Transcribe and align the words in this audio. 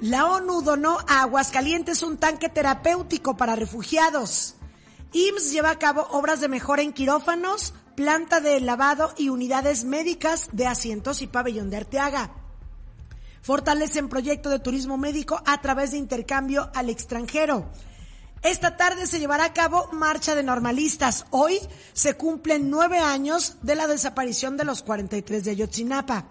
La 0.00 0.24
ONU 0.24 0.62
donó 0.62 0.98
a 1.06 1.20
Aguascalientes 1.20 2.02
un 2.02 2.16
tanque 2.16 2.48
terapéutico 2.48 3.36
para 3.36 3.54
refugiados. 3.54 4.54
IMSS 5.12 5.52
lleva 5.52 5.70
a 5.70 5.78
cabo 5.78 6.06
obras 6.12 6.40
de 6.40 6.48
mejora 6.48 6.80
en 6.80 6.94
quirófanos, 6.94 7.74
planta 7.96 8.40
de 8.40 8.60
lavado 8.60 9.12
y 9.18 9.28
unidades 9.28 9.84
médicas 9.84 10.48
de 10.52 10.66
asientos 10.66 11.20
y 11.20 11.26
pabellón 11.26 11.68
de 11.68 11.76
Arteaga. 11.76 12.30
Fortalecen 13.42 14.08
proyecto 14.08 14.48
de 14.48 14.58
turismo 14.58 14.96
médico 14.96 15.42
a 15.44 15.60
través 15.60 15.90
de 15.90 15.98
intercambio 15.98 16.70
al 16.74 16.88
extranjero. 16.88 17.70
Esta 18.42 18.78
tarde 18.78 19.06
se 19.06 19.18
llevará 19.18 19.44
a 19.44 19.52
cabo 19.52 19.90
Marcha 19.92 20.34
de 20.34 20.42
Normalistas. 20.42 21.26
Hoy 21.28 21.58
se 21.92 22.14
cumplen 22.14 22.70
nueve 22.70 23.00
años 23.00 23.56
de 23.60 23.74
la 23.74 23.86
desaparición 23.86 24.56
de 24.56 24.64
los 24.64 24.82
43 24.82 25.44
de 25.44 25.50
Ayotzinapa. 25.50 26.24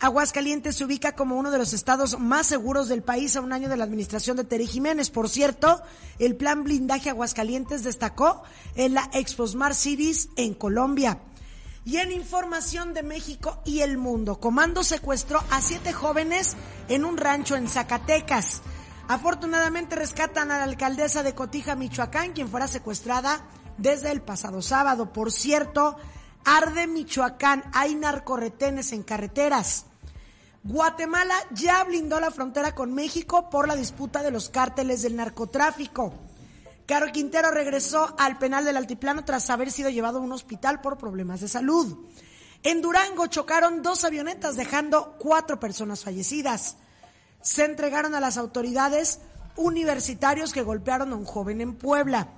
Aguascalientes 0.00 0.76
se 0.76 0.84
ubica 0.84 1.12
como 1.12 1.36
uno 1.36 1.50
de 1.50 1.58
los 1.58 1.72
estados 1.72 2.18
más 2.18 2.46
seguros 2.46 2.88
del 2.88 3.02
país 3.02 3.36
a 3.36 3.40
un 3.40 3.52
año 3.52 3.68
de 3.68 3.76
la 3.76 3.84
administración 3.84 4.36
de 4.36 4.44
Terry 4.44 4.66
Jiménez. 4.66 5.10
Por 5.10 5.28
cierto, 5.28 5.80
el 6.18 6.36
plan 6.36 6.64
blindaje 6.64 7.10
Aguascalientes 7.10 7.84
destacó 7.84 8.42
en 8.74 8.94
la 8.94 9.08
Expo 9.12 9.46
Smart 9.46 9.74
Cities 9.74 10.28
en 10.36 10.54
Colombia. 10.54 11.20
Y 11.86 11.98
en 11.98 12.12
información 12.12 12.94
de 12.94 13.02
México 13.02 13.60
y 13.64 13.80
el 13.80 13.98
mundo, 13.98 14.40
Comando 14.40 14.82
secuestró 14.82 15.42
a 15.50 15.60
siete 15.60 15.92
jóvenes 15.92 16.56
en 16.88 17.04
un 17.04 17.18
rancho 17.18 17.56
en 17.56 17.68
Zacatecas. 17.68 18.62
Afortunadamente 19.06 19.94
rescatan 19.94 20.50
a 20.50 20.58
la 20.58 20.64
alcaldesa 20.64 21.22
de 21.22 21.34
Cotija, 21.34 21.76
Michoacán, 21.76 22.32
quien 22.32 22.48
fuera 22.48 22.68
secuestrada 22.68 23.46
desde 23.76 24.10
el 24.10 24.22
pasado 24.22 24.62
sábado. 24.62 25.12
Por 25.12 25.30
cierto, 25.30 25.96
arde 26.44 26.86
Michoacán, 26.86 27.64
hay 27.72 27.94
narcorretenes 27.94 28.92
en 28.92 29.02
carreteras. 29.02 29.86
Guatemala 30.62 31.34
ya 31.50 31.84
blindó 31.84 32.20
la 32.20 32.30
frontera 32.30 32.74
con 32.74 32.94
México 32.94 33.50
por 33.50 33.68
la 33.68 33.76
disputa 33.76 34.22
de 34.22 34.30
los 34.30 34.48
cárteles 34.48 35.02
del 35.02 35.16
narcotráfico. 35.16 36.14
Caro 36.86 37.12
Quintero 37.12 37.50
regresó 37.50 38.14
al 38.18 38.38
penal 38.38 38.64
del 38.64 38.76
Altiplano 38.76 39.24
tras 39.24 39.48
haber 39.50 39.70
sido 39.70 39.90
llevado 39.90 40.18
a 40.18 40.22
un 40.22 40.32
hospital 40.32 40.80
por 40.80 40.98
problemas 40.98 41.40
de 41.40 41.48
salud. 41.48 42.06
En 42.62 42.80
Durango 42.80 43.26
chocaron 43.26 43.82
dos 43.82 44.04
avionetas 44.04 44.56
dejando 44.56 45.16
cuatro 45.18 45.60
personas 45.60 46.02
fallecidas. 46.02 46.76
Se 47.42 47.64
entregaron 47.64 48.14
a 48.14 48.20
las 48.20 48.38
autoridades 48.38 49.20
universitarios 49.56 50.52
que 50.52 50.62
golpearon 50.62 51.12
a 51.12 51.16
un 51.16 51.26
joven 51.26 51.60
en 51.60 51.74
Puebla. 51.74 52.28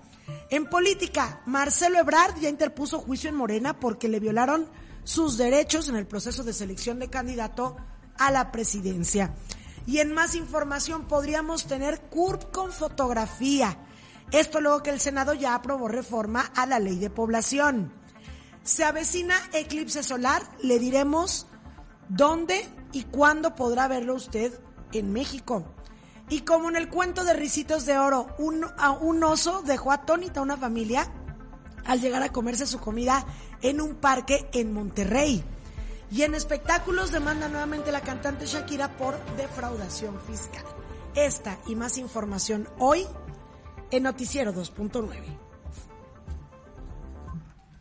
En 0.50 0.66
política, 0.66 1.42
Marcelo 1.46 1.98
Ebrard 1.98 2.38
ya 2.40 2.48
interpuso 2.48 2.98
juicio 2.98 3.28
en 3.30 3.36
Morena 3.36 3.78
porque 3.78 4.08
le 4.08 4.20
violaron 4.20 4.68
sus 5.04 5.36
derechos 5.36 5.88
en 5.88 5.96
el 5.96 6.06
proceso 6.06 6.42
de 6.42 6.52
selección 6.52 6.98
de 6.98 7.08
candidato 7.08 7.76
a 8.18 8.30
la 8.30 8.50
presidencia. 8.50 9.34
Y 9.86 9.98
en 9.98 10.12
más 10.12 10.34
información 10.34 11.06
podríamos 11.06 11.66
tener 11.66 12.00
CURP 12.02 12.50
con 12.50 12.72
fotografía. 12.72 13.78
Esto 14.32 14.60
luego 14.60 14.82
que 14.82 14.90
el 14.90 15.00
Senado 15.00 15.34
ya 15.34 15.54
aprobó 15.54 15.86
reforma 15.86 16.50
a 16.56 16.66
la 16.66 16.80
ley 16.80 16.98
de 16.98 17.10
población. 17.10 17.92
Se 18.64 18.82
avecina 18.82 19.36
eclipse 19.52 20.02
solar, 20.02 20.42
le 20.60 20.80
diremos 20.80 21.46
dónde 22.08 22.68
y 22.92 23.04
cuándo 23.04 23.54
podrá 23.54 23.86
verlo 23.86 24.14
usted 24.14 24.58
en 24.92 25.12
México. 25.12 25.64
Y 26.28 26.40
como 26.40 26.68
en 26.68 26.76
el 26.76 26.88
cuento 26.88 27.24
de 27.24 27.34
Ricitos 27.34 27.86
de 27.86 27.98
Oro, 27.98 28.34
un, 28.38 28.66
un 29.00 29.24
oso 29.24 29.62
dejó 29.62 29.92
atónita 29.92 30.40
a 30.40 30.42
una 30.42 30.56
familia 30.56 31.08
al 31.84 32.00
llegar 32.00 32.22
a 32.22 32.32
comerse 32.32 32.66
su 32.66 32.80
comida 32.80 33.24
en 33.62 33.80
un 33.80 33.94
parque 33.94 34.48
en 34.52 34.72
Monterrey. 34.72 35.44
Y 36.10 36.22
en 36.22 36.34
espectáculos 36.34 37.12
demanda 37.12 37.48
nuevamente 37.48 37.92
la 37.92 38.00
cantante 38.00 38.46
Shakira 38.46 38.96
por 38.96 39.18
defraudación 39.36 40.18
fiscal. 40.20 40.64
Esta 41.14 41.58
y 41.66 41.74
más 41.76 41.98
información 41.98 42.68
hoy 42.78 43.06
en 43.90 44.02
Noticiero 44.02 44.52
2.9. 44.52 45.46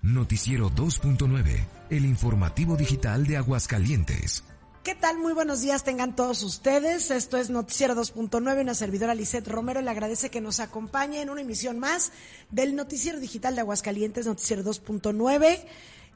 Noticiero 0.02 0.70
2.9, 0.70 1.66
el 1.90 2.06
informativo 2.06 2.78
digital 2.78 3.26
de 3.26 3.38
Aguascalientes. 3.38 4.44
¿Qué 4.86 4.94
tal? 4.94 5.18
Muy 5.18 5.34
buenos 5.34 5.62
días 5.62 5.84
tengan 5.84 6.16
todos 6.16 6.44
ustedes. 6.44 7.10
Esto 7.10 7.38
es 7.38 7.50
Noticiero 7.50 7.96
2.9. 7.96 8.62
Una 8.62 8.76
servidora 8.76 9.16
Lisette 9.16 9.48
Romero 9.48 9.82
le 9.82 9.90
agradece 9.90 10.30
que 10.30 10.42
nos 10.42 10.60
acompañe 10.60 11.24
en 11.24 11.32
una 11.32 11.42
emisión 11.42 11.80
más 11.80 12.12
del 12.52 12.76
Noticiero 12.76 13.20
Digital 13.20 13.56
de 13.56 13.62
Aguascalientes, 13.62 14.28
Noticiero 14.28 14.64
2.9. 14.64 15.66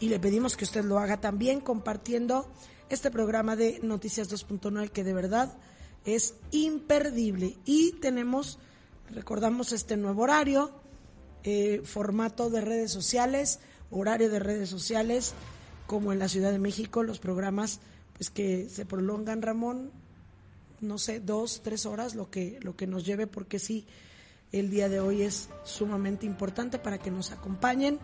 y 0.00 0.08
le 0.08 0.20
pedimos 0.20 0.56
que 0.56 0.64
usted 0.64 0.84
lo 0.84 0.98
haga 0.98 1.20
también 1.20 1.60
compartiendo 1.60 2.50
este 2.88 3.10
programa 3.10 3.56
de 3.56 3.80
Noticias 3.82 4.30
2.9 4.30 4.90
que 4.90 5.04
de 5.04 5.12
verdad 5.12 5.56
es 6.04 6.34
imperdible 6.50 7.58
y 7.64 7.92
tenemos 7.92 8.58
recordamos 9.10 9.72
este 9.72 9.96
nuevo 9.96 10.22
horario 10.22 10.72
eh, 11.44 11.82
formato 11.84 12.50
de 12.50 12.60
redes 12.60 12.90
sociales, 12.90 13.60
horario 13.90 14.30
de 14.30 14.38
redes 14.38 14.68
sociales, 14.68 15.34
como 15.86 16.12
en 16.12 16.18
la 16.18 16.28
Ciudad 16.28 16.52
de 16.52 16.58
México, 16.58 17.02
los 17.02 17.18
programas 17.18 17.80
pues 18.14 18.30
que 18.30 18.68
se 18.68 18.84
prolongan, 18.84 19.42
Ramón, 19.42 19.92
no 20.80 20.98
sé, 20.98 21.20
dos, 21.20 21.62
tres 21.62 21.86
horas, 21.86 22.14
lo 22.14 22.30
que, 22.30 22.58
lo 22.62 22.76
que 22.76 22.86
nos 22.86 23.04
lleve, 23.04 23.26
porque 23.26 23.58
sí, 23.58 23.86
el 24.52 24.70
día 24.70 24.88
de 24.88 25.00
hoy 25.00 25.22
es 25.22 25.48
sumamente 25.64 26.26
importante 26.26 26.78
para 26.78 26.98
que 26.98 27.10
nos 27.10 27.30
acompañen. 27.30 27.98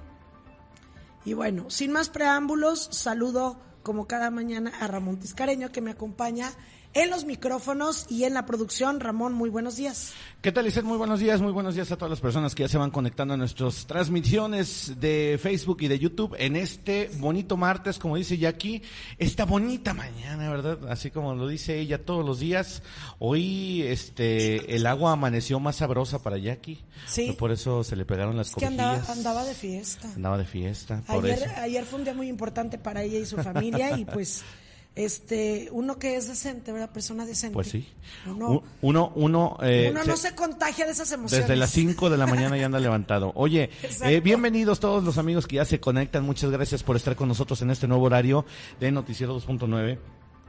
Y 1.25 1.35
bueno, 1.35 1.71
sin 1.71 1.93
más 1.93 2.11
preámbulos, 2.11 2.89
saludo 2.93 3.59
como 3.83 4.07
cada 4.07 4.31
mañana 4.31 4.73
a 4.81 4.87
Ramón 4.87 5.19
Tiscareño 5.19 5.73
que 5.73 5.81
me 5.81 5.91
acompaña 5.91 6.53
en 6.95 7.11
los 7.11 7.25
micrófonos 7.25 8.07
y 8.09 8.25
en 8.25 8.35
la 8.35 8.47
producción. 8.47 9.01
Ramón, 9.01 9.33
muy 9.35 9.51
buenos 9.51 9.77
días. 9.77 10.13
¿Qué 10.41 10.53
tal, 10.53 10.65
Lizeth? 10.65 10.85
Muy 10.85 10.97
buenos 10.97 11.21
días, 11.21 11.41
muy 11.41 11.53
buenos 11.53 11.75
días 11.75 11.91
a 11.91 11.97
todas 11.97 12.11
las 12.11 12.21
personas 12.21 12.55
que 12.55 12.63
ya 12.63 12.69
se 12.69 12.79
van 12.79 12.91
conectando 12.91 13.35
a 13.35 13.37
nuestras 13.37 13.87
transmisiones 13.87 14.93
de 15.01 15.39
Facebook 15.43 15.79
y 15.81 15.89
de 15.89 15.99
YouTube 15.99 16.37
en 16.39 16.55
este 16.57 17.11
bonito 17.19 17.57
martes, 17.57 17.99
como 17.99 18.17
dice 18.17 18.39
Jackie, 18.39 18.83
esta 19.19 19.45
bonita 19.45 19.93
mañana, 19.93 20.49
¿verdad? 20.51 20.79
Así 20.89 21.11
como 21.11 21.35
lo 21.35 21.49
dice 21.49 21.79
ella 21.81 22.05
todos 22.05 22.25
los 22.25 22.39
días. 22.39 22.83
Hoy, 23.19 23.83
este, 23.83 24.77
el 24.77 24.87
agua 24.87 25.13
amaneció 25.13 25.59
más 25.61 25.77
sabrosa 25.77 26.23
para 26.23 26.39
Jackie. 26.39 26.79
Sí. 27.07 27.35
Por 27.39 27.51
eso 27.51 27.83
se 27.83 27.97
le 27.97 28.05
pegaron 28.05 28.37
las 28.37 28.51
Es 28.51 28.55
que 28.55 28.67
andaba, 28.67 29.03
andaba 29.09 29.45
de 29.45 29.55
fiesta. 29.55 30.09
Andaba 30.15 30.39
de 30.39 30.45
fiesta, 30.45 31.03
por 31.07 31.25
Ayer, 31.25 31.43
eso. 31.43 31.51
ayer 31.61 31.85
fue 31.85 31.99
un 31.99 32.05
día 32.05 32.15
muy 32.15 32.29
importante 32.29 32.79
para 32.79 33.03
ella 33.03 33.19
y 33.19 33.27
su 33.27 33.37
familia 33.39 33.99
y 33.99 34.05
pues 34.05 34.45
este 34.97 35.69
uno 35.73 35.99
que 35.99 36.17
es 36.17 36.29
decente, 36.29 36.73
¿verdad? 36.73 36.91
Persona 36.91 37.27
decente. 37.27 37.55
Pues 37.55 37.69
sí. 37.69 37.89
Uno, 38.27 38.63
Uno, 38.81 39.13
uno, 39.15 39.57
eh, 39.63 39.89
uno 39.91 40.05
no 40.05 40.17
se 40.17 40.35
contagia 40.35 40.87
de 40.87 40.93
esas 40.93 41.11
emociones. 41.13 41.49
Desde 41.49 41.57
las 41.57 41.71
5 41.71 42.11
de 42.11 42.17
la 42.17 42.27
mañana 42.27 42.57
ya 42.57 42.67
anda 42.67 42.79
levantado. 42.79 43.33
Oye, 43.35 43.71
eh, 44.05 44.21
bienvenidos 44.21 44.81
todos 44.81 45.03
los 45.03 45.19
amigos 45.19 45.47
que 45.47 45.57
ya 45.57 45.65
se 45.65 45.81
conectan. 45.81 46.25
Muchas 46.25 46.51
gracias 46.51 46.83
por 46.83 46.97
estar 46.97 47.17
con 47.17 47.29
nosotros 47.29 47.61
en 47.63 47.71
este 47.71 47.89
nuevo 47.89 48.05
horario 48.05 48.45
de 48.79 48.93
Noticiero 48.93 49.37
2.9. 49.41 49.99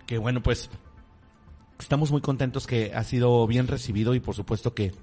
Que 0.05 0.17
bueno, 0.19 0.43
pues 0.43 0.69
estamos 1.79 2.11
muy 2.11 2.21
contentos 2.21 2.67
que 2.67 2.93
ha 2.93 3.03
sido 3.03 3.47
bien 3.47 3.67
recibido 3.67 4.13
y 4.13 4.19
por 4.19 4.35
supuesto 4.35 4.75
que 4.75 4.93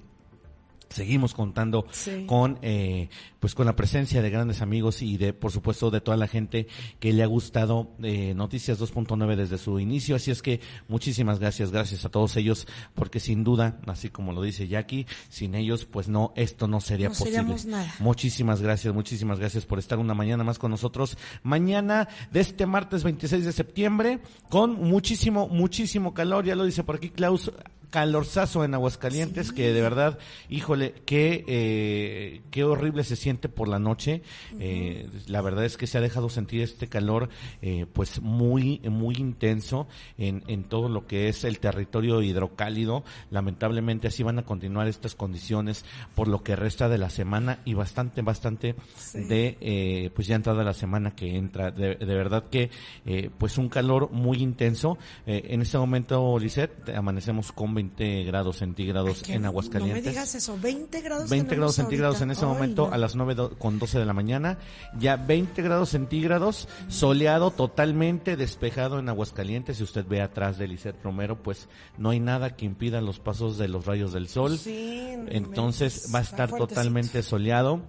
seguimos 0.92 1.34
contando 1.34 1.86
Sí. 1.90 2.24
con 2.26 2.58
eh, 2.62 3.08
pues 3.40 3.54
con 3.54 3.66
la 3.66 3.74
presencia 3.74 4.22
de 4.22 4.30
grandes 4.30 4.60
amigos 4.62 5.02
y 5.02 5.16
de 5.16 5.32
por 5.32 5.50
supuesto 5.50 5.90
de 5.90 6.00
toda 6.00 6.16
la 6.16 6.28
gente 6.28 6.66
que 7.00 7.12
le 7.12 7.22
ha 7.22 7.26
gustado 7.26 7.90
eh, 8.02 8.34
Noticias 8.34 8.80
2.9 8.80 9.34
desde 9.36 9.58
su 9.58 9.80
inicio 9.80 10.16
así 10.16 10.30
es 10.30 10.42
que 10.42 10.60
muchísimas 10.88 11.38
gracias 11.40 11.70
gracias 11.72 12.04
a 12.04 12.08
todos 12.08 12.36
ellos 12.36 12.66
porque 12.94 13.18
sin 13.20 13.42
duda 13.44 13.80
así 13.86 14.10
como 14.10 14.32
lo 14.32 14.42
dice 14.42 14.68
Jackie 14.68 15.06
sin 15.28 15.54
ellos 15.54 15.84
pues 15.84 16.08
no 16.08 16.32
esto 16.36 16.68
no 16.68 16.80
sería 16.80 17.08
No 17.08 17.14
posible 17.14 17.42
nada. 17.66 17.94
muchísimas 17.98 18.60
gracias 18.62 18.94
muchísimas 18.94 19.38
gracias 19.38 19.66
por 19.66 19.78
estar 19.78 19.98
una 19.98 20.14
mañana 20.14 20.44
más 20.44 20.58
con 20.58 20.70
nosotros 20.70 21.16
mañana 21.42 22.08
de 22.30 22.40
este 22.40 22.66
martes 22.66 23.02
26 23.02 23.44
de 23.44 23.52
septiembre 23.52 24.20
con 24.50 24.74
muchísimo 24.74 25.48
muchísimo 25.48 26.14
calor 26.14 26.44
ya 26.44 26.54
lo 26.54 26.64
dice 26.64 26.84
por 26.84 26.96
aquí 26.96 27.10
Klaus 27.10 27.50
calorzazo 27.92 28.64
en 28.64 28.72
Aguascalientes 28.72 29.52
que 29.52 29.72
de 29.72 29.82
verdad, 29.82 30.18
híjole, 30.48 30.94
qué, 31.04 31.44
eh, 31.46 32.40
qué 32.50 32.64
horrible 32.64 33.04
se 33.04 33.16
siente 33.16 33.50
por 33.50 33.68
la 33.68 33.78
noche. 33.78 34.22
Eh, 34.58 35.08
la 35.26 35.42
verdad 35.42 35.66
es 35.66 35.76
que 35.76 35.86
se 35.86 35.98
ha 35.98 36.00
dejado 36.00 36.30
sentir 36.30 36.62
este 36.62 36.88
calor 36.88 37.28
eh, 37.60 37.84
pues 37.92 38.22
muy, 38.22 38.80
muy 38.80 39.16
intenso 39.16 39.86
en, 40.16 40.42
en 40.46 40.64
todo 40.64 40.88
lo 40.88 41.06
que 41.06 41.28
es 41.28 41.44
el 41.44 41.58
territorio 41.58 42.22
hidrocálido. 42.22 43.04
Lamentablemente 43.30 44.08
así 44.08 44.22
van 44.22 44.38
a 44.38 44.46
continuar 44.46 44.88
estas 44.88 45.14
condiciones 45.14 45.84
por 46.14 46.28
lo 46.28 46.42
que 46.42 46.56
resta 46.56 46.88
de 46.88 46.96
la 46.96 47.10
semana 47.10 47.58
y 47.66 47.74
bastante, 47.74 48.22
bastante 48.22 48.74
de 49.12 49.58
eh, 49.60 50.10
pues 50.14 50.26
ya 50.26 50.36
entrada 50.36 50.64
la 50.64 50.72
semana 50.72 51.14
que 51.14 51.36
entra. 51.36 51.70
De, 51.70 51.96
de 51.96 52.14
verdad 52.14 52.44
que 52.50 52.70
eh, 53.04 53.28
pues 53.36 53.58
un 53.58 53.68
calor 53.68 54.10
muy 54.12 54.38
intenso. 54.38 54.96
Eh, 55.26 55.42
en 55.50 55.60
este 55.60 55.76
momento, 55.76 56.38
Lisette, 56.38 56.88
amanecemos 56.96 57.52
con 57.52 57.81
20 57.82 58.24
grados 58.24 58.56
centígrados 58.58 59.22
Ay, 59.26 59.34
en 59.34 59.44
Aguascalientes. 59.46 60.02
No 60.02 60.06
me 60.06 60.10
digas 60.10 60.34
eso, 60.34 60.56
20 60.60 61.00
grados 61.00 61.28
20 61.30 61.48
tenemos 61.48 61.58
grados 61.58 61.74
centígrados 61.76 62.20
en 62.20 62.30
ese 62.30 62.44
Ay, 62.44 62.50
momento 62.52 62.86
no. 62.88 62.94
a 62.94 62.98
las 62.98 63.16
9 63.16 63.34
do- 63.34 63.58
con 63.58 63.78
12 63.78 63.98
de 63.98 64.04
la 64.06 64.12
mañana. 64.12 64.58
Ya 64.98 65.16
20 65.16 65.60
grados 65.62 65.90
centígrados, 65.90 66.68
soleado 66.88 67.50
totalmente, 67.50 68.36
despejado 68.36 68.98
en 68.98 69.08
Aguascalientes. 69.08 69.78
Si 69.78 69.82
usted 69.82 70.06
ve 70.06 70.20
atrás 70.22 70.58
de 70.58 70.68
Lisette 70.68 71.02
Romero, 71.02 71.42
pues 71.42 71.68
no 71.98 72.10
hay 72.10 72.20
nada 72.20 72.56
que 72.56 72.64
impida 72.66 73.00
los 73.00 73.18
pasos 73.18 73.58
de 73.58 73.68
los 73.68 73.86
rayos 73.86 74.12
del 74.12 74.28
sol. 74.28 74.58
Sí, 74.58 75.14
Entonces 75.28 76.10
va 76.14 76.20
a 76.20 76.22
estar 76.22 76.48
fuertecito. 76.48 76.68
totalmente 76.80 77.22
soleado. 77.22 77.82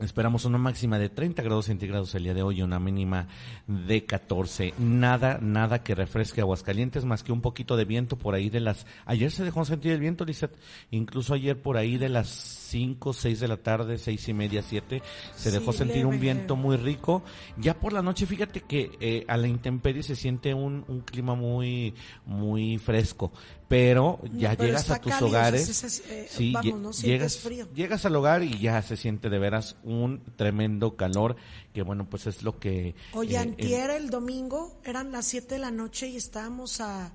Esperamos 0.00 0.46
una 0.46 0.56
máxima 0.56 0.98
de 0.98 1.10
30 1.10 1.42
grados 1.42 1.66
centígrados 1.66 2.14
el 2.14 2.22
día 2.22 2.32
de 2.32 2.42
hoy 2.42 2.60
y 2.60 2.62
una 2.62 2.80
mínima 2.80 3.28
de 3.66 4.06
14. 4.06 4.72
Nada, 4.78 5.38
nada 5.42 5.82
que 5.82 5.94
refresque 5.94 6.40
Aguascalientes 6.40 7.04
más 7.04 7.22
que 7.22 7.32
un 7.32 7.42
poquito 7.42 7.76
de 7.76 7.84
viento 7.84 8.16
por 8.16 8.34
ahí 8.34 8.48
de 8.48 8.60
las... 8.60 8.86
Ayer 9.04 9.30
se 9.30 9.44
dejó 9.44 9.64
sentir 9.66 9.92
el 9.92 10.00
viento, 10.00 10.24
Lizeth. 10.24 10.56
Incluso 10.90 11.34
ayer 11.34 11.60
por 11.60 11.76
ahí 11.76 11.98
de 11.98 12.08
las 12.08 12.28
5, 12.28 13.12
6 13.12 13.40
de 13.40 13.48
la 13.48 13.56
tarde, 13.58 13.98
seis 13.98 14.26
y 14.28 14.32
media, 14.32 14.62
7, 14.62 15.02
se 15.34 15.50
Sí, 15.50 15.58
dejó 15.58 15.72
sentir 15.72 16.06
un 16.06 16.18
viento 16.18 16.56
muy 16.56 16.76
rico. 16.76 17.22
Ya 17.58 17.74
por 17.74 17.92
la 17.92 18.00
noche, 18.00 18.26
fíjate 18.26 18.62
que 18.62 18.92
eh, 19.00 19.24
a 19.28 19.36
la 19.36 19.48
intemperie 19.48 20.02
se 20.02 20.16
siente 20.16 20.54
un, 20.54 20.84
un 20.88 21.00
clima 21.00 21.34
muy, 21.34 21.94
muy 22.24 22.78
fresco. 22.78 23.32
Pero 23.70 24.18
ya 24.36 24.50
pero 24.56 24.64
llegas 24.66 24.90
a 24.90 24.98
tus 25.00 25.12
cálido, 25.12 25.28
o 25.28 25.30
sea, 25.30 25.40
hogares. 25.40 25.84
eh, 26.10 26.26
sí, 26.28 26.52
vamos, 26.52 26.72
lle- 26.72 26.78
no 26.80 26.92
sientes 26.92 27.02
llegas, 27.04 27.36
frío. 27.38 27.68
llegas 27.72 28.04
al 28.04 28.16
hogar 28.16 28.42
y 28.42 28.58
ya 28.58 28.82
se 28.82 28.96
siente 28.96 29.30
de 29.30 29.38
veras 29.38 29.76
un 29.84 30.20
tremendo 30.36 30.96
calor 30.96 31.36
que 31.72 31.82
bueno 31.82 32.10
pues 32.10 32.26
es 32.26 32.42
lo 32.42 32.58
que 32.58 32.96
Oye, 33.12 33.36
eh, 33.36 33.38
antier 33.38 33.90
el 33.90 34.10
domingo 34.10 34.76
eran 34.84 35.12
las 35.12 35.26
7 35.26 35.54
de 35.54 35.60
la 35.60 35.70
noche 35.70 36.08
y 36.08 36.16
estábamos 36.16 36.80
a 36.80 37.12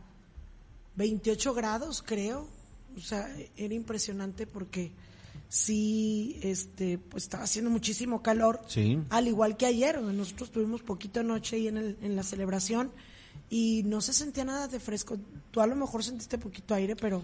28 0.96 1.54
grados, 1.54 2.02
creo. 2.02 2.48
O 2.96 3.02
sea, 3.02 3.28
era 3.58 3.74
impresionante 3.74 4.48
porque 4.48 4.94
sí, 5.50 6.40
este, 6.42 6.98
pues 6.98 7.24
estaba 7.24 7.44
haciendo 7.44 7.70
muchísimo 7.70 8.22
calor. 8.22 8.62
Sí. 8.68 9.00
Al 9.10 9.28
igual 9.28 9.58
que 9.58 9.66
ayer, 9.66 10.02
nosotros 10.02 10.52
tuvimos 10.52 10.82
poquito 10.84 11.22
noche 11.22 11.58
ahí 11.58 11.68
en, 11.68 11.76
el, 11.78 11.98
en 12.02 12.16
la 12.16 12.24
celebración 12.24 12.92
y 13.50 13.84
no 13.86 14.02
se 14.02 14.14
sentía 14.14 14.44
nada 14.46 14.68
de 14.68 14.80
fresco. 14.80 15.18
Tú 15.52 15.62
a 15.62 15.68
lo 15.68 15.76
mejor 15.76 16.04
sentiste 16.04 16.38
poquito 16.38 16.74
aire, 16.74 16.96
pero 16.96 17.22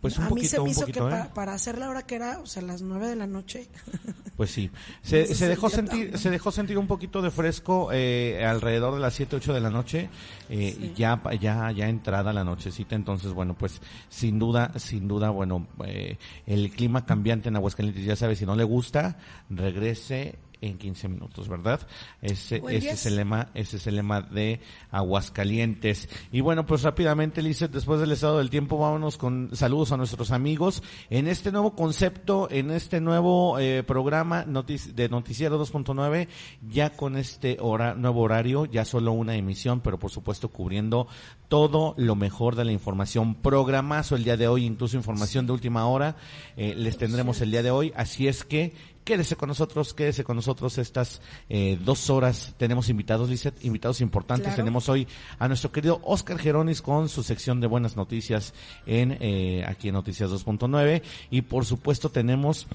Pues 0.00 0.18
un 0.18 0.24
a 0.24 0.30
mí 0.30 0.44
se 0.44 0.60
me 0.60 0.70
hizo 0.70 0.80
poquito, 0.80 1.08
que 1.08 1.14
¿eh? 1.14 1.18
pa- 1.18 1.34
para 1.34 1.54
hacer 1.54 1.78
la 1.78 1.88
hora 1.88 2.02
que 2.02 2.16
era, 2.16 2.40
o 2.40 2.46
sea, 2.46 2.62
las 2.62 2.82
9 2.82 3.06
de 3.08 3.16
la 3.16 3.26
noche. 3.26 3.68
Pues 4.34 4.50
sí, 4.50 4.70
se, 5.02 5.20
No 5.20 5.26
se 5.26 5.34
se 5.34 5.48
dejó 5.48 5.68
sentir, 5.68 6.10
tan- 6.12 6.18
se 6.18 6.30
dejó 6.30 6.50
sentir 6.50 6.78
un 6.78 6.86
poquito 6.86 7.20
de 7.20 7.30
fresco 7.30 7.90
eh, 7.92 8.42
alrededor 8.44 8.94
de 8.94 9.00
las 9.00 9.12
7, 9.14 9.36
8 9.36 9.52
de 9.52 9.60
la 9.60 9.68
noche, 9.68 10.08
eh, 10.48 10.74
y 10.80 10.94
ya, 10.98 11.20
ya, 11.38 11.70
ya 11.70 11.88
entrada 11.88 12.32
la 12.32 12.42
nochecita, 12.42 12.96
entonces 12.96 13.34
bueno, 13.34 13.54
pues 13.54 13.80
sin 14.08 14.38
duda, 14.38 14.72
sin 14.78 15.06
duda, 15.06 15.28
bueno, 15.28 15.68
eh, 15.84 16.16
el 16.46 16.70
clima 16.70 17.04
cambiante 17.04 17.50
en 17.50 17.56
Aguascalientes, 17.56 18.04
ya 18.06 18.16
sabe, 18.16 18.34
si 18.34 18.46
no 18.46 18.56
le 18.56 18.64
gusta, 18.64 19.18
regrese 19.50 20.38
en 20.62 20.78
15 20.78 21.08
minutos, 21.08 21.48
¿verdad? 21.48 21.86
Ese, 22.22 22.56
en 22.56 22.68
ese 22.68 22.80
10. 22.80 22.92
es 22.94 23.06
el 23.06 23.16
lema, 23.16 23.48
ese 23.52 23.76
es 23.76 23.86
el 23.86 23.96
lema 23.96 24.22
de 24.22 24.60
Aguascalientes. 24.90 26.08
Y 26.32 26.40
bueno, 26.40 26.64
pues 26.64 26.82
rápidamente, 26.82 27.42
Lizeth, 27.42 27.70
después 27.72 28.00
del 28.00 28.12
estado 28.12 28.38
del 28.38 28.48
tiempo, 28.48 28.78
vámonos 28.78 29.18
con 29.18 29.50
saludos 29.52 29.92
a 29.92 29.96
nuestros 29.96 30.30
amigos 30.30 30.82
en 31.10 31.28
este 31.28 31.52
nuevo 31.52 31.74
concepto, 31.76 32.48
en 32.50 32.70
este 32.70 33.00
nuevo 33.00 33.58
eh, 33.58 33.82
programa 33.82 34.46
notic- 34.46 34.94
de 34.94 35.08
Noticiero 35.08 35.62
2.9, 35.62 36.28
ya 36.70 36.90
con 36.96 37.16
este 37.16 37.58
hora, 37.60 37.94
nuevo 37.94 38.22
horario, 38.22 38.64
ya 38.64 38.84
solo 38.84 39.12
una 39.12 39.36
emisión, 39.36 39.80
pero 39.80 39.98
por 39.98 40.10
supuesto 40.10 40.48
cubriendo 40.48 41.08
todo 41.48 41.94
lo 41.98 42.14
mejor 42.16 42.56
de 42.56 42.64
la 42.64 42.72
información. 42.72 43.34
Programazo 43.34 44.16
el 44.16 44.24
día 44.24 44.36
de 44.36 44.48
hoy, 44.48 44.64
incluso 44.64 44.96
información 44.96 45.46
de 45.46 45.52
última 45.52 45.86
hora, 45.86 46.16
eh, 46.56 46.74
les 46.76 46.96
tendremos 46.96 47.40
el 47.40 47.50
día 47.50 47.62
de 47.62 47.70
hoy, 47.70 47.92
así 47.96 48.28
es 48.28 48.44
que 48.44 48.72
Quédese 49.04 49.34
con 49.34 49.48
nosotros, 49.48 49.94
quédese 49.94 50.22
con 50.22 50.36
nosotros 50.36 50.78
estas 50.78 51.20
eh, 51.48 51.76
dos 51.84 52.08
horas. 52.08 52.54
Tenemos 52.56 52.88
invitados, 52.88 53.28
Lizeth, 53.28 53.64
invitados 53.64 54.00
importantes. 54.00 54.46
Claro. 54.46 54.56
Tenemos 54.56 54.88
hoy 54.88 55.08
a 55.40 55.48
nuestro 55.48 55.72
querido 55.72 56.00
Oscar 56.04 56.38
Geronis 56.38 56.82
con 56.82 57.08
su 57.08 57.24
sección 57.24 57.60
de 57.60 57.66
buenas 57.66 57.96
noticias 57.96 58.54
en 58.86 59.18
eh, 59.20 59.64
aquí 59.66 59.88
en 59.88 59.94
Noticias 59.94 60.30
2.9 60.30 61.02
y 61.30 61.42
por 61.42 61.64
supuesto 61.64 62.10
tenemos 62.10 62.68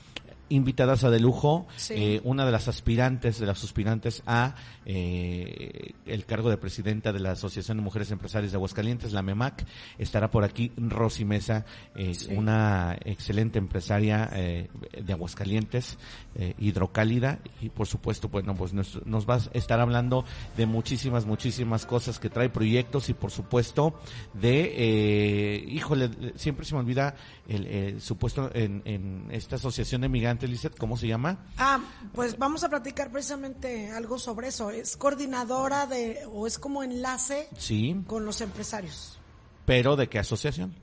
invitadas 0.50 1.04
a 1.04 1.10
de 1.10 1.20
lujo, 1.20 1.68
Sí. 1.76 1.94
eh, 1.96 2.22
una 2.24 2.46
de 2.46 2.52
las 2.52 2.68
aspirantes, 2.68 3.40
de 3.40 3.46
las 3.46 3.64
aspirantes 3.64 4.24
a 4.26 4.56
eh, 4.86 5.92
el 6.06 6.26
cargo 6.26 6.50
de 6.50 6.58
presidenta 6.58 7.12
de 7.12 7.20
la 7.20 7.32
Asociación 7.32 7.78
de 7.78 7.84
Mujeres 7.84 8.10
Empresarias 8.12 8.52
de 8.52 8.56
Aguascalientes, 8.58 9.12
la 9.14 9.22
MEMAC, 9.22 9.66
estará 9.98 10.32
por 10.32 10.44
aquí 10.44 10.72
Rosy 10.78 11.26
Mesa, 11.26 11.66
eh, 11.96 12.14
Sí. 12.14 12.30
una 12.34 12.98
excelente 13.04 13.60
empresaria 13.60 14.30
eh, 14.34 14.70
de 15.04 15.14
Aguascalientes, 15.14 15.98
eh, 16.36 16.54
hidrocálida 16.58 17.40
y 17.62 17.70
por 17.70 17.88
supuesto, 17.88 18.30
bueno, 18.30 18.56
pues 18.56 18.74
nos, 18.74 19.06
nos 19.06 19.28
va 19.30 19.36
a 19.36 19.40
estar 19.54 19.80
hablando 19.80 20.24
de 20.56 20.66
muchísimas, 20.66 21.26
muchísimas 21.26 21.86
cosas 21.86 22.20
que 22.20 22.30
trae 22.30 22.50
proyectos 22.50 23.10
y 23.10 23.14
por 23.14 23.32
supuesto 23.32 24.00
de, 24.34 24.74
eh, 24.78 25.66
híjole, 25.68 26.10
siempre 26.36 26.66
se 26.66 26.74
me 26.76 26.80
olvida 26.82 27.16
el, 27.48 27.66
el 27.68 28.02
supuesto 28.02 28.50
en, 28.54 28.82
en 28.86 29.28
esta 29.32 29.56
asociación 29.58 30.02
de 30.02 30.10
migrantes, 30.10 30.50
Lizeth, 30.50 30.78
¿cómo 30.78 30.98
se 30.98 31.08
llama? 31.08 31.46
Ah, 31.58 31.80
pues 32.14 32.38
vamos 32.38 32.64
a 32.64 32.70
platicar 32.70 33.12
precisamente 33.12 33.90
algo 33.92 34.20
sobre 34.20 34.50
eso. 34.50 34.70
Es 34.72 34.98
coordinadora 34.98 35.86
de, 35.88 36.20
o 36.32 36.46
es 36.48 36.60
como 36.60 36.84
enlace 36.84 37.48
Sí, 37.58 37.96
con 38.08 38.26
los 38.26 38.42
empresarios. 38.42 39.18
pero 39.66 39.96
¿de 39.96 40.08
qué 40.10 40.20
asociación? 40.20 40.74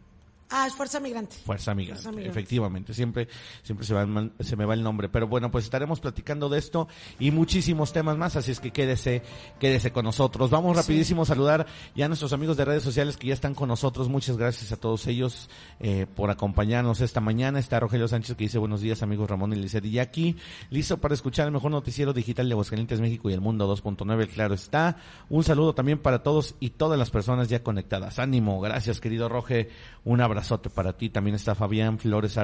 Ah, 0.51 0.67
es 0.67 0.75
Fuerza 0.75 1.01
Migrante. 1.01 1.37
Fuerza 1.45 1.75
Migrante, 1.75 2.03
Fuerza 2.03 2.11
Migrante. 2.11 2.31
efectivamente, 2.31 2.95
siempre, 2.95 3.29
siempre 3.63 3.87
se, 3.87 3.95
va 3.95 4.07
se 4.41 4.57
me 4.57 4.65
va 4.65 4.75
el 4.75 4.83
nombre, 4.83 5.09
pero 5.09 5.27
bueno, 5.27 5.51
pues 5.51 5.65
estaremos 5.65 6.01
platicando 6.01 6.49
de 6.49 6.59
esto 6.59 6.87
y 7.19 7.31
muchísimos 7.31 7.93
temas 7.93 8.19
más, 8.19 8.37
así 8.37 8.53
es 8.53 8.61
que 8.61 8.71
quédese, 8.71 9.23
quédese 9.59 9.91
con 9.91 10.05
nosotros. 10.05 10.51
Vamos 10.51 10.77
rapidísimo 10.77 11.23
a 11.23 11.27
saludar 11.27 11.67
ya 11.97 12.05
a 12.05 12.09
nuestros 12.09 12.33
amigos 12.33 12.57
de 12.57 12.67
redes 12.67 12.83
sociales 12.83 13.17
que 13.17 13.29
ya 13.29 13.35
están 13.35 13.55
con 13.55 13.69
nosotros, 13.69 14.09
muchas 14.09 14.37
gracias 14.37 14.71
a 14.71 14.77
todos 14.77 15.07
ellos 15.07 15.49
eh, 15.81 16.07
por 16.15 16.31
acompañarnos 16.31 17.01
esta 17.01 17.21
mañana, 17.21 17.59
está 17.59 17.81
Rogelio 17.81 18.07
Sánchez 18.07 18.37
que 18.37 18.45
dice 18.45 18.59
buenos 18.59 18.83
días 18.83 19.03
amigos 19.03 19.29
Ramón 19.29 19.53
y 19.55 19.57
Lizeth. 19.57 19.87
Y 19.87 19.99
aquí, 19.99 20.37
listo 20.71 20.99
para 20.99 21.15
escuchar 21.15 21.47
el 21.47 21.53
mejor 21.53 21.71
noticiero 21.71 22.13
digital 22.13 22.49
de 22.49 22.53
Aguascalientes, 22.53 23.01
México 23.01 23.31
y 23.31 23.33
el 23.33 23.41
mundo 23.41 23.75
2.9, 23.75 24.29
claro 24.29 24.55
está, 24.55 24.97
un 25.31 25.43
saludo 25.43 25.75
también 25.75 25.99
para 25.99 26.23
todos 26.23 26.55
y 26.61 26.71
todas 26.71 26.99
las 26.99 27.11
personas 27.11 27.49
ya 27.49 27.63
conectadas, 27.63 28.19
ánimo, 28.19 28.61
gracias 28.61 29.01
querido 29.01 29.29
Roge, 29.29 29.71
un 30.05 30.21
abrazote 30.45 30.71
para 30.71 30.93
ti. 30.97 31.09
También 31.09 31.35
está 31.37 31.55
Fabián 31.55 31.99
Flores 31.99 32.37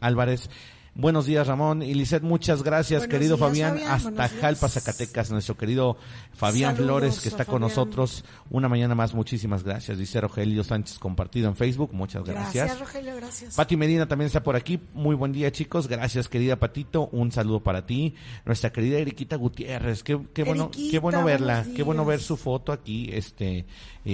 Álvarez. 0.00 0.48
Buenos 0.94 1.26
días, 1.26 1.46
Ramón 1.46 1.82
y 1.82 1.94
Lisette. 1.94 2.24
Muchas 2.24 2.64
gracias, 2.64 3.02
Buenos 3.02 3.14
querido 3.14 3.36
días, 3.36 3.48
Fabián. 3.48 3.78
Fabián. 3.78 3.92
Hasta. 3.92 4.40
Jalpa, 4.40 4.68
Zacatecas, 4.68 5.30
nuestro 5.30 5.56
querido 5.56 5.96
Fabián 6.32 6.74
Saludos 6.74 6.98
Flores, 6.98 7.20
que 7.20 7.28
está 7.28 7.44
con 7.44 7.60
Fabián. 7.60 7.68
nosotros 7.68 8.24
una 8.50 8.68
mañana 8.68 8.96
más. 8.96 9.14
Muchísimas 9.14 9.62
gracias. 9.62 9.96
Dice 9.96 10.20
Rogelio 10.20 10.64
Sánchez, 10.64 10.98
compartido 10.98 11.48
en 11.48 11.54
Facebook. 11.54 11.90
Muchas 11.92 12.24
Gracias, 12.24 12.52
gracias. 12.52 12.80
Rogelio, 12.80 13.14
gracias. 13.14 13.54
Pati 13.54 13.76
Medina 13.76 14.08
también 14.08 14.26
está 14.26 14.42
por 14.42 14.56
aquí. 14.56 14.80
Muy 14.92 15.14
buen 15.14 15.30
día, 15.32 15.52
chicos. 15.52 15.86
Gracias, 15.86 16.28
querida 16.28 16.56
Patito. 16.56 17.08
Un 17.12 17.30
saludo 17.30 17.62
para 17.62 17.86
ti. 17.86 18.16
Nuestra 18.44 18.72
querida 18.72 18.98
Eriquita 18.98 19.36
Gutiérrez. 19.36 20.02
Qué, 20.02 20.18
qué 20.34 20.42
bueno, 20.42 20.64
Eriquita, 20.64 20.90
qué 20.90 20.98
bueno 20.98 21.22
verla. 21.22 21.64
Qué 21.76 21.84
bueno 21.84 22.04
ver 22.04 22.20
su 22.20 22.36
foto 22.36 22.72
aquí, 22.72 23.10
este, 23.12 23.66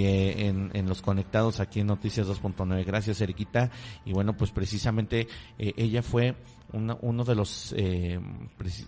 eh, 0.03 0.47
en, 0.47 0.71
en 0.73 0.87
los 0.89 1.01
conectados 1.01 1.59
aquí 1.59 1.79
en 1.79 1.87
Noticias 1.87 2.27
2.9. 2.27 2.83
Gracias, 2.85 3.21
Eriquita. 3.21 3.69
Y 4.03 4.11
bueno, 4.13 4.35
pues 4.35 4.51
precisamente 4.51 5.27
eh, 5.59 5.73
ella 5.77 6.01
fue 6.01 6.35
una- 6.73 6.97
uno 7.01 7.23
de 7.23 7.35
los 7.35 7.73
eh, 7.77 8.19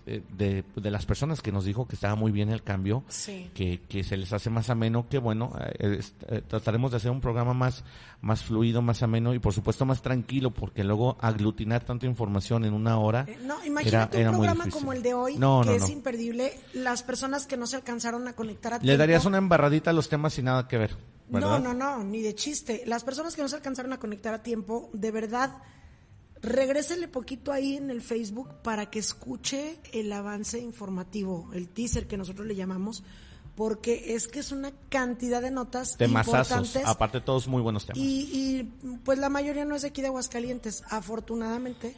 eh, 0.08 0.22
de, 0.36 0.64
de 0.76 0.92
las 0.92 1.06
personas 1.06 1.42
que 1.42 1.52
nos 1.52 1.64
dijo 1.64 1.88
que 1.88 1.96
estaba 1.96 2.16
muy 2.16 2.32
bien 2.32 2.50
el 2.50 2.64
cambio 2.64 3.04
Sí. 3.08 3.50
que, 3.54 3.82
que 3.88 4.04
se 4.04 4.18
les 4.18 4.34
hace 4.34 4.50
más 4.50 4.70
ameno, 4.70 5.08
que 5.08 5.20
bueno, 5.20 5.54
eh, 5.80 6.02
trataremos 6.48 6.92
de 6.92 6.98
hacer 6.98 7.12
un 7.12 7.22
programa 7.22 7.54
más, 7.54 7.86
más 8.20 8.44
fluido, 8.44 8.82
más 8.82 9.04
ameno 9.04 9.34
y 9.36 9.40
por 9.40 9.54
supuesto 9.54 9.86
más 9.86 10.02
tranquilo, 10.02 10.52
porque 10.52 10.84
luego 10.84 11.18
aglutinar 11.22 11.86
tanta 11.86 12.08
información 12.08 12.66
en 12.66 12.74
una 12.74 12.98
hora. 12.98 13.26
No, 13.46 13.64
imagínate 13.64 14.20
era 14.20 14.32
un 14.32 14.38
programa 14.38 14.68
como 14.70 14.92
el 14.92 15.04
de 15.04 15.14
hoy, 15.14 15.38
No, 15.38 15.62
que 15.62 15.70
no, 15.70 15.76
es 15.76 15.84
no. 15.84 15.90
imperdible. 15.90 16.54
Las 16.74 17.04
personas 17.04 17.46
que 17.46 17.58
no 17.58 17.68
se 17.68 17.76
alcanzaron 17.76 18.28
a 18.28 18.34
conectar 18.34 18.74
a 18.74 18.78
Le 18.78 18.82
tiempo- 18.82 18.98
darías 18.98 19.24
una 19.26 19.38
embarradita 19.38 19.92
a 19.92 19.94
los 19.94 20.10
temas 20.10 20.34
sin 20.34 20.46
nada 20.46 20.68
que 20.68 20.78
ver. 20.80 20.97
No, 21.30 21.40
¿verdad? 21.40 21.60
no, 21.60 21.74
no, 21.74 22.04
ni 22.04 22.22
de 22.22 22.36
chiste. 22.36 22.84
Las 22.86 23.04
personas 23.04 23.36
que 23.36 23.42
no 23.42 23.50
se 23.50 23.56
alcanzaron 23.56 23.92
a 23.94 24.00
conectar 24.00 24.34
a 24.34 24.44
tiempo, 24.44 24.90
de 24.94 25.12
verdad, 25.12 25.62
regrésele 26.42 27.08
poquito 27.08 27.52
ahí 27.52 27.76
en 27.76 27.90
el 27.90 28.02
Facebook 28.02 28.62
para 28.64 28.90
que 28.90 29.00
escuche 29.00 29.80
el 29.92 30.12
avance 30.12 30.60
informativo, 30.60 31.50
el 31.54 31.68
teaser 31.70 32.08
que 32.08 32.18
nosotros 32.18 32.48
le 32.48 32.56
llamamos, 32.56 33.04
porque 33.56 34.14
es 34.16 34.28
que 34.28 34.40
es 34.40 34.52
una 34.52 34.72
cantidad 34.90 35.42
de 35.42 35.52
notas 35.52 35.98
Temazazos, 35.98 36.52
importantes. 36.52 36.86
aparte 36.86 37.22
todos 37.22 37.48
muy 37.48 37.62
buenos 37.62 37.86
temas. 37.86 37.98
Y, 37.98 38.30
y, 38.32 38.64
pues 39.04 39.18
la 39.18 39.30
mayoría 39.30 39.66
no 39.66 39.76
es 39.76 39.82
de 39.82 39.90
aquí 39.90 40.02
de 40.02 40.08
Aguascalientes. 40.08 40.84
Afortunadamente, 40.90 41.98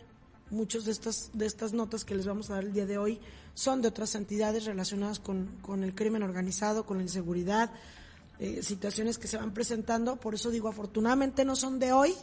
muchos 0.51 0.85
de 0.85 0.91
estas, 0.91 1.31
de 1.33 1.45
estas 1.45 1.73
notas 1.73 2.05
que 2.05 2.15
les 2.15 2.25
vamos 2.25 2.49
a 2.49 2.55
dar 2.55 2.63
el 2.63 2.73
día 2.73 2.85
de 2.85 2.97
hoy 2.97 3.19
son 3.53 3.81
de 3.81 3.89
otras 3.89 4.15
entidades 4.15 4.65
relacionadas 4.65 5.19
con, 5.19 5.47
con 5.61 5.83
el 5.83 5.93
crimen 5.93 6.23
organizado, 6.23 6.85
con 6.85 6.97
la 6.97 7.03
inseguridad, 7.03 7.71
eh, 8.39 8.63
situaciones 8.63 9.17
que 9.17 9.27
se 9.27 9.37
van 9.37 9.53
presentando. 9.53 10.15
Por 10.15 10.33
eso 10.33 10.49
digo, 10.49 10.69
afortunadamente 10.69 11.45
no 11.45 11.55
son 11.55 11.77
de 11.79 11.91
hoy, 11.91 12.13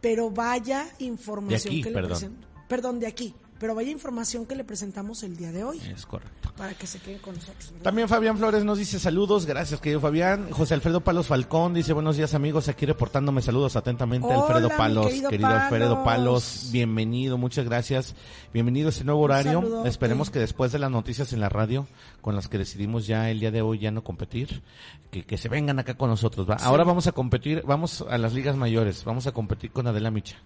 pero 0.00 0.30
vaya 0.30 0.86
información 0.98 1.72
aquí, 1.72 1.82
que 1.82 1.90
perdón. 1.90 2.02
le 2.02 2.08
presento. 2.08 2.48
Perdón, 2.68 3.00
de 3.00 3.06
aquí. 3.06 3.34
Pero 3.58 3.74
vaya 3.74 3.90
información 3.90 4.46
que 4.46 4.54
le 4.54 4.62
presentamos 4.62 5.22
el 5.24 5.36
día 5.36 5.50
de 5.50 5.64
hoy 5.64 5.80
Es 5.92 6.06
correcto. 6.06 6.52
para 6.56 6.74
que 6.74 6.86
se 6.86 7.00
queden 7.00 7.18
con 7.18 7.34
nosotros. 7.34 7.70
¿verdad? 7.70 7.82
También 7.82 8.08
Fabián 8.08 8.38
Flores 8.38 8.64
nos 8.64 8.78
dice 8.78 8.98
saludos, 9.00 9.46
gracias 9.46 9.80
querido 9.80 10.00
Fabián. 10.00 10.50
José 10.50 10.74
Alfredo 10.74 11.00
Palos 11.00 11.26
Falcón 11.26 11.74
dice 11.74 11.92
buenos 11.92 12.16
días 12.16 12.34
amigos, 12.34 12.68
aquí 12.68 12.86
reportándome 12.86 13.42
saludos 13.42 13.74
atentamente 13.74 14.28
Hola, 14.28 14.42
Alfredo 14.42 14.68
Palos, 14.76 15.06
querido 15.06 15.30
querido 15.30 15.48
Alfredo 15.48 16.04
Palos. 16.04 16.68
Bienvenido, 16.70 17.36
muchas 17.36 17.64
gracias. 17.64 18.14
Bienvenido 18.52 18.88
a 18.88 18.90
este 18.90 19.04
nuevo 19.04 19.20
horario. 19.22 19.84
Esperemos 19.86 20.30
que 20.30 20.38
después 20.38 20.70
de 20.72 20.78
las 20.78 20.90
noticias 20.90 21.32
en 21.32 21.40
la 21.40 21.48
radio 21.48 21.86
con 22.20 22.36
las 22.36 22.48
que 22.48 22.58
decidimos 22.58 23.06
ya 23.06 23.30
el 23.30 23.40
día 23.40 23.50
de 23.50 23.62
hoy 23.62 23.78
ya 23.80 23.90
no 23.90 24.04
competir, 24.04 24.62
que, 25.10 25.24
que 25.24 25.36
se 25.36 25.48
vengan 25.48 25.78
acá 25.78 25.94
con 25.94 26.10
nosotros, 26.10 26.48
¿va? 26.48 26.54
Ahora 26.60 26.84
vamos 26.84 27.06
a 27.08 27.12
competir, 27.12 27.62
vamos 27.66 28.04
a 28.08 28.18
las 28.18 28.34
ligas 28.34 28.56
mayores, 28.56 29.04
vamos 29.04 29.26
a 29.26 29.32
competir 29.32 29.72
con 29.72 29.86
Adela 29.88 30.10
Micha. 30.10 30.36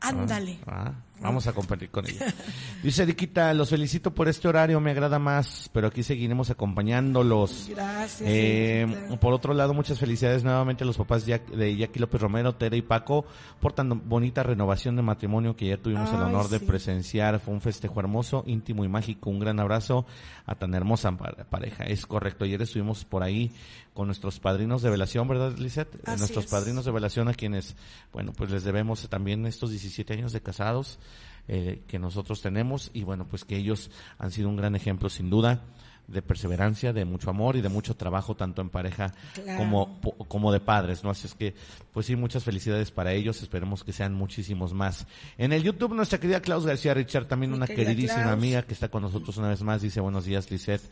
Ándale. 0.00 0.58
Ah, 0.66 0.92
vamos 1.20 1.46
a 1.46 1.52
compartir 1.52 1.90
con 1.90 2.06
ella. 2.06 2.32
Dice 2.82 3.02
Eriquita, 3.02 3.52
los 3.54 3.70
felicito 3.70 4.12
por 4.14 4.28
este 4.28 4.48
horario, 4.48 4.80
me 4.80 4.90
agrada 4.92 5.18
más, 5.18 5.68
pero 5.72 5.88
aquí 5.88 6.02
seguiremos 6.02 6.50
acompañándolos. 6.50 7.66
Gracias. 7.70 8.22
Eh, 8.24 8.86
por 9.20 9.32
otro 9.32 9.54
lado, 9.54 9.74
muchas 9.74 9.98
felicidades 9.98 10.44
nuevamente 10.44 10.84
a 10.84 10.86
los 10.86 10.96
papás 10.96 11.24
de 11.26 11.32
Jack- 11.32 11.50
de 11.50 11.76
Jackie 11.76 11.98
López 12.00 12.20
Romero, 12.20 12.54
Tere 12.54 12.76
y 12.76 12.82
Paco 12.82 13.24
por 13.60 13.72
tan 13.72 14.08
bonita 14.08 14.42
renovación 14.42 14.96
de 14.96 15.02
matrimonio 15.02 15.56
que 15.56 15.68
ya 15.68 15.76
tuvimos 15.76 16.08
el 16.12 16.20
honor 16.20 16.48
de 16.48 16.60
presenciar. 16.60 17.40
Fue 17.40 17.54
un 17.54 17.60
festejo 17.60 18.00
hermoso, 18.00 18.44
íntimo 18.46 18.84
y 18.84 18.88
mágico. 18.88 19.30
Un 19.30 19.38
gran 19.40 19.58
abrazo 19.60 20.06
a 20.46 20.54
tan 20.54 20.74
hermosa 20.74 21.12
pa- 21.16 21.32
pareja. 21.50 21.84
Es 21.84 22.06
correcto. 22.06 22.44
Ayer 22.44 22.62
estuvimos 22.62 23.04
por 23.04 23.22
ahí 23.22 23.50
con 23.94 24.06
nuestros 24.06 24.38
padrinos 24.38 24.82
de 24.82 24.90
velación, 24.90 25.26
¿verdad, 25.26 25.56
Lisette? 25.58 25.96
Eh, 25.96 26.00
Así 26.06 26.18
nuestros 26.20 26.44
es. 26.44 26.50
padrinos 26.52 26.84
de 26.84 26.92
velación 26.92 27.28
a 27.28 27.34
quienes, 27.34 27.74
bueno, 28.12 28.32
pues 28.32 28.48
les 28.50 28.62
debemos 28.62 29.08
también 29.08 29.44
estos 29.46 29.70
17 29.70 30.12
años 30.14 30.32
de 30.32 30.40
casados 30.40 31.00
eh, 31.48 31.82
que 31.88 31.98
nosotros 31.98 32.40
tenemos 32.42 32.90
y 32.94 33.02
bueno, 33.04 33.26
pues 33.26 33.44
que 33.44 33.56
ellos 33.56 33.90
han 34.18 34.30
sido 34.30 34.48
un 34.48 34.56
gran 34.56 34.76
ejemplo 34.76 35.08
sin 35.08 35.30
duda 35.30 35.62
de 36.06 36.22
perseverancia, 36.22 36.94
de 36.94 37.04
mucho 37.04 37.28
amor 37.28 37.56
y 37.56 37.60
de 37.60 37.68
mucho 37.68 37.94
trabajo 37.94 38.34
tanto 38.34 38.62
en 38.62 38.70
pareja 38.70 39.12
Claro. 39.34 39.58
como 39.58 40.00
como 40.28 40.50
de 40.52 40.60
padres, 40.60 41.04
¿no? 41.04 41.10
Así 41.10 41.26
es 41.26 41.34
que, 41.34 41.54
pues 41.92 42.06
sí, 42.06 42.16
muchas 42.16 42.44
felicidades 42.44 42.90
para 42.90 43.12
ellos, 43.12 43.42
esperemos 43.42 43.84
que 43.84 43.92
sean 43.92 44.14
muchísimos 44.14 44.72
más. 44.72 45.06
En 45.36 45.52
el 45.52 45.62
YouTube, 45.62 45.92
nuestra 45.94 46.18
querida 46.18 46.40
Klaus 46.40 46.64
García 46.64 46.94
Richard, 46.94 47.26
también 47.26 47.50
Mi 47.50 47.58
una 47.58 47.66
querida 47.66 47.84
queridísima 47.84 48.22
Klaus. 48.22 48.32
amiga 48.32 48.62
que 48.62 48.72
está 48.72 48.88
con 48.88 49.02
nosotros 49.02 49.36
una 49.36 49.48
vez 49.48 49.60
más, 49.62 49.82
dice 49.82 50.00
buenos 50.00 50.24
días, 50.24 50.50
Lisette, 50.50 50.90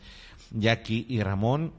Jackie 0.51 1.07
y 1.09 1.19
Ramón. 1.23 1.73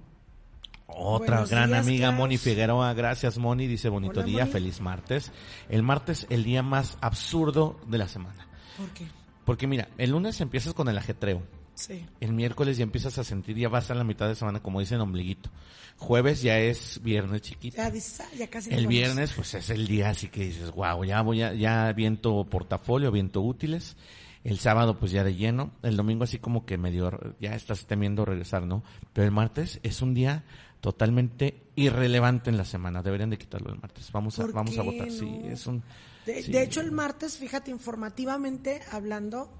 Otra 0.88 1.36
Buenos 1.36 1.50
gran 1.50 1.68
días, 1.70 1.86
amiga, 1.86 2.06
Klaus. 2.08 2.18
Moni 2.18 2.38
Figueroa, 2.38 2.92
gracias 2.94 3.38
Moni, 3.38 3.66
dice 3.68 3.88
bonito 3.88 4.14
Hola, 4.20 4.24
día, 4.26 4.40
Moni. 4.46 4.52
feliz 4.52 4.80
martes. 4.80 5.30
El 5.68 5.84
martes, 5.84 6.26
el 6.30 6.42
día 6.42 6.64
más 6.64 6.98
absurdo 7.00 7.78
de 7.86 7.98
la 7.98 8.08
semana. 8.08 8.47
¿Por 8.78 8.88
qué? 8.90 9.06
Porque 9.44 9.66
mira, 9.66 9.88
el 9.98 10.10
lunes 10.10 10.40
empiezas 10.40 10.72
con 10.72 10.88
el 10.88 10.96
ajetreo. 10.96 11.42
Sí. 11.74 12.04
El 12.20 12.32
miércoles 12.32 12.76
ya 12.76 12.82
empiezas 12.82 13.18
a 13.18 13.24
sentir, 13.24 13.56
ya 13.56 13.68
vas 13.68 13.90
a 13.90 13.94
la 13.94 14.04
mitad 14.04 14.26
de 14.28 14.34
semana, 14.34 14.60
como 14.60 14.80
dicen, 14.80 15.00
ombliguito. 15.00 15.50
Jueves 15.96 16.42
ya 16.42 16.58
es 16.58 17.00
viernes 17.02 17.42
chiquito. 17.42 17.76
Ya, 17.76 17.86
ah, 17.86 18.28
ya 18.36 18.48
casi 18.48 18.72
El 18.72 18.86
viernes, 18.86 19.32
pues 19.32 19.54
es 19.54 19.70
el 19.70 19.86
día 19.86 20.10
así 20.10 20.28
que 20.28 20.44
dices, 20.44 20.70
wow, 20.72 21.04
ya 21.04 21.22
voy 21.22 21.42
a, 21.42 21.54
ya 21.54 21.92
viento 21.92 22.44
portafolio, 22.44 23.10
viento 23.10 23.42
útiles. 23.42 23.96
El 24.44 24.58
sábado, 24.58 24.98
pues 24.98 25.12
ya 25.12 25.24
de 25.24 25.34
lleno. 25.34 25.72
El 25.82 25.96
domingo, 25.96 26.24
así 26.24 26.38
como 26.38 26.64
que 26.64 26.78
medio, 26.78 27.36
ya 27.40 27.54
estás 27.54 27.86
temiendo 27.86 28.24
regresar, 28.24 28.64
¿no? 28.64 28.82
Pero 29.12 29.26
el 29.26 29.32
martes 29.32 29.80
es 29.82 30.00
un 30.00 30.14
día 30.14 30.44
totalmente 30.80 31.62
irrelevante 31.74 32.50
en 32.50 32.56
la 32.56 32.64
semana. 32.64 33.02
Deberían 33.02 33.30
de 33.30 33.38
quitarlo 33.38 33.70
el 33.72 33.80
martes. 33.80 34.10
Vamos 34.12 34.38
a, 34.38 34.42
¿Por 34.42 34.52
vamos 34.52 34.78
a 34.78 34.82
votar. 34.82 35.10
Sí, 35.10 35.40
es 35.44 35.66
un. 35.66 35.82
De, 36.28 36.42
sí. 36.42 36.52
de 36.52 36.62
hecho, 36.62 36.82
el 36.82 36.92
martes, 36.92 37.38
fíjate, 37.38 37.70
informativamente 37.70 38.82
hablando, 38.92 39.50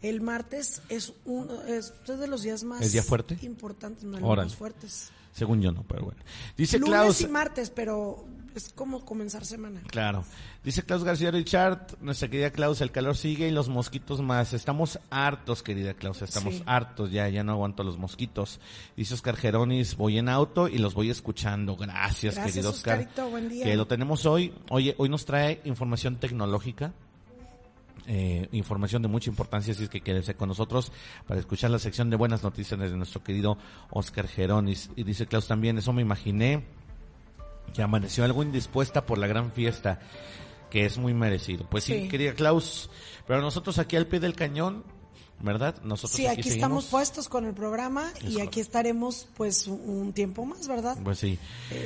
el 0.00 0.20
martes 0.20 0.80
es 0.88 1.12
uno 1.24 1.62
es, 1.64 1.92
es 2.06 2.18
de 2.20 2.28
los 2.28 2.42
días 2.42 2.62
más 2.62 2.82
¿Es 2.82 2.92
día 2.92 3.02
fuerte? 3.02 3.36
importantes, 3.42 4.04
más 4.04 4.54
fuertes. 4.54 5.10
Según 5.32 5.60
yo 5.60 5.72
no, 5.72 5.82
pero 5.82 6.04
bueno. 6.04 6.20
Dice 6.56 6.78
Lunes 6.78 6.94
Klaus. 6.94 7.20
y 7.22 7.26
martes, 7.26 7.70
pero 7.70 8.24
es 8.54 8.72
como 8.72 9.04
comenzar 9.04 9.44
semana. 9.44 9.80
Claro. 9.88 10.24
Dice 10.62 10.82
Klaus 10.82 11.04
García 11.04 11.30
Richard, 11.30 11.96
nuestra 12.00 12.28
querida 12.28 12.50
Klaus, 12.50 12.80
el 12.80 12.90
calor 12.90 13.16
sigue 13.16 13.48
y 13.48 13.50
los 13.50 13.68
mosquitos 13.68 14.20
más. 14.22 14.52
Estamos 14.52 14.98
hartos, 15.10 15.62
querida 15.62 15.94
Klaus, 15.94 16.22
estamos 16.22 16.54
Sí. 16.54 16.62
hartos 16.66 17.10
ya, 17.10 17.28
ya 17.28 17.42
no 17.44 17.52
aguanto 17.52 17.82
los 17.84 17.98
mosquitos. 17.98 18.60
Dice 18.96 19.14
Oscar 19.14 19.36
Geronis, 19.36 19.96
voy 19.96 20.18
en 20.18 20.28
auto 20.28 20.68
y 20.68 20.78
los 20.78 20.94
voy 20.94 21.10
escuchando. 21.10 21.76
Gracias, 21.76 22.34
Gracias, 22.36 22.54
querido 22.54 22.70
Oscar. 22.70 22.98
Oscarito, 23.00 23.28
buen 23.30 23.48
día. 23.48 23.64
Que 23.64 23.76
lo 23.76 23.86
tenemos 23.86 24.24
hoy. 24.26 24.54
Oye, 24.70 24.94
hoy 24.98 25.08
nos 25.08 25.24
trae 25.24 25.60
información 25.64 26.16
tecnológica. 26.16 26.92
eh, 28.06 28.48
información 28.52 29.00
de 29.00 29.08
mucha 29.08 29.30
importancia, 29.30 29.72
así 29.72 29.84
es 29.84 29.88
que 29.88 30.02
quédese 30.02 30.34
con 30.34 30.48
nosotros 30.50 30.92
para 31.26 31.40
escuchar 31.40 31.70
la 31.70 31.78
sección 31.78 32.10
de 32.10 32.16
buenas 32.16 32.42
noticias 32.42 32.78
de 32.78 32.90
nuestro 32.90 33.22
querido 33.22 33.56
Oscar 33.88 34.28
Geronis. 34.28 34.90
Y 34.94 35.04
dice 35.04 35.26
Klaus 35.26 35.46
también, 35.46 35.78
eso 35.78 35.90
me 35.94 36.02
imaginé, 36.02 36.64
que 37.72 37.82
amaneció 37.82 38.24
algo 38.24 38.42
indispuesta 38.42 39.06
por 39.06 39.18
la 39.18 39.26
gran 39.26 39.52
fiesta, 39.52 40.00
que 40.70 40.84
es 40.84 40.98
muy 40.98 41.14
merecido. 41.14 41.66
Pues 41.68 41.84
sí, 41.84 42.02
Sí. 42.02 42.08
querida 42.08 42.34
Klaus, 42.34 42.90
pero 43.26 43.40
nosotros 43.40 43.78
aquí 43.78 43.96
al 43.96 44.06
pie 44.06 44.20
del 44.20 44.34
cañón, 44.34 44.84
¿verdad? 45.40 45.74
Nosotros 45.82 46.16
Sí, 46.16 46.26
aquí, 46.26 46.48
estamos 46.48 46.86
puestos 46.86 47.28
con 47.28 47.44
el 47.44 47.54
programa 47.54 48.10
y 48.16 48.20
correcto. 48.20 48.42
aquí 48.48 48.60
estaremos 48.60 49.26
pues 49.36 49.66
un, 49.66 50.12
tiempo 50.12 50.44
más, 50.46 50.66
¿verdad? 50.68 50.96
Pues 51.02 51.18
sí. 51.18 51.38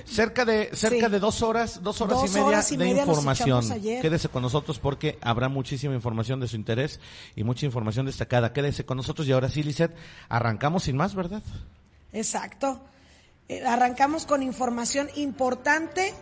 Cerca 0.04 0.44
de 0.44 0.70
cerca 0.74 1.06
sí. 1.06 1.12
de 1.12 1.18
dos 1.18 1.42
horas, 1.42 1.82
dos 1.82 2.00
horas 2.00 2.20
Dos 2.20 2.30
y 2.30 2.34
media 2.34 2.46
horas 2.46 2.72
y 2.72 2.76
de 2.76 2.84
media 2.84 3.02
información. 3.02 3.64
Quédese 3.82 4.28
con 4.28 4.42
nosotros 4.42 4.78
porque 4.78 5.18
habrá 5.22 5.48
muchísima 5.48 5.94
información 5.94 6.40
de 6.40 6.46
su 6.46 6.56
interés 6.56 7.00
y 7.34 7.42
mucha 7.42 7.66
información 7.66 8.06
destacada. 8.06 8.52
Quédese 8.52 8.84
con 8.84 8.96
nosotros 8.98 9.26
y 9.26 9.32
ahora 9.32 9.48
sí, 9.48 9.62
Lisette, 9.62 9.96
arrancamos 10.28 10.84
sin 10.84 10.96
más, 10.96 11.14
¿verdad? 11.14 11.42
Exacto. 12.12 12.80
Eh, 13.48 13.64
arrancamos 13.64 14.26
con 14.26 14.42
información 14.42 15.08
importante, 15.16 16.12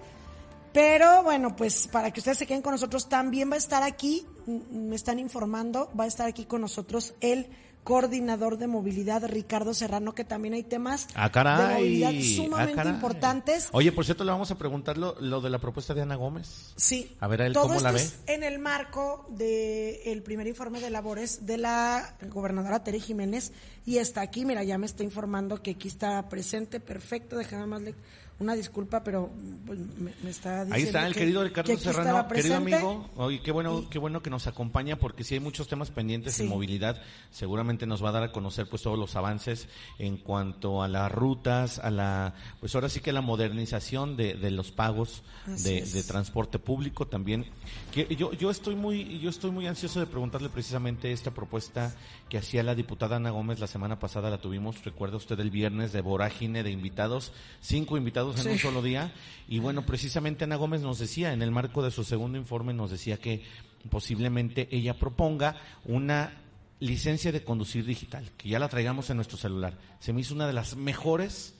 pero 0.72 1.24
bueno, 1.24 1.56
pues 1.56 1.88
para 1.88 2.12
que 2.12 2.20
ustedes 2.20 2.38
se 2.38 2.46
queden 2.46 2.62
con 2.62 2.72
nosotros, 2.72 3.08
también 3.08 3.50
va 3.50 3.54
a 3.54 3.58
estar 3.58 3.82
aquí, 3.82 4.26
me 4.46 4.94
están 4.94 5.18
informando, 5.18 5.90
va 5.98 6.04
a 6.04 6.06
estar 6.06 6.28
aquí 6.28 6.44
con 6.44 6.60
nosotros 6.60 7.14
el 7.20 7.48
coordinador 7.86 8.58
de 8.58 8.66
movilidad, 8.66 9.24
Ricardo 9.28 9.72
Serrano, 9.72 10.12
que 10.12 10.24
también 10.24 10.54
hay 10.54 10.64
temas 10.64 11.06
Ah, 11.14 11.30
caray. 11.30 11.68
de 11.68 11.74
movilidad 11.74 12.12
Ah, 12.18 12.34
sumamente 12.36 12.88
importantes. 12.88 13.68
Oye, 13.70 13.92
por 13.92 14.04
cierto, 14.04 14.24
le 14.24 14.32
vamos 14.32 14.50
a 14.50 14.58
preguntar 14.58 14.98
lo, 14.98 15.14
lo 15.20 15.40
de 15.40 15.50
la 15.50 15.60
propuesta 15.60 15.94
de 15.94 16.02
Ana 16.02 16.16
Gómez. 16.16 16.72
Sí. 16.74 17.16
A 17.20 17.28
ver, 17.28 17.42
a 17.42 17.46
él 17.46 17.52
Todo 17.52 17.68
cómo 17.68 17.78
la 17.80 17.92
ve. 17.92 18.02
es 18.02 18.16
en 18.26 18.42
el 18.42 18.58
marco 18.58 19.24
del 19.30 20.20
primer 20.24 20.48
informe 20.48 20.80
de 20.80 20.90
labores 20.90 21.46
de 21.46 21.58
la 21.58 22.16
gobernadora 22.28 22.82
Tere 22.82 22.98
Jiménez 22.98 23.52
y 23.84 23.98
está 23.98 24.20
aquí, 24.20 24.44
mira, 24.44 24.64
ya 24.64 24.78
me 24.78 24.86
está 24.86 25.04
informando 25.04 25.62
que 25.62 25.70
aquí 25.70 25.86
está 25.86 26.28
presente, 26.28 26.80
perfecto, 26.80 27.36
déjame 27.36 27.66
más 27.66 27.82
le- 27.82 27.94
una 28.38 28.54
disculpa, 28.54 29.02
pero 29.02 29.30
pues, 29.64 29.78
me, 29.78 30.12
me 30.22 30.30
está 30.30 30.64
diciendo 30.64 30.74
Ahí 30.74 30.82
está 30.82 31.06
el 31.06 31.14
que- 31.14 31.20
querido 31.20 31.40
que 31.42 31.48
Ricardo 31.48 31.76
Serrano, 31.78 32.28
querido 32.28 32.56
amigo. 32.56 33.10
Oye, 33.16 33.40
qué 33.40 33.50
bueno, 33.50 33.88
qué 33.88 33.98
bueno 33.98 34.22
que 34.22 34.28
nos 34.30 34.46
acompaña 34.46 34.96
porque 34.98 35.24
si 35.24 35.34
hay 35.34 35.40
muchos 35.40 35.68
temas 35.68 35.90
pendientes 35.90 36.34
Sí. 36.34 36.42
en 36.42 36.50
movilidad, 36.50 37.00
seguramente 37.30 37.86
nos 37.86 38.04
va 38.04 38.10
a 38.10 38.12
dar 38.12 38.22
a 38.24 38.32
conocer 38.32 38.68
pues 38.68 38.82
todos 38.82 38.98
los 38.98 39.16
avances 39.16 39.68
en 39.98 40.18
cuanto 40.18 40.82
a 40.82 40.88
las 40.88 41.10
rutas, 41.10 41.78
a 41.78 41.90
la 41.90 42.34
pues 42.60 42.74
ahora 42.74 42.88
sí 42.90 43.00
que 43.00 43.12
la 43.12 43.22
modernización 43.22 44.16
de, 44.16 44.34
de 44.34 44.50
los 44.50 44.70
pagos 44.70 45.22
de, 45.46 45.82
de 45.82 46.02
transporte 46.02 46.58
público 46.58 47.06
también. 47.06 47.46
Yo 47.96 48.32
yo 48.32 48.50
estoy 48.50 48.74
muy 48.74 49.18
yo 49.20 49.30
estoy 49.30 49.50
muy 49.50 49.66
ansioso 49.66 50.00
de 50.00 50.06
preguntarle 50.06 50.50
precisamente 50.50 51.12
esta 51.12 51.30
propuesta 51.30 51.96
que 52.28 52.36
hacía 52.36 52.62
la 52.62 52.74
diputada 52.74 53.16
Ana 53.16 53.30
Gómez 53.30 53.58
la 53.58 53.66
semana 53.66 53.98
pasada 53.98 54.28
la 54.28 54.38
tuvimos, 54.38 54.84
recuerda 54.84 55.16
usted 55.16 55.40
el 55.40 55.50
viernes 55.50 55.92
de 55.92 56.02
vorágine 56.02 56.62
de 56.62 56.70
invitados, 56.70 57.32
cinco 57.62 57.96
invitados 57.96 58.36
en 58.36 58.42
Sí. 58.42 58.48
un 58.50 58.58
solo 58.58 58.82
día 58.82 59.14
y 59.48 59.60
bueno, 59.60 59.86
precisamente 59.86 60.44
Ana 60.44 60.56
Gómez 60.56 60.82
nos 60.82 60.98
decía, 60.98 61.32
en 61.32 61.40
el 61.40 61.50
marco 61.50 61.82
de 61.82 61.90
su 61.90 62.04
segundo 62.04 62.36
informe, 62.36 62.74
nos 62.74 62.90
decía 62.90 63.16
que 63.16 63.42
posiblemente 63.88 64.68
ella 64.70 64.98
proponga 64.98 65.56
una 65.86 66.34
licencia 66.80 67.32
de 67.32 67.44
conducir 67.44 67.86
digital, 67.86 68.30
que 68.36 68.50
ya 68.50 68.58
la 68.58 68.68
traigamos 68.68 69.08
en 69.08 69.16
nuestro 69.16 69.38
celular. 69.38 69.72
Se 70.00 70.12
me 70.12 70.20
hizo 70.20 70.34
una 70.34 70.46
de 70.46 70.52
las 70.52 70.76
mejores, 70.76 71.54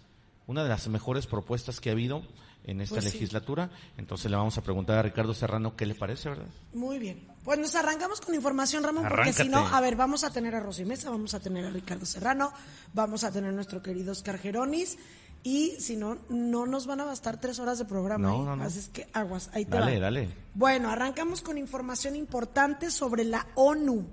una 0.47 0.63
de 0.63 0.69
las 0.69 0.87
mejores 0.89 1.27
propuestas 1.27 1.81
que 1.81 1.89
ha 1.89 1.93
habido 1.93 2.23
en 2.67 2.81
esta 2.81 2.97
Pues 2.97 3.05
sí. 3.07 3.13
legislatura. 3.13 3.71
Entonces 3.97 4.31
le 4.31 4.37
vamos 4.37 4.59
a 4.59 4.63
preguntar 4.63 4.99
a 4.99 5.03
Ricardo 5.03 5.33
Serrano 5.35 5.75
qué 5.77 5.87
le 5.87 5.95
parece, 5.95 6.29
¿verdad? 6.29 6.47
Muy 6.75 6.99
bien. 6.99 7.27
Pues 7.45 7.59
nos 7.59 7.75
arrancamos 7.77 8.21
con 8.21 8.35
información, 8.35 8.83
Ramón, 8.83 9.07
porque 9.09 9.33
si 9.33 9.49
no, 9.49 9.67
a 9.67 9.81
ver, 9.81 9.95
vamos 9.97 10.25
a 10.25 10.31
tener 10.33 10.55
a 10.55 10.61
Rosy 10.61 10.85
Mesa, 10.85 11.11
vamos 11.11 11.33
a 11.35 11.41
tener 11.41 11.65
a 11.65 11.71
Ricardo 11.71 12.05
Serrano, 12.05 12.53
vamos 12.93 13.23
a 13.25 13.31
tener 13.31 13.51
a 13.51 13.53
nuestro 13.53 13.83
querido 13.83 14.13
Oscar 14.13 14.39
Geronis, 14.39 14.99
y 15.45 15.77
si 15.79 15.95
no, 15.95 16.19
no 16.29 16.67
nos 16.67 16.89
van 16.89 17.01
a 17.01 17.05
bastar 17.05 17.41
tres 17.41 17.61
horas 17.61 17.79
de 17.79 17.85
programa. 17.85 18.27
No, 18.29 18.43
¿eh? 18.43 18.45
no, 18.47 18.57
no. 18.57 18.65
Así 18.65 18.81
es 18.81 18.89
que 18.89 19.07
aguas, 19.13 19.49
ahí 19.53 19.65
te 19.65 19.71
Dale, 19.79 19.95
va. 19.95 20.01
dale. 20.01 20.29
Bueno, 20.55 20.91
arrancamos 20.91 21.41
con 21.41 21.57
información 21.57 22.17
importante 22.17 22.91
sobre 22.91 23.23
la 23.23 23.47
ONU. 23.55 24.05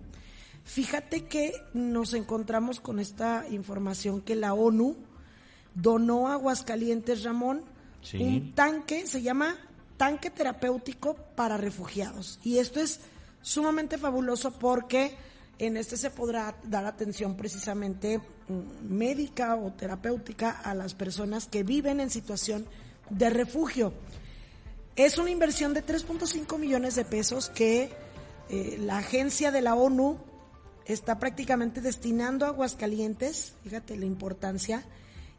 Fíjate 0.64 1.26
que 1.26 1.54
nos 1.74 2.14
encontramos 2.14 2.80
con 2.80 3.00
esta 3.00 3.46
información 3.50 4.22
que 4.22 4.36
la 4.36 4.54
ONU 4.54 4.96
donó 5.74 6.28
a 6.28 6.34
Aguascalientes, 6.34 7.24
Ramón, 7.24 7.64
Un 8.14 8.54
tanque, 8.54 9.08
se 9.08 9.22
llama 9.22 9.56
tanque 9.98 10.30
terapéutico 10.30 11.16
para 11.36 11.58
refugiados. 11.58 12.40
Y 12.44 12.58
esto 12.58 12.80
es 12.80 13.00
sumamente 13.42 13.98
fabuloso 13.98 14.52
porque 14.52 15.16
en 15.60 15.78
este 15.78 15.98
se 15.98 16.10
podrá 16.10 16.56
dar 16.64 16.86
atención 16.86 17.36
precisamente 17.36 18.18
mm, 18.20 18.94
médica 18.94 19.56
o 19.56 19.72
terapéutica 19.72 20.52
a 20.52 20.74
las 20.74 20.94
personas 20.94 21.48
que 21.48 21.64
viven 21.64 22.00
en 22.00 22.10
situación 22.10 22.66
de 23.10 23.30
refugio. 23.30 23.94
Es 24.96 25.18
una 25.18 25.32
inversión 25.32 25.74
de 25.74 25.86
3.5 25.86 26.58
millones 26.60 26.96
de 26.96 27.06
pesos 27.06 27.50
que 27.50 27.92
eh, 28.50 28.78
la 28.80 28.98
agencia 28.98 29.52
de 29.52 29.62
la 29.62 29.76
ONU 29.76 30.18
está 30.86 31.20
prácticamente 31.20 31.82
destinando 31.82 32.46
a 32.46 32.50
Aguascalientes, 32.50 33.54
fíjate 33.64 33.96
la 33.96 34.06
importancia, 34.06 34.84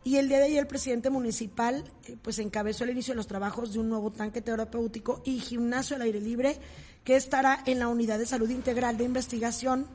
y 0.05 0.19
el 0.19 0.29
día 0.29 0.38
de 0.38 0.45
ayer 0.45 0.59
el 0.59 0.67
presidente 0.67 1.11
municipal 1.11 1.90
eh, 2.05 2.17
pues 2.21 2.38
encabezó 2.38 2.85
el 2.85 2.90
inicio 2.90 3.12
de 3.12 3.17
los 3.17 3.27
trabajos 3.27 3.73
de 3.73 3.81
un 3.81 3.88
nuevo 3.88 4.12
tanque 4.12 4.43
terapéutico 4.43 5.23
y 5.25 5.40
gimnasio 5.40 5.97
al 5.97 6.03
aire 6.03 6.21
libre 6.21 6.59
que 7.03 7.17
estará 7.17 7.62
en 7.67 7.79
la 7.79 7.88
unidad 7.88 8.19
de 8.19 8.27
salud 8.27 8.51
integral 8.51 8.99
de 8.99 9.05
investigación 9.05 9.87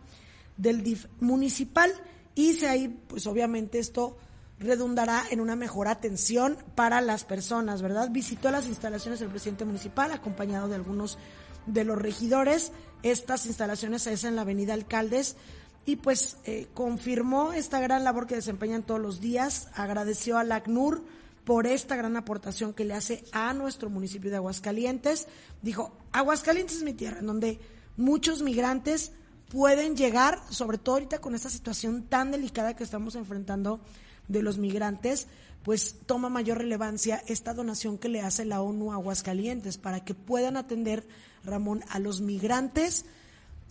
del 0.58 0.84
DIF 0.84 1.06
municipal 1.20 1.92
y 2.36 2.54
se 2.54 2.68
ahí 2.68 2.88
pues 3.08 3.28
obviamente 3.28 3.80
esto 3.80 4.18
redundará 4.60 5.24
en 5.30 5.40
una 5.40 5.56
mejor 5.56 5.88
atención 5.88 6.58
para 6.76 7.00
las 7.00 7.24
personas, 7.24 7.82
¿verdad? 7.82 8.10
Visitó 8.12 8.52
las 8.52 8.66
instalaciones 8.66 9.20
del 9.22 9.30
presidente 9.30 9.64
municipal 9.64 10.12
acompañado 10.12 10.68
de 10.68 10.76
algunos 10.76 11.18
de 11.66 11.86
los 11.86 11.98
regidores. 11.98 12.74
Estas 13.02 13.46
instalaciones 13.46 14.06
es 14.08 14.26
en 14.26 14.36
la 14.36 14.42
avenida 14.42 14.74
Alcaldes 14.74 15.38
y 15.86 15.96
pues 15.98 16.38
eh, 16.46 16.68
confirmó 16.74 17.54
esta 17.54 17.80
gran 17.80 18.04
labor 18.04 18.28
que 18.28 18.36
desempeñan 18.36 18.84
todos 18.84 19.02
los 19.02 19.20
días, 19.20 19.70
agradeció 19.74 20.38
al 20.38 20.52
ACNUR 20.52 21.04
por 21.44 21.66
esta 21.66 21.96
gran 21.96 22.16
aportación 22.16 22.74
que 22.74 22.86
le 22.86 22.94
hace 22.94 23.24
a 23.32 23.54
nuestro 23.54 23.90
municipio 23.90 24.30
de 24.30 24.38
Aguascalientes. 24.38 25.28
Dijo, 25.62 25.92
Aguascalientes 26.12 26.78
es 26.78 26.84
mi 26.84 26.94
tierra, 26.94 27.20
en 27.20 27.28
donde 27.28 27.60
muchos 27.98 28.44
migrantes 28.44 29.14
pueden 29.50 29.96
llegar, 29.96 30.40
sobre 30.50 30.78
todo 30.78 30.96
ahorita 30.96 31.20
con 31.22 31.34
esta 31.34 31.50
situación 31.50 32.04
tan 32.04 32.32
delicada 32.32 32.76
que 32.76 32.84
estamos 32.84 33.16
enfrentando 33.16 33.80
de 34.28 34.44
los 34.44 34.60
migrantes, 34.60 35.28
pues 35.64 35.96
toma 36.06 36.30
mayor 36.30 36.60
relevancia 36.60 37.24
esta 37.28 37.54
donación 37.54 37.98
que 37.98 38.10
le 38.10 38.22
hace 38.22 38.46
la 38.46 38.62
ONU 38.62 38.92
a 38.92 38.96
Aguascalientes 38.96 39.78
para 39.78 40.06
que 40.06 40.14
puedan 40.14 40.56
atender, 40.56 41.08
Ramón, 41.44 41.84
a 41.90 42.00
los 42.00 42.22
migrantes 42.22 43.06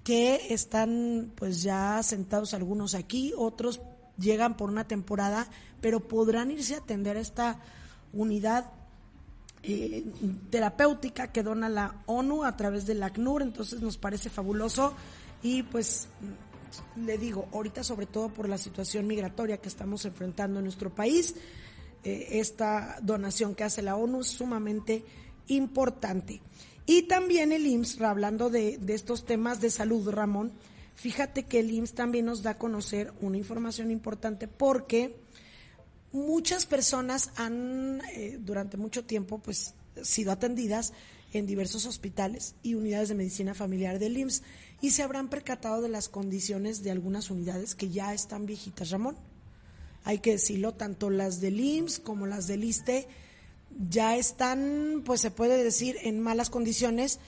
que 0.09 0.55
están 0.55 1.33
pues 1.35 1.61
ya 1.61 2.03
sentados 2.03 2.55
algunos 2.55 2.95
aquí, 2.95 3.35
otros 3.37 3.83
llegan 4.17 4.57
por 4.57 4.71
una 4.71 4.89
temporada, 4.89 5.47
pero 5.83 6.01
podrán 6.01 6.51
irse 6.51 6.77
a 6.77 6.79
atender 6.79 7.19
a 7.19 7.21
esta 7.21 7.61
unidad 8.15 8.73
eh, 9.63 10.07
terapéutica 10.49 11.31
que 11.31 11.43
dona 11.43 11.69
la 11.69 12.03
ONU 12.07 12.45
a 12.45 12.57
través 12.57 12.87
del 12.87 13.03
ACNUR, 13.03 13.43
entonces 13.43 13.83
nos 13.83 13.99
parece 13.99 14.31
fabuloso 14.31 14.95
y 15.43 15.63
pues 15.65 16.09
le 16.97 17.19
digo, 17.19 17.47
ahorita 17.53 17.85
sobre 17.85 18.07
todo 18.07 18.31
por 18.31 18.49
la 18.49 18.57
situación 18.57 19.07
migratoria 19.07 19.59
que 19.59 19.69
estamos 19.69 20.07
enfrentando 20.07 20.61
en 20.61 20.65
nuestro 20.65 20.89
país, 20.89 21.35
eh, 22.03 22.29
esta 22.31 22.97
donación 23.03 23.55
que 23.55 23.65
hace 23.65 23.83
la 23.83 23.97
ONU 23.97 24.23
es 24.23 24.29
sumamente 24.29 25.05
importante. 25.49 26.41
Y 26.89 27.03
también 27.03 27.53
el 27.53 27.67
IMSS, 27.67 28.01
hablando 28.01 28.49
de, 28.49 28.79
de 28.79 28.95
estos 28.95 29.27
temas 29.27 29.61
de 29.61 29.69
salud, 29.69 30.09
Ramón, 30.09 30.53
fíjate 30.95 31.43
que 31.43 31.61
el 31.61 31.71
IMSS 31.71 31.93
también 31.93 32.25
nos 32.25 32.43
da 32.43 32.53
a 32.53 32.59
conocer 32.59 33.13
una 33.21 33.37
información 33.37 33.91
importante 33.91 34.49
porque 34.49 35.15
muchas 36.13 36.65
personas 36.65 37.31
han 37.37 38.01
eh, 38.15 38.39
durante 38.41 38.79
mucho 38.79 39.05
tiempo 39.05 39.39
pues 39.39 39.75
sido 40.03 40.33
atendidas 40.33 40.95
en 41.35 41.45
diversos 41.45 41.85
hospitales 41.85 42.55
y 42.63 42.73
unidades 42.73 43.11
de 43.11 43.17
medicina 43.17 43.53
familiar 43.53 43.99
del 43.99 44.17
IMSS 44.17 44.43
y 44.81 44.93
se 44.93 45.03
habrán 45.03 45.29
percatado 45.29 45.83
de 45.83 45.91
las 45.91 46.09
condiciones 46.09 46.83
de 46.83 46.91
algunas 46.91 47.31
unidades 47.31 47.75
que 47.75 47.91
ya 47.91 48.15
están 48.15 48.47
viejitas, 48.47 48.89
Ramón. 48.89 49.19
Hay 50.05 50.21
que 50.21 50.33
decirlo, 50.33 50.73
tanto 50.73 51.11
las 51.11 51.43
del 51.43 51.61
IMSS 51.61 51.99
como 51.99 52.27
las 52.27 52.47
del 52.47 52.65
ISTE 52.65 53.07
ya 53.89 54.17
están, 54.17 55.03
pues 55.05 55.21
se 55.21 55.31
puede 55.31 55.63
decir, 55.63 55.97
en 56.03 56.21
malas 56.21 56.51
condiciones. 56.51 57.21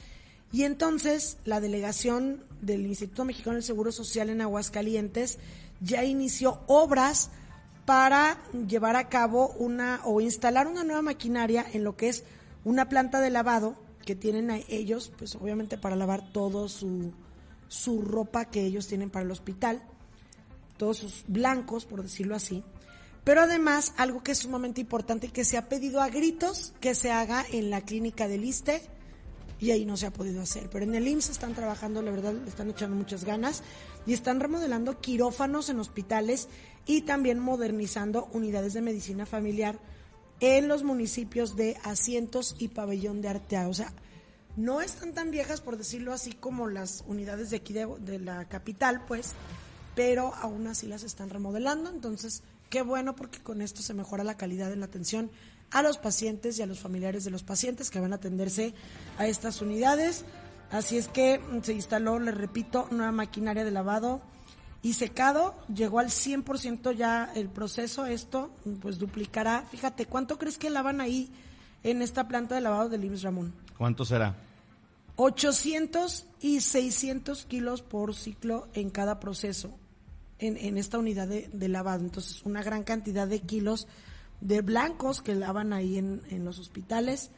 Y 0.52 0.64
entonces 0.64 1.38
la 1.44 1.60
delegación 1.60 2.44
del 2.60 2.86
Instituto 2.86 3.24
Mexicano 3.24 3.54
del 3.54 3.62
Seguro 3.62 3.92
Social 3.92 4.30
en 4.30 4.40
Aguascalientes 4.40 5.38
ya 5.80 6.04
inició 6.04 6.60
obras 6.66 7.30
para 7.86 8.38
llevar 8.68 8.96
a 8.96 9.08
cabo 9.08 9.48
una 9.58 10.00
o 10.04 10.20
instalar 10.20 10.66
una 10.66 10.84
nueva 10.84 11.02
maquinaria 11.02 11.64
en 11.72 11.84
lo 11.84 11.96
que 11.96 12.08
es 12.08 12.24
una 12.64 12.88
planta 12.88 13.20
de 13.20 13.30
lavado 13.30 13.76
que 14.04 14.14
tienen 14.14 14.50
a 14.50 14.58
ellos, 14.68 15.12
pues 15.16 15.34
obviamente 15.36 15.78
para 15.78 15.96
lavar 15.96 16.32
todo 16.32 16.68
su, 16.68 17.12
su 17.68 18.02
ropa 18.02 18.46
que 18.46 18.64
ellos 18.64 18.86
tienen 18.86 19.10
para 19.10 19.24
el 19.24 19.30
hospital, 19.30 19.82
todos 20.76 20.98
sus 20.98 21.24
blancos, 21.26 21.84
por 21.84 22.02
decirlo 22.02 22.34
así. 22.34 22.62
Pero 23.30 23.42
además, 23.42 23.94
algo 23.96 24.24
que 24.24 24.32
es 24.32 24.38
sumamente 24.38 24.80
importante 24.80 25.28
y 25.28 25.30
que 25.30 25.44
se 25.44 25.56
ha 25.56 25.68
pedido 25.68 26.02
a 26.02 26.08
gritos 26.08 26.72
que 26.80 26.96
se 26.96 27.12
haga 27.12 27.46
en 27.52 27.70
la 27.70 27.82
clínica 27.82 28.26
del 28.26 28.44
ISTE, 28.44 28.82
y 29.60 29.70
ahí 29.70 29.84
no 29.84 29.96
se 29.96 30.06
ha 30.06 30.12
podido 30.12 30.42
hacer. 30.42 30.68
Pero 30.68 30.84
en 30.84 30.96
el 30.96 31.06
IMSS 31.06 31.30
están 31.30 31.54
trabajando, 31.54 32.02
la 32.02 32.10
verdad, 32.10 32.34
están 32.48 32.70
echando 32.70 32.96
muchas 32.96 33.22
ganas 33.22 33.62
y 34.04 34.14
están 34.14 34.40
remodelando 34.40 35.00
quirófanos 35.00 35.68
en 35.68 35.78
hospitales 35.78 36.48
y 36.86 37.02
también 37.02 37.38
modernizando 37.38 38.28
unidades 38.32 38.74
de 38.74 38.80
medicina 38.80 39.26
familiar 39.26 39.78
en 40.40 40.66
los 40.66 40.82
municipios 40.82 41.54
de 41.54 41.76
Asientos 41.84 42.56
y 42.58 42.66
Pabellón 42.66 43.22
de 43.22 43.28
Arteaga. 43.28 43.68
O 43.68 43.74
sea, 43.74 43.92
no 44.56 44.80
están 44.80 45.14
tan 45.14 45.30
viejas, 45.30 45.60
por 45.60 45.76
decirlo 45.76 46.12
así, 46.12 46.32
como 46.32 46.66
las 46.66 47.04
unidades 47.06 47.50
de 47.50 47.58
aquí 47.58 47.74
de, 47.74 47.86
de 48.00 48.18
la 48.18 48.48
capital, 48.48 49.04
pues, 49.06 49.34
pero 49.94 50.34
aún 50.34 50.66
así 50.66 50.88
las 50.88 51.04
están 51.04 51.30
remodelando. 51.30 51.90
Entonces, 51.90 52.42
qué 52.70 52.82
bueno 52.82 53.14
porque 53.14 53.40
con 53.40 53.60
esto 53.60 53.82
se 53.82 53.92
mejora 53.92 54.24
la 54.24 54.36
calidad 54.36 54.70
de 54.70 54.76
la 54.76 54.86
atención 54.86 55.30
a 55.72 55.82
los 55.82 55.98
pacientes 55.98 56.58
y 56.58 56.62
a 56.62 56.66
los 56.66 56.78
familiares 56.78 57.24
de 57.24 57.30
los 57.30 57.42
pacientes 57.42 57.90
que 57.90 58.00
van 58.00 58.12
a 58.12 58.16
atenderse 58.16 58.74
a 59.18 59.26
estas 59.26 59.60
unidades. 59.60 60.24
Así 60.70 60.96
es 60.96 61.08
que 61.08 61.40
se 61.62 61.72
instaló, 61.72 62.18
les 62.18 62.34
repito, 62.34 62.88
nueva 62.90 63.12
maquinaria 63.12 63.64
de 63.64 63.70
lavado 63.70 64.22
y 64.82 64.94
secado. 64.94 65.54
Llegó 65.72 65.98
al 65.98 66.08
100% 66.08 66.92
ya 66.94 67.30
el 67.34 67.48
proceso. 67.48 68.06
Esto 68.06 68.50
pues 68.80 68.98
duplicará. 68.98 69.64
Fíjate, 69.70 70.06
¿cuánto 70.06 70.38
crees 70.38 70.58
que 70.58 70.70
lavan 70.70 71.00
ahí 71.00 71.30
en 71.82 72.02
esta 72.02 72.28
planta 72.28 72.54
de 72.54 72.60
lavado 72.60 72.88
del 72.88 73.04
IMSS 73.04 73.22
Ramón? 73.22 73.52
¿Cuánto 73.76 74.04
será? 74.04 74.36
800 75.16 76.26
y 76.40 76.60
600 76.60 77.44
kilos 77.46 77.82
por 77.82 78.14
ciclo 78.14 78.68
en 78.74 78.90
cada 78.90 79.20
proceso 79.20 79.70
en, 80.40 80.56
en 80.56 80.78
esta 80.78 80.98
unidad 80.98 81.28
de, 81.28 81.68
lavado. 81.68 82.04
Entonces, 82.04 82.42
una 82.44 82.62
gran 82.62 82.82
cantidad 82.82 83.28
de 83.28 83.40
kilos 83.40 83.86
de 84.40 84.62
blancos 84.62 85.20
que 85.20 85.34
lavan 85.34 85.72
ahí 85.72 85.98
en, 85.98 86.44
los 86.44 86.58
hospitales, 86.58 87.30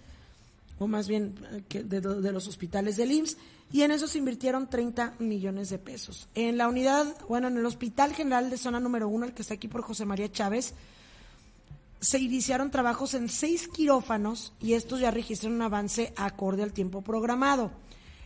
o 0.78 0.86
más 0.86 1.08
bien 1.08 1.34
eh, 1.50 1.62
que 1.68 1.82
de, 1.82 2.00
los 2.32 2.48
hospitales 2.48 2.96
del 2.96 3.12
IMSS, 3.12 3.36
y 3.72 3.82
en 3.82 3.90
eso 3.90 4.06
se 4.06 4.18
invirtieron 4.18 4.68
30 4.68 5.14
millones 5.18 5.70
de 5.70 5.78
pesos. 5.78 6.28
En 6.34 6.58
la 6.58 6.68
unidad, 6.68 7.06
bueno, 7.28 7.48
en 7.48 7.56
el 7.56 7.66
Hospital 7.66 8.14
General 8.14 8.50
de 8.50 8.58
Zona 8.58 8.80
Número 8.80 9.08
Uno, 9.08 9.26
el 9.26 9.32
que 9.32 9.42
está 9.42 9.54
aquí 9.54 9.68
por 9.68 9.82
José 9.82 10.04
María 10.04 10.30
Chávez, 10.30 10.74
se 12.00 12.18
iniciaron 12.18 12.70
trabajos 12.70 13.14
en 13.14 13.28
seis 13.28 13.68
quirófanos 13.68 14.52
y 14.60 14.74
estos 14.74 15.00
ya 15.00 15.10
registran 15.10 15.52
un 15.52 15.62
avance 15.62 16.12
acorde 16.16 16.62
al 16.62 16.72
tiempo 16.72 17.02
programado. 17.02 17.72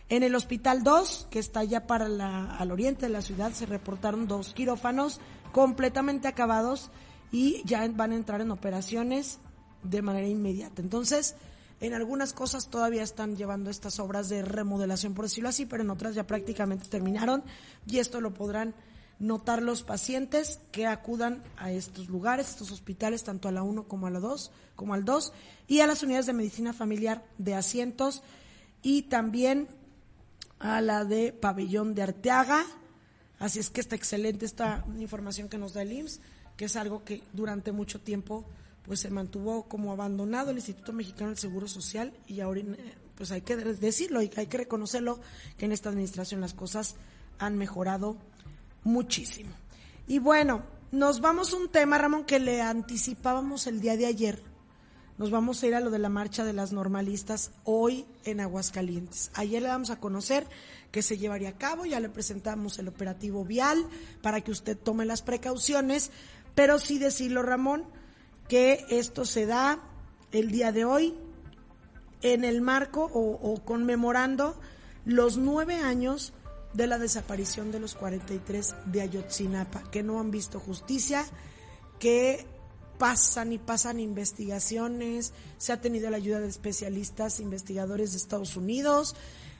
En 0.09 0.23
el 0.23 0.35
Hospital 0.35 0.83
2, 0.83 1.27
que 1.29 1.39
está 1.39 1.63
ya 1.65 1.85
para 1.85 2.07
la, 2.07 2.55
al 2.55 2.71
oriente 2.71 3.07
de 3.07 3.11
la 3.11 3.21
ciudad, 3.21 3.51
se 3.51 3.65
reportaron 3.65 4.27
dos 4.27 4.53
quirófanos 4.53 5.19
completamente 5.51 6.29
acabados 6.29 6.91
y 7.31 7.61
ya 7.65 7.85
van 7.89 8.13
a 8.13 8.15
entrar 8.15 8.39
en 8.39 8.51
operaciones 8.51 9.39
de 9.83 10.01
manera 10.01 10.27
inmediata. 10.27 10.81
Entonces, 10.81 11.35
en 11.81 11.93
algunas 11.93 12.31
cosas 12.31 12.69
todavía 12.69 13.03
están 13.03 13.35
llevando 13.35 13.69
estas 13.69 13.99
obras 13.99 14.29
de 14.29 14.41
remodelación, 14.43 15.13
por 15.13 15.25
decirlo 15.25 15.49
así, 15.49 15.65
pero 15.65 15.83
en 15.83 15.89
otras 15.89 16.15
ya 16.15 16.25
prácticamente 16.25 16.87
terminaron 16.87 17.43
y 17.85 17.99
esto 17.99 18.21
lo 18.21 18.33
podrán 18.33 18.75
notar 19.19 19.61
los 19.61 19.83
pacientes 19.83 20.59
que 20.71 20.87
acudan 20.87 21.43
a 21.57 21.71
estos 21.71 22.07
lugares, 22.07 22.49
estos 22.49 22.71
hospitales, 22.71 23.23
tanto 23.23 23.47
a 23.47 23.51
la 23.51 23.63
1 23.63 23.87
como 23.87 24.07
a 24.07 24.11
la 24.11 24.19
2, 24.19 24.51
como 24.75 24.93
al 24.93 25.05
2, 25.05 25.33
y 25.67 25.81
a 25.81 25.87
las 25.87 26.03
unidades 26.03 26.27
de 26.27 26.33
medicina 26.33 26.71
familiar 26.71 27.25
de 27.37 27.55
asientos 27.55 28.23
y 28.81 29.03
también 29.03 29.67
a 30.59 30.81
la 30.81 31.05
de 31.05 31.33
pabellón 31.33 31.95
de 31.95 32.03
Arteaga. 32.03 32.65
Así 33.39 33.59
es 33.59 33.69
que 33.69 33.81
está 33.81 33.95
excelente 33.95 34.45
esta 34.45 34.85
información 34.97 35.49
que 35.49 35.57
nos 35.57 35.73
da 35.73 35.83
el 35.83 35.91
IMSS 35.91 36.19
que 36.57 36.65
es 36.65 36.75
algo 36.75 37.05
que 37.05 37.23
durante 37.31 37.71
mucho 37.71 38.01
tiempo 38.01 38.43
pues 38.83 38.99
se 39.01 39.11
mantuvo 39.11 39.63
como 39.63 39.91
abandonado 39.91 40.49
el 40.49 40.57
Instituto 40.57 40.91
Mexicano 40.91 41.29
del 41.29 41.37
Seguro 41.37 41.67
Social 41.67 42.13
y 42.25 42.41
ahora 42.41 42.61
pues 43.15 43.31
hay 43.31 43.41
que 43.41 43.55
decirlo 43.55 44.21
y 44.21 44.31
hay 44.35 44.47
que 44.47 44.57
reconocerlo 44.57 45.19
que 45.57 45.65
en 45.65 45.71
esta 45.71 45.89
administración 45.89 46.41
las 46.41 46.53
cosas 46.53 46.95
han 47.37 47.57
mejorado 47.57 48.17
muchísimo. 48.83 49.51
Y 50.07 50.19
bueno, 50.19 50.63
nos 50.91 51.19
vamos 51.19 51.53
a 51.53 51.57
un 51.57 51.69
tema, 51.69 51.97
Ramón, 51.97 52.25
que 52.25 52.39
le 52.39 52.61
anticipábamos 52.61 53.67
el 53.67 53.81
día 53.81 53.97
de 53.97 54.05
ayer. 54.05 54.41
Nos 55.17 55.31
vamos 55.31 55.63
a 55.63 55.67
ir 55.67 55.73
a 55.73 55.79
lo 55.79 55.89
de 55.89 55.97
la 55.97 56.09
marcha 56.09 56.45
de 56.45 56.53
las 56.53 56.73
normalistas 56.73 57.49
hoy 57.63 58.05
en 58.23 58.39
Aguascalientes. 58.39 59.31
Ayer 59.33 59.63
le 59.63 59.67
damos 59.67 59.89
a 59.89 59.99
conocer 59.99 60.45
que 60.91 61.01
se 61.01 61.17
llevaría 61.17 61.49
a 61.49 61.57
cabo, 61.57 61.85
ya 61.85 61.99
le 61.99 62.09
presentamos 62.09 62.77
el 62.77 62.87
operativo 62.87 63.43
vial 63.43 63.83
para 64.21 64.41
que 64.41 64.51
usted 64.51 64.77
tome 64.77 65.05
las 65.05 65.23
precauciones, 65.23 66.11
pero 66.53 66.77
sí 66.77 66.99
decirlo, 66.99 67.41
Ramón, 67.41 67.85
que 68.47 68.85
esto 68.89 69.25
se 69.25 69.47
da 69.47 69.79
el 70.31 70.51
día 70.51 70.71
de 70.71 70.85
hoy 70.85 71.15
en 72.21 72.43
el 72.43 72.61
marco 72.61 73.09
o, 73.11 73.59
conmemorando 73.65 74.55
los 75.03 75.37
nueve 75.37 75.77
años 75.77 76.33
de 76.73 76.85
la 76.85 76.99
desaparición 76.99 77.71
de 77.71 77.79
los 77.79 77.95
43 77.95 78.75
de 78.85 79.01
Ayotzinapa, 79.01 79.81
que 79.89 80.03
no 80.03 80.19
han 80.19 80.29
visto 80.29 80.59
justicia, 80.59 81.25
que 81.97 82.45
pasan 82.97 83.53
y 83.53 83.57
pasan 83.57 83.99
investigaciones, 83.99 85.33
se 85.57 85.73
ha 85.73 85.81
tenido 85.81 86.09
la 86.09 86.17
ayuda 86.17 86.39
de 86.39 86.47
especialistas, 86.47 87.39
investigadores 87.39 88.11
de 88.11 88.17
Estados 88.17 88.55
Unidos. 88.55 89.15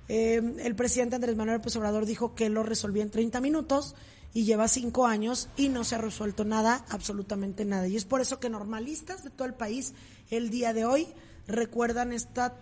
Eh, 0.09 0.41
el 0.59 0.75
presidente 0.75 1.15
Andrés 1.15 1.35
Manuel 1.35 1.57
López 1.57 1.75
Obrador 1.75 2.05
dijo 2.05 2.33
que 2.33 2.49
lo 2.49 2.63
resolvía 2.63 3.03
en 3.03 3.09
30 3.09 3.41
minutos 3.41 3.95
y 4.33 4.43
lleva 4.43 4.67
cinco 4.67 5.05
años 5.05 5.49
y 5.57 5.69
no 5.69 5.83
se 5.83 5.95
ha 5.95 5.99
resuelto 5.99 6.45
nada, 6.45 6.85
absolutamente 6.89 7.65
nada. 7.65 7.87
Y 7.87 7.95
es 7.95 8.05
por 8.05 8.21
eso 8.21 8.39
que 8.39 8.49
normalistas 8.49 9.23
de 9.23 9.29
todo 9.29 9.47
el 9.47 9.53
país 9.53 9.93
el 10.29 10.49
día 10.49 10.73
de 10.73 10.85
hoy 10.85 11.07
recuerdan 11.47 12.13
esta 12.13 12.55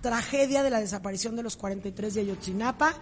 tragedia 0.00 0.62
de 0.62 0.70
la 0.70 0.80
desaparición 0.80 1.36
de 1.36 1.42
los 1.42 1.56
43 1.56 2.14
de 2.14 2.20
Ayotzinapa 2.22 2.94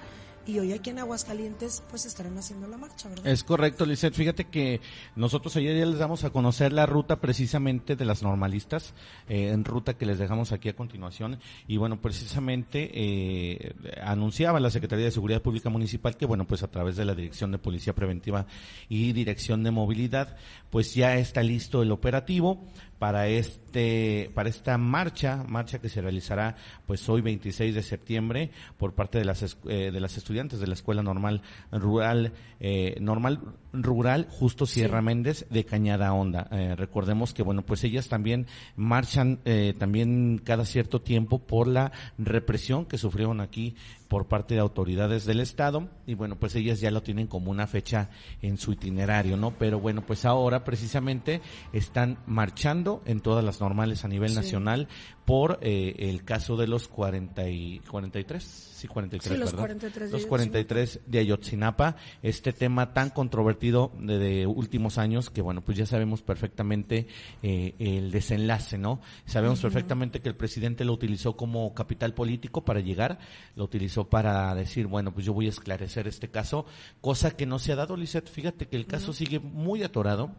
y 0.47 0.59
hoy 0.59 0.73
aquí 0.73 0.91
en 0.91 0.99
Aguascalientes 0.99 1.83
pues 1.91 2.07
estarán 2.07 2.37
haciendo 2.37 2.67
la 2.69 2.77
marcha, 2.77 3.09
¿verdad? 3.09 3.27
Es 3.27 3.45
correcto, 3.45 3.87
Lizeth. 3.87 4.15
Fíjate 4.15 4.45
que 4.45 4.81
nosotros 5.17 5.57
ayer 5.57 5.79
ya 5.79 5.87
les 5.87 5.99
damos 5.99 6.25
a 6.25 6.31
conocer 6.31 6.73
la 6.73 6.87
ruta 6.87 7.21
precisamente 7.21 7.97
de 7.97 8.05
las 8.05 8.23
normalistas, 8.23 8.95
eh, 9.29 9.51
en 9.51 9.65
ruta 9.65 9.95
que 9.95 10.07
les 10.07 10.19
dejamos 10.19 10.53
aquí 10.53 10.69
a 10.69 10.77
continuación. 10.77 11.39
Y 11.67 11.77
bueno, 11.77 12.01
precisamente 12.01 12.91
eh, 12.93 13.75
anunciaba 14.03 14.61
la 14.61 14.71
Secretaría 14.71 15.05
de 15.05 15.11
Seguridad 15.11 15.43
Pública 15.43 15.71
Municipal 15.71 16.17
que 16.17 16.27
bueno, 16.27 16.47
pues 16.47 16.63
a 16.63 16.71
través 16.71 16.97
de 16.97 17.05
la 17.05 17.15
Dirección 17.15 17.53
de 17.53 17.59
Policía 17.59 17.95
Preventiva 17.95 18.47
y 18.89 19.13
Dirección 19.13 19.63
de 19.63 19.71
Movilidad, 19.71 20.37
pues 20.71 20.95
ya 20.95 21.17
está 21.17 21.43
listo 21.43 21.83
el 21.83 21.93
operativo 21.93 22.67
para 23.03 23.27
este 23.27 24.31
para 24.33 24.49
esta 24.49 24.79
marcha 24.79 25.43
marcha 25.49 25.81
que 25.81 25.89
se 25.89 26.01
realizará 26.01 26.55
pues 26.87 27.09
hoy 27.09 27.21
26 27.21 27.75
de 27.75 27.83
septiembre 27.83 28.53
por 28.79 28.95
parte 28.95 29.19
de 29.19 29.25
las 29.25 29.57
eh, 29.69 29.91
de 29.91 29.99
las 29.99 30.17
estudiantes 30.17 30.61
de 30.61 30.69
la 30.69 30.75
escuela 30.75 31.03
normal 31.03 31.43
rural 31.73 32.33
eh, 32.61 32.95
normal 33.01 33.41
rural 33.73 34.27
justo 34.31 34.67
Sierra 34.67 35.01
sí. 35.01 35.05
Méndez 35.05 35.47
de 35.51 35.65
Cañada 35.65 36.13
Honda 36.13 36.49
eh, 36.51 36.75
recordemos 36.77 37.33
que 37.33 37.43
bueno 37.43 37.63
pues 37.63 37.85
ellas 37.85 38.09
también 38.09 38.47
marchan 38.77 39.41
eh, 39.45 39.75
también 39.79 40.41
cada 40.45 40.65
cierto 40.65 41.01
tiempo 41.01 41.39
por 41.39 41.67
la 41.67 41.93
represión 42.19 42.85
que 42.85 42.99
sufrieron 42.99 43.41
aquí 43.41 43.75
por 44.13 44.29
parte 44.29 44.53
de 44.53 44.61
autoridades 44.61 45.25
del 45.25 45.41
Estado 45.41 45.89
y 46.07 46.13
bueno, 46.13 46.37
pues 46.37 46.55
ellas 46.55 46.81
ya 46.81 46.91
lo 46.91 47.03
tienen 47.03 47.29
como 47.29 47.51
una 47.51 47.67
fecha 47.67 48.11
en 48.43 48.59
su 48.59 48.75
itinerario, 48.75 49.39
¿no? 49.39 49.53
Pero 49.53 49.81
bueno, 49.81 50.03
pues 50.03 50.27
ahora 50.27 50.65
precisamente 50.65 51.41
están 51.73 52.19
marchando 52.27 53.01
en 53.07 53.21
todas 53.21 53.43
las 53.43 53.63
normales 53.63 54.05
a 54.05 54.09
nivel 54.09 54.29
sí. 54.29 54.37
nacional 54.37 54.87
por 55.25 55.59
eh, 55.63 55.95
el 55.97 56.25
caso 56.25 56.59
de 56.59 56.67
los 56.67 56.89
40 56.89 57.49
y 57.49 57.79
43, 57.89 58.45
sí 58.83 58.89
43, 58.89 59.33
sí, 59.33 59.39
los 59.39 59.53
¿verdad? 59.53 59.59
43 59.61 60.11
de 60.11 60.19
los 60.19 60.27
43 60.27 61.01
de 61.07 61.19
Ayotzinapa, 61.21 61.97
este 62.23 62.53
tema 62.53 62.93
tan 62.93 63.11
controvertido 63.11 63.93
de, 63.99 64.19
de, 64.19 64.47
últimos 64.47 64.99
años 64.99 65.31
que 65.31 65.41
bueno, 65.41 65.61
pues 65.63 65.79
ya 65.79 65.87
sabemos 65.87 66.23
perfectamente 66.23 67.07
eh, 67.43 67.75
el 67.79 68.11
desenlace, 68.11 68.79
¿no? 68.79 69.01
Sabemos 69.25 69.59
uh 69.59 69.61
-huh. 69.61 69.63
perfectamente 69.63 70.21
que 70.21 70.29
el 70.29 70.35
presidente 70.35 70.85
lo 70.85 70.93
utilizó 70.93 71.37
como 71.37 71.73
capital 71.75 72.13
político 72.15 72.65
para 72.65 72.81
llegar, 72.81 73.19
lo 73.55 73.65
utilizó 73.65 74.09
para 74.09 74.55
decir, 74.55 74.89
bueno, 74.89 75.13
pues 75.13 75.25
yo 75.25 75.33
voy 75.33 75.47
a 75.47 75.51
esclarecer 75.51 76.09
este 76.09 76.29
caso, 76.29 76.67
cosa 77.01 77.37
que 77.37 77.47
no 77.47 77.59
se 77.59 77.73
ha 77.73 77.77
dado, 77.77 77.97
Lisette. 77.97 78.29
Fíjate 78.29 78.67
que 78.67 78.77
el 78.77 78.87
caso 78.87 79.11
uh 79.11 79.15
-huh. 79.15 79.19
sigue 79.19 79.39
muy 79.39 79.83
atorado. 79.83 80.35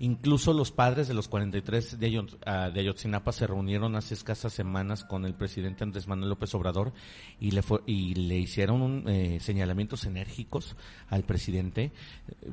Incluso 0.00 0.52
los 0.52 0.70
padres 0.70 1.08
de 1.08 1.14
los 1.14 1.26
43 1.26 1.98
de, 1.98 2.06
Ayot, 2.06 2.34
uh, 2.34 2.72
de 2.72 2.80
Ayotzinapa 2.80 3.32
se 3.32 3.46
reunieron 3.48 3.96
hace 3.96 4.14
escasas 4.14 4.52
semanas 4.52 5.04
con 5.04 5.24
el 5.24 5.34
presidente 5.34 5.82
Andrés 5.82 6.06
Manuel 6.06 6.30
López 6.30 6.54
Obrador 6.54 6.92
y 7.40 7.50
le, 7.50 7.62
fue, 7.62 7.80
y 7.86 8.14
le 8.14 8.38
hicieron 8.38 8.82
un, 8.82 9.08
eh, 9.08 9.38
señalamientos 9.40 10.04
enérgicos 10.04 10.76
al 11.08 11.24
presidente, 11.24 11.90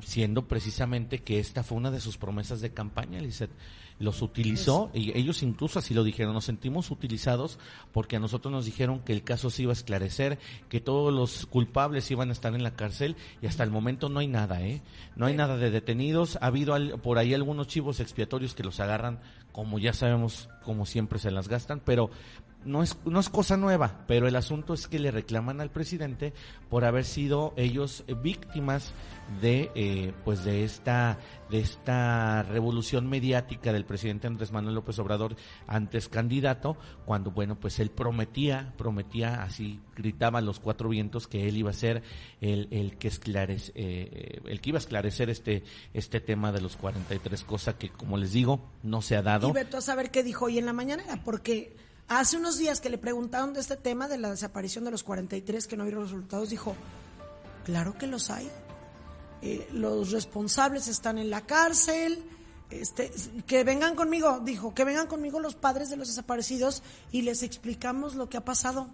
siendo 0.00 0.48
precisamente 0.48 1.22
que 1.22 1.38
esta 1.38 1.62
fue 1.62 1.78
una 1.78 1.92
de 1.92 2.00
sus 2.00 2.16
promesas 2.16 2.60
de 2.60 2.72
campaña, 2.72 3.20
Lizeth 3.20 3.50
los 3.98 4.22
utilizó 4.22 4.90
y 4.92 5.16
ellos 5.18 5.42
incluso 5.42 5.78
así 5.78 5.94
lo 5.94 6.04
dijeron, 6.04 6.34
nos 6.34 6.44
sentimos 6.44 6.90
utilizados 6.90 7.58
porque 7.92 8.16
a 8.16 8.20
nosotros 8.20 8.52
nos 8.52 8.64
dijeron 8.64 9.00
que 9.00 9.12
el 9.12 9.22
caso 9.22 9.50
se 9.50 9.62
iba 9.62 9.72
a 9.72 9.74
esclarecer, 9.74 10.38
que 10.68 10.80
todos 10.80 11.12
los 11.12 11.46
culpables 11.46 12.10
iban 12.10 12.28
a 12.28 12.32
estar 12.32 12.54
en 12.54 12.62
la 12.62 12.74
cárcel 12.74 13.16
y 13.40 13.46
hasta 13.46 13.64
el 13.64 13.70
momento 13.70 14.08
no 14.08 14.20
hay 14.20 14.28
nada, 14.28 14.62
¿eh? 14.62 14.82
No 15.16 15.26
hay 15.26 15.34
nada 15.34 15.56
de 15.56 15.70
detenidos, 15.70 16.36
ha 16.40 16.46
habido 16.46 16.74
al, 16.74 17.00
por 17.00 17.18
ahí 17.18 17.32
algunos 17.32 17.68
chivos 17.68 18.00
expiatorios 18.00 18.54
que 18.54 18.62
los 18.62 18.80
agarran, 18.80 19.20
como 19.52 19.78
ya 19.78 19.92
sabemos, 19.92 20.48
como 20.62 20.84
siempre 20.84 21.18
se 21.18 21.30
las 21.30 21.48
gastan, 21.48 21.80
pero 21.84 22.10
no 22.66 22.82
es, 22.82 22.96
no 23.04 23.20
es 23.20 23.28
cosa 23.28 23.56
nueva, 23.56 24.04
pero 24.06 24.26
el 24.26 24.36
asunto 24.36 24.74
es 24.74 24.88
que 24.88 24.98
le 24.98 25.10
reclaman 25.10 25.60
al 25.60 25.70
presidente 25.70 26.34
por 26.68 26.84
haber 26.84 27.04
sido 27.04 27.54
ellos 27.56 28.04
víctimas 28.22 28.92
de 29.40 29.70
eh, 29.74 30.12
pues 30.24 30.44
de 30.44 30.64
esta 30.64 31.18
de 31.50 31.58
esta 31.60 32.44
revolución 32.44 33.08
mediática 33.08 33.72
del 33.72 33.84
presidente 33.84 34.28
Andrés 34.28 34.52
Manuel 34.52 34.76
López 34.76 34.98
Obrador 35.00 35.34
antes 35.66 36.08
candidato 36.08 36.76
cuando 37.04 37.32
bueno 37.32 37.56
pues 37.58 37.80
él 37.80 37.90
prometía 37.90 38.72
prometía 38.76 39.42
así 39.42 39.80
gritaba 39.96 40.38
a 40.38 40.42
los 40.42 40.60
cuatro 40.60 40.88
vientos 40.88 41.26
que 41.26 41.48
él 41.48 41.56
iba 41.56 41.70
a 41.70 41.74
ser 41.74 42.04
el, 42.40 42.68
el 42.70 42.98
que 42.98 43.08
esclarece, 43.08 43.72
eh, 43.74 44.40
el 44.44 44.60
que 44.60 44.70
iba 44.70 44.78
a 44.78 44.80
esclarecer 44.80 45.28
este 45.28 45.64
este 45.92 46.20
tema 46.20 46.52
de 46.52 46.60
los 46.60 46.76
43 46.76 47.42
cosa 47.42 47.76
que 47.76 47.88
como 47.90 48.16
les 48.16 48.32
digo 48.32 48.60
no 48.84 49.02
se 49.02 49.16
ha 49.16 49.22
dado. 49.22 49.48
Y 49.48 49.52
Beto 49.52 49.78
a 49.78 49.80
saber 49.80 50.12
qué 50.12 50.22
dijo 50.22 50.44
hoy 50.46 50.58
en 50.58 50.66
la 50.66 50.72
mañana 50.72 51.02
porque 51.24 51.74
hace 52.08 52.36
unos 52.36 52.58
días 52.58 52.80
que 52.80 52.90
le 52.90 52.98
preguntaron 52.98 53.52
de 53.52 53.60
este 53.60 53.76
tema 53.76 54.08
de 54.08 54.18
la 54.18 54.30
desaparición 54.30 54.84
de 54.84 54.90
los 54.90 55.02
43 55.02 55.66
que 55.66 55.76
no 55.76 55.84
había 55.84 55.96
resultados 55.96 56.50
dijo 56.50 56.76
claro 57.64 57.96
que 57.98 58.06
los 58.06 58.30
hay 58.30 58.50
eh, 59.42 59.68
los 59.72 60.12
responsables 60.12 60.88
están 60.88 61.18
en 61.18 61.30
la 61.30 61.42
cárcel, 61.42 62.18
este, 62.70 63.12
que 63.46 63.64
vengan 63.64 63.94
conmigo, 63.94 64.40
dijo, 64.40 64.74
que 64.74 64.84
vengan 64.84 65.06
conmigo 65.06 65.40
los 65.40 65.54
padres 65.54 65.90
de 65.90 65.96
los 65.96 66.08
desaparecidos 66.08 66.82
y 67.12 67.22
les 67.22 67.42
explicamos 67.42 68.14
lo 68.14 68.28
que 68.28 68.38
ha 68.38 68.44
pasado. 68.44 68.88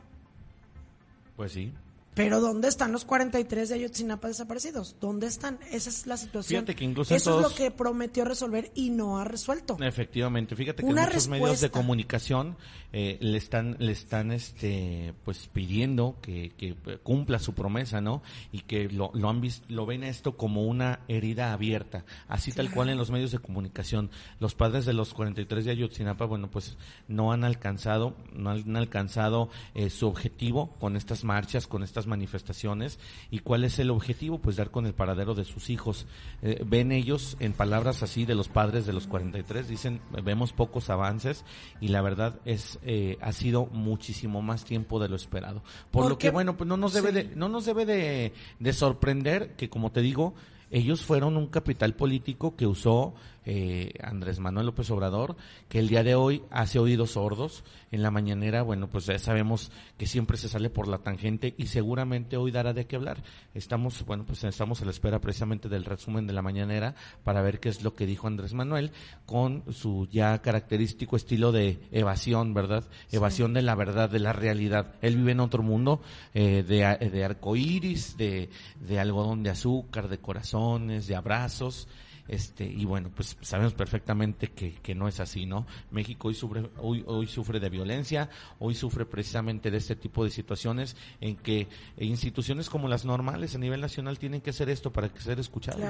Pues 1.36 1.52
sí. 1.52 1.72
Pero 2.14 2.40
¿dónde 2.40 2.68
están 2.68 2.92
los 2.92 3.06
43 3.06 3.70
de 3.70 3.74
Ayotzinapa 3.76 4.28
desaparecidos? 4.28 4.96
¿Dónde 5.00 5.26
están? 5.26 5.58
Esa 5.70 5.88
es 5.88 6.06
la 6.06 6.18
situación. 6.18 6.60
Fíjate 6.60 6.76
que 6.76 6.84
incluso 6.84 7.14
Eso 7.14 7.36
es 7.36 7.42
lo 7.42 7.54
que 7.54 7.70
prometió 7.70 8.24
resolver 8.26 8.70
y 8.74 8.90
no 8.90 9.18
ha 9.18 9.24
resuelto. 9.24 9.78
Efectivamente, 9.80 10.54
fíjate 10.54 10.82
que 10.82 10.92
muchos 10.92 11.28
medios 11.28 11.60
de 11.60 11.70
comunicación 11.70 12.56
eh, 12.92 13.16
le 13.20 13.38
están 13.38 13.76
le 13.78 13.92
están 13.92 14.30
este 14.30 15.14
pues 15.24 15.48
pidiendo 15.50 16.18
que, 16.20 16.52
que 16.58 16.76
cumpla 17.02 17.38
su 17.38 17.54
promesa, 17.54 18.02
¿no? 18.02 18.22
Y 18.52 18.60
que 18.60 18.90
lo, 18.90 19.10
lo 19.14 19.30
han 19.30 19.40
visto, 19.40 19.64
lo 19.70 19.86
ven 19.86 20.04
esto 20.04 20.36
como 20.36 20.66
una 20.66 21.00
herida 21.08 21.54
abierta, 21.54 22.04
así 22.28 22.52
tal 22.52 22.70
cual 22.70 22.90
en 22.90 22.98
los 22.98 23.10
medios 23.10 23.32
de 23.32 23.38
comunicación. 23.38 24.10
Los 24.38 24.54
padres 24.54 24.84
de 24.84 24.92
los 24.92 25.14
43 25.14 25.64
de 25.64 25.70
Ayotzinapa, 25.70 26.26
bueno, 26.26 26.50
pues 26.50 26.76
no 27.08 27.32
han 27.32 27.44
alcanzado 27.44 28.14
no 28.34 28.50
han 28.50 28.76
alcanzado 28.76 29.48
eh, 29.74 29.88
su 29.88 30.06
objetivo 30.06 30.74
con 30.78 30.96
estas 30.96 31.24
marchas, 31.24 31.66
con 31.66 31.82
estas 31.82 32.01
manifestaciones 32.06 32.98
y 33.30 33.40
cuál 33.40 33.64
es 33.64 33.78
el 33.78 33.90
objetivo, 33.90 34.38
pues 34.38 34.56
dar 34.56 34.70
con 34.70 34.86
el 34.86 34.94
paradero 34.94 35.34
de 35.34 35.44
sus 35.44 35.70
hijos. 35.70 36.06
Eh, 36.42 36.62
ven 36.66 36.92
ellos 36.92 37.36
en 37.40 37.52
palabras 37.52 38.02
así 38.02 38.24
de 38.24 38.34
los 38.34 38.48
padres 38.48 38.86
de 38.86 38.92
los 38.92 39.06
43, 39.06 39.68
dicen, 39.68 40.00
vemos 40.22 40.52
pocos 40.52 40.90
avances 40.90 41.44
y 41.80 41.88
la 41.88 42.02
verdad 42.02 42.40
es 42.44 42.78
eh, 42.82 43.18
ha 43.20 43.32
sido 43.32 43.66
muchísimo 43.66 44.42
más 44.42 44.64
tiempo 44.64 45.00
de 45.00 45.08
lo 45.08 45.16
esperado. 45.16 45.62
Por, 45.90 46.08
lo 46.08 46.18
que 46.18 46.30
bueno, 46.30 46.56
pues 46.56 46.68
no 46.68 46.76
nos 46.76 46.92
debe 46.92 47.12
de 47.12 47.24
no 47.34 47.48
nos 47.48 47.64
debe 47.64 47.86
de, 47.86 48.32
de 48.58 48.72
sorprender 48.72 49.54
que 49.56 49.68
como 49.68 49.92
te 49.92 50.00
digo, 50.00 50.34
ellos 50.72 51.02
fueron 51.02 51.36
un 51.36 51.48
capital 51.48 51.94
político 51.94 52.56
que 52.56 52.66
usó 52.66 53.14
eh, 53.44 53.92
Andrés 54.02 54.38
Manuel 54.38 54.66
López 54.66 54.90
Obrador, 54.90 55.36
que 55.68 55.78
el 55.78 55.88
día 55.88 56.02
de 56.02 56.14
hoy 56.14 56.42
hace 56.50 56.78
oídos 56.78 57.12
sordos. 57.12 57.64
En 57.90 58.02
la 58.02 58.10
mañanera, 58.10 58.62
bueno, 58.62 58.88
pues 58.88 59.06
ya 59.06 59.18
sabemos 59.18 59.70
que 59.98 60.06
siempre 60.06 60.38
se 60.38 60.48
sale 60.48 60.70
por 60.70 60.88
la 60.88 60.98
tangente 60.98 61.54
y 61.58 61.66
seguramente 61.66 62.36
hoy 62.38 62.50
dará 62.50 62.72
de 62.72 62.86
qué 62.86 62.96
hablar. 62.96 63.22
Estamos, 63.54 64.04
bueno, 64.06 64.24
pues 64.24 64.44
estamos 64.44 64.80
a 64.80 64.84
la 64.86 64.92
espera 64.92 65.20
precisamente 65.20 65.68
del 65.68 65.84
resumen 65.84 66.26
de 66.26 66.32
la 66.32 66.40
mañanera 66.40 66.94
para 67.22 67.42
ver 67.42 67.60
qué 67.60 67.68
es 67.68 67.82
lo 67.82 67.94
que 67.94 68.06
dijo 68.06 68.26
Andrés 68.26 68.54
Manuel 68.54 68.92
con 69.26 69.64
su 69.72 70.08
ya 70.10 70.40
característico 70.40 71.16
estilo 71.16 71.52
de 71.52 71.80
evasión, 71.90 72.54
¿verdad? 72.54 72.84
Evasión 73.10 73.52
de 73.52 73.62
la 73.62 73.74
verdad, 73.74 74.08
de 74.08 74.20
la 74.20 74.32
realidad. 74.32 74.94
Él 75.02 75.16
vive 75.16 75.32
en 75.32 75.40
otro 75.40 75.62
mundo 75.62 76.00
eh, 76.32 76.62
de, 76.62 77.10
de 77.10 77.24
arcoíris, 77.24 78.16
de, 78.16 78.48
de 78.80 79.00
algodón 79.00 79.42
de 79.42 79.50
azúcar, 79.50 80.08
de 80.08 80.18
corazones, 80.18 81.06
de 81.06 81.16
abrazos 81.16 81.88
este 82.32 82.64
y 82.64 82.84
bueno 82.84 83.10
pues 83.14 83.36
sabemos 83.42 83.74
perfectamente 83.74 84.48
que, 84.48 84.72
que 84.74 84.94
no 84.94 85.06
es 85.06 85.20
así 85.20 85.44
no 85.44 85.66
México 85.90 86.28
hoy 86.28 86.34
sufre 86.34 86.70
hoy 86.78 87.04
hoy 87.06 87.26
sufre 87.26 87.60
de 87.60 87.68
violencia 87.68 88.30
hoy 88.58 88.74
sufre 88.74 89.04
precisamente 89.04 89.70
de 89.70 89.76
este 89.76 89.96
tipo 89.96 90.24
de 90.24 90.30
situaciones 90.30 90.96
en 91.20 91.36
que 91.36 91.68
instituciones 91.98 92.70
como 92.70 92.88
las 92.88 93.04
normales 93.04 93.54
a 93.54 93.58
nivel 93.58 93.80
nacional 93.80 94.18
tienen 94.18 94.40
que 94.40 94.50
hacer 94.50 94.70
esto 94.70 94.92
para 94.92 95.10
ser 95.18 95.38
escuchados 95.40 95.82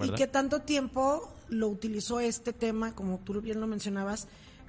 y 0.00 0.10
que 0.10 0.26
tanto 0.26 0.60
tiempo 0.60 1.34
lo 1.48 1.68
utilizó 1.68 2.20
este 2.20 2.52
tema 2.52 2.94
como 2.94 3.18
tú 3.18 3.40
bien 3.40 3.60
lo 3.60 3.66
mencionabas 3.66 4.28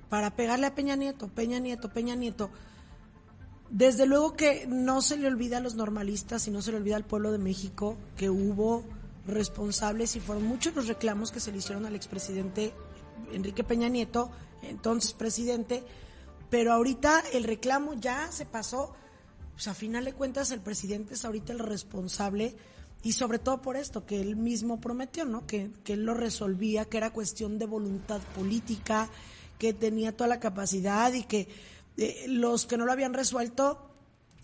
para 0.09 0.35
pegarle 0.35 0.65
a 0.65 0.75
Peña 0.75 0.95
Nieto 0.95 1.27
Peña 1.27 1.59
Nieto 1.59 1.89
Peña 1.89 2.15
Nieto. 2.15 2.49
Desde 3.69 4.05
luego 4.05 4.33
que 4.33 4.65
no 4.67 5.01
se 5.01 5.17
le 5.17 5.27
olvida 5.27 5.57
a 5.57 5.59
los 5.59 5.75
normalistas 5.75 6.47
y 6.47 6.51
no 6.51 6.61
se 6.61 6.71
le 6.71 6.77
olvida 6.77 6.95
al 6.95 7.03
pueblo 7.03 7.33
de 7.33 7.37
México 7.37 7.97
que 8.15 8.29
hubo 8.29 8.85
responsables 9.27 10.15
y 10.15 10.19
fueron 10.19 10.45
muchos 10.45 10.75
los 10.75 10.87
reclamos 10.87 11.31
que 11.31 11.39
se 11.39 11.51
le 11.51 11.57
hicieron 11.57 11.85
al 11.85 11.95
expresidente 11.95 12.73
Enrique 13.31 13.63
Peña 13.63 13.89
Nieto, 13.89 14.31
entonces 14.63 15.13
presidente, 15.13 15.83
pero 16.49 16.73
ahorita 16.73 17.23
el 17.33 17.43
reclamo 17.43 17.93
ya 17.93 18.31
se 18.31 18.45
pasó, 18.45 18.93
pues 19.53 19.67
a 19.67 19.73
final 19.73 20.05
de 20.05 20.13
cuentas 20.13 20.51
el 20.51 20.61
presidente 20.61 21.15
es 21.15 21.25
ahorita 21.25 21.53
el 21.53 21.59
responsable 21.59 22.55
y 23.03 23.13
sobre 23.13 23.39
todo 23.39 23.61
por 23.61 23.75
esto 23.75 24.05
que 24.05 24.19
él 24.21 24.35
mismo 24.35 24.79
prometió, 24.79 25.25
¿no? 25.25 25.45
Que, 25.45 25.71
que 25.83 25.93
él 25.93 26.05
lo 26.05 26.13
resolvía, 26.13 26.85
que 26.85 26.97
era 26.97 27.11
cuestión 27.11 27.59
de 27.59 27.65
voluntad 27.65 28.21
política, 28.35 29.09
que 29.59 29.73
tenía 29.73 30.15
toda 30.15 30.27
la 30.27 30.39
capacidad 30.39 31.13
y 31.13 31.23
que 31.23 31.47
eh, 31.97 32.25
los 32.27 32.65
que 32.65 32.77
no 32.77 32.85
lo 32.85 32.91
habían 32.91 33.13
resuelto, 33.13 33.89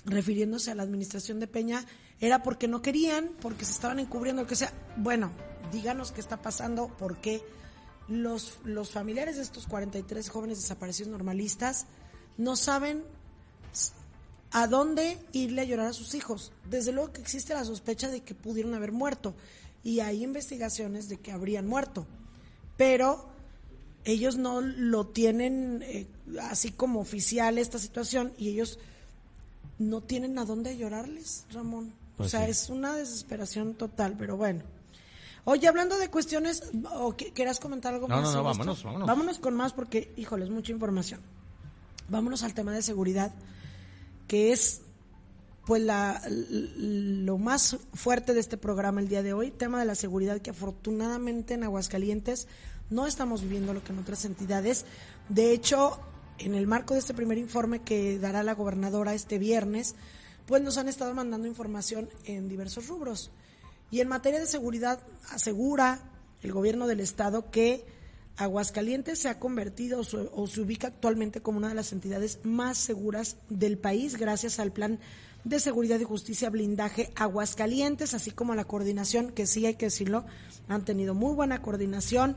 refiriéndose 0.05 0.71
a 0.71 0.75
la 0.75 0.83
administración 0.83 1.39
de 1.39 1.47
Peña, 1.47 1.85
era 2.25 2.41
porque 2.41 2.69
no 2.69 2.81
querían, 2.81 3.31
porque 3.41 3.65
se 3.65 3.73
estaban 3.73 3.99
encubriendo, 3.99 4.43
lo 4.43 4.47
que 4.47 4.55
sea. 4.55 4.71
Bueno, 4.95 5.29
díganos 5.73 6.13
qué 6.13 6.21
está 6.21 6.41
pasando, 6.41 6.89
porque 6.97 7.43
los, 8.07 8.59
los 8.63 8.91
familiares 8.91 9.36
de 9.36 9.41
estos 9.41 9.67
43 9.67 10.29
jóvenes 10.29 10.62
desaparecidos 10.62 11.12
normalistas 11.12 11.86
no 12.38 12.55
saben 12.55 13.03
a 14.51 14.67
dónde 14.67 15.19
irle 15.33 15.63
a 15.63 15.65
llorar 15.65 15.88
a 15.88 15.93
sus 15.93 16.15
hijos. 16.15 16.53
Desde 16.69 16.93
luego 16.93 17.12
que 17.12 17.19
existe 17.19 17.53
la 17.53 17.65
sospecha 17.65 18.07
de 18.07 18.21
que 18.21 18.36
pudieron 18.36 18.73
haber 18.73 18.93
muerto 18.93 19.36
y 19.83 19.99
hay 19.99 20.23
investigaciones 20.23 21.09
de 21.09 21.17
que 21.17 21.33
habrían 21.33 21.67
muerto, 21.67 22.07
pero 22.77 23.27
ellos 24.05 24.38
no 24.38 24.62
lo 24.62 25.07
tienen 25.07 25.83
eh, 25.83 26.07
así 26.41 26.71
como 26.71 27.01
oficial 27.01 27.57
esta 27.57 27.79
situación 27.79 28.31
y 28.38 28.47
ellos 28.47 28.79
no 29.77 29.99
tienen 29.99 30.39
a 30.39 30.45
dónde 30.45 30.77
llorarles, 30.77 31.45
Ramón. 31.51 32.02
Pues 32.23 32.33
o 32.33 32.38
sea, 32.38 32.47
es 32.47 32.69
una 32.69 32.95
desesperación 32.95 33.73
total, 33.75 34.15
pero 34.17 34.38
bueno. 34.38 34.63
Oye, 35.45 35.67
hablando 35.67 35.97
de 35.97 36.09
cuestiones, 36.09 36.63
¿o 36.93 37.15
quieras 37.15 37.59
comentar 37.59 37.93
algo 37.93 38.07
más? 38.07 38.23
No, 38.23 38.31
no, 38.31 38.43
vámonos, 38.43 38.83
vámonos. 38.83 39.07
Vámonos 39.07 39.39
con 39.39 39.55
más 39.55 39.73
porque, 39.73 40.13
híjole, 40.15 40.45
es 40.45 40.49
mucha 40.49 40.71
información. 40.71 41.19
Vámonos 42.07 42.43
al 42.43 42.53
tema 42.53 42.71
de 42.71 42.81
seguridad, 42.81 43.33
que 44.27 44.53
es 44.53 44.81
pues 45.65 45.81
la, 45.81 46.21
lo 46.29 47.38
más 47.38 47.77
fuerte 47.93 48.33
de 48.33 48.39
este 48.39 48.57
programa 48.57 49.01
el 49.01 49.07
día 49.07 49.23
de 49.23 49.33
hoy, 49.33 49.51
tema 49.51 49.79
de 49.79 49.86
la 49.86 49.95
seguridad 49.95 50.41
que 50.41 50.49
afortunadamente 50.49 51.53
en 51.53 51.63
Aguascalientes 51.63 52.47
no 52.89 53.07
estamos 53.07 53.41
viviendo 53.41 53.73
lo 53.73 53.83
que 53.83 53.93
en 53.93 53.99
otras 53.99 54.25
entidades. 54.25 54.86
De 55.29 55.51
hecho, 55.51 55.99
en 56.38 56.55
el 56.55 56.67
marco 56.67 56.93
de 56.93 56.99
este 56.99 57.13
primer 57.13 57.38
informe 57.38 57.81
que 57.81 58.19
dará 58.19 58.43
la 58.43 58.55
gobernadora 58.55 59.13
este 59.13 59.39
viernes, 59.39 59.95
pues 60.45 60.62
nos 60.62 60.77
han 60.77 60.89
estado 60.89 61.13
mandando 61.13 61.47
información 61.47 62.10
en 62.25 62.49
diversos 62.49 62.88
rubros. 62.88 63.32
Y 63.91 64.01
en 64.01 64.08
materia 64.08 64.39
de 64.39 64.47
seguridad, 64.47 64.99
asegura 65.29 65.99
el 66.41 66.51
gobierno 66.51 66.88
del 66.88 66.99
estado 66.99 67.51
que 67.51 67.86
Aguascalientes 68.38 69.19
se 69.19 69.29
ha 69.29 69.39
convertido 69.39 70.01
o, 70.01 70.47
se 70.47 70.62
ubica 70.62 70.88
actualmente 70.88 71.41
como 71.41 71.60
una 71.60 71.69
de 71.69 71.75
las 71.75 71.93
entidades 71.93 72.39
más 72.43 72.79
seguras 72.79 73.38
del 73.49 73.77
país 73.77 74.17
gracias 74.17 74.60
al 74.60 74.71
plan 74.71 74.99
de 75.43 75.60
seguridad 75.60 75.99
y 75.99 76.03
justicia 76.03 76.49
blindaje 76.49 77.12
Aguascalientes, 77.15 78.13
así 78.13 78.32
como 78.32 78.56
la 78.56 78.65
coordinación, 78.65 79.32
que 79.32 79.45
sí 79.45 79.65
hay 79.65 79.75
que 79.75 79.88
decirlo, 79.88 80.25
han 80.67 80.86
tenido 80.86 81.13
muy 81.13 81.36
buena 81.36 81.62
coordinación 81.62 82.36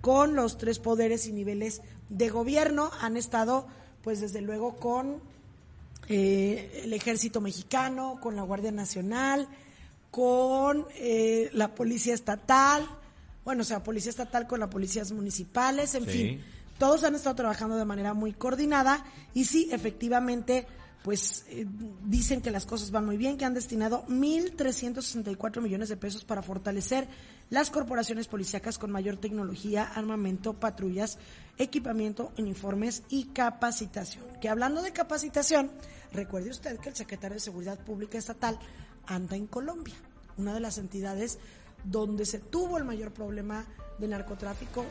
con 0.00 0.34
los 0.34 0.58
tres 0.58 0.78
poderes 0.78 1.26
y 1.26 1.32
niveles 1.32 1.80
de 2.10 2.28
gobierno, 2.28 2.90
han 3.00 3.16
estado 3.16 3.66
pues 4.02 4.20
desde 4.20 4.42
luego 4.42 4.76
con 4.76 5.22
eh, 6.08 6.82
el 6.84 6.92
ejército 6.92 7.40
mexicano, 7.40 8.18
con 8.20 8.36
la 8.36 8.42
Guardia 8.42 8.72
Nacional, 8.72 9.48
con 10.10 10.86
eh, 10.96 11.50
la 11.52 11.74
Policía 11.74 12.14
Estatal, 12.14 12.88
bueno, 13.44 13.62
o 13.62 13.64
sea, 13.64 13.82
Policía 13.82 14.10
Estatal 14.10 14.46
con 14.46 14.60
las 14.60 14.68
policías 14.68 15.12
municipales, 15.12 15.94
en 15.94 16.06
fin, 16.06 16.44
todos 16.78 17.04
han 17.04 17.14
estado 17.14 17.36
trabajando 17.36 17.76
de 17.76 17.84
manera 17.84 18.14
muy 18.14 18.32
coordinada 18.32 19.04
y 19.34 19.44
sí, 19.44 19.68
efectivamente, 19.72 20.66
pues 21.08 21.46
eh, 21.48 21.66
dicen 22.04 22.42
que 22.42 22.50
las 22.50 22.66
cosas 22.66 22.90
van 22.90 23.06
muy 23.06 23.16
bien, 23.16 23.38
que 23.38 23.46
han 23.46 23.54
destinado 23.54 24.04
1.364 24.08 25.62
millones 25.62 25.88
de 25.88 25.96
pesos 25.96 26.22
para 26.22 26.42
fortalecer 26.42 27.08
las 27.48 27.70
corporaciones 27.70 28.28
policíacas 28.28 28.76
con 28.76 28.90
mayor 28.90 29.16
tecnología, 29.16 29.84
armamento, 29.84 30.52
patrullas, 30.52 31.16
equipamiento, 31.56 32.30
uniformes 32.36 33.04
y 33.08 33.28
capacitación. 33.28 34.22
Que 34.42 34.50
hablando 34.50 34.82
de 34.82 34.92
capacitación, 34.92 35.70
recuerde 36.12 36.50
usted 36.50 36.78
que 36.78 36.90
el 36.90 36.94
secretario 36.94 37.36
de 37.36 37.40
Seguridad 37.40 37.78
Pública 37.78 38.18
Estatal 38.18 38.58
anda 39.06 39.34
en 39.34 39.46
Colombia, 39.46 39.96
una 40.36 40.52
de 40.52 40.60
las 40.60 40.76
entidades 40.76 41.38
donde 41.84 42.26
se 42.26 42.38
tuvo 42.38 42.76
el 42.76 42.84
mayor 42.84 43.14
problema 43.14 43.64
de 43.98 44.08
narcotráfico, 44.08 44.84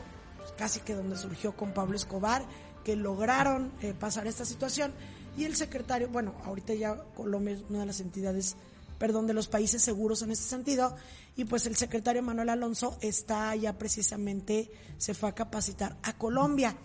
casi 0.56 0.80
que 0.80 0.96
donde 0.96 1.16
surgió 1.16 1.54
con 1.54 1.72
Pablo 1.72 1.94
Escobar, 1.94 2.44
que 2.82 2.96
lograron 2.96 3.70
eh, 3.82 3.94
pasar 3.96 4.26
esta 4.26 4.44
situación 4.44 4.92
y 5.38 5.44
el 5.44 5.54
secretario, 5.54 6.08
bueno, 6.08 6.34
ahorita 6.44 6.74
ya 6.74 6.96
Colombia 7.14 7.54
es 7.54 7.62
una 7.70 7.80
de 7.80 7.86
las 7.86 8.00
entidades, 8.00 8.56
perdón, 8.98 9.28
de 9.28 9.34
los 9.34 9.46
países 9.46 9.80
seguros 9.80 10.22
en 10.22 10.32
este 10.32 10.44
sentido, 10.44 10.96
y 11.36 11.44
pues 11.44 11.64
el 11.66 11.76
secretario 11.76 12.24
Manuel 12.24 12.48
Alonso 12.48 12.98
está 13.02 13.54
ya 13.54 13.78
precisamente, 13.78 14.68
se 14.96 15.14
fue 15.14 15.28
a 15.28 15.36
capacitar 15.36 15.96
a 16.02 16.18
Colombia. 16.18 16.76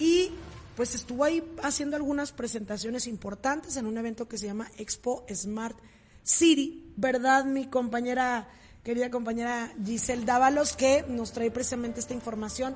Y 0.00 0.32
pues 0.76 0.96
estuvo 0.96 1.22
ahí 1.22 1.48
haciendo 1.62 1.94
algunas 1.94 2.32
presentaciones 2.32 3.06
importantes 3.06 3.76
en 3.76 3.86
un 3.86 3.96
evento 3.96 4.26
que 4.26 4.36
se 4.36 4.46
llama 4.46 4.68
Expo 4.78 5.24
Smart 5.32 5.78
City, 6.24 6.92
¿verdad? 6.96 7.44
Mi 7.44 7.68
compañera, 7.68 8.48
querida 8.82 9.10
compañera 9.10 9.72
Giselle 9.84 10.24
Dávalos, 10.24 10.74
que 10.74 11.04
nos 11.06 11.30
trae 11.30 11.52
precisamente 11.52 12.00
esta 12.00 12.14
información 12.14 12.74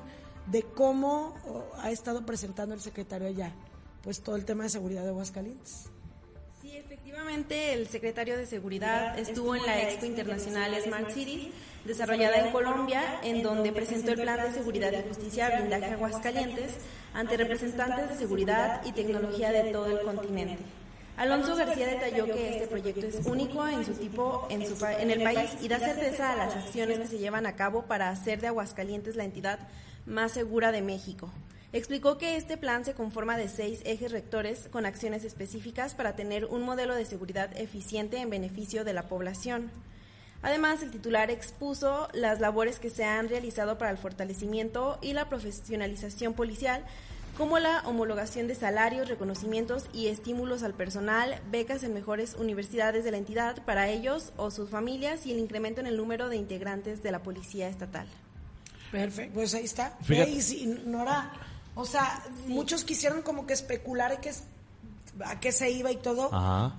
de 0.49 0.63
cómo 0.63 1.35
oh, 1.49 1.65
ha 1.79 1.91
estado 1.91 2.25
presentando 2.25 2.73
el 2.73 2.79
secretario 2.79 3.27
allá 3.27 3.53
pues 4.07 4.21
todo 4.21 4.37
el 4.37 4.45
tema 4.45 4.63
de 4.63 4.69
seguridad 4.69 5.03
de 5.03 5.09
Aguascalientes. 5.09 5.89
Sí, 6.61 6.77
efectivamente, 6.77 7.73
el 7.73 7.89
secretario 7.89 8.37
de 8.37 8.45
Seguridad 8.45 9.19
estuvo 9.19 9.53
en 9.53 9.65
la 9.65 9.81
Expo 9.81 10.05
Internacional 10.05 10.81
Smart 10.81 11.11
Cities, 11.11 11.49
desarrollada 11.83 12.37
en 12.37 12.53
Colombia, 12.53 13.19
en 13.21 13.43
donde 13.43 13.73
presentó 13.73 14.11
el 14.11 14.21
Plan 14.21 14.39
de 14.43 14.53
Seguridad 14.53 14.93
y 14.93 15.05
Justicia 15.09 15.49
Blindaje 15.59 15.91
Aguascalientes 15.91 16.75
ante 17.13 17.35
representantes 17.35 18.11
de 18.11 18.15
seguridad 18.15 18.81
y 18.85 18.93
tecnología 18.93 19.51
de 19.51 19.73
todo 19.73 19.87
el 19.87 20.05
continente. 20.05 20.63
Alonso 21.17 21.57
García 21.57 21.87
detalló 21.87 22.27
que 22.27 22.55
este 22.55 22.67
proyecto 22.67 23.07
es 23.07 23.25
único 23.25 23.67
en 23.67 23.83
su 23.83 23.91
tipo 23.91 24.47
en, 24.49 24.65
su, 24.65 24.85
en 24.85 25.11
el 25.11 25.21
país 25.21 25.51
y 25.61 25.67
da 25.67 25.79
certeza 25.79 26.31
a 26.31 26.37
las 26.37 26.55
acciones 26.55 26.97
que 26.99 27.07
se 27.07 27.17
llevan 27.17 27.45
a 27.45 27.57
cabo 27.57 27.83
para 27.87 28.09
hacer 28.09 28.39
de 28.39 28.47
Aguascalientes 28.47 29.17
la 29.17 29.25
entidad 29.25 29.59
más 30.05 30.31
segura 30.31 30.71
de 30.71 30.81
México. 30.81 31.29
Explicó 31.77 32.17
que 32.17 32.37
este 32.37 32.57
plan 32.57 32.85
se 32.85 32.95
conforma 32.95 33.37
de 33.37 33.47
seis 33.47 33.81
ejes 33.85 34.11
rectores 34.11 34.67
con 34.71 34.87
acciones 34.87 35.23
específicas 35.23 35.93
para 35.93 36.15
tener 36.15 36.45
un 36.45 36.63
modelo 36.63 36.95
de 36.95 37.05
seguridad 37.05 37.55
eficiente 37.55 38.17
en 38.17 38.31
beneficio 38.31 38.83
de 38.83 38.93
la 38.93 39.03
población. 39.03 39.69
Además, 40.41 40.81
el 40.81 40.89
titular 40.89 41.29
expuso 41.29 42.07
las 42.13 42.39
labores 42.39 42.79
que 42.79 42.89
se 42.89 43.03
han 43.03 43.29
realizado 43.29 43.77
para 43.77 43.91
el 43.91 43.99
fortalecimiento 43.99 44.97
y 45.03 45.13
la 45.13 45.29
profesionalización 45.29 46.33
policial, 46.33 46.83
como 47.37 47.59
la 47.59 47.83
homologación 47.85 48.47
de 48.47 48.55
salarios, 48.55 49.07
reconocimientos 49.07 49.85
y 49.93 50.07
estímulos 50.07 50.63
al 50.63 50.73
personal, 50.73 51.39
becas 51.51 51.83
en 51.83 51.93
mejores 51.93 52.33
universidades 52.39 53.03
de 53.03 53.11
la 53.11 53.17
entidad 53.17 53.63
para 53.65 53.87
ellos 53.87 54.33
o 54.35 54.49
sus 54.49 54.71
familias 54.71 55.27
y 55.27 55.31
el 55.31 55.37
incremento 55.37 55.79
en 55.79 55.85
el 55.85 55.97
número 55.97 56.27
de 56.29 56.37
integrantes 56.37 57.03
de 57.03 57.11
la 57.11 57.21
Policía 57.21 57.69
Estatal. 57.69 58.07
Perfecto, 58.91 59.35
pues 59.35 59.53
ahí 59.53 59.65
está. 59.65 59.95
Nora, 60.85 61.31
o 61.77 61.85
sea, 61.85 62.23
muchos 62.47 62.83
quisieron 62.83 63.21
como 63.21 63.45
que 63.45 63.53
especular 63.53 64.19
que 64.19 64.31
a 65.23 65.39
qué 65.39 65.51
se 65.51 65.71
iba 65.71 65.91
y 65.91 65.97
todo, 65.97 66.29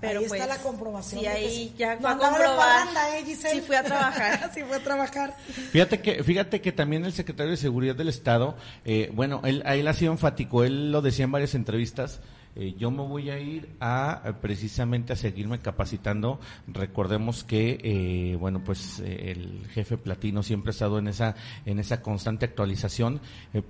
pero 0.00 0.20
ahí 0.20 0.24
está 0.24 0.38
pues, 0.38 0.48
la 0.48 0.58
comprobación. 0.58 1.20
Sí, 1.20 1.26
ahí 1.26 1.74
ya 1.76 1.96
fue 2.00 2.10
a 2.10 2.18
comprobar. 2.18 2.88
¿eh, 3.14 3.36
sí 3.36 3.60
fui 3.60 3.76
a 3.76 3.82
trabajar. 3.82 4.50
sí 4.54 4.62
fue 4.62 4.76
a 4.76 4.82
trabajar. 4.82 5.36
Fíjate 5.72 6.00
que, 6.00 6.22
fíjate 6.22 6.60
que 6.60 6.72
también 6.72 7.04
el 7.04 7.12
secretario 7.12 7.50
de 7.50 7.56
Seguridad 7.56 7.94
del 7.94 8.08
Estado, 8.08 8.56
eh, 8.84 9.10
bueno, 9.14 9.40
él, 9.44 9.62
él 9.66 9.88
ha 9.88 9.94
sido 9.94 10.12
enfático, 10.12 10.64
él 10.64 10.92
lo 10.92 11.02
decía 11.02 11.24
en 11.24 11.32
varias 11.32 11.54
entrevistas, 11.54 12.20
eh, 12.56 12.74
yo 12.76 12.90
me 12.90 13.02
voy 13.02 13.30
a 13.30 13.38
ir 13.38 13.68
a 13.80 14.34
precisamente 14.40 15.12
a 15.12 15.16
seguirme 15.16 15.60
capacitando. 15.60 16.40
Recordemos 16.66 17.44
que, 17.44 17.78
eh, 17.82 18.36
bueno, 18.36 18.62
pues 18.64 19.00
eh, 19.00 19.30
el 19.30 19.68
jefe 19.70 19.96
Platino 19.96 20.42
siempre 20.42 20.70
ha 20.70 20.72
estado 20.72 20.98
en 20.98 21.08
esa 21.08 21.36
en 21.66 21.78
esa 21.78 22.02
constante 22.02 22.46
actualización. 22.46 23.20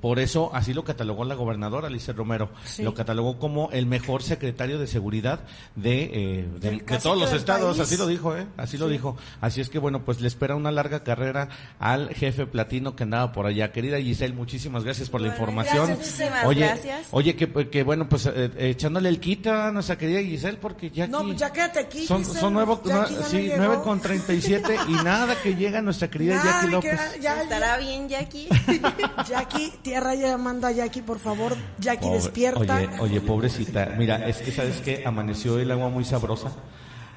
por 0.00 0.18
eso 0.18 0.50
así 0.54 0.72
lo 0.72 0.84
catalogó 0.84 1.24
la 1.24 1.34
gobernadora 1.34 1.88
Alicia 1.88 2.14
Romero. 2.14 2.50
Lo 2.78 2.94
catalogó 2.94 3.38
como 3.38 3.70
el 3.72 3.86
mejor 3.86 4.22
secretario 4.22 4.78
de 4.78 4.86
seguridad 4.86 5.40
de, 5.76 6.48
de, 6.60 6.98
todos 6.98 7.18
los 7.18 7.32
estados. 7.32 7.78
Así 7.78 7.96
lo 7.96 8.06
dijo, 8.06 8.36
¿eh? 8.36 8.46
Así 8.56 8.78
lo 8.78 8.88
dijo. 8.88 9.16
Así 9.40 9.60
es 9.60 9.68
que, 9.68 9.78
bueno, 9.78 10.04
pues 10.04 10.20
le 10.20 10.28
espera 10.28 10.56
una 10.56 10.72
larga 10.72 11.02
carrera 11.04 11.48
al 11.78 12.14
jefe 12.14 12.46
Platino 12.46 12.96
que 12.96 13.02
andaba 13.02 13.32
por 13.32 13.46
allá. 13.46 13.70
Querida 13.72 14.00
Giselle, 14.00 14.34
muchísimas 14.34 14.84
gracias 14.84 15.10
por 15.10 15.20
la 15.20 15.28
información. 15.28 15.98
oye, 16.46 16.60
gracias. 16.60 17.08
oye, 17.10 17.36
que, 17.36 17.68
que 17.68 17.82
bueno, 17.82 18.08
pues 18.08 18.26
echándole 18.70 19.08
el 19.08 19.20
quita 19.20 19.68
a 19.68 19.72
nuestra 19.72 19.96
querida 19.96 20.20
Giselle 20.20 20.58
porque 20.58 20.90
ya 20.90 21.06
No, 21.06 21.32
ya 21.32 21.52
quédate 21.52 21.80
aquí. 21.80 22.06
Son, 22.06 22.24
son 22.24 22.52
nuevo, 22.52 22.80
sí, 23.28 23.50
con 23.84 24.00
treinta 24.00 24.32
y 24.32 24.40
siete 24.40 24.76
y 24.88 24.92
nada 25.04 25.40
que 25.42 25.54
llega 25.54 25.82
nuestra 25.82 26.08
querida 26.08 26.42
Jackie 26.42 26.68
López. 26.68 27.20
ya, 27.20 27.42
Estará 27.42 27.78
bien 27.78 28.08
Jackie. 28.08 28.48
Jackie, 29.28 29.72
tierra 29.82 30.14
llamando 30.14 30.66
a 30.66 30.72
Jackie, 30.72 31.02
por 31.02 31.18
favor. 31.18 31.56
Jackie, 31.78 32.08
despierta. 32.10 32.76
Oye, 32.76 32.88
oye, 33.00 33.20
pobrecita. 33.20 33.94
Mira, 33.98 34.26
es 34.28 34.38
que 34.38 34.52
sabes 34.52 34.80
que 34.80 35.04
amaneció 35.06 35.58
el 35.58 35.70
agua 35.70 35.88
muy 35.88 36.04
sabrosa 36.04 36.52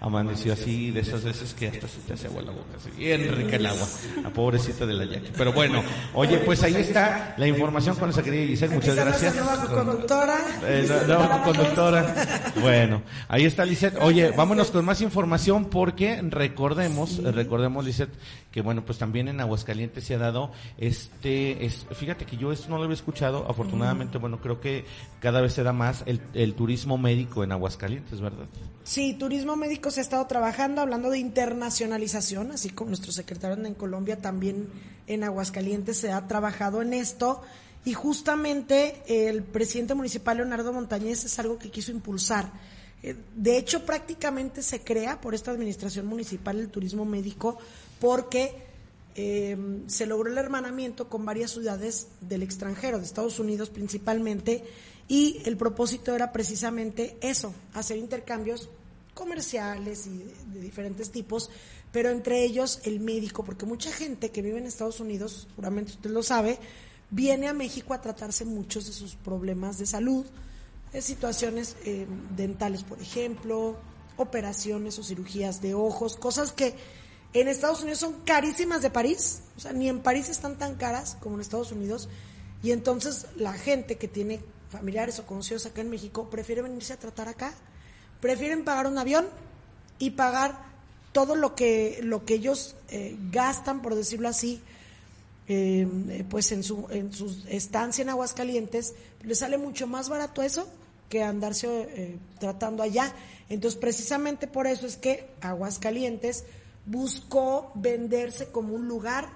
amaneció 0.02 0.54
así 0.54 0.90
de 0.90 1.02
esas 1.02 1.24
veces 1.24 1.54
que 1.54 1.68
hasta 1.68 1.88
se 1.88 2.00
te 2.00 2.14
hace 2.14 2.26
agua 2.26 2.42
la 2.42 2.52
boca, 2.52 2.70
así, 2.76 2.90
bien 2.98 3.34
rica 3.36 3.56
el 3.56 3.68
agua, 3.68 3.88
la 4.24 4.32
pobrecita 4.32 4.88
de 4.88 4.94
la 4.94 5.06
Jackie. 5.06 5.32
Pero 5.38 5.54
bueno, 5.54 5.84
oye, 6.16 6.40
pues 6.40 6.64
ahí 6.64 6.76
está 6.76 7.36
la 7.38 7.48
información 7.48 7.96
con 7.96 8.10
esa 8.10 8.24
querida 8.24 8.48
Giselle, 8.48 8.74
muchas 8.74 8.96
gracias. 8.96 9.36
Nueva 9.36 9.64
conductora. 9.68 10.38
Eh, 10.66 10.88
nueva 11.06 11.44
conductora. 11.44 12.52
Bueno, 12.60 13.04
ahí 13.28 13.46
está 13.46 13.64
Lisette. 13.64 13.98
Oye, 14.02 14.32
vámonos 14.32 14.72
con 14.72 14.84
más 14.84 15.02
información 15.02 15.66
porque 15.66 16.20
recordemos, 16.24 17.24
recordemos 17.24 17.86
Lisette, 17.86 18.14
que 18.52 18.62
bueno, 18.62 18.86
pues 18.86 18.98
también 18.98 19.28
en 19.28 19.40
Aguascalientes 19.40 20.04
se 20.04 20.16
ha 20.16 20.18
dado 20.18 20.52
este, 20.78 21.66
es, 21.66 21.86
fíjate 21.92 22.26
que 22.26 22.38
yo 22.38 22.52
esto 22.52 22.70
no 22.70 22.78
lo 22.78 22.84
había 22.84 22.96
escuchado, 22.96 23.46
afortunadamente, 23.50 24.18
bueno, 24.18 24.42
creo 24.42 24.60
que 24.60 24.86
cada 25.20 25.42
vez 25.42 25.54
se 25.54 25.64
da 25.64 25.74
más 25.74 26.04
el, 26.06 26.22
el 26.34 26.54
turismo 26.54 26.98
médico 26.98 27.44
en 27.44 27.52
Aguascalientes, 27.52 28.20
¿verdad? 28.20 28.46
Sí, 28.84 29.14
turismo 29.14 29.56
médico 29.56 29.92
se 29.92 30.02
ha 30.02 30.04
estado 30.04 30.26
trabajando, 30.28 30.82
hablando 30.82 31.10
de 31.10 31.20
internacionalización, 31.20 32.52
así 32.52 32.70
como 32.70 32.90
nuestro 32.90 33.12
secretario 33.12 33.64
en 33.66 33.74
Colombia, 33.74 34.18
también 34.18 34.68
en 35.08 35.24
Aguascalientes 35.24 35.98
se 35.98 36.12
ha 36.12 36.28
trabajado 36.28 36.82
en 36.82 36.94
esto. 36.94 37.42
Y 37.84 37.94
justamente 37.94 39.02
el 39.08 39.44
presidente 39.44 39.96
municipal 39.96 40.38
Leonardo 40.38 40.72
Montañez 40.72 41.26
es 41.26 41.40
algo 41.40 41.58
que 41.58 41.72
quiso 41.72 41.92
impulsar. 41.92 42.52
Eh, 43.02 43.16
de 43.36 43.58
hecho, 43.58 43.86
prácticamente 43.86 44.62
se 44.62 44.82
crea 44.82 45.20
por 45.20 45.34
esta 45.34 45.52
administración 45.52 46.06
municipal 46.06 46.60
el 46.60 46.70
turismo 46.70 47.06
médico 47.06 47.58
porque 48.02 48.56
eh, 49.16 49.56
se 49.88 50.08
logró 50.08 50.30
el 50.30 50.38
hermanamiento 50.38 51.08
con 51.08 51.24
varias 51.24 51.52
ciudades 51.52 52.08
del 52.20 52.44
extranjero, 52.44 52.98
de 52.98 53.06
Estados 53.06 53.40
Unidos 53.40 53.70
principalmente, 53.70 54.66
y 55.08 55.42
el 55.46 55.56
propósito 55.56 56.16
era 56.16 56.32
precisamente 56.34 57.18
eso, 57.22 57.54
hacer 57.74 57.98
intercambios 57.98 58.70
comerciales 59.14 60.08
y 60.08 60.24
de, 60.52 60.62
diferentes 60.62 61.12
tipos, 61.12 61.52
pero 61.92 62.10
entre 62.10 62.44
ellos 62.44 62.80
el 62.86 63.00
médico, 63.02 63.44
porque 63.44 63.66
mucha 63.66 63.92
gente 63.92 64.32
que 64.32 64.42
vive 64.42 64.58
en 64.58 64.66
Estados 64.66 65.00
Unidos, 65.00 65.48
seguramente 65.50 65.92
usted 65.92 66.10
lo 66.10 66.24
sabe, 66.24 66.58
viene 67.12 67.48
a 67.50 67.54
México 67.54 67.94
a 67.94 68.02
tratarse 68.02 68.46
muchos 68.46 68.88
de 68.88 68.94
sus 68.94 69.16
problemas 69.16 69.78
de 69.78 69.86
salud, 69.86 70.26
de 70.92 71.02
situaciones 71.02 71.76
eh, 71.86 72.08
dentales, 72.36 72.84
por 72.84 73.00
ejemplo, 73.00 73.76
operaciones 74.18 74.98
o 74.98 75.04
cirugías 75.04 75.62
de 75.62 75.74
ojos, 75.76 76.16
cosas 76.16 76.52
que 76.52 76.74
en 77.34 77.48
Estados 77.48 77.82
Unidos 77.82 78.00
son 78.00 78.14
carísimas 78.26 78.82
de 78.82 78.90
París, 78.90 79.42
o 79.58 79.60
sea, 79.60 79.74
ni 79.74 79.88
en 79.90 80.02
París 80.02 80.30
están 80.30 80.58
tan 80.58 80.76
caras 80.76 81.18
como 81.20 81.36
en 81.36 81.42
Estados 81.42 81.72
Unidos, 81.72 82.10
y 82.64 82.72
entonces 82.72 83.28
la 83.38 83.54
gente 83.54 83.98
que 83.98 84.08
tiene 84.08 84.42
familiares 84.70 85.20
o 85.20 85.26
conocidos 85.26 85.66
acá 85.66 85.82
en 85.82 85.90
México 85.90 86.30
prefiere 86.30 86.62
venirse 86.62 86.94
a 86.94 86.98
tratar 86.98 87.28
acá. 87.28 87.54
Prefieren 88.22 88.64
pagar 88.64 88.88
un 88.88 88.98
avión 88.98 89.28
y 90.00 90.12
pagar 90.12 90.64
todo 91.12 91.36
lo 91.36 91.56
que, 91.56 92.00
lo 92.04 92.26
que 92.26 92.36
ellos 92.36 92.76
eh, 92.90 93.18
gastan, 93.32 93.82
por 93.82 93.96
decirlo 93.96 94.30
así, 94.30 94.62
eh, 95.48 96.26
pues 96.30 96.52
en 96.52 96.64
su, 96.64 96.88
en 96.90 97.12
su 97.12 97.44
estancia 97.50 98.02
en 98.04 98.10
Aguascalientes, 98.10 98.94
les 99.24 99.40
sale 99.40 99.58
mucho 99.58 99.88
más 99.88 100.08
barato 100.08 100.42
eso 100.42 100.68
que 101.10 101.24
andarse 101.24 101.68
eh, 101.68 102.18
tratando 102.40 102.84
allá. 102.84 103.14
Entonces, 103.50 103.78
precisamente 103.78 104.48
por 104.48 104.66
eso 104.68 104.88
es 104.88 104.96
que 104.96 105.28
Aguascalientes 105.42 106.46
buscó 106.86 107.72
venderse 107.76 108.48
como 108.52 108.74
un 108.74 108.88
lugar 108.88 109.30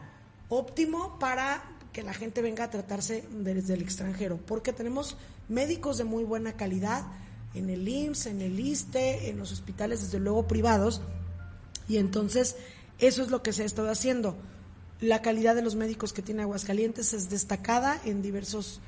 óptimo 0.49 1.17
para 1.19 1.63
que 1.93 2.03
la 2.03 2.13
gente 2.13 2.41
venga 2.41 2.65
a 2.65 2.69
tratarse 2.69 3.25
desde 3.31 3.73
el 3.73 3.81
extranjero, 3.81 4.37
porque 4.45 4.73
tenemos 4.73 5.17
médicos 5.47 5.97
de 5.97 6.03
muy 6.03 6.23
buena 6.23 6.53
calidad, 6.53 7.05
en 7.53 7.69
el 7.69 7.87
IMSS, 7.87 8.25
en 8.27 8.41
el 8.41 8.59
ISTE, 8.59 9.29
en 9.29 9.37
los 9.37 9.51
hospitales, 9.51 10.01
desde 10.01 10.19
luego 10.19 10.47
privados. 10.47 11.01
Y 11.87 11.97
entonces, 11.97 12.57
eso 12.99 13.23
es 13.23 13.29
lo 13.29 13.41
que 13.41 13.53
se 13.53 13.63
ha 13.63 13.65
estado 13.65 13.89
haciendo. 13.89 14.35
La 14.99 15.21
calidad 15.21 15.55
de 15.55 15.61
los 15.61 15.75
médicos 15.75 16.13
que 16.13 16.21
tiene 16.21 16.41
Aguascalientes 16.41 17.13
es 17.13 17.29
destacada 17.29 18.01
en 18.03 18.21
diversos 18.21 18.81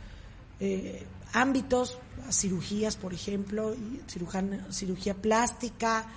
eh, 0.59 1.05
ámbitos, 1.33 1.97
cirugías, 2.29 2.97
por 2.97 3.13
ejemplo, 3.13 3.75
cirugía 4.71 5.13
plástica, 5.13 6.07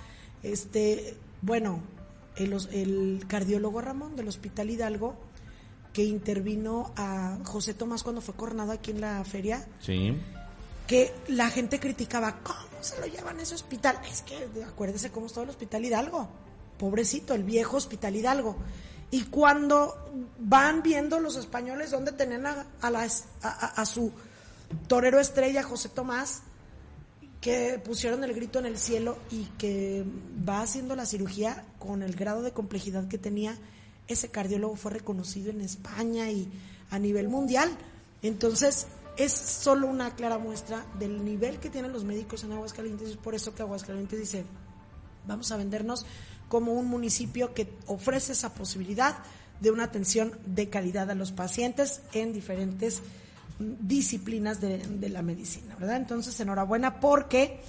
este, 0.43 1.15
bueno, 1.41 1.81
el, 2.35 2.53
el 2.71 3.23
cardiólogo 3.27 3.81
Ramón 3.81 4.15
del 4.15 4.27
Hospital 4.27 4.69
Hidalgo, 4.69 5.15
que 5.93 6.03
intervino 6.03 6.93
a 6.95 7.37
José 7.43 7.73
Tomás 7.73 8.03
cuando 8.03 8.21
fue 8.21 8.33
coronado 8.35 8.71
aquí 8.71 8.91
en 8.91 9.01
la 9.01 9.23
feria. 9.23 9.67
Sí. 9.79 10.17
Que 10.87 11.13
la 11.27 11.49
gente 11.49 11.79
criticaba, 11.79 12.39
¿cómo 12.43 12.81
se 12.81 12.99
lo 12.99 13.07
llevan 13.07 13.39
a 13.39 13.43
ese 13.43 13.55
hospital? 13.55 13.99
Es 14.09 14.21
que 14.21 14.47
acuérdese 14.65 15.11
cómo 15.11 15.27
estaba 15.27 15.43
el 15.43 15.49
Hospital 15.49 15.85
Hidalgo. 15.85 16.29
Pobrecito, 16.77 17.33
el 17.33 17.43
viejo 17.43 17.77
Hospital 17.77 18.15
Hidalgo. 18.15 18.57
Y 19.11 19.23
cuando 19.25 20.09
van 20.39 20.81
viendo 20.81 21.19
los 21.19 21.35
españoles 21.35 21.91
dónde 21.91 22.13
tenían 22.13 22.45
a, 22.45 22.65
a, 22.81 23.85
su 23.85 24.13
torero 24.87 25.19
estrella, 25.19 25.63
José 25.63 25.89
Tomás, 25.89 26.43
que 27.41 27.81
pusieron 27.83 28.23
el 28.23 28.33
grito 28.33 28.59
en 28.59 28.67
el 28.67 28.77
cielo 28.77 29.17
y 29.31 29.45
que 29.57 30.05
va 30.47 30.61
haciendo 30.61 30.95
la 30.95 31.07
cirugía 31.07 31.65
con 31.79 32.03
el 32.03 32.15
grado 32.15 32.43
de 32.43 32.51
complejidad 32.51 33.07
que 33.07 33.17
tenía, 33.17 33.57
ese 34.07 34.29
cardiólogo 34.29 34.75
fue 34.75 34.91
reconocido 34.91 35.49
en 35.49 35.61
España 35.61 36.29
y 36.29 36.47
a 36.91 36.99
nivel 36.99 37.29
mundial. 37.29 37.69
Entonces, 38.21 38.85
es 39.17 39.31
solo 39.33 39.87
una 39.87 40.15
clara 40.15 40.37
muestra 40.37 40.85
del 40.99 41.25
nivel 41.25 41.59
que 41.59 41.69
tienen 41.69 41.91
los 41.91 42.03
médicos 42.03 42.43
en 42.43 42.51
Aguascalientes. 42.51 43.09
Es 43.09 43.17
por 43.17 43.33
eso 43.33 43.55
que 43.55 43.63
Aguascalientes 43.63 44.19
dice, 44.19 44.45
vamos 45.25 45.51
a 45.51 45.57
vendernos 45.57 46.05
como 46.47 46.73
un 46.73 46.85
municipio 46.85 47.53
que 47.53 47.73
ofrece 47.87 48.33
esa 48.33 48.53
posibilidad 48.53 49.17
de 49.61 49.71
una 49.71 49.85
atención 49.85 50.37
de 50.45 50.69
calidad 50.69 51.09
a 51.09 51.15
los 51.15 51.31
pacientes 51.31 52.01
en 52.13 52.33
diferentes 52.33 53.01
disciplinas 53.79 54.59
de, 54.61 55.09
la 55.09 55.21
medicina, 55.21 55.75
¿verdad? 55.79 55.97
Entonces, 55.97 56.39
enhorabuena 56.39 56.99
porque 56.99 57.61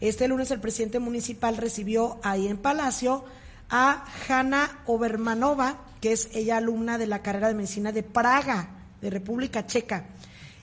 este 0.00 0.28
lunes 0.28 0.50
el 0.50 0.60
presidente 0.60 0.98
municipal 0.98 1.56
recibió 1.56 2.18
ahí 2.22 2.48
en 2.48 2.58
Palacio 2.58 3.24
a 3.70 4.04
Hanna 4.28 4.82
Obermanova, 4.86 5.84
que 6.00 6.12
es 6.12 6.28
ella 6.34 6.58
alumna 6.58 6.98
de 6.98 7.06
la 7.06 7.22
carrera 7.22 7.48
de 7.48 7.54
medicina 7.54 7.92
de 7.92 8.02
Praga, 8.02 8.70
de 9.00 9.10
República 9.10 9.66
Checa. 9.66 10.06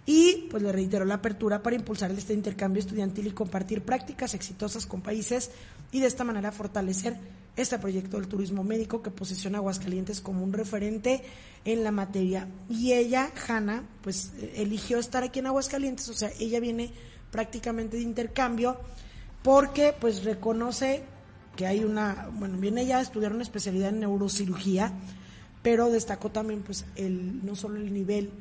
Y 0.05 0.47
pues 0.51 0.61
le 0.61 0.71
reiteró 0.71 1.03
la 1.03 1.15
apertura 1.15 1.63
para 1.63 1.75
impulsar 1.75 2.11
este 2.11 2.33
intercambio 2.33 2.79
estudiantil 2.79 3.27
y 3.27 3.31
compartir 3.31 3.81
prácticas 3.81 4.35
exitosas 4.35 4.85
con 4.85 5.01
países 5.01 5.51
y 5.91 5.99
de 5.99 6.07
esta 6.07 6.23
manera 6.23 6.51
fortalecer 6.51 7.17
este 7.55 7.79
proyecto 7.79 8.17
del 8.17 8.27
turismo 8.27 8.63
médico 8.63 9.01
que 9.01 9.11
posiciona 9.11 9.57
a 9.57 9.59
Aguascalientes 9.59 10.21
como 10.21 10.43
un 10.43 10.53
referente 10.53 11.23
en 11.63 11.83
la 11.83 11.91
materia. 11.91 12.47
Y 12.69 12.93
ella, 12.93 13.31
Hanna, 13.47 13.83
pues 14.01 14.33
eligió 14.55 14.99
estar 14.99 15.23
aquí 15.23 15.39
en 15.39 15.47
Aguascalientes, 15.47 16.09
o 16.09 16.13
sea, 16.13 16.31
ella 16.39 16.59
viene 16.59 16.91
prácticamente 17.31 17.97
de 17.97 18.03
intercambio 18.03 18.77
porque 19.41 19.93
pues 19.99 20.23
reconoce 20.23 21.03
que 21.55 21.65
hay 21.65 21.83
una, 21.83 22.29
bueno, 22.33 22.57
viene 22.57 22.81
ella 22.81 22.97
a 22.97 23.01
estudiar 23.01 23.33
una 23.33 23.43
especialidad 23.43 23.89
en 23.89 24.01
neurocirugía, 24.01 24.91
pero 25.61 25.89
destacó 25.89 26.31
también 26.31 26.61
pues 26.61 26.85
el 26.95 27.45
no 27.45 27.55
solo 27.55 27.77
el 27.77 27.93
nivel, 27.93 28.31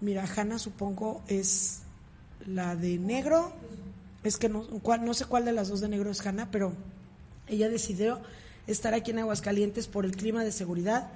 mira, 0.00 0.24
Hanna 0.24 0.58
supongo 0.58 1.22
es 1.28 1.82
la 2.46 2.76
de 2.76 2.98
negro, 2.98 3.52
es 4.24 4.36
que 4.36 4.48
no, 4.48 4.66
no 5.00 5.14
sé 5.14 5.24
cuál 5.26 5.44
de 5.44 5.52
las 5.52 5.68
dos 5.68 5.80
de 5.80 5.88
negro 5.88 6.10
es 6.10 6.24
Hanna, 6.26 6.50
pero 6.50 6.72
ella 7.46 7.68
decidió 7.68 8.20
estar 8.68 8.94
aquí 8.94 9.10
en 9.10 9.18
Aguascalientes 9.18 9.88
por 9.88 10.04
el 10.04 10.14
clima 10.14 10.44
de 10.44 10.52
seguridad, 10.52 11.10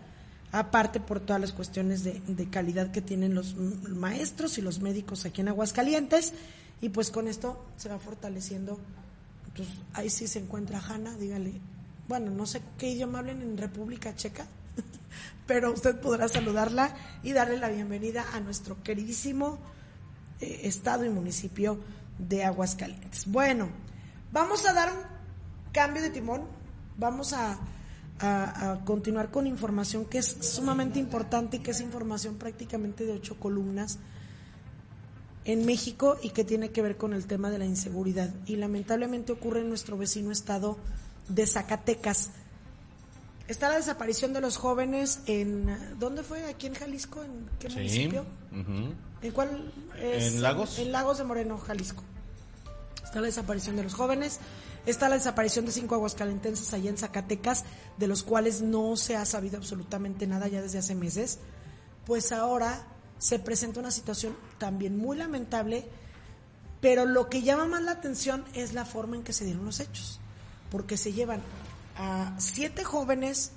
aparte 0.50 1.00
por 1.00 1.20
todas 1.20 1.40
las 1.40 1.52
cuestiones 1.52 2.02
de, 2.02 2.48
calidad 2.50 2.90
que 2.90 3.02
tienen 3.02 3.34
los 3.34 3.54
maestros 3.54 4.58
y 4.58 4.62
los 4.62 4.80
médicos 4.80 5.24
aquí 5.24 5.42
en 5.42 5.48
Aguascalientes, 5.48 6.32
y 6.80 6.88
pues 6.88 7.10
con 7.10 7.28
esto 7.28 7.64
se 7.76 7.88
va 7.88 7.98
fortaleciendo. 7.98 8.78
Pues 9.54 9.68
ahí 9.92 10.08
sí 10.08 10.26
se 10.26 10.38
encuentra 10.38 10.80
Hanna, 10.80 11.14
dígale, 11.16 11.52
bueno, 12.08 12.30
no 12.30 12.46
sé 12.46 12.62
qué 12.78 12.90
idioma 12.90 13.18
hablen 13.18 13.42
en 13.42 13.58
República 13.58 14.16
Checa, 14.16 14.46
pero 15.46 15.72
usted 15.72 16.00
podrá 16.00 16.28
saludarla 16.28 16.96
y 17.22 17.32
darle 17.32 17.58
la 17.58 17.68
bienvenida 17.68 18.24
a 18.32 18.40
nuestro 18.40 18.82
queridísimo 18.82 19.58
eh, 20.40 20.60
estado 20.64 21.04
y 21.04 21.10
municipio 21.10 21.78
de 22.18 22.44
Aguascalientes. 22.44 23.26
Bueno, 23.26 23.68
vamos 24.32 24.64
a 24.66 24.72
dar 24.72 24.90
un 24.90 25.02
cambio 25.72 26.02
de 26.02 26.08
timón 26.08 26.61
vamos 26.96 27.32
a, 27.32 27.58
continuar 28.84 29.32
con 29.32 29.48
información 29.48 30.04
que 30.04 30.18
es 30.18 30.36
sumamente 30.42 31.00
importante 31.00 31.56
y 31.56 31.60
que 31.60 31.72
es 31.72 31.80
información 31.80 32.36
prácticamente 32.36 33.04
de 33.04 33.14
ocho 33.14 33.34
columnas 33.40 33.98
en 35.44 35.66
México 35.66 36.16
y 36.22 36.30
que 36.30 36.44
tiene 36.44 36.70
que 36.70 36.82
ver 36.82 36.96
con 36.96 37.14
el 37.14 37.26
tema 37.26 37.50
de 37.50 37.58
la 37.58 37.64
inseguridad. 37.64 38.30
Y 38.46 38.56
lamentablemente 38.56 39.32
ocurre 39.32 39.62
en 39.62 39.68
nuestro 39.68 39.96
vecino 39.98 40.30
estado 40.30 40.78
de 41.28 41.46
Zacatecas. 41.48 42.30
Está 43.48 43.68
la 43.68 43.76
desaparición 43.76 44.32
de 44.32 44.40
los 44.40 44.56
jóvenes 44.56 45.20
en... 45.26 45.76
¿Dónde 45.98 46.22
fue? 46.22 46.44
¿Aquí 46.44 46.68
en 46.68 46.74
Jalisco? 46.74 47.24
¿En 47.24 47.48
qué 47.58 47.68
municipio? 47.70 48.24
¿En 48.52 49.32
cuál? 49.32 49.72
en 49.96 50.42
Lagos. 50.42 50.78
En 50.78 50.92
Lagos 50.92 51.18
de 51.18 51.24
Moreno, 51.24 51.58
Jalisco. 51.58 52.04
Está 53.02 53.20
la 53.20 53.26
desaparición 53.26 53.76
de 53.76 53.82
los 53.82 53.94
jóvenes. 53.94 54.38
Está 54.84 55.08
la 55.08 55.14
desaparición 55.14 55.64
de 55.64 55.72
cinco 55.72 55.94
aguascalentenses 55.94 56.72
allá 56.74 56.90
en 56.90 56.98
Zacatecas, 56.98 57.64
de 57.98 58.08
los 58.08 58.22
cuales 58.22 58.62
no 58.62 58.96
se 58.96 59.16
ha 59.16 59.24
sabido 59.24 59.56
absolutamente 59.58 60.26
nada 60.26 60.48
ya 60.48 60.60
desde 60.60 60.78
hace 60.78 60.94
meses. 60.94 61.38
Pues 62.04 62.32
ahora 62.32 62.84
se 63.18 63.38
presenta 63.38 63.78
una 63.78 63.92
situación 63.92 64.36
también 64.58 64.96
muy 64.96 65.16
lamentable, 65.16 65.86
pero 66.80 67.06
lo 67.06 67.28
que 67.28 67.42
llama 67.42 67.66
más 67.66 67.82
la 67.82 67.92
atención 67.92 68.44
es 68.54 68.72
la 68.72 68.84
forma 68.84 69.14
en 69.14 69.22
que 69.22 69.32
se 69.32 69.44
dieron 69.44 69.64
los 69.64 69.78
hechos, 69.78 70.18
porque 70.70 70.96
se 70.96 71.12
llevan 71.12 71.40
a 71.96 72.34
siete 72.38 72.82
jóvenes, 72.82 73.52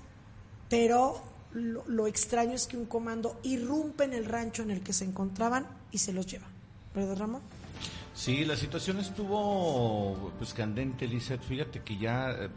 pero 0.69 1.23
lo, 1.55 2.05
extraño 2.05 2.53
es 2.53 2.67
que 2.67 2.77
un 2.77 2.85
comando 2.85 3.39
irrumpe 3.41 4.03
en 4.03 4.13
el 4.13 4.25
rancho 4.25 4.61
en 4.61 4.69
el 4.69 4.81
que 4.81 4.93
se 4.93 5.05
encontraban 5.05 5.65
y 5.91 5.97
se 5.97 6.13
los 6.13 6.27
lleva. 6.27 6.45
¿Verdad, 6.93 7.17
Ramón? 7.17 7.41
Sí, 8.15 8.45
la 8.45 8.55
situación 8.55 8.99
estuvo 8.99 10.31
pues 10.37 10.53
candente, 10.53 11.05
Lizeth. 11.05 11.41
Fíjate 11.41 11.81
que 11.81 11.97
ya 11.97 12.31
eh, 12.31 12.49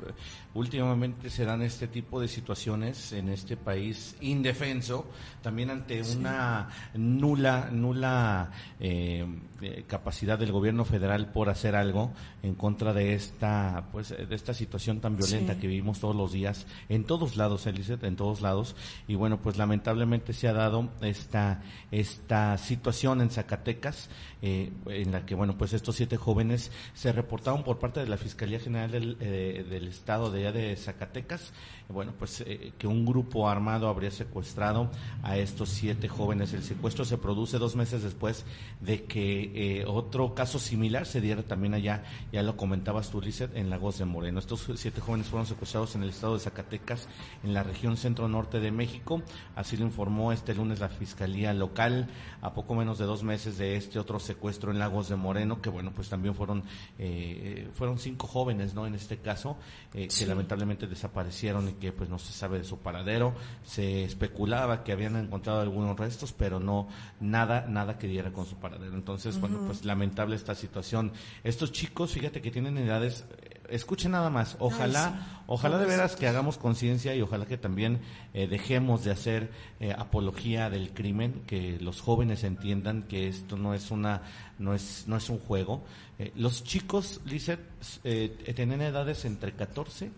últimamente 0.55 1.31
se 1.31 1.45
dan 1.45 1.63
este 1.63 1.89
tipo 1.89 2.21
de 2.21 2.29
situaciones 2.29 3.13
en 3.13 3.29
este 3.29 3.57
país 3.57 4.17
indefenso, 4.21 5.11
también 5.43 5.71
ante 5.71 6.01
una 6.03 6.69
nula, 6.95 7.71
nula 7.73 8.53
eh, 8.79 9.27
eh, 9.61 9.85
capacidad 9.89 10.39
del 10.39 10.53
gobierno 10.53 10.85
federal 10.85 11.33
por 11.33 11.49
hacer 11.49 11.75
algo 11.75 12.13
en 12.45 12.55
contra 12.55 12.93
de 12.93 13.15
esta, 13.15 13.89
pues, 13.91 14.11
de 14.11 14.35
esta 14.35 14.55
situación 14.55 15.01
tan 15.01 15.17
violenta 15.17 15.59
que 15.59 15.67
vivimos 15.67 15.99
todos 15.99 16.15
los 16.15 16.33
días 16.33 16.67
en 16.89 17.05
todos 17.05 17.37
lados, 17.37 17.67
Elizabeth, 17.67 18.05
en 18.05 18.15
todos 18.15 18.41
lados. 18.41 18.77
Y 19.07 19.17
bueno, 19.17 19.41
pues 19.41 19.57
lamentablemente 19.59 20.33
se 20.33 20.47
ha 20.47 20.53
dado 20.53 20.89
esta, 21.01 21.63
esta 21.91 22.57
situación 22.59 23.21
en 23.21 23.31
Zacatecas, 23.31 24.09
eh, 24.43 24.73
en 24.87 25.11
la 25.11 25.27
que 25.27 25.35
bueno, 25.35 25.48
pues 25.57 25.73
estos 25.73 25.97
siete 25.97 26.17
jóvenes 26.17 26.71
se 26.95 27.13
reportaron 27.13 27.65
por 27.65 27.79
parte 27.79 28.01
de 28.01 28.09
la 28.09 28.17
Fiscalía 28.19 28.61
General 28.61 28.91
del, 28.91 29.19
del 29.19 29.89
Estado 29.89 30.31
de 30.31 30.53
de 30.53 30.77
Zacatecas, 30.77 31.53
bueno, 31.89 32.13
pues 32.19 32.43
eh, 32.43 32.73
que 32.77 32.87
un 32.87 33.07
grupo 33.07 33.49
armado 33.49 33.89
habría 33.89 34.11
secuestrado 34.11 34.91
a 35.23 35.39
estos 35.39 35.71
siete 35.71 36.07
jóvenes. 36.07 36.53
El 36.53 36.63
secuestro 36.63 37.07
se 37.07 37.17
produce 37.17 37.59
dos 37.59 37.77
meses 37.77 38.03
después 38.03 38.45
de 38.81 39.05
que 39.05 39.81
eh, 39.81 39.85
otro 39.87 40.35
caso 40.35 40.59
similar 40.59 41.07
se 41.07 41.23
diera 41.23 41.43
también 41.43 41.73
allá, 41.73 42.05
ya 42.31 42.43
lo 42.43 42.59
comentabas 42.59 43.11
tú, 43.11 43.23
Lizeth, 43.23 43.57
en 43.57 43.71
Lagos 43.71 43.99
de 43.99 44.05
Moreno. 44.05 44.39
Estos 44.39 44.69
siete 44.77 45.01
jóvenes 45.01 45.29
fueron 45.29 45.47
secuestrados 45.47 45.95
en 45.95 46.03
el 46.03 46.11
estado 46.11 46.35
de 46.35 46.41
Zacatecas, 46.41 47.09
en 47.43 47.55
la 47.55 47.63
región 47.63 47.97
centro-norte 47.97 48.61
de 48.61 48.71
México. 48.71 49.23
Así 49.57 49.79
lo 49.79 49.87
informó 49.87 50.31
este 50.33 50.55
lunes 50.55 50.81
la 50.81 50.91
Fiscalía 50.91 51.55
Local, 51.55 52.09
a 52.43 52.53
poco 52.53 52.75
menos 52.75 52.99
de 52.99 53.07
dos 53.07 53.23
meses 53.23 53.57
de 53.57 53.77
este 53.77 53.99
otro 53.99 54.21
secuestro 54.21 54.71
en 54.71 54.79
Lagos 54.79 55.09
de 55.09 55.17
Moreno, 55.17 55.63
que 55.63 55.71
bueno, 55.71 55.93
pues 55.95 56.11
también 56.11 56.35
fueron, 56.35 56.65
eh, 56.99 57.71
fueron 57.73 57.99
cinco 57.99 58.27
jóvenes, 58.27 58.75
¿no? 58.75 58.87
En 58.87 58.95
este 58.95 59.17
caso, 59.19 59.57
que 59.91 60.27
lamentablemente 60.27 60.87
desaparecieron 60.87 61.78
que 61.79 61.93
pues 61.93 62.11
no 62.11 62.19
se 62.19 62.33
sabe 62.33 62.59
de 62.59 62.65
su 62.65 62.79
paradero. 62.79 63.35
Se 63.65 64.05
especulaba 64.05 64.85
que 64.85 64.93
habían 64.93 65.17
encontrado 65.17 65.61
algunos 65.61 65.99
restos, 65.99 66.33
pero 66.33 66.61
no 66.61 66.89
nada, 67.21 67.67
nada 67.69 67.99
que 67.99 68.07
diera 68.07 68.33
con 68.33 68.47
su 68.47 68.57
paradero. 68.57 68.95
Entonces, 68.95 69.41
bueno, 69.41 69.61
pues 69.67 69.85
lamentable 69.85 70.37
esta 70.37 70.55
situación. 70.55 71.13
Estos 71.45 71.73
chicos, 71.73 72.13
fíjate 72.13 72.41
que 72.41 72.51
tienen 72.51 72.79
edades 72.79 73.25
escuchen 73.69 74.13
nada 74.13 74.31
más, 74.31 74.57
ojalá, 74.59 75.43
ojalá 75.47 75.79
de 75.79 75.87
veras 75.87 76.17
que 76.17 76.27
hagamos 76.27 76.59
conciencia 76.59 77.15
y 77.15 77.23
ojalá 77.23 77.47
que 77.47 77.59
también 77.59 78.01
eh, 78.35 78.47
dejemos 78.47 79.05
de 79.05 79.11
hacer 79.11 79.51
eh, 79.81 79.95
apología 79.97 80.71
del 80.71 80.93
crimen, 80.93 81.43
que 81.47 81.79
los 81.81 82.01
jóvenes 82.01 82.45
entiendan 82.45 83.03
que 83.03 83.29
esto 83.29 83.57
no 83.57 83.75
es 83.75 83.91
una, 83.91 84.23
no 84.59 84.75
es, 84.75 85.05
no 85.07 85.17
es 85.17 85.29
un 85.29 85.39
juego. 85.39 85.85
Eh, 86.19 86.33
los 86.37 86.65
chicos, 86.65 87.21
Lizeth, 87.25 87.61
tienen 88.03 88.81
edades 88.81 89.25
entre 89.25 89.53
14 89.53 90.11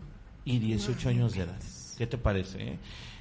y 0.50 0.58
18 0.58 1.08
años 1.08 1.34
de 1.34 1.42
edad. 1.42 1.60
¿Qué 1.96 2.06
te 2.06 2.18
parece? 2.18 2.78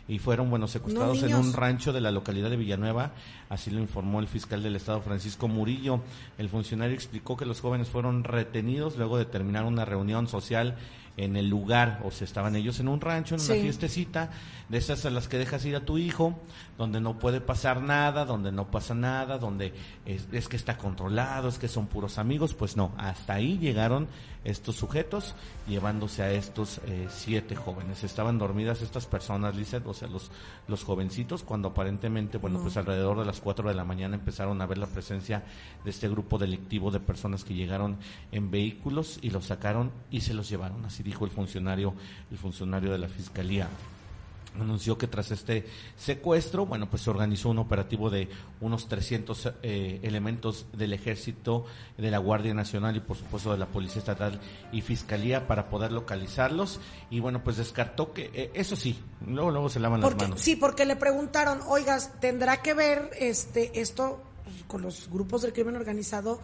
y 0.09 0.17
fueron 0.17 0.49
bueno 0.49 0.67
secuestrados 0.67 1.21
en 1.21 1.35
un 1.35 1.53
rancho 1.53 1.93
de 1.93 2.01
la 2.01 2.09
localidad 2.09 2.49
de 2.49 2.57
Villanueva, 2.57 3.11
así 3.47 3.69
lo 3.69 3.79
informó 3.79 4.19
el 4.19 4.27
fiscal 4.27 4.63
del 4.63 4.75
estado 4.75 5.01
Francisco 5.01 5.47
Murillo. 5.47 6.01
El 6.39 6.49
funcionario 6.49 6.95
explicó 6.95 7.37
que 7.37 7.45
los 7.45 7.61
jóvenes 7.61 7.89
fueron 7.89 8.23
retenidos 8.23 8.97
luego 8.97 9.19
de 9.19 9.25
terminar 9.25 9.65
una 9.65 9.85
reunión 9.85 10.27
social 10.27 10.75
en 11.15 11.35
el 11.35 11.47
lugar, 11.47 12.01
o 12.03 12.09
sea, 12.09 12.25
estaban 12.25 12.55
ellos 12.55 12.79
en 12.79 12.87
un 12.87 13.01
rancho, 13.01 13.35
en 13.35 13.41
una 13.41 13.53
fiestecita, 13.53 14.31
de 14.69 14.77
esas 14.77 15.03
a 15.05 15.09
las 15.09 15.27
que 15.27 15.37
dejas 15.37 15.65
ir 15.65 15.75
a 15.75 15.85
tu 15.85 15.97
hijo, 15.97 16.39
donde 16.77 17.01
no 17.01 17.17
puede 17.17 17.41
pasar 17.41 17.81
nada, 17.81 18.25
donde 18.25 18.51
no 18.51 18.69
pasa 18.69 18.93
nada, 18.93 19.39
donde 19.39 19.73
es, 20.05 20.47
que 20.47 20.55
está 20.55 20.77
controlado, 20.77 21.49
es 21.49 21.57
que 21.57 21.67
son 21.67 21.87
puros 21.87 22.19
amigos, 22.19 22.53
pues 22.53 22.77
no, 22.77 22.93
hasta 22.97 23.33
ahí 23.33 23.57
llegaron 23.57 24.07
estos 24.45 24.77
sujetos 24.77 25.35
llevándose 25.67 26.23
a 26.23 26.31
estos 26.31 26.79
eh, 26.85 27.07
siete 27.09 27.55
jóvenes. 27.55 28.03
Estaban 28.03 28.37
dormidas 28.37 28.81
estas 28.81 29.07
personas, 29.07 29.55
Lizeth, 29.55 29.85
o 29.87 29.93
sea, 29.93 30.07
los, 30.07 30.31
los 30.67 30.83
jovencitos, 30.83 31.43
cuando 31.43 31.69
aparentemente, 31.69 32.37
bueno, 32.37 32.61
pues 32.61 32.77
alrededor 32.77 33.19
de 33.19 33.25
las 33.25 33.41
cuatro 33.41 33.67
de 33.67 33.75
la 33.75 33.83
mañana 33.83 34.15
empezaron 34.15 34.61
a 34.61 34.67
ver 34.67 34.77
la 34.77 34.87
presencia 34.87 35.43
de 35.83 35.89
este 35.89 36.07
grupo 36.07 36.37
delictivo 36.37 36.91
de 36.91 36.99
personas 36.99 37.43
que 37.43 37.55
llegaron 37.55 37.97
en 38.31 38.51
vehículos 38.51 39.17
y 39.21 39.31
los 39.31 39.45
sacaron 39.45 39.91
y 40.11 40.21
se 40.21 40.35
los 40.35 40.47
llevaron, 40.47 40.85
así 40.85 41.01
dijo 41.01 41.25
el 41.25 41.31
funcionario, 41.31 41.95
el 42.31 42.37
funcionario 42.37 42.91
de 42.91 42.99
la 42.99 43.09
fiscalía 43.09 43.67
anunció 44.61 44.97
que 44.97 45.07
tras 45.07 45.31
este 45.31 45.65
secuestro, 45.97 46.65
bueno, 46.65 46.89
pues 46.89 47.03
se 47.03 47.09
organizó 47.09 47.49
un 47.49 47.59
operativo 47.59 48.09
de 48.09 48.29
unos 48.61 48.87
300 48.87 49.53
eh, 49.63 49.99
elementos 50.03 50.67
del 50.73 50.93
ejército, 50.93 51.65
de 51.97 52.11
la 52.11 52.17
Guardia 52.17 52.53
Nacional 52.53 52.95
y 52.95 52.99
por 52.99 53.17
supuesto 53.17 53.51
de 53.51 53.57
la 53.57 53.67
Policía 53.67 53.99
Estatal 53.99 54.39
y 54.71 54.81
Fiscalía 54.81 55.47
para 55.47 55.69
poder 55.69 55.91
localizarlos 55.91 56.79
y 57.09 57.19
bueno, 57.19 57.43
pues 57.43 57.57
descartó 57.57 58.13
que 58.13 58.31
eh, 58.33 58.51
eso 58.53 58.75
sí, 58.75 58.99
luego 59.25 59.51
luego 59.51 59.69
se 59.69 59.79
lavan 59.79 60.01
las 60.01 60.15
manos. 60.15 60.41
Sí, 60.41 60.55
porque 60.55 60.85
le 60.85 60.95
preguntaron, 60.95 61.59
"Oigas, 61.67 62.19
¿tendrá 62.19 62.61
que 62.61 62.73
ver 62.73 63.09
este 63.19 63.79
esto 63.79 64.21
con 64.67 64.81
los 64.81 65.09
grupos 65.09 65.41
del 65.41 65.53
crimen 65.53 65.75
organizado?" 65.75 66.39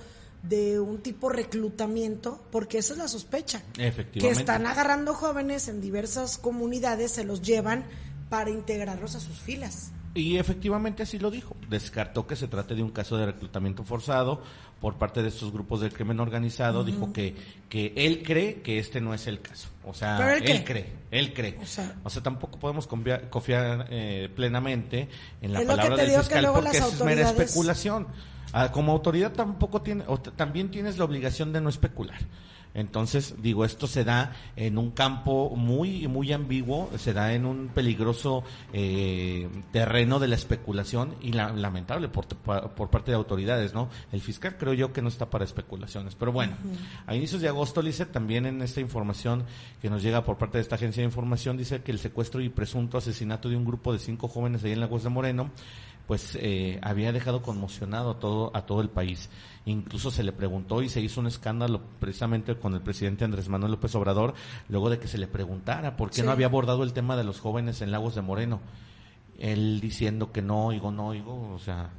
de 0.49 0.79
un 0.79 0.99
tipo 0.99 1.29
reclutamiento, 1.29 2.43
porque 2.51 2.77
esa 2.77 2.93
es 2.93 2.99
la 2.99 3.07
sospecha. 3.07 3.63
Efectivamente. 3.77 4.19
Que 4.19 4.29
están 4.29 4.65
agarrando 4.67 5.13
jóvenes 5.13 5.67
en 5.67 5.81
diversas 5.81 6.37
comunidades, 6.37 7.11
se 7.11 7.23
los 7.23 7.41
llevan 7.41 7.85
para 8.29 8.49
integrarlos 8.49 9.15
a 9.15 9.19
sus 9.19 9.37
filas. 9.37 9.91
Y 10.15 10.37
efectivamente 10.37 11.03
así 11.03 11.19
lo 11.19 11.29
dijo. 11.29 11.57
Descartó 11.69 12.25
que 12.25 12.37
se 12.37 12.47
trate 12.47 12.73
de 12.73 12.81
un 12.81 12.91
caso 12.91 13.17
de 13.17 13.25
reclutamiento 13.25 13.83
forzado 13.83 14.41
por 14.79 14.95
parte 14.95 15.21
de 15.21 15.27
estos 15.27 15.51
grupos 15.51 15.81
del 15.81 15.91
crimen 15.91 16.21
organizado. 16.21 16.85
Dijo 16.85 17.11
que, 17.11 17.35
que 17.67 17.93
él 17.97 18.23
cree 18.23 18.61
que 18.61 18.79
este 18.79 19.01
no 19.01 19.13
es 19.13 19.27
el 19.27 19.41
caso. 19.41 19.67
O 19.83 19.93
sea, 19.93 20.37
él, 20.37 20.63
cree, 20.63 20.93
él 21.11 21.33
cree. 21.33 21.59
O 22.03 22.09
sea, 22.09 22.23
tampoco 22.23 22.57
podemos 22.57 22.87
confiar, 22.87 23.87
eh, 23.89 24.29
plenamente 24.33 25.09
en 25.41 25.51
la 25.51 25.61
palabra 25.65 25.97
del 25.97 26.11
fiscal 26.11 26.47
porque 26.53 26.77
es 26.77 27.03
mera 27.03 27.29
especulación. 27.29 28.07
Ah, 28.53 28.71
como 28.71 28.93
autoridad 28.93 29.33
tampoco 29.33 29.81
tiene, 29.81 30.05
también 30.37 30.71
tienes 30.71 30.97
la 30.97 31.03
obligación 31.03 31.51
de 31.51 31.59
no 31.59 31.67
especular. 31.67 32.19
Entonces, 32.75 33.35
digo, 33.41 33.63
esto 33.63 33.87
se 33.87 34.03
da 34.03 34.33
en 34.57 34.77
un 34.77 34.91
campo 34.91 35.55
muy, 35.55 36.07
muy 36.09 36.33
ambiguo, 36.33 36.89
se 36.97 37.13
da 37.13 37.33
en 37.33 37.45
un 37.45 37.69
peligroso 37.69 38.43
eh, 38.73 39.47
terreno 39.71 40.19
de 40.19 40.27
la 40.27 40.35
especulación 40.35 41.15
y 41.21 41.31
lamentable 41.31 42.09
por, 42.09 42.27
por, 42.27 42.89
parte 42.89 43.11
de 43.11 43.17
autoridades, 43.17 43.73
¿no? 43.73 43.89
El 44.11 44.19
fiscal 44.19 44.57
creo 44.57 44.73
yo 44.73 44.91
que 44.91 45.01
no 45.01 45.07
está 45.07 45.29
para 45.29 45.45
especulaciones. 45.45 46.15
Pero 46.15 46.33
bueno, 46.33 46.53
a 47.07 47.15
inicios 47.15 47.41
de 47.41 47.47
agosto, 47.47 47.81
dice 47.81 48.05
también 48.05 48.45
en 48.45 48.61
esta 48.61 48.81
información 48.81 49.45
que 49.81 49.89
nos 49.89 50.03
llega 50.03 50.25
por 50.25 50.37
parte 50.37 50.57
de 50.57 50.63
esta 50.63 50.75
agencia 50.75 51.01
de 51.01 51.05
información, 51.05 51.55
dice 51.55 51.81
que 51.81 51.93
el 51.93 51.99
secuestro 51.99 52.41
y 52.41 52.49
presunto 52.49 52.97
asesinato 52.97 53.47
de 53.47 53.55
un 53.55 53.63
grupo 53.63 53.93
de 53.93 53.99
cinco 53.99 54.27
jóvenes 54.27 54.63
ahí 54.65 54.73
en 54.73 54.81
Lagos 54.81 55.03
de 55.03 55.09
Moreno 55.09 55.49
pues 56.07 56.37
eh, 56.39 56.79
había 56.81 57.11
dejado 57.11 57.41
conmocionado 57.41 58.11
a 58.11 58.19
todo, 58.19 58.51
a 58.55 58.65
todo 58.65 58.81
el 58.81 58.89
país. 58.89 59.29
Incluso 59.65 60.11
se 60.11 60.23
le 60.23 60.31
preguntó 60.31 60.81
y 60.81 60.89
se 60.89 61.01
hizo 61.01 61.19
un 61.19 61.27
escándalo 61.27 61.81
precisamente 61.99 62.55
con 62.55 62.73
el 62.75 62.81
presidente 62.81 63.25
Andrés 63.25 63.49
Manuel 63.49 63.71
López 63.71 63.95
Obrador, 63.95 64.35
luego 64.69 64.89
de 64.89 64.99
que 64.99 65.07
se 65.07 65.17
le 65.17 65.27
preguntara 65.27 65.97
por 65.97 66.11
qué 66.11 66.23
no 66.23 66.31
había 66.31 66.45
abordado 66.45 66.83
el 66.83 66.93
tema 66.93 67.15
de 67.17 67.23
los 67.23 67.39
jóvenes 67.39 67.81
en 67.81 67.91
Lagos 67.91 68.15
de 68.15 68.21
Moreno. 68.21 68.59
Él 69.39 69.79
diciendo 69.81 70.31
que 70.31 70.41
no 70.41 70.67
oigo, 70.67 70.91
no 70.91 71.07
oigo, 71.07 71.51
o 71.53 71.59
sea, 71.59 71.89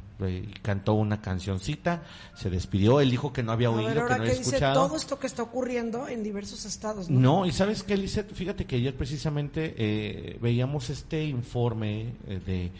cantó 0.62 0.94
una 0.94 1.20
cancioncita, 1.20 2.02
se 2.34 2.48
despidió, 2.48 3.00
él 3.00 3.10
dijo 3.10 3.32
que 3.32 3.42
no 3.42 3.52
había 3.52 3.70
oído, 3.70 3.88
que 3.88 3.94
no 3.94 4.14
había 4.14 4.32
escuchado. 4.32 4.86
todo 4.86 4.96
esto 4.96 5.18
que 5.18 5.26
está 5.26 5.42
ocurriendo 5.42 6.08
en 6.08 6.22
diversos 6.22 6.64
estados. 6.64 7.10
No, 7.10 7.20
no 7.40 7.46
y 7.46 7.52
sabes 7.52 7.82
qué, 7.82 7.96
Lizeth, 7.96 8.32
fíjate 8.32 8.64
que 8.64 8.76
ayer 8.76 8.96
precisamente 8.96 9.74
eh, 9.76 10.38
veíamos 10.40 10.88
este 10.88 11.24
informe 11.24 12.14
eh, 12.26 12.40
de, 12.46 12.72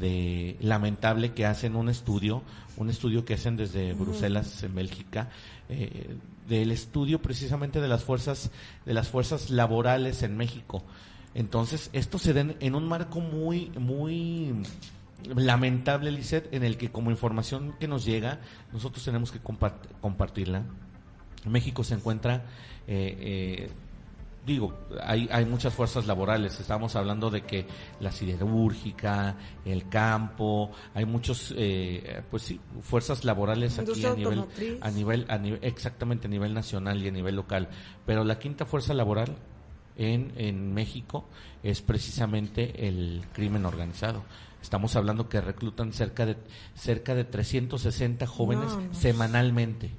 de 0.00 0.56
lamentable 0.60 1.32
que 1.32 1.46
hacen 1.46 1.76
un 1.76 1.88
estudio, 1.88 2.42
un 2.76 2.90
estudio 2.90 3.24
que 3.24 3.34
hacen 3.34 3.56
desde 3.56 3.92
Bruselas, 3.92 4.62
en 4.64 4.74
Bélgica, 4.74 5.28
eh, 5.68 6.16
del 6.48 6.72
estudio 6.72 7.22
precisamente 7.22 7.80
de 7.80 7.86
las 7.86 8.02
fuerzas, 8.02 8.50
de 8.84 8.94
las 8.94 9.08
fuerzas 9.08 9.50
laborales 9.50 10.24
en 10.24 10.36
México. 10.36 10.82
Entonces, 11.34 11.90
esto 11.92 12.18
se 12.18 12.32
da 12.32 12.44
en 12.58 12.74
un 12.74 12.88
marco 12.88 13.20
muy, 13.20 13.70
muy 13.78 14.52
lamentable, 15.34 16.10
Lisset, 16.10 16.52
en 16.52 16.64
el 16.64 16.76
que 16.76 16.90
como 16.90 17.10
información 17.10 17.74
que 17.78 17.88
nos 17.88 18.04
llega, 18.04 18.40
nosotros 18.72 19.04
tenemos 19.04 19.30
que 19.32 19.40
compartirla. 19.40 20.64
México 21.46 21.84
se 21.84 21.94
encuentra, 21.94 22.44
eh, 22.86 23.16
eh, 23.20 23.70
digo, 24.44 24.74
hay, 25.02 25.28
hay 25.32 25.44
muchas 25.46 25.72
fuerzas 25.72 26.06
laborales. 26.06 26.60
Estamos 26.60 26.96
hablando 26.96 27.30
de 27.30 27.42
que 27.42 27.66
la 28.00 28.12
siderúrgica, 28.12 29.36
el 29.64 29.88
campo, 29.88 30.70
hay 30.94 31.06
muchos, 31.06 31.54
eh, 31.56 32.22
pues 32.30 32.42
sí, 32.42 32.60
fuerzas 32.82 33.24
laborales 33.24 33.78
aquí 33.78 34.04
a 34.04 34.14
nivel, 34.14 34.44
a 34.80 34.90
nivel, 34.90 35.26
a 35.28 35.38
nivel, 35.38 35.60
exactamente 35.62 36.26
a 36.26 36.30
nivel 36.30 36.52
nacional 36.52 37.02
y 37.02 37.08
a 37.08 37.12
nivel 37.12 37.36
local. 37.36 37.68
Pero 38.06 38.24
la 38.24 38.38
quinta 38.38 38.66
fuerza 38.66 38.92
laboral 38.92 39.36
en, 39.96 40.32
en 40.36 40.72
México 40.72 41.26
es 41.62 41.82
precisamente 41.82 42.86
el 42.88 43.22
crimen 43.32 43.66
organizado. 43.66 44.24
Estamos 44.62 44.96
hablando 44.96 45.28
que 45.28 45.40
reclutan 45.40 45.92
cerca 45.92 46.26
de 46.26 46.36
cerca 46.74 47.14
de 47.14 47.24
360 47.24 48.26
jóvenes 48.26 48.70
semanalmente 48.92 49.90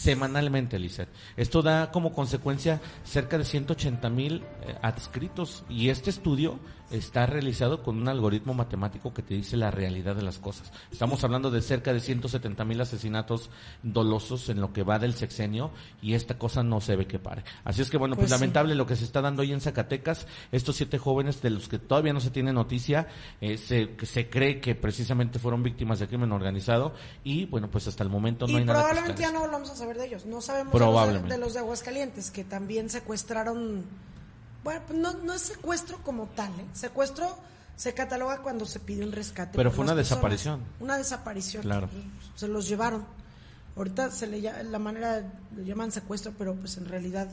semanalmente, 0.00 0.78
Lizeth. 0.78 1.08
Esto 1.36 1.60
da 1.60 1.92
como 1.92 2.16
consecuencia 2.16 2.80
cerca 3.04 3.36
de 3.36 3.44
180 3.44 4.08
mil 4.08 4.40
adscritos 4.82 5.64
y 5.68 5.88
este 5.88 6.10
estudio 6.10 6.58
está 6.90 7.26
realizado 7.26 7.82
con 7.82 7.96
un 7.96 8.08
algoritmo 8.08 8.54
matemático 8.54 9.14
que 9.14 9.22
te 9.22 9.34
dice 9.34 9.56
la 9.56 9.70
realidad 9.70 10.16
de 10.16 10.22
las 10.22 10.38
cosas. 10.38 10.72
Estamos 10.90 11.22
hablando 11.22 11.50
de 11.50 11.62
cerca 11.62 11.92
de 11.92 12.00
170 12.00 12.64
mil 12.64 12.80
asesinatos 12.80 13.50
dolosos 13.82 14.48
en 14.48 14.60
lo 14.60 14.72
que 14.72 14.82
va 14.82 14.98
del 14.98 15.14
sexenio 15.14 15.70
y 16.02 16.14
esta 16.14 16.38
cosa 16.38 16.62
no 16.62 16.80
se 16.80 16.96
ve 16.96 17.06
que 17.06 17.18
pare. 17.18 17.44
Así 17.64 17.82
es 17.82 17.90
que 17.90 17.96
bueno, 17.96 18.16
pues, 18.16 18.30
pues 18.30 18.40
lamentable 18.40 18.74
lo 18.74 18.86
que 18.86 18.96
se 18.96 19.04
está 19.04 19.20
dando 19.20 19.42
hoy 19.42 19.52
en 19.52 19.60
Zacatecas. 19.60 20.26
Estos 20.52 20.76
siete 20.76 20.98
jóvenes 20.98 21.40
de 21.42 21.50
los 21.50 21.68
que 21.68 21.78
todavía 21.78 22.12
no 22.12 22.20
se 22.20 22.30
tiene 22.30 22.52
noticia, 22.52 23.06
eh, 23.40 23.56
se, 23.56 23.96
se 24.04 24.28
cree 24.28 24.60
que 24.60 24.74
precisamente 24.74 25.38
fueron 25.38 25.62
víctimas 25.62 26.00
de 26.00 26.08
crimen 26.08 26.32
organizado 26.32 26.92
y 27.22 27.46
bueno, 27.46 27.70
pues 27.70 27.86
hasta 27.86 28.02
el 28.02 28.10
momento 28.10 28.46
no 28.46 28.58
hay 28.58 28.64
nada. 28.64 28.80
Probablemente 28.80 29.22
ya 29.22 29.32
no 29.32 29.40
volvamos 29.40 29.70
a 29.70 29.76
saber 29.76 29.96
de 29.96 30.06
ellos. 30.06 30.26
No 30.26 30.40
sabemos 30.40 30.72
de 31.28 31.38
los 31.38 31.54
de 31.54 31.60
Aguascalientes 31.60 32.30
que 32.30 32.44
también 32.44 32.90
secuestraron 32.90 33.84
bueno, 34.64 34.80
pues 34.86 34.98
no, 34.98 35.12
no 35.14 35.32
es 35.32 35.42
secuestro 35.42 35.98
como 36.02 36.26
tal, 36.26 36.50
¿eh? 36.60 36.66
Secuestro 36.72 37.36
se 37.76 37.94
cataloga 37.94 38.42
cuando 38.42 38.66
se 38.66 38.78
pide 38.78 39.02
un 39.04 39.12
rescate. 39.12 39.56
Pero 39.56 39.70
fue 39.70 39.84
una 39.84 39.94
desaparición. 39.94 40.60
Una 40.80 40.98
desaparición. 40.98 41.62
Claro. 41.62 41.88
Se 42.36 42.46
los 42.46 42.68
llevaron. 42.68 43.04
Ahorita 43.74 44.10
se 44.10 44.26
le 44.26 44.42
la 44.64 44.78
manera 44.78 45.24
lo 45.56 45.62
llaman 45.62 45.90
secuestro, 45.90 46.34
pero 46.36 46.54
pues 46.54 46.76
en 46.76 46.84
realidad 46.84 47.28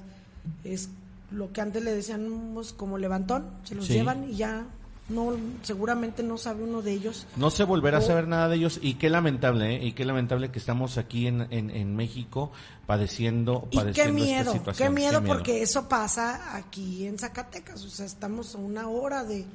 es 0.64 0.88
lo 1.32 1.52
que 1.52 1.60
antes 1.60 1.84
le 1.84 1.94
decíamos 1.94 2.72
como 2.72 2.98
levantón, 2.98 3.50
se 3.64 3.76
los 3.76 3.90
llevan 3.90 4.30
y 4.30 4.38
ya 4.38 4.66
no 5.10 5.36
seguramente 5.62 6.22
no 6.24 6.38
sabe 6.38 6.64
uno 6.64 6.82
de 6.82 6.92
ellos. 6.92 7.28
No 7.36 7.50
se 7.50 7.64
volverá 7.64 8.00
a 8.00 8.02
saber 8.02 8.28
nada 8.28 8.50
de 8.50 8.58
ellos 8.58 8.80
y 8.82 8.96
qué 8.96 9.10
lamentable, 9.10 9.76
¿eh? 9.76 9.86
y 9.86 9.92
qué 9.94 10.06
lamentable 10.06 10.52
que 10.52 10.60
estamos 10.60 10.98
aquí 10.98 11.28
en, 11.28 11.48
en, 11.52 11.96
México 11.96 12.52
padeciendo, 12.86 13.68
y 13.72 13.80
qué 13.92 14.12
miedo, 14.12 14.54
Qué 14.78 14.90
miedo, 14.90 15.24
porque 15.24 15.62
eso 15.62 15.88
pasa 15.88 16.56
aquí 16.56 17.06
en 17.08 17.18
Zacatecas, 17.18 17.84
o 17.84 17.90
sea, 17.90 18.06
estamos 18.06 18.56
a 18.56 18.58
una 18.58 18.88
hora 18.90 19.24
de 19.24 19.46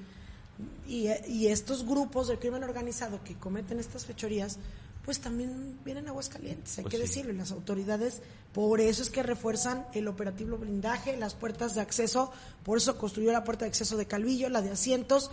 y, 0.87 1.09
y 1.29 1.49
estos 1.49 1.85
grupos 1.87 2.29
de 2.29 2.39
crimen 2.39 2.63
organizado 2.65 3.21
que 3.25 3.35
cometen 3.35 3.81
estas 3.81 4.07
fechorías 4.07 4.59
pues 5.05 5.21
también 5.21 5.79
vienen 5.85 6.09
Aguascalientes, 6.09 6.79
hay 6.79 6.83
Pues 6.85 6.93
que 6.93 6.99
sí. 6.99 7.03
decirlo, 7.03 7.33
y 7.33 7.37
las 7.37 7.51
autoridades, 7.51 8.23
por 8.53 8.81
eso 8.81 9.03
es 9.03 9.11
que 9.11 9.23
refuerzan 9.23 9.87
el 9.95 10.07
operativo 10.07 10.57
blindaje, 10.57 11.17
las 11.17 11.35
puertas 11.35 11.75
de 11.75 11.81
acceso, 11.81 12.31
por 12.65 12.79
eso 12.79 12.99
construyó 12.99 13.33
la 13.33 13.45
puerta 13.45 13.65
de 13.65 13.71
acceso 13.71 13.97
de 13.97 14.07
Calvillo, 14.07 14.49
la 14.49 14.63
de 14.63 14.71
asientos, 14.71 15.31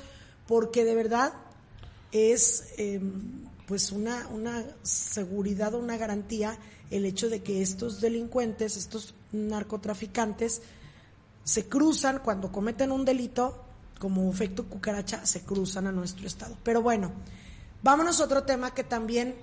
porque 0.48 0.84
de 0.86 0.96
verdad 0.96 1.34
es 2.12 2.70
eh, 2.78 3.00
pues 3.68 3.92
una, 3.92 4.28
una 4.30 4.66
seguridad 4.82 5.76
o 5.76 5.78
una 5.78 5.98
garantía 5.98 6.58
el 6.90 7.06
hecho 7.06 7.30
de 7.30 7.44
que 7.44 7.62
estos 7.62 8.02
delincuentes, 8.02 8.76
estos 8.76 9.14
narcotraficantes, 9.32 10.64
se 11.44 11.68
cruzan 11.68 12.20
cuando 12.24 12.52
cometen 12.52 12.92
un 12.92 13.06
delito, 13.06 13.64
como 14.00 14.28
efecto 14.32 14.66
cucaracha, 14.66 15.26
se 15.26 15.42
cruzan 15.42 15.86
a 15.86 15.92
nuestro 15.92 16.26
estado. 16.26 16.58
Pero 16.64 16.82
bueno, 16.82 17.12
vámonos 17.84 18.20
a 18.20 18.24
otro 18.24 18.44
tema 18.44 18.74
que 18.74 18.84
también 18.84 19.36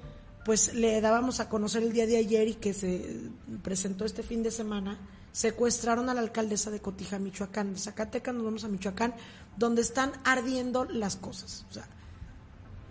pues 0.46 0.72
le 0.74 1.00
dábamos 1.00 1.40
a 1.40 1.48
conocer 1.48 1.82
el 1.82 1.92
día 1.92 2.06
de 2.06 2.16
ayer 2.18 2.46
y 2.46 2.54
que 2.54 2.72
se 2.72 3.18
presentó 3.64 4.04
este 4.04 4.22
fin 4.22 4.44
de 4.44 4.52
semana. 4.52 4.96
Secuestraron 5.32 6.08
a 6.08 6.14
la 6.14 6.20
alcaldesa 6.20 6.70
de 6.70 6.80
Cotija, 6.80 7.18
Michoacán. 7.18 7.74
De 7.74 7.80
Zacatecas 7.80 8.32
nos 8.32 8.44
vamos 8.44 8.62
a 8.62 8.68
Michoacán, 8.68 9.12
donde 9.56 9.82
están 9.82 10.12
ardiendo 10.24 10.84
las 10.84 11.16
cosas. 11.16 11.66
O 11.68 11.72
sea, 11.74 11.84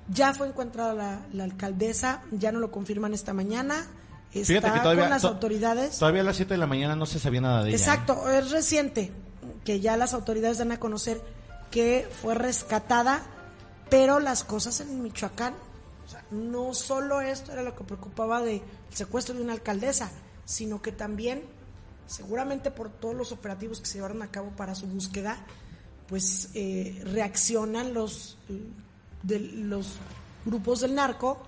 ya 0.10 0.34
fue 0.34 0.48
encontrada 0.48 0.94
la, 0.94 1.26
la 1.32 1.46
alcaldesa, 1.46 2.24
ya 2.32 2.52
no 2.52 2.60
lo 2.60 2.72
confirman 2.72 3.14
esta 3.14 3.34
mañana. 3.34 3.88
Está 4.34 4.48
Fíjate 4.60 4.74
que 4.74 4.80
todavía, 4.82 5.04
con 5.06 5.10
las 5.12 5.22
to- 5.22 5.28
autoridades. 5.30 5.98
Todavía 5.98 6.22
a 6.22 6.26
las 6.26 6.36
7 6.36 6.56
de 6.56 6.58
la 6.58 6.68
mañana 6.68 6.96
no 6.98 7.06
se 7.06 7.20
sabía 7.20 7.40
nada 7.40 7.64
de 7.64 7.70
ella. 7.70 7.78
¿eh? 7.78 7.80
Exacto, 7.80 8.30
es 8.30 8.52
reciente 8.52 9.14
que 9.64 9.80
ya 9.80 9.96
las 9.96 10.14
autoridades 10.14 10.58
dan 10.58 10.74
a 10.74 10.80
conocer 10.80 11.22
que 11.72 12.08
fue 12.22 12.36
rescatada, 12.36 13.24
pero 13.90 14.20
las 14.20 14.44
cosas 14.44 14.82
en 14.82 15.02
Michoacán, 15.02 15.56
o 16.06 16.10
sea, 16.10 16.24
no 16.32 16.74
solo 16.74 17.22
esto 17.22 17.52
era 17.52 17.64
lo 17.64 17.76
que 17.76 17.84
preocupaba 17.84 18.42
del 18.42 18.62
secuestro 18.92 19.36
de 19.36 19.42
una 19.42 19.54
alcaldesa, 19.54 20.12
sino 20.46 20.82
que 20.82 20.92
también, 20.92 21.44
seguramente 22.08 22.72
por 22.72 22.90
todos 22.90 23.16
los 23.16 23.32
operativos 23.32 23.80
que 23.80 23.88
se 23.88 23.96
llevaron 23.96 24.22
a 24.22 24.32
cabo 24.32 24.52
para 24.52 24.76
su 24.76 24.86
búsqueda, 24.86 25.38
pues 26.08 26.50
eh, 26.54 27.02
reaccionan 27.06 27.94
los, 27.94 28.38
de, 29.24 29.40
los 29.40 29.94
grupos 30.46 30.82
del 30.82 30.94
narco 30.96 31.42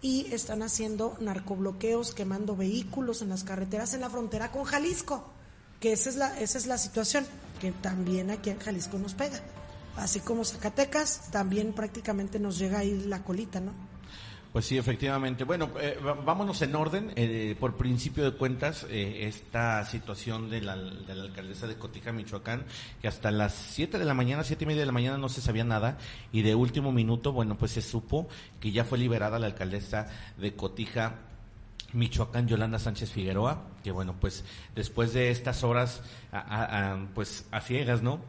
y 0.00 0.32
están 0.32 0.62
haciendo 0.62 1.16
narcobloqueos, 1.20 2.14
quemando 2.14 2.56
vehículos 2.56 3.22
en 3.22 3.28
las 3.28 3.44
carreteras 3.44 3.94
en 3.94 4.00
la 4.00 4.10
frontera 4.10 4.50
con 4.50 4.64
Jalisco, 4.64 5.30
que 5.80 5.92
esa 5.92 6.08
es 6.08 6.16
la, 6.16 6.40
esa 6.40 6.58
es 6.58 6.66
la 6.66 6.78
situación, 6.78 7.26
que 7.60 7.72
también 7.72 8.30
aquí 8.30 8.50
en 8.50 8.58
Jalisco 8.58 8.98
nos 8.98 9.14
pega. 9.14 9.40
Así 9.96 10.20
como 10.20 10.44
Zacatecas, 10.44 11.30
también 11.30 11.72
prácticamente 11.72 12.38
nos 12.38 12.58
llega 12.58 12.78
ahí 12.78 13.04
la 13.06 13.22
colita, 13.22 13.60
¿no? 13.60 13.72
Pues 14.52 14.66
sí, 14.66 14.76
efectivamente. 14.76 15.44
Bueno, 15.44 15.70
eh, 15.80 15.98
vámonos 16.26 16.60
en 16.60 16.74
orden. 16.74 17.10
Eh, 17.16 17.56
por 17.58 17.78
principio 17.78 18.22
de 18.22 18.36
cuentas, 18.36 18.86
eh, 18.90 19.26
esta 19.26 19.82
situación 19.86 20.50
de 20.50 20.60
la, 20.60 20.76
de 20.76 21.14
la 21.14 21.22
alcaldesa 21.22 21.66
de 21.66 21.76
Cotija, 21.76 22.12
Michoacán, 22.12 22.66
que 23.00 23.08
hasta 23.08 23.30
las 23.30 23.54
7 23.54 23.98
de 23.98 24.04
la 24.04 24.12
mañana, 24.12 24.44
siete 24.44 24.64
y 24.64 24.66
media 24.66 24.80
de 24.80 24.86
la 24.86 24.92
mañana 24.92 25.16
no 25.16 25.30
se 25.30 25.40
sabía 25.40 25.64
nada, 25.64 25.96
y 26.32 26.42
de 26.42 26.54
último 26.54 26.92
minuto, 26.92 27.32
bueno, 27.32 27.56
pues 27.56 27.72
se 27.72 27.80
supo 27.80 28.28
que 28.60 28.72
ya 28.72 28.84
fue 28.84 28.98
liberada 28.98 29.38
la 29.38 29.46
alcaldesa 29.46 30.10
de 30.36 30.54
Cotija, 30.54 31.14
Michoacán, 31.94 32.46
Yolanda 32.46 32.78
Sánchez 32.78 33.10
Figueroa, 33.10 33.62
que 33.82 33.90
bueno, 33.90 34.16
pues 34.20 34.44
después 34.74 35.14
de 35.14 35.30
estas 35.30 35.64
horas, 35.64 36.02
pues 37.14 37.46
a 37.50 37.60
ciegas, 37.60 38.02
¿no? 38.02 38.20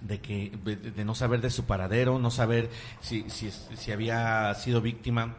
De 0.00 0.20
que 0.20 0.52
de, 0.64 1.04
no 1.04 1.14
saber 1.14 1.40
de 1.40 1.50
su 1.50 1.64
paradero, 1.64 2.18
no 2.18 2.30
saber 2.30 2.70
si, 3.00 3.28
si, 3.30 3.50
si 3.50 3.92
había 3.92 4.54
sido 4.54 4.80
víctima 4.80 5.36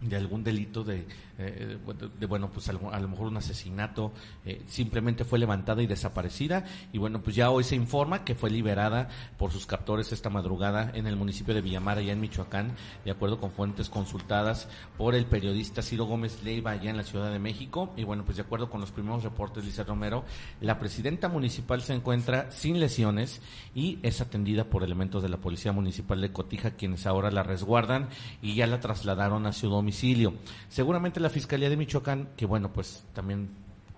de 0.00 0.16
algún 0.16 0.42
delito 0.44 0.84
de, 0.84 1.06
eh, 1.40 1.78
de, 1.86 2.08
de, 2.18 2.26
bueno 2.26 2.50
pues 2.50 2.68
a 2.68 2.72
lo 2.72 3.08
mejor 3.08 3.28
un 3.28 3.36
asesinato 3.36 4.12
eh, 4.44 4.62
simplemente 4.66 5.24
fue 5.24 5.38
levantada 5.38 5.82
y 5.82 5.86
desaparecida 5.86 6.64
y 6.92 6.98
bueno 6.98 7.22
pues 7.22 7.36
ya 7.36 7.50
hoy 7.50 7.64
se 7.64 7.76
informa 7.76 8.24
que 8.24 8.34
fue 8.34 8.50
liberada 8.50 9.08
por 9.38 9.50
sus 9.50 9.64
captores 9.66 10.12
esta 10.12 10.28
madrugada 10.28 10.90
en 10.94 11.06
el 11.06 11.16
municipio 11.16 11.54
de 11.54 11.62
Villamar 11.62 11.98
allá 11.98 12.12
en 12.12 12.20
Michoacán 12.20 12.72
de 13.04 13.10
acuerdo 13.10 13.40
con 13.40 13.52
fuentes 13.52 13.88
consultadas 13.88 14.68
por 14.98 15.14
el 15.14 15.24
periodista 15.24 15.82
Ciro 15.82 16.04
Gómez 16.04 16.42
Leiva 16.44 16.72
allá 16.72 16.90
en 16.90 16.96
la 16.96 17.04
Ciudad 17.04 17.32
de 17.32 17.38
México 17.38 17.92
y 17.96 18.04
bueno 18.04 18.24
pues 18.24 18.36
de 18.36 18.42
acuerdo 18.42 18.68
con 18.68 18.80
los 18.80 18.90
primeros 18.90 19.22
reportes 19.22 19.64
Lisa 19.64 19.84
Romero 19.84 20.24
la 20.60 20.78
presidenta 20.78 21.28
municipal 21.28 21.80
se 21.80 21.94
encuentra 21.94 22.50
sin 22.50 22.78
lesiones 22.80 23.40
y 23.74 23.98
es 24.02 24.20
atendida 24.20 24.64
por 24.64 24.84
elementos 24.84 25.22
de 25.22 25.28
la 25.28 25.38
Policía 25.38 25.72
Municipal 25.72 26.20
de 26.20 26.32
Cotija, 26.32 26.72
quienes 26.72 27.06
ahora 27.06 27.30
la 27.30 27.42
resguardan 27.42 28.08
y 28.42 28.54
ya 28.54 28.66
la 28.66 28.80
trasladaron 28.80 29.46
a 29.46 29.52
su 29.52 29.68
domicilio. 29.68 30.34
Seguramente 30.68 31.20
la 31.20 31.29
Fiscalía 31.30 31.70
de 31.70 31.76
Michoacán, 31.76 32.28
que 32.36 32.46
bueno, 32.46 32.72
pues 32.72 33.04
también 33.14 33.50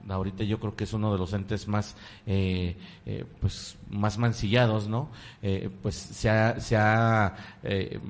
ahorita 0.08 0.44
yo 0.44 0.58
creo 0.58 0.74
que 0.74 0.84
es 0.84 0.92
uno 0.92 1.12
de 1.12 1.18
los 1.18 1.32
entes 1.32 1.68
más 1.68 1.96
eh, 2.26 2.76
eh, 3.06 3.24
pues 3.40 3.76
más 3.90 4.18
mancillados 4.18 4.88
no 4.88 5.10
Eh, 5.42 5.70
pues 5.82 5.94
se 5.94 6.28
ha, 6.30 6.58
se 6.60 6.76
ha 6.76 7.34
eh, 7.62 8.00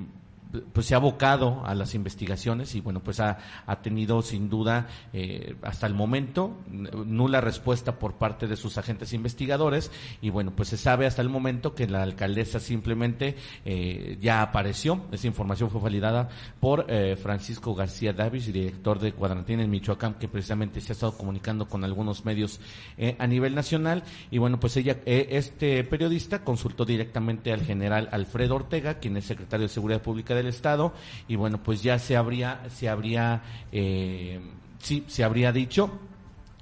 pues 0.73 0.85
se 0.85 0.93
ha 0.93 0.97
abocado 0.97 1.65
a 1.65 1.75
las 1.75 1.95
investigaciones 1.95 2.75
y 2.75 2.81
bueno 2.81 3.01
pues 3.01 3.19
ha, 3.19 3.37
ha 3.65 3.81
tenido 3.81 4.21
sin 4.21 4.49
duda 4.49 4.87
eh, 5.13 5.55
hasta 5.61 5.87
el 5.87 5.93
momento 5.93 6.57
nula 6.69 7.41
respuesta 7.41 7.99
por 7.99 8.13
parte 8.15 8.47
de 8.47 8.55
sus 8.55 8.77
agentes 8.77 9.13
investigadores 9.13 9.91
y 10.21 10.29
bueno 10.29 10.53
pues 10.55 10.69
se 10.69 10.77
sabe 10.77 11.05
hasta 11.05 11.21
el 11.21 11.29
momento 11.29 11.75
que 11.75 11.87
la 11.87 12.03
alcaldesa 12.03 12.59
simplemente 12.59 13.35
eh, 13.65 14.17
ya 14.21 14.41
apareció. 14.41 15.01
Esa 15.11 15.27
información 15.27 15.69
fue 15.69 15.81
validada 15.81 16.29
por 16.59 16.85
eh, 16.89 17.15
Francisco 17.15 17.75
García 17.75 18.13
Davis 18.13 18.47
director 18.51 18.99
de 18.99 19.13
Cuadrantín 19.13 19.59
en 19.59 19.69
Michoacán 19.69 20.15
que 20.15 20.27
precisamente 20.27 20.81
se 20.81 20.91
ha 20.91 20.93
estado 20.93 21.17
comunicando 21.17 21.67
con 21.67 21.83
algunos 21.83 22.25
medios 22.25 22.59
eh, 22.97 23.15
a 23.19 23.27
nivel 23.27 23.55
nacional. 23.55 24.03
Y 24.31 24.37
bueno 24.37 24.59
pues 24.59 24.77
ella 24.77 24.97
eh, 25.05 25.27
este 25.31 25.83
periodista 25.83 26.43
consultó 26.43 26.85
directamente 26.85 27.51
al 27.51 27.61
general 27.61 28.09
Alfredo 28.11 28.55
Ortega 28.55 28.95
quien 28.95 29.17
es 29.17 29.25
secretario 29.25 29.67
de 29.67 29.73
Seguridad 29.73 30.01
Pública 30.01 30.35
del 30.43 30.53
Estado 30.53 30.93
y 31.27 31.35
bueno 31.35 31.61
pues 31.61 31.81
ya 31.81 31.99
se 31.99 32.15
habría 32.15 32.61
se 32.69 32.89
habría 32.89 33.41
eh, 33.71 34.39
sí 34.79 35.03
se 35.07 35.23
habría 35.23 35.51
dicho 35.51 35.89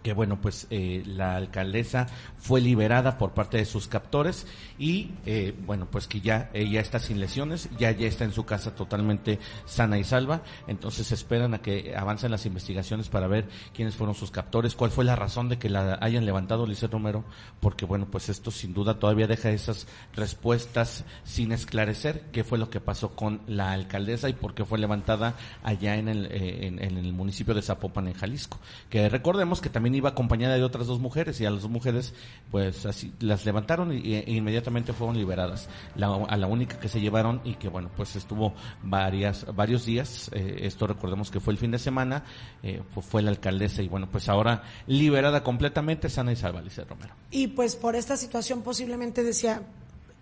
que 0.03 0.13
bueno 0.13 0.39
pues 0.41 0.67
eh, 0.69 1.03
la 1.05 1.35
alcaldesa 1.35 2.07
fue 2.37 2.61
liberada 2.61 3.17
por 3.17 3.31
parte 3.31 3.57
de 3.57 3.65
sus 3.65 3.87
captores 3.87 4.47
y 4.79 5.11
eh, 5.25 5.53
bueno 5.65 5.87
pues 5.89 6.07
que 6.07 6.21
ya 6.21 6.49
ella 6.53 6.81
está 6.81 6.99
sin 6.99 7.19
lesiones 7.19 7.69
ya 7.77 7.91
ya 7.91 8.07
está 8.07 8.23
en 8.23 8.31
su 8.31 8.45
casa 8.45 8.75
totalmente 8.75 9.39
sana 9.65 9.97
y 9.99 10.03
salva. 10.03 10.41
Entonces 10.67 11.11
esperan 11.11 11.53
a 11.53 11.61
que 11.61 11.95
avancen 11.95 12.31
las 12.31 12.45
investigaciones 12.45 13.09
para 13.09 13.27
ver 13.27 13.47
quiénes 13.73 13.95
fueron 13.95 14.15
sus 14.15 14.31
captores 14.31 14.75
cuál 14.75 14.91
fue 14.91 15.05
la 15.05 15.15
razón 15.15 15.49
de 15.49 15.59
que 15.59 15.69
la 15.69 15.97
hayan 16.01 16.25
levantado 16.25 16.65
Lisset 16.65 16.91
Romero 16.91 17.23
porque 17.59 17.85
bueno 17.85 18.07
pues 18.09 18.29
esto 18.29 18.51
sin 18.51 18.73
duda 18.73 18.99
todavía 18.99 19.27
deja 19.27 19.51
esas 19.51 19.87
respuestas 20.15 21.05
sin 21.23 21.51
esclarecer 21.51 22.23
qué 22.31 22.43
fue 22.43 22.57
lo 22.57 22.69
que 22.69 22.81
pasó 22.81 23.15
con 23.15 23.41
la 23.47 23.71
alcaldesa 23.71 24.29
y 24.29 24.33
por 24.33 24.53
qué 24.53 24.65
fue 24.65 24.79
levantada 24.79 25.35
allá 25.63 25.95
en 25.95 26.07
el 26.07 26.25
eh, 26.31 26.67
en 26.67 26.97
el 26.97 27.13
municipio 27.13 27.53
de 27.53 27.61
Zapopan 27.61 28.07
en 28.07 28.13
Jalisco. 28.13 28.57
Que 28.89 29.09
recordemos 29.09 29.61
que 29.61 29.69
también 29.69 29.90
iba 29.95 30.09
acompañada 30.09 30.55
de 30.55 30.63
otras 30.63 30.87
dos 30.87 30.99
mujeres 30.99 31.39
y 31.41 31.45
a 31.45 31.51
las 31.51 31.61
dos 31.61 31.71
mujeres 31.71 32.13
pues 32.49 32.85
así 32.85 33.13
las 33.19 33.45
levantaron 33.45 33.93
y, 33.93 34.15
e 34.15 34.31
inmediatamente 34.31 34.93
fueron 34.93 35.17
liberadas. 35.17 35.69
La, 35.95 36.07
a 36.07 36.37
la 36.37 36.47
única 36.47 36.79
que 36.79 36.87
se 36.87 36.99
llevaron 36.99 37.41
y 37.43 37.55
que 37.55 37.69
bueno 37.69 37.89
pues 37.95 38.15
estuvo 38.15 38.53
varias 38.83 39.45
varios 39.55 39.85
días 39.85 40.29
eh, 40.33 40.59
esto 40.61 40.87
recordemos 40.87 41.31
que 41.31 41.39
fue 41.39 41.53
el 41.53 41.59
fin 41.59 41.71
de 41.71 41.79
semana 41.79 42.23
eh, 42.63 42.81
pues 42.93 43.05
fue 43.05 43.21
la 43.21 43.31
alcaldesa 43.31 43.81
y 43.81 43.87
bueno 43.87 44.09
pues 44.09 44.29
ahora 44.29 44.63
liberada 44.87 45.43
completamente 45.43 46.09
sana 46.09 46.31
y 46.31 46.35
salva 46.35 46.61
Lice 46.61 46.83
Romero. 46.83 47.13
Y 47.31 47.47
pues 47.47 47.75
por 47.75 47.95
esta 47.95 48.17
situación 48.17 48.61
posiblemente 48.61 49.23
decía, 49.23 49.63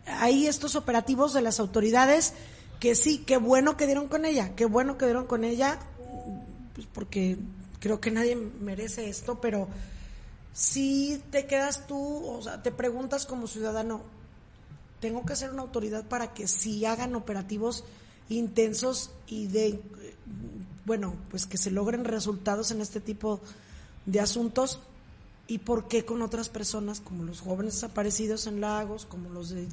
hay 0.05 0.47
estos 0.47 0.75
operativos 0.75 1.33
de 1.33 1.41
las 1.41 1.59
autoridades 1.59 2.33
que 2.79 2.95
sí, 2.95 3.23
qué 3.25 3.37
bueno 3.37 3.77
que 3.77 3.85
dieron 3.85 4.07
con 4.07 4.25
ella, 4.25 4.55
qué 4.55 4.65
bueno 4.65 4.97
que 4.97 5.05
dieron 5.05 5.25
con 5.25 5.43
ella, 5.43 5.79
pues 6.73 6.87
porque 6.91 7.37
creo 7.79 7.99
que 7.99 8.11
nadie 8.11 8.35
merece 8.35 9.09
esto, 9.09 9.39
pero 9.41 9.67
si 10.53 11.21
te 11.31 11.45
quedas 11.45 11.87
tú, 11.87 12.25
o 12.25 12.41
sea, 12.41 12.61
te 12.61 12.71
preguntas 12.71 13.25
como 13.25 13.47
ciudadano, 13.47 14.01
tengo 14.99 15.25
que 15.25 15.35
ser 15.35 15.51
una 15.51 15.61
autoridad 15.61 16.05
para 16.07 16.33
que 16.33 16.47
sí 16.47 16.85
hagan 16.85 17.15
operativos 17.15 17.83
intensos 18.27 19.11
y 19.27 19.47
de, 19.47 19.81
bueno, 20.85 21.15
pues 21.29 21.45
que 21.45 21.57
se 21.57 21.71
logren 21.71 22.05
resultados 22.05 22.71
en 22.71 22.81
este 22.81 22.99
tipo 22.99 23.39
de 24.05 24.19
asuntos 24.19 24.79
y 25.47 25.59
por 25.59 25.87
qué 25.87 26.05
con 26.05 26.21
otras 26.21 26.49
personas 26.49 26.99
como 26.99 27.23
los 27.23 27.41
jóvenes 27.41 27.75
desaparecidos 27.75 28.45
en 28.47 28.61
lagos, 28.61 29.05
como 29.05 29.29
los 29.29 29.49
de 29.49 29.67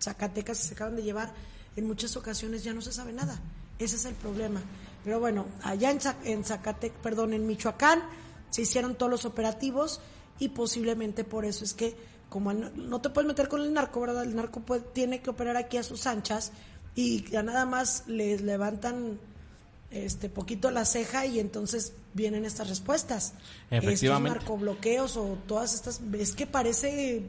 Zacatecas 0.00 0.58
que 0.58 0.64
se 0.64 0.74
acaban 0.74 0.96
de 0.96 1.02
llevar, 1.02 1.32
en 1.76 1.86
muchas 1.86 2.16
ocasiones 2.16 2.64
ya 2.64 2.72
no 2.72 2.80
se 2.80 2.92
sabe 2.92 3.12
nada. 3.12 3.40
Ese 3.78 3.96
es 3.96 4.04
el 4.04 4.14
problema. 4.14 4.60
Pero 5.04 5.20
bueno, 5.20 5.46
allá 5.62 5.90
en, 5.90 6.00
Zac- 6.00 6.24
en 6.24 6.44
Zacatecas, 6.44 6.98
perdón, 7.02 7.34
en 7.34 7.46
Michoacán 7.46 8.02
se 8.50 8.62
hicieron 8.62 8.94
todos 8.94 9.10
los 9.10 9.24
operativos 9.24 10.00
y 10.38 10.48
posiblemente 10.48 11.24
por 11.24 11.44
eso 11.44 11.64
es 11.64 11.74
que 11.74 11.94
como 12.30 12.52
no, 12.52 12.70
no 12.70 13.00
te 13.00 13.10
puedes 13.10 13.28
meter 13.28 13.48
con 13.48 13.60
el 13.60 13.72
narco, 13.72 14.00
¿verdad? 14.00 14.24
El 14.24 14.34
narco 14.34 14.60
puede- 14.60 14.80
tiene 14.92 15.20
que 15.20 15.30
operar 15.30 15.56
aquí 15.56 15.76
a 15.76 15.82
sus 15.82 16.06
anchas 16.06 16.50
y 16.96 17.28
ya 17.30 17.42
nada 17.42 17.66
más 17.66 18.04
les 18.06 18.40
levantan 18.40 19.18
este 19.90 20.28
poquito 20.28 20.70
la 20.72 20.84
ceja 20.84 21.26
y 21.26 21.38
entonces 21.38 21.92
vienen 22.14 22.44
estas 22.44 22.68
respuestas. 22.68 23.34
Efectivamente. 23.70 24.30
Estos 24.30 24.42
narcobloqueos 24.48 25.16
o 25.16 25.38
todas 25.46 25.74
estas, 25.74 26.00
es 26.18 26.32
que 26.32 26.46
parece 26.48 27.26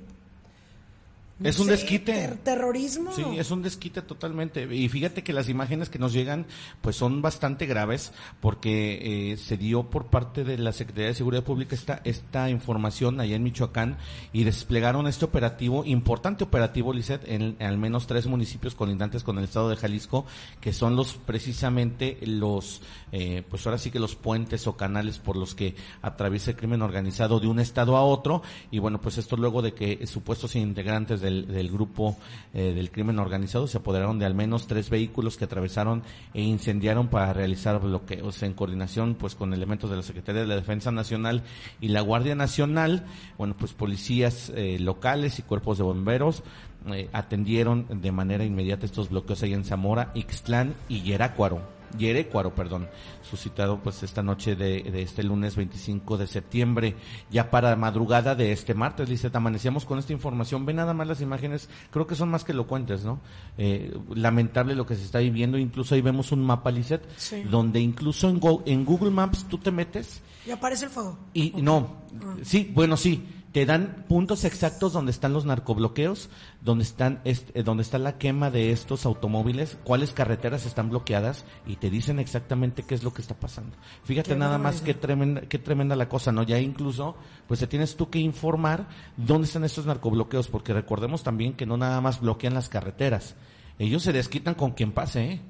no 1.40 1.50
es 1.50 1.60
un 1.60 1.66
sé, 1.66 1.72
desquite. 1.74 2.14
ter- 2.14 2.38
terrorismo. 2.38 3.12
Sí, 3.14 3.24
es 3.38 3.52
un 3.52 3.62
desquite 3.62 4.02
totalmente. 4.02 4.74
Y 4.74 4.88
fíjate 4.90 5.24
que 5.24 5.34
las 5.34 5.50
imágenes 5.50 5.90
que 5.90 6.00
nos 6.00 6.14
llegan, 6.14 6.46
pues 6.82 6.96
son 6.96 7.22
bastante 7.22 7.66
graves, 7.66 8.14
porque 8.40 9.32
eh, 9.34 9.38
se 9.38 9.58
dio 9.58 9.90
por 9.90 10.06
parte 10.08 10.44
de 10.44 10.58
la 10.58 10.72
Secretaría 10.72 11.08
de 11.10 11.14
Seguridad 11.16 11.44
Pública 11.44 11.76
esta, 11.76 12.02
esta 12.06 12.50
información 12.50 13.20
allá 13.20 13.36
en 13.36 13.44
Michoacán 13.44 13.98
y 14.34 14.44
desplegaron 14.46 15.08
este 15.08 15.26
operativo, 15.26 15.84
importante 15.86 16.44
operativo, 16.44 16.94
Lisset, 16.94 17.28
en, 17.28 17.56
en 17.60 17.68
al 17.68 17.78
menos 17.78 18.08
tres 18.08 18.28
municipios 18.28 18.76
colindantes 18.76 19.24
con 19.24 19.38
el 19.38 19.44
estado 19.44 19.70
de 19.70 19.76
Jalisco, 19.76 20.26
que 20.62 20.72
son 20.74 20.96
los 20.96 21.14
precisamente 21.16 22.18
los, 22.26 22.82
eh, 23.18 23.44
pues 23.50 23.66
ahora 23.66 23.78
sí 23.78 23.92
que 23.92 24.00
los 24.00 24.18
puentes 24.18 24.68
o 24.68 24.76
canales 24.76 25.20
por 25.20 25.38
los 25.38 25.56
que 25.56 25.74
atraviesa 26.02 26.52
el 26.52 26.58
crimen 26.58 26.82
organizado 26.82 27.40
de 27.40 27.48
un 27.48 27.62
estado 27.62 27.96
a 27.96 28.04
otro. 28.04 28.42
Y 28.72 28.80
bueno, 28.80 29.00
pues 29.00 29.18
esto 29.18 29.38
luego 29.38 29.62
de 29.62 29.74
que 29.74 30.06
supuestos 30.06 30.54
integrantes 30.58 31.22
del, 31.22 31.48
del 31.48 31.72
grupo 31.72 32.18
eh, 32.54 32.74
del 32.74 32.92
crimen 32.92 33.18
organizado 33.20 33.68
se 33.68 33.78
apoderaron 33.78 34.20
de 34.20 34.26
al 34.26 34.36
menos 34.36 34.68
tres 34.68 34.90
vehículos 34.90 35.38
que 35.38 35.46
atravesaron 35.46 36.04
e 36.34 36.42
incendiaron 36.42 37.08
para 37.08 37.32
realizar 37.32 37.80
bloqueos 37.80 38.44
en 38.44 38.54
coordinación 38.54 39.16
pues 39.16 39.34
con 39.34 39.54
elementos 39.54 39.90
de 39.90 39.96
la 39.96 40.04
Secretaría 40.04 40.42
de 40.42 40.48
la 40.48 40.58
Defensa 40.58 40.92
Nacional 40.92 41.44
y 41.80 41.88
la 41.88 42.02
Guardia 42.02 42.36
Nacional, 42.36 43.06
bueno 43.38 43.56
pues 43.58 43.72
policías 43.72 44.52
eh, 44.56 44.78
locales 44.78 45.40
y 45.40 45.44
cuerpos 45.44 45.78
de 45.78 45.86
bomberos 45.86 46.44
eh, 46.88 47.10
atendieron 47.14 47.88
de 48.02 48.12
manera 48.12 48.44
inmediata 48.44 48.86
estos 48.86 49.10
bloqueos 49.10 49.42
ahí 49.42 49.54
en 49.54 49.64
Zamora, 49.64 50.12
Ixtlán 50.16 50.76
y 50.90 51.02
Yerácuaro. 51.02 51.75
Yerecuaro, 51.98 52.54
perdón, 52.56 52.88
suscitado 53.22 53.80
pues 53.82 54.04
esta 54.04 54.22
noche 54.24 54.56
de, 54.56 54.84
de 54.84 55.02
este 55.02 55.24
lunes 55.24 55.56
25 55.56 56.18
de 56.18 56.28
septiembre, 56.28 56.96
ya 57.32 57.50
para 57.52 57.76
madrugada 57.76 58.36
de 58.36 58.52
este 58.52 58.74
martes, 58.74 59.10
Lizeth, 59.10 59.36
amanecíamos 59.36 59.86
con 59.86 60.00
esta 60.00 60.14
información, 60.14 60.66
ve 60.66 60.74
nada 60.74 60.94
más 60.94 61.08
las 61.08 61.22
imágenes, 61.22 61.70
creo 61.92 62.08
que 62.08 62.16
son 62.16 62.30
más 62.30 62.44
que 62.44 62.52
elocuentes, 62.52 63.04
¿no? 63.06 63.20
Eh, 63.58 63.98
lamentable 64.14 64.76
lo 64.76 64.86
que 64.86 64.96
se 64.96 65.04
está 65.04 65.20
viviendo, 65.20 65.58
incluso 65.58 65.96
ahí 65.96 66.02
vemos 66.02 66.32
un 66.32 66.44
mapa, 66.44 66.72
Lizeth, 66.72 67.04
Sí. 67.18 67.44
donde 67.44 67.80
incluso 67.80 68.30
en, 68.30 68.40
Go- 68.40 68.64
en 68.66 68.86
Google 68.86 69.12
Maps 69.12 69.46
tú 69.50 69.58
te 69.58 69.72
metes 69.72 70.22
Y 70.46 70.52
aparece 70.52 70.86
el 70.86 70.92
fuego. 70.92 71.18
y 71.34 71.52
no, 71.62 72.04
Ah. 72.24 72.36
sí, 72.44 72.72
bueno, 72.74 72.96
sí, 72.98 73.24
te 73.56 73.66
dan 73.66 74.04
puntos 74.10 74.44
exactos 74.44 74.92
donde 74.92 75.12
están 75.12 75.32
los 75.32 75.46
narcobloqueos, 75.46 76.30
donde 76.60 76.84
están 76.84 77.22
este, 77.24 77.64
donde 77.64 77.84
está 77.84 77.98
la 77.98 78.18
quema 78.18 78.52
de 78.52 78.74
estos 78.74 79.06
automóviles, 79.06 79.78
cuáles 79.86 80.12
carreteras 80.12 80.66
están 80.66 80.90
bloqueadas 80.90 81.46
y 81.66 81.78
te 81.78 81.90
dicen 81.90 82.20
exactamente 82.20 82.84
qué 82.84 82.96
es 82.96 83.04
lo 83.04 83.14
que 83.14 83.22
está 83.22 83.36
pasando. 83.36 83.78
Fíjate 84.04 84.32
Qué 84.32 84.36
nada 84.36 84.58
más 84.58 84.82
qué 84.82 84.94
tremenda 84.94 85.40
qué 85.44 85.58
tremenda 85.58 85.96
la 85.96 86.10
cosa, 86.10 86.34
¿no? 86.34 86.44
Ya 86.44 86.60
incluso 86.60 87.16
pues 87.48 87.62
te 87.62 87.68
tienes 87.68 87.96
tú 87.96 88.10
que 88.10 88.20
informar 88.20 88.90
dónde 89.16 89.48
están 89.48 89.64
estos 89.64 89.86
narcobloqueos 89.86 90.50
porque 90.50 90.74
recordemos 90.74 91.24
también 91.24 91.54
que 91.54 91.66
no 91.66 91.78
nada 91.78 92.02
más 92.02 92.20
bloquean 92.20 92.56
las 92.56 92.68
carreteras. 92.68 93.36
Ellos 93.80 94.04
se 94.04 94.12
desquitan 94.12 94.56
con 94.56 94.72
quien 94.72 94.92
pase, 94.92 95.32
¿eh? 95.32 95.42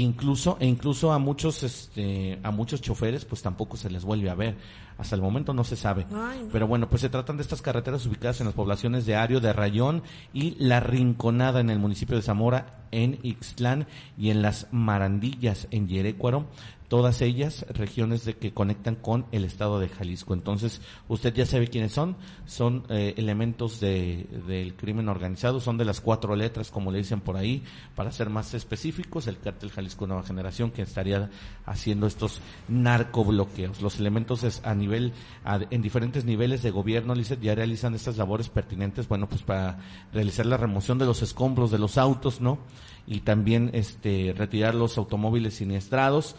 Incluso 0.00 0.56
e 0.58 0.66
incluso 0.66 1.12
a 1.12 1.18
muchos 1.18 1.62
este 1.62 2.38
a 2.42 2.50
muchos 2.50 2.80
choferes 2.80 3.24
pues 3.24 3.42
tampoco 3.42 3.76
se 3.76 3.90
les 3.90 4.04
vuelve 4.04 4.30
a 4.30 4.34
ver. 4.34 4.56
Hasta 4.98 5.16
el 5.16 5.22
momento 5.22 5.52
no 5.52 5.64
se 5.64 5.76
sabe. 5.76 6.06
Ay, 6.14 6.42
no. 6.44 6.48
pero 6.50 6.66
bueno 6.66 6.88
pues 6.88 7.02
se 7.02 7.08
tratan 7.08 7.36
de 7.36 7.42
estas 7.42 7.62
carreteras 7.62 8.04
ubicadas 8.06 8.40
en 8.40 8.46
las 8.46 8.54
poblaciones 8.54 9.06
de 9.06 9.16
Ario 9.16 9.40
de 9.40 9.52
Rayón 9.52 10.02
y 10.32 10.56
La 10.58 10.80
Rinconada 10.80 11.60
en 11.60 11.70
el 11.70 11.78
municipio 11.78 12.16
de 12.16 12.22
Zamora 12.22 12.82
en 12.90 13.18
Ixtlán 13.22 13.86
y 14.18 14.30
en 14.30 14.42
las 14.42 14.68
Marandillas 14.70 15.68
en 15.70 15.88
Yerécuaro 15.88 16.46
todas 16.92 17.22
ellas 17.22 17.64
regiones 17.70 18.26
de 18.26 18.34
que 18.36 18.52
conectan 18.52 18.96
con 18.96 19.24
el 19.32 19.46
estado 19.46 19.80
de 19.80 19.88
Jalisco. 19.88 20.34
Entonces, 20.34 20.82
usted 21.08 21.32
ya 21.32 21.46
sabe 21.46 21.68
quiénes 21.68 21.92
son, 21.92 22.18
son 22.44 22.84
eh, 22.90 23.14
elementos 23.16 23.80
de, 23.80 24.26
del 24.46 24.74
crimen 24.74 25.08
organizado, 25.08 25.58
son 25.58 25.78
de 25.78 25.86
las 25.86 26.02
cuatro 26.02 26.36
letras, 26.36 26.70
como 26.70 26.92
le 26.92 26.98
dicen 26.98 27.22
por 27.22 27.38
ahí, 27.38 27.62
para 27.96 28.12
ser 28.12 28.28
más 28.28 28.52
específicos, 28.52 29.26
el 29.26 29.38
cártel 29.38 29.70
Jalisco 29.70 30.06
Nueva 30.06 30.22
Generación, 30.22 30.70
que 30.70 30.82
estaría 30.82 31.30
haciendo 31.64 32.06
estos 32.06 32.42
narcobloqueos. 32.68 33.80
Los 33.80 33.98
elementos 33.98 34.44
es 34.44 34.60
a 34.62 34.74
nivel, 34.74 35.14
a- 35.46 35.60
en 35.70 35.80
diferentes 35.80 36.26
niveles 36.26 36.62
de 36.62 36.72
gobierno, 36.72 37.14
ya 37.14 37.54
realizan 37.54 37.94
estas 37.94 38.18
labores 38.18 38.50
pertinentes, 38.50 39.08
bueno, 39.08 39.30
pues 39.30 39.40
para 39.42 39.78
realizar 40.12 40.44
la 40.44 40.58
remoción 40.58 40.98
de 40.98 41.06
los 41.06 41.22
escombros 41.22 41.70
de 41.70 41.78
los 41.78 41.96
autos, 41.96 42.42
¿no? 42.42 42.58
Y 43.06 43.20
también, 43.20 43.70
este, 43.72 44.34
retirar 44.36 44.74
los 44.74 44.98
automóviles 44.98 45.54
siniestrados, 45.54 46.36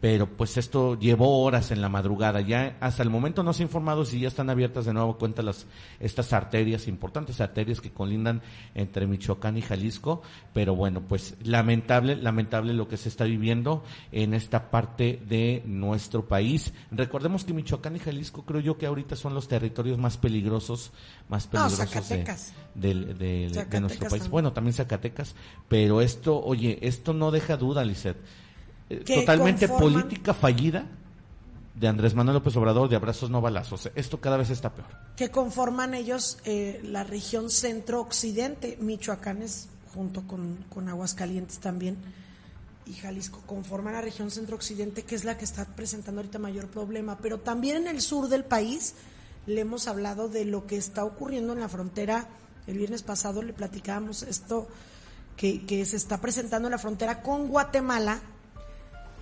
pero 0.00 0.26
pues 0.26 0.56
esto 0.56 0.98
llevó 0.98 1.42
horas 1.44 1.70
en 1.70 1.80
la 1.80 1.88
madrugada. 1.88 2.40
Ya 2.40 2.76
hasta 2.80 3.02
el 3.02 3.10
momento 3.10 3.42
no 3.42 3.52
se 3.52 3.62
ha 3.62 3.66
informado 3.66 4.04
si 4.04 4.18
ya 4.20 4.28
están 4.28 4.50
abiertas 4.50 4.84
de 4.84 4.92
nuevo 4.92 5.16
cuenta 5.16 5.42
las 5.42 5.66
estas 6.00 6.32
arterias 6.32 6.88
importantes 6.88 7.40
arterias 7.40 7.80
que 7.80 7.92
colindan 7.92 8.42
entre 8.74 9.06
Michoacán 9.06 9.56
y 9.56 9.62
Jalisco, 9.62 10.22
pero 10.52 10.74
bueno, 10.74 11.02
pues 11.02 11.36
lamentable, 11.42 12.16
lamentable 12.16 12.72
lo 12.74 12.88
que 12.88 12.96
se 12.96 13.08
está 13.08 13.24
viviendo 13.24 13.84
en 14.12 14.34
esta 14.34 14.70
parte 14.70 15.20
de 15.28 15.62
nuestro 15.66 16.26
país. 16.26 16.72
Recordemos 16.90 17.44
que 17.44 17.52
Michoacán 17.52 17.96
y 17.96 18.00
Jalisco 18.00 18.44
creo 18.44 18.60
yo 18.60 18.76
que 18.78 18.86
ahorita 18.86 19.14
son 19.16 19.34
los 19.34 19.46
territorios 19.48 19.98
más 19.98 20.16
peligrosos, 20.16 20.90
más 21.28 21.46
No, 21.46 21.50
peligrosos 21.52 21.78
de, 21.78 21.86
Zacatecas. 21.86 22.52
del- 22.74 23.06
del- 23.06 23.18
de 23.18 23.50
Zacatecas 23.54 23.80
nuestro 23.82 24.00
país. 24.00 24.10
también. 24.12 24.30
Bueno, 24.30 24.52
también 24.52 24.74
Zacatecas, 24.74 25.34
pero 25.68 26.00
esto, 26.00 26.42
oye, 26.42 26.78
esto 26.82 27.12
no 27.12 27.30
deja 27.30 27.56
duda, 27.56 27.84
Lisset. 27.84 28.16
Eh, 28.88 29.02
Totalmente 29.04 29.68
conforman- 29.68 29.78
política 30.02 30.34
fallida 30.34 30.86
de 31.74 31.88
Andrés 31.88 32.14
Manuel 32.14 32.34
López 32.36 32.56
Obrador 32.56 32.88
de 32.88 32.96
abrazos 32.96 33.28
no 33.30 33.40
balazos. 33.40 33.90
Esto 33.94 34.20
cada 34.20 34.36
vez 34.36 34.50
está 34.50 34.70
peor. 34.72 34.88
que 35.16 35.30
conforman 35.30 35.94
ellos 35.94 36.38
eh, 36.44 36.80
la 36.84 37.04
región 37.04 37.50
centro-occidente. 37.50 38.76
Michoacán 38.80 39.42
es, 39.42 39.68
junto 39.94 40.22
con, 40.26 40.64
con 40.72 40.88
Aguascalientes 40.88 41.58
también, 41.58 41.96
y 42.86 42.92
Jalisco, 42.94 43.42
conforman 43.46 43.94
la 43.94 44.00
región 44.00 44.30
centro-occidente, 44.30 45.02
que 45.02 45.14
es 45.16 45.24
la 45.24 45.36
que 45.36 45.44
está 45.44 45.64
presentando 45.64 46.20
ahorita 46.20 46.38
mayor 46.38 46.68
problema. 46.68 47.18
Pero 47.18 47.40
también 47.40 47.78
en 47.78 47.88
el 47.88 48.00
sur 48.00 48.28
del 48.28 48.44
país 48.44 48.94
le 49.46 49.60
hemos 49.62 49.88
hablado 49.88 50.28
de 50.28 50.44
lo 50.44 50.66
que 50.66 50.76
está 50.76 51.04
ocurriendo 51.04 51.52
en 51.52 51.60
la 51.60 51.68
frontera. 51.68 52.28
El 52.66 52.78
viernes 52.78 53.02
pasado 53.02 53.42
le 53.42 53.52
platicábamos 53.52 54.22
esto 54.22 54.68
que, 55.36 55.64
que 55.66 55.84
se 55.84 55.96
está 55.96 56.20
presentando 56.20 56.68
en 56.68 56.72
la 56.72 56.78
frontera 56.78 57.22
con 57.22 57.48
Guatemala, 57.48 58.20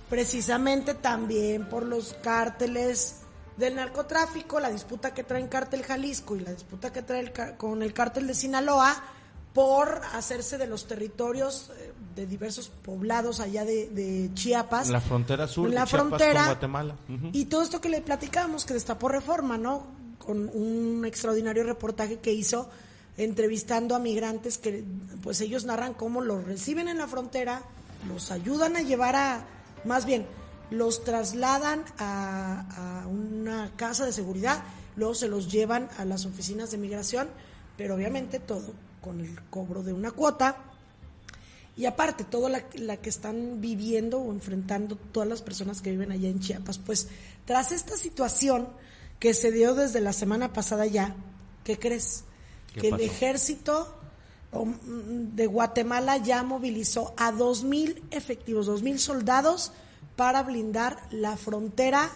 precisamente 0.09 0.93
también 0.93 1.67
por 1.67 1.83
los 1.83 2.13
cárteles 2.21 3.21
del 3.57 3.75
narcotráfico, 3.75 4.59
la 4.59 4.69
disputa 4.69 5.13
que 5.13 5.23
trae 5.23 5.41
el 5.41 5.49
cártel 5.49 5.83
Jalisco 5.83 6.35
y 6.35 6.41
la 6.41 6.51
disputa 6.51 6.91
que 6.91 7.01
trae 7.01 7.21
el 7.21 7.31
con 7.57 7.81
el 7.81 7.93
cártel 7.93 8.27
de 8.27 8.33
Sinaloa 8.33 8.95
por 9.53 10.01
hacerse 10.13 10.57
de 10.57 10.67
los 10.67 10.85
territorios 10.85 11.71
eh, 11.77 11.93
de 12.13 12.27
diversos 12.27 12.69
poblados 12.69 13.39
allá 13.39 13.63
de, 13.63 13.87
de 13.89 14.29
Chiapas. 14.33 14.89
La 14.89 14.99
frontera 14.99 15.47
sur 15.47 15.69
la 15.69 15.81
de 15.81 15.87
Chiapas 15.87 16.07
frontera, 16.09 16.39
con 16.39 16.45
Guatemala. 16.45 16.95
Y 17.31 17.45
todo 17.45 17.61
esto 17.61 17.79
que 17.79 17.87
le 17.87 18.01
platicamos, 18.01 18.65
que 18.65 18.73
destapó 18.73 19.07
Reforma, 19.07 19.57
¿no? 19.57 19.87
Con 20.19 20.49
un 20.49 21.05
extraordinario 21.05 21.63
reportaje 21.63 22.19
que 22.19 22.33
hizo 22.33 22.69
entrevistando 23.17 23.95
a 23.95 23.99
migrantes 23.99 24.57
que 24.57 24.83
pues 25.23 25.39
ellos 25.39 25.63
narran 25.63 25.93
cómo 25.93 26.19
los 26.19 26.43
reciben 26.43 26.89
en 26.89 26.97
la 26.97 27.07
frontera, 27.07 27.61
los 28.09 28.31
ayudan 28.31 28.75
a 28.75 28.81
llevar 28.81 29.15
a, 29.15 29.45
más 29.85 30.05
bien, 30.05 30.25
los 30.71 31.03
trasladan 31.03 31.83
a, 31.97 33.03
a 33.03 33.07
una 33.07 33.71
casa 33.75 34.05
de 34.05 34.11
seguridad, 34.11 34.63
luego 34.95 35.13
se 35.15 35.27
los 35.27 35.51
llevan 35.51 35.89
a 35.97 36.05
las 36.05 36.25
oficinas 36.25 36.71
de 36.71 36.77
migración, 36.77 37.29
pero 37.77 37.95
obviamente 37.95 38.39
todo 38.39 38.73
con 39.01 39.19
el 39.21 39.39
cobro 39.49 39.83
de 39.83 39.93
una 39.93 40.11
cuota 40.11 40.57
y 41.77 41.85
aparte, 41.85 42.23
todo 42.23 42.47
la, 42.47 42.63
la 42.75 42.97
que 42.97 43.09
están 43.09 43.59
viviendo 43.59 44.19
o 44.19 44.31
enfrentando 44.31 44.95
todas 44.95 45.27
las 45.27 45.41
personas 45.41 45.81
que 45.81 45.91
viven 45.91 46.11
allá 46.11 46.29
en 46.29 46.39
Chiapas, 46.39 46.77
pues 46.77 47.09
tras 47.43 47.71
esta 47.73 47.97
situación 47.97 48.69
que 49.19 49.33
se 49.33 49.51
dio 49.51 49.75
desde 49.75 49.99
la 49.99 50.13
semana 50.13 50.53
pasada 50.53 50.85
ya, 50.85 51.15
¿qué 51.65 51.77
crees? 51.77 52.23
¿Qué 52.73 52.81
que 52.81 52.89
pasó? 52.91 53.03
el 53.03 53.09
ejército 53.09 53.95
de 54.63 55.47
Guatemala 55.47 56.17
ya 56.17 56.43
movilizó 56.43 57.13
a 57.17 57.31
dos 57.31 57.63
mil 57.63 58.03
efectivos, 58.11 58.65
dos 58.65 58.81
mil 58.81 58.99
soldados 58.99 59.71
para 60.15 60.43
blindar 60.43 60.97
la 61.11 61.37
frontera 61.37 62.09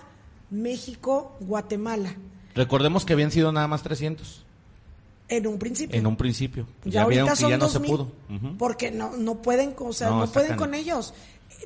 México-Guatemala. 0.49 2.15
Recordemos 2.55 3.05
que 3.05 3.13
habían 3.13 3.31
sido 3.31 3.51
nada 3.51 3.67
más 3.67 3.83
300 3.83 4.43
En 5.27 5.47
un 5.47 5.59
principio. 5.59 5.97
en 5.97 6.07
un 6.07 6.15
principio. 6.15 6.67
Ya, 6.83 7.01
Ya, 7.01 7.05
vieron 7.07 7.29
que 7.29 7.35
son 7.35 7.49
ya 7.49 7.57
no 7.57 7.67
2000, 7.67 7.87
se 7.89 7.91
pudo. 7.91 8.11
Porque 8.57 8.91
no, 8.91 9.15
no 9.15 9.41
pueden, 9.41 9.75
o 9.77 9.93
sea, 9.93 10.09
No, 10.09 10.31
pueden 10.31 10.57
con 10.57 10.73
ellos. 10.73 11.13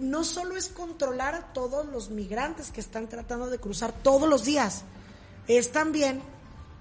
No 0.01 0.23
solo 0.23 0.57
es 0.57 0.69
controlar 0.69 1.35
a 1.35 1.53
todos 1.53 1.85
los 1.85 2.09
migrantes 2.09 2.71
que 2.71 2.81
están 2.81 3.07
tratando 3.07 3.49
de 3.49 3.59
cruzar 3.59 3.91
todos 3.91 4.27
los 4.27 4.43
días, 4.43 4.83
es 5.47 5.71
también 5.71 6.21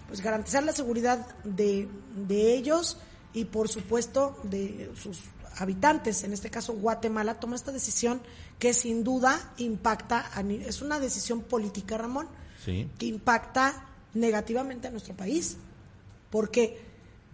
pues 0.08 0.20
garantizar 0.20 0.62
la 0.62 0.72
seguridad 0.72 1.26
de, 1.44 1.88
de 2.14 2.54
ellos 2.54 2.98
y 3.34 3.44
por 3.44 3.68
supuesto 3.68 4.38
de 4.44 4.90
sus 4.94 5.20
habitantes, 5.56 6.24
en 6.24 6.32
este 6.32 6.50
caso 6.50 6.74
Guatemala, 6.74 7.38
toma 7.38 7.56
esta 7.56 7.72
decisión 7.72 8.20
que 8.58 8.72
sin 8.72 9.04
duda 9.04 9.54
impacta, 9.58 10.30
a, 10.34 10.40
es 10.40 10.82
una 10.82 11.00
decisión 11.00 11.42
política, 11.42 11.98
Ramón, 11.98 12.28
sí. 12.64 12.88
que 12.98 13.06
impacta 13.06 13.88
negativamente 14.14 14.88
a 14.88 14.90
nuestro 14.90 15.14
país. 15.14 15.56
Porque 16.30 16.80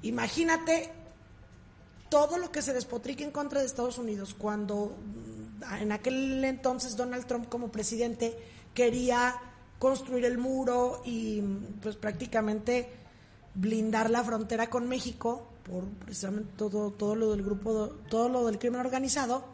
imagínate 0.03 0.90
todo 2.09 2.38
lo 2.38 2.51
que 2.51 2.62
se 2.62 2.72
despotrica 2.72 3.24
en 3.24 3.30
contra 3.30 3.61
de 3.61 3.66
Estados 3.66 3.99
Unidos 3.99 4.34
cuando 4.36 4.96
mm, 4.96 5.82
en 5.82 5.92
aquel 5.92 6.44
entonces 6.44 6.96
Donald 6.96 7.26
Trump 7.26 7.49
como 7.49 7.70
presidente 7.70 8.36
quería 8.74 9.34
construir 9.78 10.24
el 10.24 10.38
muro 10.38 11.03
y 11.05 11.40
pues 11.82 11.96
prácticamente 11.96 12.88
blindar 13.55 14.11
la 14.11 14.24
frontera 14.24 14.70
con 14.70 14.88
México 14.88 15.46
por 15.71 15.85
precisamente 15.85 16.51
todo 16.57 16.91
todo 16.91 17.14
lo 17.14 17.31
del 17.31 17.43
grupo 17.43 17.91
todo 18.09 18.29
lo 18.29 18.47
del 18.47 18.59
crimen 18.59 18.81
organizado 18.81 19.45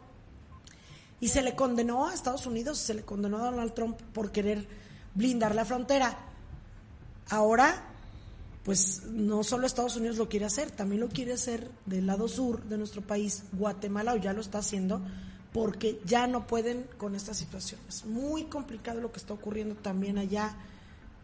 y 1.19 1.29
se 1.29 1.41
le 1.41 1.55
condenó 1.55 2.07
a 2.07 2.13
Estados 2.13 2.45
Unidos, 2.45 2.77
se 2.77 2.93
le 2.93 3.03
condenó 3.03 3.37
a 3.37 3.51
Donald 3.51 3.73
Trump 3.73 3.99
por 4.13 4.31
querer 4.31 4.67
blindar 5.13 5.55
la 5.55 5.65
frontera. 5.65 6.17
Ahora 7.29 7.95
pues 8.65 9.03
no 9.05 9.43
solo 9.43 9.67
Estados 9.67 9.95
Unidos 9.95 10.17
lo 10.17 10.27
quiere 10.27 10.47
hacer, 10.47 10.71
también 10.71 10.99
lo 11.01 11.07
quiere 11.07 11.33
hacer 11.33 11.69
del 11.85 12.07
lado 12.07 12.27
sur 12.27 12.63
de 12.63 12.79
nuestro 12.79 13.03
país, 13.03 13.43
Guatemala, 13.51 14.13
o 14.13 14.17
ya 14.17 14.33
lo 14.33 14.41
está 14.41 14.57
haciendo, 14.57 15.01
porque 15.53 16.01
ya 16.03 16.25
no 16.25 16.47
pueden 16.47 16.87
con 16.97 17.13
esta 17.13 17.35
situación. 17.35 17.79
Es 17.87 18.05
muy 18.05 18.45
complicado 18.45 19.01
lo 19.01 19.11
que 19.11 19.19
está 19.19 19.35
ocurriendo 19.35 19.75
también 19.75 20.17
allá 20.17 20.55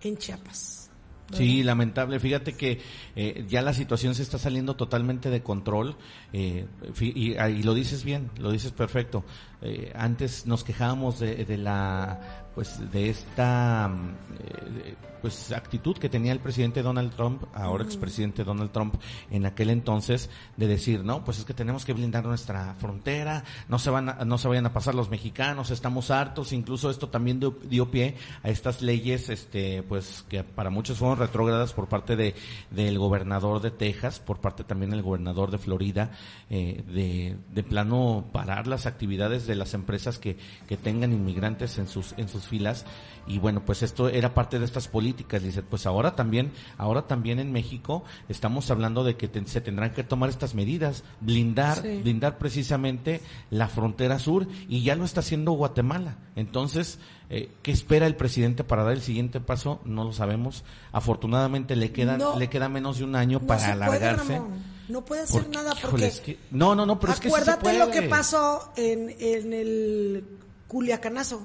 en 0.01 0.17
Chiapas. 0.17 0.90
Sí, 1.31 1.63
lamentable. 1.63 2.19
Fíjate 2.19 2.53
que 2.53 2.79
eh, 3.15 3.45
ya 3.47 3.61
la 3.61 3.73
situación 3.73 4.15
se 4.15 4.23
está 4.23 4.37
saliendo 4.37 4.75
totalmente 4.75 5.29
de 5.29 5.41
control 5.41 5.95
eh, 6.33 6.65
y, 6.99 7.33
y, 7.33 7.63
lo 7.63 7.73
dices 7.73 8.03
bien, 8.03 8.29
lo 8.37 8.51
dices 8.51 8.71
perfecto. 8.71 9.23
Eh, 9.61 9.91
antes 9.95 10.45
nos 10.45 10.63
quejábamos 10.63 11.19
de, 11.19 11.45
de, 11.45 11.57
la 11.57 12.47
pues 12.55 12.91
de 12.91 13.09
esta 13.09 13.91
eh, 14.39 14.95
pues 15.21 15.51
actitud 15.51 15.97
que 15.97 16.09
tenía 16.09 16.31
el 16.31 16.39
presidente 16.39 16.81
Donald 16.81 17.13
Trump, 17.15 17.43
ahora 17.53 17.83
expresidente 17.83 18.43
Donald 18.43 18.71
Trump, 18.71 18.95
en 19.29 19.45
aquel 19.45 19.69
entonces, 19.69 20.29
de 20.57 20.67
decir, 20.67 21.03
no, 21.03 21.23
pues 21.23 21.39
es 21.39 21.45
que 21.45 21.53
tenemos 21.53 21.85
que 21.85 21.93
blindar 21.93 22.25
nuestra 22.25 22.75
frontera, 22.75 23.43
no 23.69 23.79
se 23.79 23.89
van 23.89 24.09
a, 24.09 24.25
no 24.25 24.37
se 24.37 24.47
vayan 24.47 24.65
a 24.65 24.73
pasar 24.73 24.95
los 24.95 25.09
mexicanos, 25.09 25.71
estamos 25.71 26.11
hartos, 26.11 26.53
incluso 26.53 26.89
esto 26.89 27.09
también 27.09 27.39
dio, 27.39 27.57
dio 27.63 27.91
pie 27.91 28.15
a 28.43 28.49
estas 28.49 28.81
leyes, 28.81 29.29
este, 29.29 29.83
pues 29.83 30.25
que 30.29 30.43
para 30.43 30.69
muchos 30.69 30.97
fueron 30.97 31.19
retrógradas 31.19 31.73
por 31.73 31.87
parte 31.87 32.15
de 32.15 32.35
del 32.71 32.97
gobernador 32.97 33.61
de 33.61 33.71
Texas, 33.71 34.19
por 34.19 34.39
parte 34.39 34.63
también 34.63 34.91
del 34.91 35.01
gobernador 35.01 35.51
de 35.51 35.57
Florida, 35.57 36.11
eh, 36.49 36.83
de, 36.87 37.37
de 37.53 37.63
plano 37.63 38.25
parar 38.31 38.67
las 38.67 38.85
actividades 38.85 39.47
de 39.47 39.55
las 39.55 39.73
empresas 39.73 40.17
que, 40.17 40.37
que 40.67 40.77
tengan 40.77 41.11
inmigrantes 41.11 41.77
en 41.77 41.87
sus, 41.87 42.13
en 42.17 42.27
sus 42.27 42.47
filas 42.47 42.85
y 43.27 43.37
bueno 43.39 43.63
pues 43.65 43.83
esto 43.83 44.09
era 44.09 44.33
parte 44.33 44.57
de 44.59 44.65
estas 44.65 44.87
políticas 44.87 45.43
dice 45.43 45.61
pues 45.63 45.85
ahora 45.85 46.15
también 46.15 46.51
ahora 46.77 47.03
también 47.07 47.39
en 47.39 47.51
México 47.51 48.03
estamos 48.29 48.69
hablando 48.71 49.03
de 49.03 49.15
que 49.15 49.27
te, 49.27 49.45
se 49.47 49.61
tendrán 49.61 49.93
que 49.93 50.03
tomar 50.03 50.29
estas 50.29 50.55
medidas 50.55 51.03
blindar 51.19 51.81
sí. 51.81 52.01
blindar 52.01 52.37
precisamente 52.37 53.21
la 53.49 53.67
frontera 53.67 54.19
sur 54.19 54.47
y 54.67 54.83
ya 54.83 54.95
lo 54.95 55.05
está 55.05 55.19
haciendo 55.19 55.51
Guatemala 55.53 56.17
entonces 56.35 56.99
eh, 57.33 57.49
¿Qué 57.61 57.71
espera 57.71 58.07
el 58.07 58.17
presidente 58.17 58.65
para 58.65 58.83
dar 58.83 58.91
el 58.91 59.01
siguiente 59.01 59.39
paso? 59.39 59.79
No 59.85 60.03
lo 60.03 60.11
sabemos. 60.11 60.65
Afortunadamente 60.91 61.77
le 61.77 61.93
queda, 61.93 62.17
No. 62.17 62.37
le 62.37 62.49
queda 62.49 62.67
menos 62.67 62.97
de 62.97 63.05
un 63.05 63.15
año 63.15 63.39
No 63.39 63.47
para 63.47 63.59
puede, 63.61 63.71
alargarse. 63.71 64.41
No 64.89 65.05
puede 65.05 65.21
hacer 65.21 65.43
Porque, 65.43 65.57
nada 65.57 65.73
porque 65.81 66.07
es 66.07 66.19
que- 66.19 66.37
no, 66.51 66.75
no, 66.75 66.85
no, 66.85 66.99
pero 66.99 67.13
es 67.13 67.21
que 67.21 67.29
sí 67.29 67.35
se 67.35 67.49
acuérdate 67.51 67.79
lo 67.79 67.89
que 67.89 68.01
pasó 68.09 68.73
en, 68.75 69.15
en 69.17 69.53
el 69.53 70.25
Culiacanazo. 70.67 71.41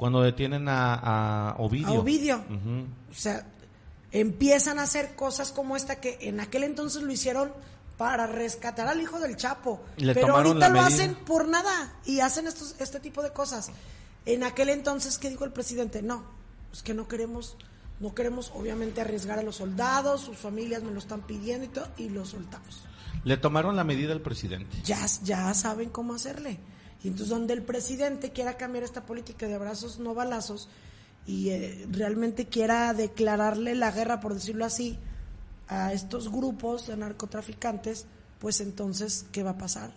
Cuando 0.00 0.22
detienen 0.22 0.66
a, 0.66 0.94
a 1.50 1.56
Ovidio. 1.58 1.88
A 1.88 1.92
Ovidio. 1.92 2.42
O 3.10 3.14
sea, 3.14 3.46
empiezan 4.12 4.78
a 4.78 4.84
hacer 4.84 5.14
cosas 5.14 5.52
como 5.52 5.76
esta 5.76 6.00
que 6.00 6.16
en 6.22 6.40
aquel 6.40 6.64
entonces 6.64 7.02
lo 7.02 7.12
hicieron 7.12 7.52
para 7.98 8.26
rescatar 8.26 8.88
al 8.88 8.98
hijo 8.98 9.20
del 9.20 9.36
Chapo. 9.36 9.84
Le 9.98 10.14
Pero 10.14 10.34
ahorita 10.34 10.68
lo 10.68 10.72
medida. 10.72 10.86
hacen 10.86 11.14
por 11.16 11.46
nada 11.48 11.92
y 12.06 12.20
hacen 12.20 12.46
estos, 12.46 12.76
este 12.78 12.98
tipo 12.98 13.22
de 13.22 13.34
cosas. 13.34 13.72
En 14.24 14.42
aquel 14.42 14.70
entonces, 14.70 15.18
¿qué 15.18 15.28
dijo 15.28 15.44
el 15.44 15.52
presidente? 15.52 16.00
No, 16.00 16.24
es 16.72 16.82
que 16.82 16.94
no 16.94 17.06
queremos, 17.06 17.58
no 18.00 18.14
queremos 18.14 18.52
obviamente 18.54 19.02
arriesgar 19.02 19.38
a 19.38 19.42
los 19.42 19.56
soldados, 19.56 20.22
sus 20.22 20.38
familias 20.38 20.82
me 20.82 20.92
lo 20.92 20.98
están 20.98 21.26
pidiendo 21.26 21.66
y 21.66 21.68
todo, 21.68 21.88
y 21.98 22.08
lo 22.08 22.24
soltamos. 22.24 22.84
Le 23.24 23.36
tomaron 23.36 23.76
la 23.76 23.84
medida 23.84 24.14
al 24.14 24.22
presidente. 24.22 24.78
Ya, 24.82 25.04
ya 25.22 25.52
saben 25.52 25.90
cómo 25.90 26.14
hacerle. 26.14 26.58
Y 27.02 27.08
entonces 27.08 27.28
donde 27.28 27.54
el 27.54 27.62
presidente 27.62 28.30
quiera 28.30 28.56
cambiar 28.56 28.84
esta 28.84 29.06
política 29.06 29.46
de 29.46 29.54
abrazos 29.54 29.98
no 29.98 30.14
balazos 30.14 30.68
y 31.26 31.50
eh, 31.50 31.86
realmente 31.90 32.46
quiera 32.46 32.92
declararle 32.92 33.74
la 33.74 33.90
guerra, 33.90 34.20
por 34.20 34.34
decirlo 34.34 34.64
así, 34.64 34.98
a 35.68 35.92
estos 35.92 36.30
grupos 36.30 36.88
de 36.88 36.96
narcotraficantes, 36.96 38.06
pues 38.38 38.60
entonces, 38.60 39.26
¿qué 39.32 39.42
va 39.42 39.50
a 39.50 39.58
pasar? 39.58 39.92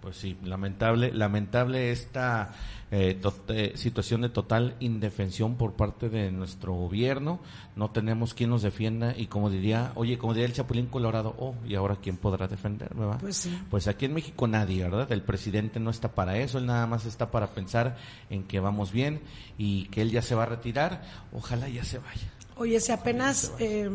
Pues 0.00 0.16
sí, 0.16 0.36
lamentable, 0.44 1.12
lamentable 1.12 1.90
esta 1.90 2.54
eh, 2.92 3.20
eh, 3.48 3.72
situación 3.74 4.20
de 4.20 4.28
total 4.28 4.76
indefensión 4.78 5.56
por 5.56 5.72
parte 5.72 6.08
de 6.08 6.30
nuestro 6.30 6.72
gobierno. 6.72 7.40
No 7.74 7.90
tenemos 7.90 8.32
quien 8.32 8.50
nos 8.50 8.62
defienda 8.62 9.14
y 9.16 9.26
como 9.26 9.50
diría, 9.50 9.90
oye, 9.96 10.16
como 10.16 10.34
diría 10.34 10.46
el 10.46 10.52
Chapulín 10.52 10.86
Colorado, 10.86 11.34
oh, 11.38 11.56
¿y 11.66 11.74
ahora 11.74 11.96
quién 12.00 12.16
podrá 12.16 12.46
defenderme, 12.46 13.06
va? 13.06 13.18
Pues 13.18 13.38
sí. 13.38 13.58
Pues 13.70 13.88
aquí 13.88 14.04
en 14.04 14.14
México 14.14 14.46
nadie, 14.46 14.84
¿verdad? 14.84 15.10
El 15.10 15.22
presidente 15.22 15.80
no 15.80 15.90
está 15.90 16.14
para 16.14 16.38
eso, 16.38 16.58
él 16.58 16.66
nada 16.66 16.86
más 16.86 17.04
está 17.04 17.32
para 17.32 17.48
pensar 17.48 17.96
en 18.30 18.44
que 18.44 18.60
vamos 18.60 18.92
bien 18.92 19.20
y 19.58 19.86
que 19.86 20.02
él 20.02 20.12
ya 20.12 20.22
se 20.22 20.36
va 20.36 20.44
a 20.44 20.46
retirar. 20.46 21.02
Ojalá 21.32 21.68
ya 21.68 21.82
se 21.82 21.98
vaya. 21.98 22.28
Oye, 22.56 22.78
si 22.78 22.92
apenas, 22.92 23.52
eh, 23.58 23.90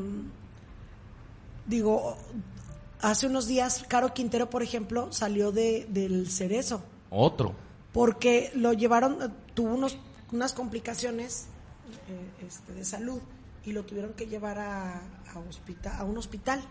digo, 1.65 2.17
hace 3.03 3.27
unos 3.27 3.45
días, 3.47 3.85
Caro 3.87 4.13
Quintero, 4.13 4.49
por 4.49 4.63
ejemplo, 4.63 5.11
salió 5.11 5.51
de, 5.51 5.85
del 5.89 6.29
cerezo. 6.31 6.83
Otro. 7.15 7.53
porque 7.91 8.51
lo 8.55 8.73
llevaron, 8.73 9.21
eh, 9.21 9.27
tuvo 9.53 9.75
unos, 9.75 9.99
unas 10.31 10.53
complicaciones 10.53 11.45
eh, 12.09 12.47
este, 12.47 12.73
de 12.73 12.83
salud 12.83 13.21
y 13.63 13.71
lo 13.71 13.83
tuvieron 13.83 14.13
que 14.13 14.25
llevar 14.25 14.57
a, 14.57 14.99
a, 15.31 16.03
un 16.03 16.17
hospital. 16.17 16.61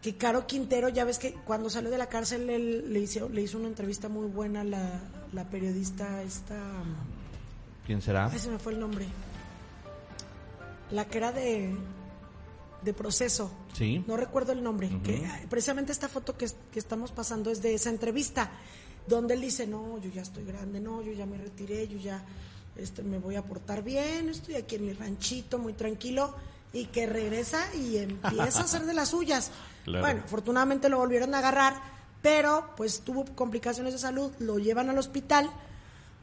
Que 0.00 0.16
Caro 0.16 0.46
Quintero, 0.46 0.88
ya 0.88 1.04
ves 1.04 1.18
que 1.18 1.34
cuando 1.34 1.68
salió 1.68 1.90
de 1.90 1.98
la 1.98 2.08
cárcel 2.08 2.48
él 2.48 2.90
le 2.90 3.00
hizo, 3.00 3.28
le 3.28 3.42
hizo 3.42 3.58
una 3.58 3.68
entrevista 3.68 4.08
muy 4.08 4.28
buena 4.28 4.64
la, 4.64 4.98
la 5.34 5.44
periodista 5.50 6.22
esta, 6.22 6.56
¿Quién 7.84 8.00
será? 8.00 8.30
ay 8.32 8.38
se 8.38 8.48
me 8.48 8.58
fue 8.58 8.72
el 8.72 8.80
nombre, 8.80 9.06
la 10.90 11.04
que 11.04 11.18
era 11.18 11.32
de, 11.32 11.76
de 12.82 12.92
proceso. 12.94 13.50
Sí. 13.74 14.04
No 14.06 14.16
recuerdo 14.16 14.52
el 14.52 14.62
nombre. 14.62 14.88
que, 15.02 15.22
precisamente 15.48 15.92
esta 15.92 16.08
foto 16.08 16.36
que, 16.36 16.46
que 16.72 16.78
estamos 16.78 17.12
pasando 17.12 17.50
es 17.50 17.62
de 17.62 17.74
esa 17.74 17.90
entrevista, 17.90 18.50
donde 19.06 19.34
él 19.34 19.40
dice, 19.40 19.66
no, 19.66 19.98
yo 19.98 20.10
ya 20.10 20.22
estoy 20.22 20.44
grande, 20.44 20.80
no, 20.80 21.02
yo 21.02 21.12
ya 21.12 21.26
me 21.26 21.36
retiré, 21.38 21.88
yo 21.88 21.98
ya 21.98 22.24
este, 22.76 23.02
me 23.02 23.18
voy 23.18 23.36
a 23.36 23.42
portar 23.42 23.82
bien, 23.82 24.28
estoy 24.28 24.54
aquí 24.56 24.76
en 24.76 24.86
mi 24.86 24.92
ranchito, 24.92 25.58
muy 25.58 25.72
tranquilo, 25.72 26.34
y 26.72 26.86
que 26.86 27.06
regresa 27.06 27.66
y 27.74 27.98
empieza 27.98 28.60
a 28.60 28.64
hacer 28.64 28.86
de 28.86 28.94
las 28.94 29.08
suyas. 29.10 29.50
Claro. 29.82 30.04
Bueno, 30.04 30.20
afortunadamente 30.26 30.90
lo 30.90 30.98
volvieron 30.98 31.34
a 31.34 31.38
agarrar, 31.38 31.74
pero 32.20 32.74
pues 32.76 33.00
tuvo 33.00 33.24
complicaciones 33.34 33.94
de 33.94 33.98
salud, 33.98 34.30
lo 34.38 34.58
llevan 34.58 34.90
al 34.90 34.98
hospital, 34.98 35.50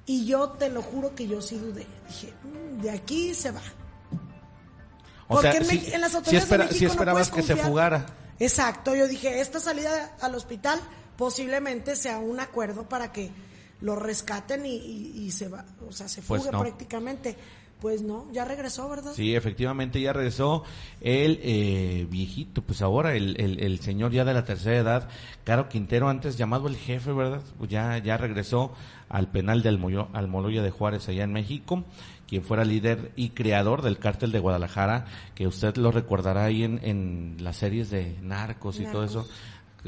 y 0.06 0.26
yo 0.28 0.50
te 0.52 0.70
lo 0.70 0.84
juro 0.84 1.16
que 1.16 1.28
yo 1.28 1.42
sí 1.42 1.58
dudé. 1.58 1.88
Dije, 2.08 2.34
"Mm, 2.44 2.82
de 2.84 2.92
aquí 2.92 3.34
se 3.34 3.50
va. 3.50 3.64
O 5.28 5.36
Porque 5.36 5.64
sea, 5.64 5.74
en, 5.76 5.94
en 5.96 6.02
las 6.02 6.16
autoridades 6.16 6.44
espera- 6.46 6.64
de 6.66 6.70
México 6.72 6.86
no 6.86 6.92
esperabas 6.94 7.30
puedes 7.30 7.36
que 7.36 7.48
se 7.48 7.54
confiar. 7.54 7.68
fugara. 7.70 8.06
Exacto, 8.40 8.96
yo 8.96 9.08
dije, 9.08 9.42
esta 9.42 9.60
salida 9.60 10.16
al 10.22 10.36
hospital 10.36 10.80
posiblemente 11.18 11.96
sea 11.96 12.20
un 12.20 12.40
acuerdo 12.40 12.88
para 12.88 13.12
que 13.12 13.32
lo 13.82 13.96
rescaten 13.96 14.66
y, 14.66 14.76
y- 14.76 15.14
y 15.26 15.32
se 15.32 15.48
va, 15.50 15.66
o 15.88 15.92
sea, 15.92 16.08
se 16.08 16.22
Pues 16.22 16.42
fugue 16.42 16.52
no. 16.52 16.62
prácticamente. 16.62 17.36
Pues 17.82 18.02
no, 18.02 18.26
ya 18.32 18.44
regresó, 18.44 18.90
¿verdad? 18.90 19.14
Sí, 19.16 19.36
efectivamente 19.36 20.02
ya 20.02 20.12
regresó 20.12 20.64
el 21.00 21.40
eh, 21.44 22.08
viejito, 22.10 22.64
pues 22.64 22.82
ahora 22.82 23.14
el, 23.16 23.40
el, 23.40 23.60
el 23.60 23.80
señor 23.82 24.12
ya 24.12 24.26
de 24.26 24.34
la 24.34 24.46
tercera 24.46 24.78
edad, 24.78 25.10
Caro 25.44 25.70
Quintero, 25.70 26.10
antes 26.10 26.38
llamado 26.38 26.68
el 26.70 26.76
jefe, 26.76 27.12
¿verdad? 27.12 27.42
Pues 27.60 27.70
ya, 27.70 28.00
ya 28.00 28.18
regresó 28.18 28.74
al 29.10 29.30
penal 29.30 29.62
de 29.62 29.70
Almoyo- 29.70 30.08
Almoloya 30.14 30.64
de 30.64 30.72
Juárez 30.72 31.08
allá 31.08 31.24
en 31.24 31.34
México, 31.34 31.84
quien 32.28 32.44
fuera 32.44 32.66
líder 32.66 33.12
y 33.16 33.30
creador 33.30 33.82
del 33.82 34.00
cártel 34.00 34.32
de 34.32 34.40
Guadalajara, 34.40 35.06
que 35.34 35.48
usted 35.48 35.78
lo 35.78 35.92
recordará 35.92 36.44
ahí 36.46 36.64
en, 36.64 36.80
en 36.84 37.38
las 37.40 37.58
series 37.58 37.90
de 37.90 38.18
Narcos 38.22 38.80
y 38.80 38.86
todo 38.86 39.04
eso. 39.04 39.28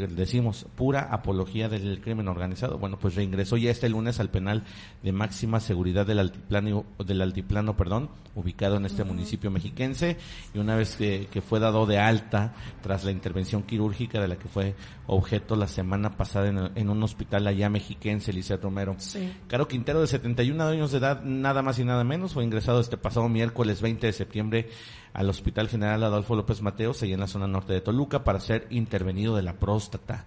Decimos 0.07 0.65
pura 0.75 1.01
apología 1.11 1.69
del 1.69 2.01
crimen 2.01 2.27
organizado. 2.27 2.77
Bueno, 2.77 2.97
pues 2.99 3.15
reingresó 3.15 3.57
ya 3.57 3.71
este 3.71 3.89
lunes 3.89 4.19
al 4.19 4.29
penal 4.29 4.63
de 5.03 5.11
máxima 5.11 5.59
seguridad 5.59 6.05
del 6.05 6.19
altiplano, 6.19 6.85
del 7.05 7.21
altiplano, 7.21 7.75
perdón, 7.75 8.09
ubicado 8.35 8.77
en 8.77 8.85
este 8.85 9.03
municipio 9.03 9.51
mexiquense 9.51 10.17
y 10.53 10.59
una 10.59 10.75
vez 10.75 10.95
que, 10.95 11.27
que, 11.31 11.41
fue 11.41 11.59
dado 11.59 11.85
de 11.85 11.99
alta 11.99 12.53
tras 12.81 13.03
la 13.03 13.11
intervención 13.11 13.63
quirúrgica 13.63 14.21
de 14.21 14.27
la 14.27 14.37
que 14.37 14.47
fue 14.47 14.75
objeto 15.07 15.55
la 15.55 15.67
semana 15.67 16.15
pasada 16.15 16.47
en, 16.47 16.71
en 16.75 16.89
un 16.89 17.01
hospital 17.03 17.47
allá 17.47 17.69
mexiquense, 17.69 18.31
Eliseo 18.31 18.57
Romero. 18.57 18.95
Sí. 18.97 19.33
Caro 19.47 19.67
Quintero 19.67 20.01
de 20.01 20.07
71 20.07 20.63
años 20.63 20.91
de 20.91 20.99
edad, 20.99 21.23
nada 21.23 21.61
más 21.61 21.79
y 21.79 21.85
nada 21.85 22.03
menos, 22.03 22.33
fue 22.33 22.43
ingresado 22.43 22.79
este 22.79 22.97
pasado 22.97 23.27
miércoles 23.29 23.81
20 23.81 24.07
de 24.07 24.13
septiembre 24.13 24.69
al 25.13 25.29
Hospital 25.29 25.67
General 25.69 26.03
Adolfo 26.03 26.35
López 26.35 26.61
Mateos, 26.61 27.01
allá 27.03 27.13
en 27.13 27.19
la 27.19 27.27
zona 27.27 27.47
norte 27.47 27.73
de 27.73 27.81
Toluca, 27.81 28.23
para 28.23 28.39
ser 28.39 28.67
intervenido 28.69 29.35
de 29.35 29.43
la 29.43 29.53
próstata. 29.53 30.25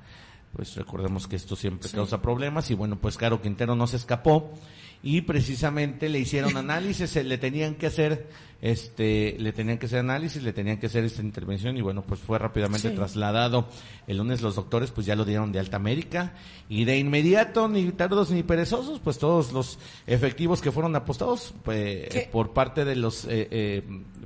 Pues 0.54 0.74
recordemos 0.76 1.26
que 1.28 1.36
esto 1.36 1.56
siempre 1.56 1.88
Sí. 1.88 1.96
causa 1.96 2.20
problemas 2.20 2.70
y 2.70 2.74
bueno, 2.74 2.96
pues 2.96 3.16
Caro 3.16 3.40
Quintero 3.40 3.74
no 3.74 3.86
se 3.86 3.96
escapó 3.96 4.50
y 5.02 5.22
precisamente 5.22 6.08
le 6.08 6.20
hicieron 6.20 6.56
análisis, 6.56 7.10
se 7.10 7.24
le 7.24 7.38
tenían 7.38 7.74
que 7.74 7.86
hacer 7.86 8.28
este 8.62 9.34
le 9.40 9.52
tenían 9.52 9.76
que 9.78 9.86
hacer 9.86 9.98
análisis, 9.98 10.40
le 10.40 10.52
tenían 10.52 10.78
que 10.78 10.86
hacer 10.86 11.02
esta 11.02 11.20
intervención 11.20 11.76
y 11.76 11.80
bueno, 11.80 12.02
pues 12.02 12.20
fue 12.20 12.38
rápidamente 12.38 12.90
Sí. 12.90 12.94
trasladado. 12.94 13.66
El 14.06 14.18
lunes 14.18 14.40
los 14.40 14.54
doctores 14.54 14.92
pues 14.92 15.04
ya 15.04 15.16
lo 15.16 15.24
dieron 15.24 15.50
de 15.50 15.58
alta 15.58 15.80
médica 15.80 16.34
y 16.68 16.84
de 16.84 16.96
inmediato, 16.96 17.66
ni 17.66 17.90
tardos 17.90 18.30
ni 18.30 18.44
perezosos, 18.44 19.00
pues 19.00 19.18
todos 19.18 19.52
los 19.52 19.80
efectivos 20.06 20.60
que 20.60 20.70
fueron 20.70 20.94
apostados 20.94 21.54
pues, 21.64 22.08
¿Qué? 22.08 22.28
por 22.30 22.52
parte 22.52 22.84
de 22.84 22.94
los 22.94 23.24
eh, 23.24 23.48
eh, 23.50 23.82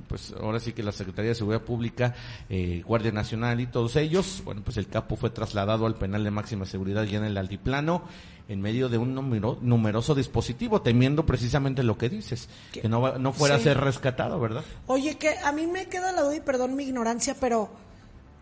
pues 0.07 0.35
ahora 0.39 0.59
sí 0.59 0.71
que 0.73 0.83
la 0.83 0.91
Secretaría 0.91 1.29
de 1.29 1.35
Seguridad 1.35 1.63
Pública, 1.63 2.13
eh, 2.47 2.83
Guardia 2.85 3.11
Nacional 3.11 3.59
y 3.59 3.65
todos 3.65 3.95
ellos, 3.95 4.43
bueno, 4.45 4.61
pues 4.63 4.77
el 4.77 4.87
capo 4.87 5.15
fue 5.15 5.31
trasladado 5.31 5.87
al 5.87 5.95
penal 5.95 6.23
de 6.23 6.29
máxima 6.29 6.65
seguridad 6.65 7.03
ya 7.05 7.17
en 7.17 7.25
el 7.25 7.37
altiplano 7.37 8.03
en 8.49 8.61
medio 8.61 8.87
de 8.89 8.97
un 8.97 9.13
numero- 9.13 9.57
numeroso 9.61 10.15
dispositivo, 10.15 10.81
temiendo 10.81 11.25
precisamente 11.25 11.83
lo 11.83 11.97
que 11.97 12.09
dices, 12.09 12.47
¿Qué? 12.71 12.81
que 12.81 12.89
no, 12.89 13.17
no 13.17 13.33
fuera 13.33 13.55
Sí. 13.55 13.61
a 13.61 13.63
ser 13.65 13.79
rescatado, 13.79 14.39
¿verdad? 14.39 14.63
Oye, 14.87 15.17
que 15.17 15.37
a 15.39 15.51
mí 15.51 15.67
me 15.67 15.87
queda 15.87 16.11
la 16.13 16.21
duda 16.23 16.35
y 16.35 16.41
perdón 16.41 16.75
mi 16.75 16.83
ignorancia, 16.85 17.35
pero 17.39 17.69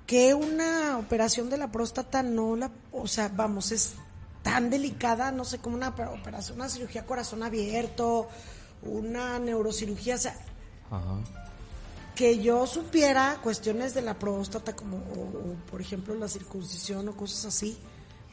que 0.05 0.33
una 0.35 0.97
operación 0.99 1.49
de 1.49 1.57
la 1.57 1.71
próstata 1.71 2.21
no 2.21 2.55
la, 2.55 2.69
o 2.91 3.07
sea, 3.07 3.29
vamos, 3.35 3.71
es 3.71 3.95
tan 4.43 4.69
delicada, 4.69 5.31
no 5.31 5.43
sé, 5.43 5.57
como 5.57 5.75
una 5.75 5.89
opera- 5.89 6.11
operación, 6.11 6.57
una 6.59 6.69
cirugía 6.69 7.03
corazón 7.07 7.41
abierto, 7.41 8.27
una 8.83 9.39
neurocirugía, 9.39 10.13
o 10.15 10.19
sea, 10.19 10.35
que 12.15 12.39
yo 12.39 12.65
supiera 12.67 13.39
cuestiones 13.43 13.93
de 13.93 14.01
la 14.01 14.13
próstata, 14.13 14.75
como, 14.75 14.97
o, 14.97 14.99
o, 15.01 15.55
por 15.69 15.81
ejemplo 15.81 16.15
la 16.15 16.27
circuncisión 16.27 17.09
o 17.09 17.15
cosas 17.15 17.45
así, 17.45 17.77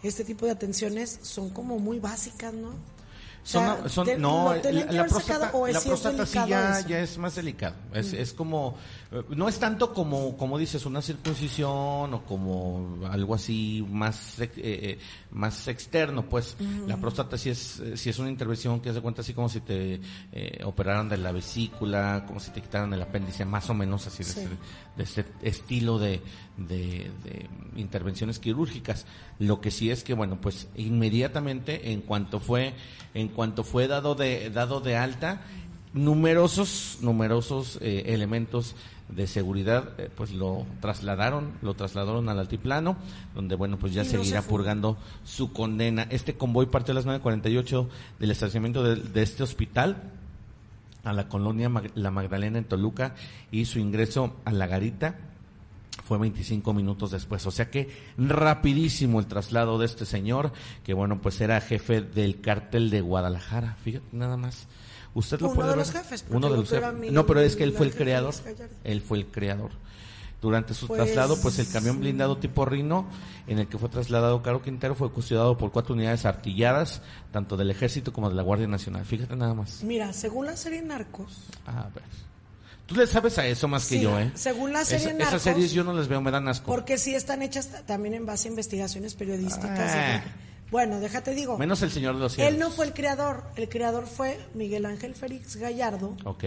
este 0.02 0.24
tipo 0.24 0.46
de 0.46 0.52
atenciones 0.52 1.18
son 1.22 1.50
como 1.50 1.78
muy 1.78 1.98
básicas, 1.98 2.52
¿no? 2.54 2.68
O 2.68 3.44
Son, 3.44 3.64
sea, 3.64 3.88
son- 3.88 4.06
te- 4.06 4.16
no, 4.18 4.54
la, 4.54 4.84
la 4.92 5.04
próstata, 5.06 5.46
sacado, 5.46 5.58
o 5.58 5.66
es- 5.66 5.74
la 5.74 5.80
sí 5.80 5.88
próstata 5.88 6.24
ya, 6.86 7.00
es 7.02 7.18
más 7.18 7.34
delicado. 7.34 7.74
Es, 7.92 8.12
es 8.12 8.32
como, 8.32 8.76
no 9.30 9.48
es 9.48 9.58
tanto 9.58 9.92
como, 9.92 10.36
como 10.36 10.58
dices, 10.58 10.86
una 10.86 11.02
circuncisión 11.02 12.14
o 12.14 12.22
como 12.24 13.00
algo 13.10 13.34
así 13.34 13.84
más, 13.90 14.38
eh, 14.38 14.48
eh, 14.56 14.98
más 15.32 15.66
externo, 15.68 16.28
pues. 16.28 16.56
La 16.86 16.96
próstata 16.96 17.38
sí 17.38 17.50
es, 17.50 17.80
eh, 17.80 17.96
sí 17.96 18.10
es 18.10 18.18
una 18.18 18.28
intervención 18.28 18.80
que 18.80 18.92
se 18.92 19.00
cuenta 19.00 19.22
así 19.22 19.34
como 19.34 19.48
si 19.48 19.60
te 19.60 20.00
eh, 20.32 20.62
operaran 20.64 21.08
de 21.08 21.16
la 21.16 21.32
vesícula, 21.32 22.24
como 22.26 22.38
si 22.38 22.50
te 22.50 22.60
quitaran 22.60 22.92
el 22.92 23.02
apéndice, 23.02 23.44
más 23.44 23.68
o 23.70 23.74
menos 23.74 24.06
así 24.06 24.22
de, 24.22 24.30
ese, 24.30 24.48
de 24.96 25.02
este 25.02 25.24
estilo 25.42 25.98
de, 25.98 26.20
de, 26.56 27.10
de 27.24 27.48
intervenciones 27.76 28.38
quirúrgicas. 28.38 29.06
Lo 29.38 29.60
que 29.60 29.70
sí 29.70 29.90
es 29.90 30.04
que, 30.04 30.14
bueno, 30.14 30.40
pues 30.40 30.68
inmediatamente, 30.76 31.92
en 31.92 32.02
cuanto 32.02 32.38
fue, 32.38 32.74
en 33.14 33.28
cuanto 33.28 33.64
fue 33.64 33.88
dado 33.88 34.14
de, 34.14 34.50
dado 34.50 34.80
de 34.80 34.96
alta, 34.96 35.42
numerosos, 35.94 36.98
numerosos 37.00 37.78
eh, 37.80 38.04
elementos 38.06 38.74
de 39.14 39.26
seguridad, 39.26 39.90
eh, 39.98 40.08
pues 40.14 40.32
lo 40.32 40.64
trasladaron, 40.80 41.52
lo 41.62 41.74
trasladaron 41.74 42.28
al 42.28 42.38
altiplano, 42.38 42.96
donde 43.34 43.54
bueno, 43.56 43.78
pues 43.78 43.92
ya 43.92 44.02
no 44.04 44.08
seguirá 44.10 44.42
se 44.42 44.48
purgando 44.48 44.96
su 45.24 45.52
condena. 45.52 46.06
Este 46.10 46.34
convoy 46.34 46.66
partió 46.66 46.92
a 46.92 46.94
las 46.94 47.06
9.48 47.06 47.88
del 48.18 48.30
estacionamiento 48.30 48.82
de, 48.82 48.96
de 48.96 49.22
este 49.22 49.42
hospital 49.42 50.10
a 51.04 51.12
la 51.12 51.28
colonia 51.28 51.68
Mag- 51.68 51.90
La 51.94 52.10
Magdalena 52.10 52.58
en 52.58 52.64
Toluca 52.64 53.14
y 53.50 53.64
su 53.66 53.78
ingreso 53.78 54.36
a 54.44 54.52
la 54.52 54.66
garita 54.66 55.16
fue 56.04 56.16
25 56.18 56.72
minutos 56.72 57.10
después. 57.10 57.46
O 57.46 57.50
sea 57.50 57.70
que 57.70 57.90
rapidísimo 58.16 59.20
el 59.20 59.26
traslado 59.26 59.78
de 59.78 59.86
este 59.86 60.06
señor, 60.06 60.52
que 60.84 60.94
bueno, 60.94 61.20
pues 61.20 61.40
era 61.40 61.60
jefe 61.60 62.00
del 62.02 62.40
cártel 62.40 62.88
de 62.90 63.00
Guadalajara. 63.02 63.76
Fíjate, 63.84 64.04
nada 64.12 64.36
más. 64.36 64.66
Usted 65.14 65.40
lo 65.40 65.48
Uno 65.48 65.54
puede 65.56 65.68
de 65.70 65.76
ver. 65.76 65.86
los 65.86 65.92
jefes, 65.94 66.24
Uno 66.30 66.48
de 66.50 66.56
los 66.56 66.68
jefes. 66.70 67.12
No, 67.12 67.26
pero 67.26 67.40
es 67.40 67.54
que 67.56 67.64
él 67.64 67.72
fue 67.72 67.86
el 67.86 67.94
creador. 67.94 68.34
Él 68.84 69.02
fue 69.02 69.18
el 69.18 69.26
creador. 69.26 69.70
Durante 70.40 70.74
su 70.74 70.88
Pues, 70.88 71.00
traslado, 71.04 71.40
pues 71.40 71.58
el 71.60 71.68
camión 71.70 72.00
blindado 72.00 72.36
tipo 72.38 72.64
Rino, 72.64 73.06
en 73.46 73.60
el 73.60 73.68
que 73.68 73.78
fue 73.78 73.88
trasladado 73.88 74.42
Caro 74.42 74.60
Quintero, 74.60 74.96
fue 74.96 75.08
custodiado 75.12 75.56
por 75.56 75.70
cuatro 75.70 75.94
unidades 75.94 76.24
artilladas, 76.24 77.00
tanto 77.30 77.56
del 77.56 77.70
Ejército 77.70 78.12
como 78.12 78.28
de 78.28 78.34
la 78.34 78.42
Guardia 78.42 78.66
Nacional. 78.66 79.04
Fíjate 79.04 79.36
nada 79.36 79.54
más. 79.54 79.84
Mira, 79.84 80.12
según 80.12 80.46
la 80.46 80.56
serie 80.56 80.82
Narcos, 80.82 81.44
A 81.66 81.82
ver. 81.94 82.02
Tú 82.86 82.96
le 82.96 83.06
sabes 83.06 83.38
a 83.38 83.46
eso 83.46 83.68
más 83.68 83.86
que 83.86 83.94
Sí, 83.96 84.00
yo, 84.02 84.18
¿eh? 84.18 84.32
según 84.34 84.72
la 84.72 84.84
serie 84.84 85.14
Narcos- 85.14 85.28
Esas 85.28 85.42
series 85.42 85.70
yo 85.72 85.84
no 85.84 85.92
las 85.92 86.08
veo, 86.08 86.20
me 86.20 86.32
dan 86.32 86.48
asco. 86.48 86.66
porque 86.66 86.98
sí 86.98 87.14
están 87.14 87.40
hechas 87.42 87.68
también 87.86 88.14
en 88.14 88.26
base 88.26 88.48
a 88.48 88.50
investigaciones 88.50 89.14
periodísticas. 89.14 89.92
Ah. 89.94 90.22
Bueno, 90.72 90.98
déjate 91.00 91.34
digo. 91.34 91.58
Menos 91.58 91.82
el 91.82 91.90
Señor 91.90 92.14
de 92.14 92.20
los 92.22 92.32
Cielos. 92.32 92.52
Él 92.54 92.58
no 92.58 92.70
fue 92.70 92.86
el 92.86 92.94
creador, 92.94 93.44
el 93.56 93.68
creador 93.68 94.06
fue 94.06 94.40
Miguel 94.54 94.86
Ángel 94.86 95.14
Félix 95.14 95.56
Gallardo 95.56 96.16
Ok. 96.24 96.44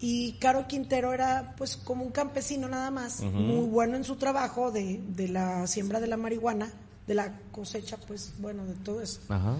y 0.00 0.32
Caro 0.40 0.66
Quintero 0.66 1.12
era 1.14 1.54
pues 1.56 1.76
como 1.76 2.04
un 2.04 2.10
campesino 2.10 2.68
nada 2.68 2.90
más, 2.90 3.20
muy 3.22 3.66
bueno 3.68 3.96
en 3.96 4.02
su 4.02 4.16
trabajo 4.16 4.72
de, 4.72 5.00
de 5.10 5.28
la 5.28 5.66
siembra 5.68 6.00
de 6.00 6.08
la 6.08 6.16
marihuana, 6.16 6.72
de 7.06 7.14
la 7.14 7.38
cosecha, 7.52 7.96
pues 7.98 8.34
bueno, 8.38 8.66
de 8.66 8.74
todo 8.74 9.00
eso. 9.00 9.20
Ajá. 9.28 9.56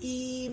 Y 0.00 0.52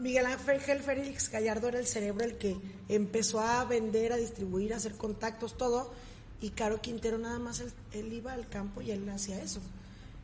Miguel 0.00 0.26
Ángel 0.26 0.80
Félix 0.80 1.30
Gallardo 1.30 1.68
era 1.68 1.78
el 1.78 1.86
cerebro 1.86 2.24
el 2.24 2.36
que 2.36 2.56
empezó 2.88 3.38
a 3.38 3.64
vender, 3.64 4.12
a 4.12 4.16
distribuir, 4.16 4.74
a 4.74 4.78
hacer 4.78 4.96
contactos, 4.96 5.56
todo. 5.56 5.92
Y 6.40 6.50
Caro 6.50 6.80
Quintero 6.80 7.18
nada 7.18 7.38
más, 7.38 7.60
él, 7.60 7.72
él 7.92 8.12
iba 8.12 8.32
al 8.32 8.48
campo 8.48 8.82
y 8.82 8.90
él 8.90 9.08
hacía 9.08 9.40
eso. 9.40 9.60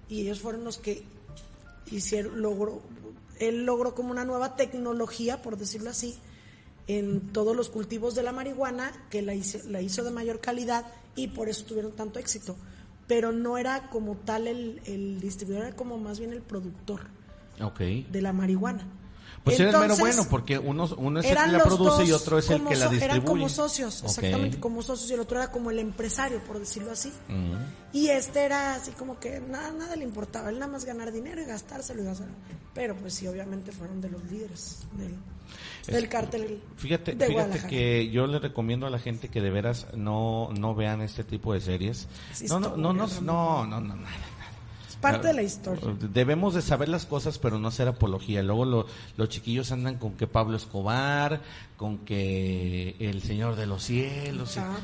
Y 0.09 0.23
ellos 0.23 0.41
fueron 0.41 0.65
los 0.65 0.79
que 0.79 1.05
hicieron, 1.91 2.41
logró, 2.41 2.83
él 3.39 3.65
logró 3.65 3.95
como 3.95 4.11
una 4.11 4.25
nueva 4.25 4.57
tecnología, 4.57 5.43
por 5.43 5.57
decirlo 5.57 5.91
así, 5.91 6.17
en 6.87 7.33
todos 7.33 7.55
los 7.55 7.69
cultivos 7.69 8.15
de 8.15 8.23
la 8.23 8.33
marihuana, 8.33 8.93
que 9.11 9.23
la 9.23 9.35
hizo, 9.35 9.59
la 9.69 9.83
hizo 9.83 10.05
de 10.05 10.11
mayor 10.11 10.41
calidad 10.41 10.87
y 11.15 11.29
por 11.29 11.49
eso 11.49 11.65
tuvieron 11.65 11.93
tanto 11.93 12.19
éxito. 12.19 12.57
Pero 13.07 13.33
no 13.33 13.59
era 13.59 13.89
como 13.91 14.17
tal 14.17 14.47
el, 14.47 14.81
el 14.85 15.21
distribuidor, 15.21 15.67
era 15.67 15.77
como 15.77 15.99
más 15.99 16.19
bien 16.19 16.33
el 16.33 16.43
productor 16.43 17.01
de 18.11 18.23
la 18.23 18.33
marihuana. 18.33 18.87
Pues 19.45 19.61
era 19.61 19.71
el 19.71 19.79
mero 19.79 19.97
bueno, 19.97 20.27
porque 20.29 20.59
uno, 20.59 20.89
uno 20.97 21.21
es 21.21 21.27
el 21.27 21.37
que 21.37 21.47
la 21.53 21.65
produce 21.65 22.05
y 22.05 22.13
otro 22.13 22.39
es 22.39 22.51
el 22.51 22.65
que 22.65 22.77
la 22.77 22.89
distribuye. 22.89 23.05
Eran 23.05 23.21
como 23.23 23.49
socios, 23.49 24.03
exactamente, 24.05 24.61
como 24.61 24.83
socios, 24.83 25.11
y 25.11 25.15
el 25.15 25.21
otro 25.21 25.39
era 25.39 25.51
como 25.51 25.71
el 25.71 25.79
empresario, 25.79 26.43
por 26.45 26.59
decirlo 26.59 26.93
así. 26.93 27.13
Y 27.93 28.09
este 28.09 28.45
era 28.45 28.75
así 28.75 28.91
como 28.93 29.19
que 29.19 29.41
nada, 29.41 29.73
nada 29.73 29.97
le 29.97 30.05
importaba, 30.05 30.51
él 30.51 30.59
nada 30.59 30.71
más 30.71 30.85
ganar 30.85 31.13
dinero 31.13 31.41
y 31.41 31.45
gastárselo 31.45 32.03
y 32.03 32.05
gastar. 32.05 32.29
Pero 32.75 32.95
pues 32.97 33.15
sí, 33.15 33.27
obviamente 33.27 33.73
fueron 33.73 34.01
de 34.01 34.11
los 34.11 34.23
líderes 34.31 34.87
del, 34.97 35.17
del 35.87 36.09
cártel 36.09 36.61
Fíjate, 36.77 37.15
de 37.15 37.27
fíjate 37.27 37.67
que 37.67 38.11
yo 38.11 38.27
le 38.27 38.39
recomiendo 38.39 38.87
a 38.87 38.91
la 38.91 38.99
gente 38.99 39.29
que 39.29 39.41
de 39.41 39.51
veras 39.51 39.87
no, 39.95 40.51
no 40.59 40.75
vean 40.75 41.01
este 41.01 41.25
tipo 41.25 41.53
de 41.53 41.61
series. 41.61 42.07
Es 42.33 42.51
No, 42.51 42.61
no, 42.61 42.77
no, 42.77 42.93
no, 42.93 43.07
no, 43.07 43.67
no, 43.67 43.81
no, 43.81 43.97
nada. 43.97 44.38
Parte 45.01 45.29
de 45.29 45.35
la 45.35 45.43
historia. 45.43 45.85
Debemos 46.13 46.55
de 46.55 46.63
saber 46.63 46.89
las 46.89 47.07
cosas, 47.07 47.39
pero 47.39 47.59
no 47.59 47.69
hacer 47.69 47.87
apología. 47.89 48.43
Luego 48.43 48.65
lo- 48.65 48.87
los 49.17 49.29
chiquillos 49.29 49.71
andan 49.73 49.97
con 49.99 50.15
que 50.15 50.27
Pablo 50.27 50.57
Escobar, 50.57 51.41
con 51.77 51.99
que 51.99 52.97
el 52.99 53.23
Señor 53.23 53.57
de 53.57 53.67
los 53.67 53.83
Cielos. 53.85 54.55
Chapo. 54.55 54.79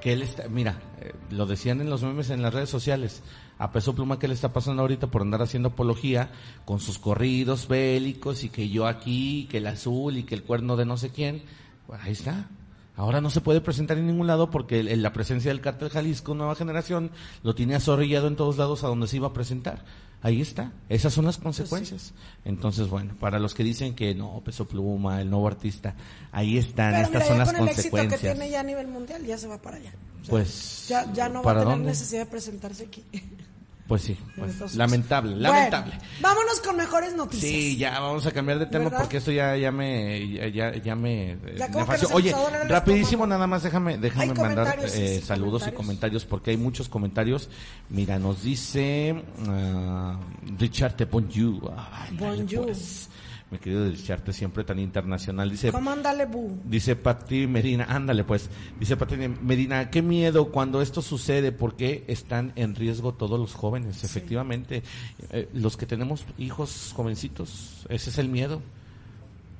que 0.00 0.14
él 0.14 0.22
está, 0.22 0.48
mira, 0.48 0.80
eh, 1.02 1.12
lo 1.30 1.44
decían 1.44 1.82
en 1.82 1.90
los 1.90 2.02
memes 2.02 2.30
en 2.30 2.40
las 2.40 2.54
redes 2.54 2.70
sociales. 2.70 3.22
A 3.58 3.70
peso 3.70 3.94
pluma 3.94 4.18
que 4.18 4.28
le 4.28 4.34
está 4.34 4.50
pasando 4.50 4.80
ahorita 4.80 5.08
por 5.08 5.20
andar 5.20 5.42
haciendo 5.42 5.68
apología 5.68 6.30
con 6.64 6.80
sus 6.80 6.98
corridos 6.98 7.68
bélicos 7.68 8.44
y 8.44 8.48
que 8.48 8.70
yo 8.70 8.86
aquí, 8.86 9.46
que 9.50 9.58
el 9.58 9.66
azul 9.66 10.16
y 10.16 10.22
que 10.22 10.34
el 10.36 10.42
cuerno 10.42 10.76
de 10.76 10.86
no 10.86 10.96
sé 10.96 11.10
quién. 11.10 11.42
Pues 11.86 12.00
ahí 12.02 12.12
está. 12.12 12.48
Ahora 12.96 13.20
no 13.20 13.28
se 13.30 13.40
puede 13.40 13.60
presentar 13.60 13.98
en 13.98 14.06
ningún 14.06 14.26
lado 14.28 14.50
porque 14.50 14.80
el- 14.80 15.02
la 15.02 15.12
presencia 15.12 15.50
del 15.50 15.60
cártel 15.60 15.90
Jalisco 15.90 16.34
Nueva 16.34 16.54
Generación 16.54 17.10
lo 17.42 17.54
tiene 17.54 17.74
azorrillado 17.74 18.28
en 18.28 18.36
todos 18.36 18.56
lados 18.56 18.84
a 18.84 18.88
donde 18.88 19.08
se 19.08 19.16
iba 19.16 19.28
a 19.28 19.32
presentar. 19.32 19.84
Ahí 20.22 20.40
está. 20.40 20.72
Esas 20.88 21.12
son 21.12 21.26
las 21.26 21.36
consecuencias. 21.36 22.14
Entonces, 22.46 22.88
bueno, 22.88 23.14
para 23.20 23.38
los 23.38 23.52
que 23.52 23.62
dicen 23.62 23.94
que 23.94 24.14
no, 24.14 24.40
peso 24.44 24.66
pluma, 24.66 25.20
el 25.20 25.28
nuevo 25.28 25.46
artista, 25.48 25.96
ahí 26.32 26.56
están. 26.56 26.92
Pero 26.92 27.02
Estas 27.04 27.12
mira, 27.22 27.26
son 27.26 27.34
ya 27.36 27.38
las 27.44 27.52
con 27.52 27.56
el 27.62 27.68
éxito 27.68 27.82
que 27.82 27.90
consecuencias. 28.02 28.34
tiene 28.38 28.50
ya 28.50 28.60
a 28.60 28.62
nivel 28.62 28.88
mundial, 28.88 29.24
ya 29.26 29.36
se 29.36 29.48
va 29.48 29.60
para 29.60 29.76
allá. 29.76 29.92
O 30.22 30.24
sea, 30.24 30.30
Pues, 30.30 30.86
ya, 30.88 31.12
ya 31.12 31.28
no 31.28 31.34
va 31.34 31.40
a 31.40 31.42
¿para 31.42 31.60
tener 31.60 31.74
dónde? 31.74 31.90
necesidad 31.90 32.20
de 32.24 32.30
presentarse 32.30 32.84
aquí. 32.84 33.04
Pues 33.86 34.00
sí, 34.00 34.16
pues, 34.36 34.74
lamentable, 34.76 35.32
Bueno, 35.32 35.48
lamentable. 35.48 35.98
vámonos 36.20 36.58
con 36.60 36.74
mejores 36.74 37.14
noticias. 37.14 37.50
Sí, 37.50 37.76
ya 37.76 38.00
vamos 38.00 38.24
a 38.24 38.32
cambiar 38.32 38.58
de 38.58 38.64
tema 38.64 38.84
¿Verdad? 38.84 39.00
porque 39.00 39.18
esto 39.18 39.30
ya 39.30 39.56
ya 39.58 39.70
me 39.70 40.26
ya 40.26 40.48
ya, 40.48 40.74
ya 40.76 40.96
me 40.96 41.32
eh, 41.32 41.56
Ya 41.58 41.68
Oye, 42.14 42.34
rapidísimo 42.66 43.26
nada 43.26 43.46
más 43.46 43.62
déjame 43.62 43.98
déjame 43.98 44.32
mandar 44.32 44.78
eh, 44.82 45.18
sí, 45.20 45.26
saludos 45.26 45.66
y 45.68 45.72
comentarios. 45.72 46.24
porque 46.24 46.52
hay 46.52 46.56
muchos 46.56 46.88
comentarios. 46.88 47.50
Mira, 47.90 48.18
nos 48.18 48.42
dice 48.42 49.22
ah, 49.48 50.18
Richard 50.58 50.96
de 50.96 51.04
Bonjour. 51.04 51.74
Ay, 51.76 52.16
dale, 52.16 52.36
Bonjour. 52.38 52.64
pues. 52.64 53.10
Mi 53.54 53.60
querido 53.60 53.88
Richard, 53.88 54.32
siempre 54.32 54.64
tan 54.64 54.80
internacional. 54.80 55.48
Dice 55.48 55.70
¿Cómo 55.70 55.92
ándale, 55.92 56.26
bu? 56.26 56.58
Dice 56.64 56.96
Pati 56.96 57.46
Medina, 57.46 57.84
ándale 57.88 58.24
pues, 58.24 58.50
dice 58.80 58.96
Pati 58.96 59.16
Medina, 59.16 59.90
qué 59.90 60.02
miedo 60.02 60.50
cuando 60.50 60.82
esto 60.82 61.00
sucede, 61.00 61.52
porque 61.52 62.02
están 62.08 62.52
en 62.56 62.74
riesgo 62.74 63.14
todos 63.14 63.38
los 63.38 63.54
jóvenes, 63.54 64.02
efectivamente, 64.02 64.82
Eh, 65.30 65.48
los 65.54 65.76
que 65.76 65.86
tenemos 65.86 66.24
hijos 66.36 66.92
jovencitos, 66.96 67.86
ese 67.88 68.10
es 68.10 68.18
el 68.18 68.28
miedo. 68.28 68.60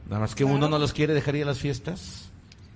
Nada 0.09 0.21
más 0.23 0.35
que 0.35 0.43
Claro. 0.43 0.57
uno 0.57 0.69
no 0.69 0.79
los 0.81 0.93
quiere 0.93 1.15
dejar 1.15 1.37
ir 1.37 1.45
a 1.45 1.47
las 1.47 1.59
fiestas 1.59 2.31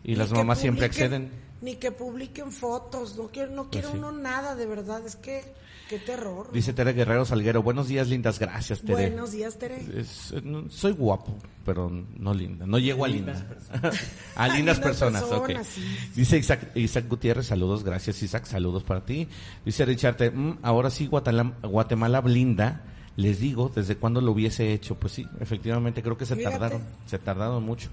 y 0.05 0.11
Ni 0.11 0.15
las 0.15 0.31
mamás 0.31 0.59
siempre 0.61 0.87
acceden. 0.87 1.31
Ni 1.61 1.75
que 1.75 1.91
publiquen 1.91 2.53
fotos, 2.53 3.17
no 3.17 3.27
quiere, 3.27 3.51
no 3.53 3.71
quiere 3.71 3.89
Pues 3.89 3.93
sí. 3.93 3.99
uno 3.99 4.13
nada, 4.13 4.55
de 4.55 4.67
verdad, 4.67 5.05
es 5.05 5.17
que, 5.17 5.43
qué 5.89 5.99
terror. 5.99 6.51
Dice 6.53 6.73
Tere 6.73 6.93
Guerrero 6.93 7.25
Salguero, 7.25 7.63
buenos 7.63 7.89
días, 7.89 8.09
lindas, 8.09 8.39
gracias 8.39 8.81
Tere. 8.83 9.09
Buenos 9.09 9.33
días, 9.33 9.59
Tere. 9.59 9.79
Es- 9.97 10.35
no- 10.45 10.69
soy 10.71 10.93
guapo, 10.93 11.37
pero 11.65 11.91
no 11.91 12.35
linda. 12.35 12.67
No 12.67 12.79
llego 12.79 13.05
a 13.05 13.09
linda. 13.09 13.47
a 14.37 14.49
lindas 14.49 14.79
personas, 14.81 15.23
ok. 15.25 15.47
personas, 15.47 15.67
sí. 15.67 15.83
Dice 16.15 16.39
Isaac, 16.39 16.71
Isaac 16.77 17.07
Gutiérrez, 17.09 17.47
saludos, 17.47 17.85
gracias 17.85 18.23
Isaac, 18.23 18.45
saludos 18.47 18.83
para 18.85 19.05
ti. 19.05 19.29
Dice 19.65 19.85
Richard, 19.85 20.33
mm, 20.33 20.59
ahora 20.63 20.91
sí 20.91 21.07
Guatemala, 21.07 21.53
Guatemala 21.63 22.21
blinda. 22.21 22.83
Les 23.17 23.41
digo, 23.41 23.69
¿desde 23.75 23.97
cuándo 23.97 24.21
lo 24.21 24.31
hubiese 24.31 24.73
hecho? 24.73 24.95
Pues 24.95 25.13
sí, 25.15 25.27
efectivamente, 25.41 26.05
creo 26.05 26.17
que 26.17 26.25
se 26.25 26.37
Fíjate. 26.37 26.53
tardaron, 26.57 26.83
se 27.07 27.19
tardaron 27.19 27.65
mucho. 27.65 27.89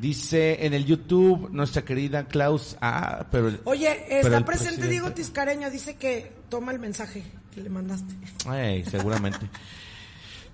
Dice 0.00 0.64
en 0.64 0.74
el 0.74 0.84
YouTube 0.84 1.48
nuestra 1.50 1.82
querida 1.84 2.24
Klaus, 2.28 2.76
ah, 2.80 3.26
pero 3.32 3.48
el, 3.48 3.60
Oye, 3.64 4.04
pero 4.08 4.20
está 4.20 4.38
el 4.38 4.44
presente 4.44 4.76
presidente- 4.76 4.88
Diego 4.88 5.10
Tiscareño, 5.12 5.70
dice 5.70 5.96
que 5.96 6.32
toma 6.48 6.70
el 6.72 6.78
mensaje 6.78 7.24
que 7.52 7.60
le 7.62 7.68
mandaste. 7.68 8.14
Ay, 8.46 8.84
seguramente. 8.84 9.48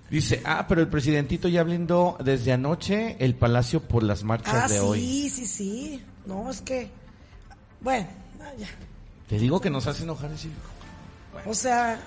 Dice, 0.09 0.41
ah, 0.45 0.65
pero 0.67 0.81
el 0.81 0.87
presidentito 0.87 1.47
ya 1.47 1.61
blindó 1.63 2.17
desde 2.23 2.53
anoche 2.53 3.17
el 3.19 3.35
palacio 3.35 3.81
por 3.81 4.01
las 4.03 4.23
marchas 4.23 4.53
Ah, 4.55 4.67
de 4.67 4.75
sí, 4.75 4.79
hoy. 4.83 5.29
sí, 5.29 5.45
sí. 5.45 6.03
No, 6.25 6.49
es 6.49 6.61
que, 6.61 6.89
bueno, 7.81 8.07
ah, 8.41 8.51
ya. 8.57 8.67
Te 9.27 9.37
digo 9.37 9.61
que 9.61 9.69
nos 9.69 9.85
hace 9.87 10.03
enojar 10.03 10.31
ese 10.31 10.49
O 11.45 11.53
sea, 11.53 11.99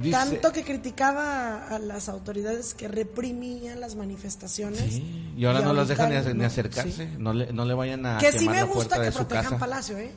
Dice- 0.00 0.10
tanto 0.16 0.52
que 0.52 0.64
criticaba 0.64 1.68
a 1.68 1.78
las 1.78 2.08
autoridades 2.08 2.74
que 2.74 2.88
reprimían 2.88 3.80
las 3.80 3.94
manifestaciones. 3.96 4.80
Sí, 4.80 5.32
y 5.36 5.44
ahora 5.44 5.60
no 5.60 5.72
las 5.72 5.88
dejan 5.88 6.10
ni, 6.10 6.34
no, 6.34 6.46
acercarse, 6.46 7.06
sí. 7.08 7.14
no 7.18 7.32
le, 7.32 7.52
no 7.52 7.64
le 7.64 7.74
vayan 7.74 8.04
a 8.06 8.18
Que 8.18 8.32
sí 8.32 8.48
me 8.48 8.62
gusta 8.64 9.00
que 9.00 9.10
protejan 9.12 9.44
casa. 9.44 9.58
Palacio, 9.58 9.98
¿eh? 9.98 10.12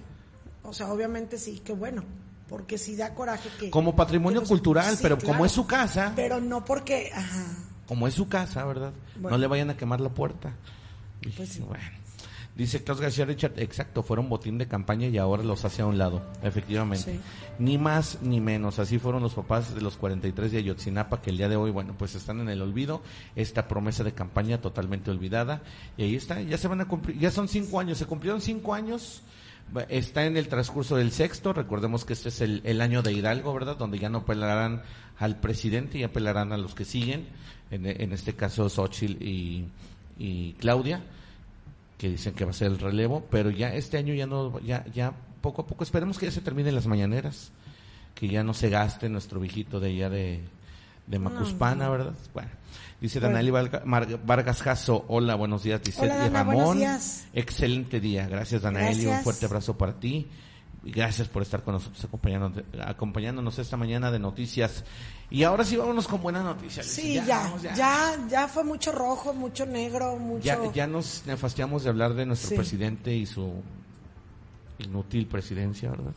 O 0.64 0.74
sea, 0.74 0.92
obviamente 0.92 1.38
sí, 1.38 1.62
qué 1.64 1.74
bueno. 1.74 2.04
Porque 2.48 2.78
sí 2.78 2.96
da 2.98 3.16
coraje 3.16 3.50
que. 3.60 3.70
Como 3.70 3.96
patrimonio 3.96 4.40
que 4.42 4.44
los- 4.44 4.50
cultural, 4.50 4.96
sí, 4.96 5.00
pero 5.02 5.18
claro. 5.18 5.34
como 5.34 5.46
es 5.46 5.52
su 5.54 5.66
casa, 5.66 6.12
Pero 6.16 6.42
no 6.42 6.66
porque. 6.66 7.10
Ajá. 7.14 7.46
como 7.88 8.08
es 8.08 8.14
su 8.14 8.28
casa, 8.28 8.66
¿verdad? 8.66 8.92
Bueno. 9.16 9.38
No 9.38 9.38
le 9.42 9.48
vayan 9.48 9.70
a 9.70 9.78
quemar 9.78 10.02
la 10.02 10.10
puerta. 10.10 10.54
Pues 11.38 11.50
sí. 11.50 11.60
bueno. 11.62 11.84
Dice 12.56 12.84
Klaus 12.84 13.00
García 13.00 13.24
Richard, 13.24 13.54
exacto, 13.58 14.04
fueron 14.04 14.28
botín 14.28 14.58
de 14.58 14.68
campaña 14.68 15.08
y 15.08 15.18
ahora 15.18 15.42
los 15.42 15.64
hace 15.64 15.84
a 15.84 15.86
un 15.86 15.98
lado, 15.98 16.22
efectivamente. 16.44 17.14
Sí. 17.14 17.20
Ni 17.60 17.78
más 17.78 18.20
ni 18.22 18.42
menos, 18.42 18.78
así 18.78 19.00
fueron 19.00 19.24
los 19.24 19.34
papás 19.34 19.74
de 19.74 19.80
los 19.80 19.96
43 19.96 20.52
de 20.52 20.58
Ayotzinapa 20.58 21.22
que 21.22 21.30
el 21.30 21.38
día 21.38 21.48
de 21.48 21.56
hoy, 21.56 21.72
bueno, 21.72 21.96
pues 21.98 22.14
están 22.14 22.42
en 22.42 22.50
el 22.50 22.62
olvido, 22.62 23.02
esta 23.38 23.70
promesa 23.70 24.04
de 24.04 24.12
campaña 24.12 24.60
totalmente 24.60 25.10
olvidada, 25.10 25.62
y 25.96 26.04
ahí 26.04 26.16
está, 26.16 26.42
ya 26.42 26.58
se 26.58 26.68
van 26.68 26.82
a 26.82 26.86
cumplir, 26.86 27.18
ya 27.18 27.32
son 27.32 27.48
cinco 27.48 27.80
años, 27.80 27.98
se 27.98 28.06
cumplieron 28.06 28.42
cinco 28.42 28.74
años, 28.74 29.22
está 29.88 30.26
en 30.26 30.36
el 30.36 30.50
transcurso 30.50 30.98
del 30.98 31.14
sexto, 31.14 31.54
recordemos 31.54 32.04
que 32.04 32.12
este 32.12 32.30
es 32.30 32.42
el, 32.42 32.62
el 32.66 32.82
año 32.82 33.02
de 33.02 33.14
Hidalgo, 33.14 33.54
¿verdad? 33.54 33.78
Donde 33.78 33.98
ya 33.98 34.10
no 34.10 34.20
apelarán 34.20 34.82
al 35.18 35.40
presidente 35.40 36.00
y 36.00 36.04
apelarán 36.04 36.52
a 36.52 36.58
los 36.58 36.76
que 36.76 36.84
siguen, 36.84 37.28
en, 37.70 37.86
en 37.86 38.12
este 38.12 38.34
caso 38.34 38.68
Xochitl 38.68 39.24
y, 39.24 39.68
y 40.20 40.54
Claudia 40.60 41.02
que 42.02 42.10
dicen 42.10 42.34
que 42.34 42.46
va 42.46 42.50
a 42.50 42.54
ser 42.56 42.72
el 42.72 42.80
relevo, 42.80 43.24
pero 43.30 43.52
ya 43.52 43.76
este 43.76 44.00
año 44.00 44.16
ya 44.16 44.26
no, 44.26 44.60
ya, 44.62 44.84
ya 44.92 45.14
poco 45.40 45.62
a 45.62 45.68
poco, 45.68 45.84
esperemos 45.84 46.18
que 46.18 46.26
ya 46.26 46.32
se 46.32 46.42
terminen 46.42 46.74
las 46.74 46.88
mañaneras, 46.88 47.52
que 48.16 48.28
ya 48.28 48.44
no 48.44 48.56
se 48.56 48.72
gaste 48.72 49.08
nuestro 49.08 49.40
viejito 49.40 49.80
de 49.80 49.90
allá 49.90 50.10
de, 50.10 50.40
de 51.06 51.20
Macuspana, 51.20 51.90
¿verdad? 51.90 52.16
Bueno, 52.34 52.50
dice. 53.00 53.20
Danali 53.20 53.52
Vargas 53.52 54.64
Jasso, 54.64 55.06
hola, 55.10 55.36
buenos 55.36 55.62
días, 55.62 55.80
dice 55.84 56.02
Hola, 56.02 56.16
buenos 56.16 56.34
Ramón, 56.34 56.78
días. 56.80 57.28
excelente 57.34 58.00
día, 58.00 58.28
gracias 58.28 58.64
Danaeli, 58.64 59.06
un 59.06 59.20
fuerte 59.20 59.46
abrazo 59.46 59.78
para 59.78 59.94
ti. 60.00 60.28
Y 60.84 60.92
gracias 60.92 61.28
por 61.28 61.44
estar 61.44 61.62
con 61.64 61.76
nosotros 61.76 62.04
acompañándonos, 62.06 62.64
acompañándonos 62.86 63.60
esta 63.60 63.78
mañana 63.78 64.10
de 64.12 64.18
noticias. 64.18 64.84
Y 65.30 65.44
ahora 65.44 65.64
sí 65.64 65.78
vámonos 65.78 66.08
con 66.08 66.22
buenas 66.24 66.44
noticias. 66.44 66.86
Sí, 66.88 67.22
ya, 67.26 67.38
vamos, 67.44 67.62
ya, 67.62 68.18
ya, 68.28 68.48
fue 68.48 68.64
mucho 68.64 68.92
rojo, 68.92 69.34
mucho 69.34 69.66
negro, 69.68 70.16
mucho. 70.18 70.44
ya, 70.44 70.58
ya 70.74 70.88
nos 70.88 71.24
nefastiamos 71.28 71.84
de 71.84 71.90
hablar 71.90 72.16
de 72.16 72.26
nuestro 72.26 72.50
Sí. 72.50 72.56
presidente 72.56 73.14
y 73.16 73.28
su 73.28 73.54
inútil 74.80 75.28
presidencia, 75.28 75.92
¿verdad? 75.92 76.14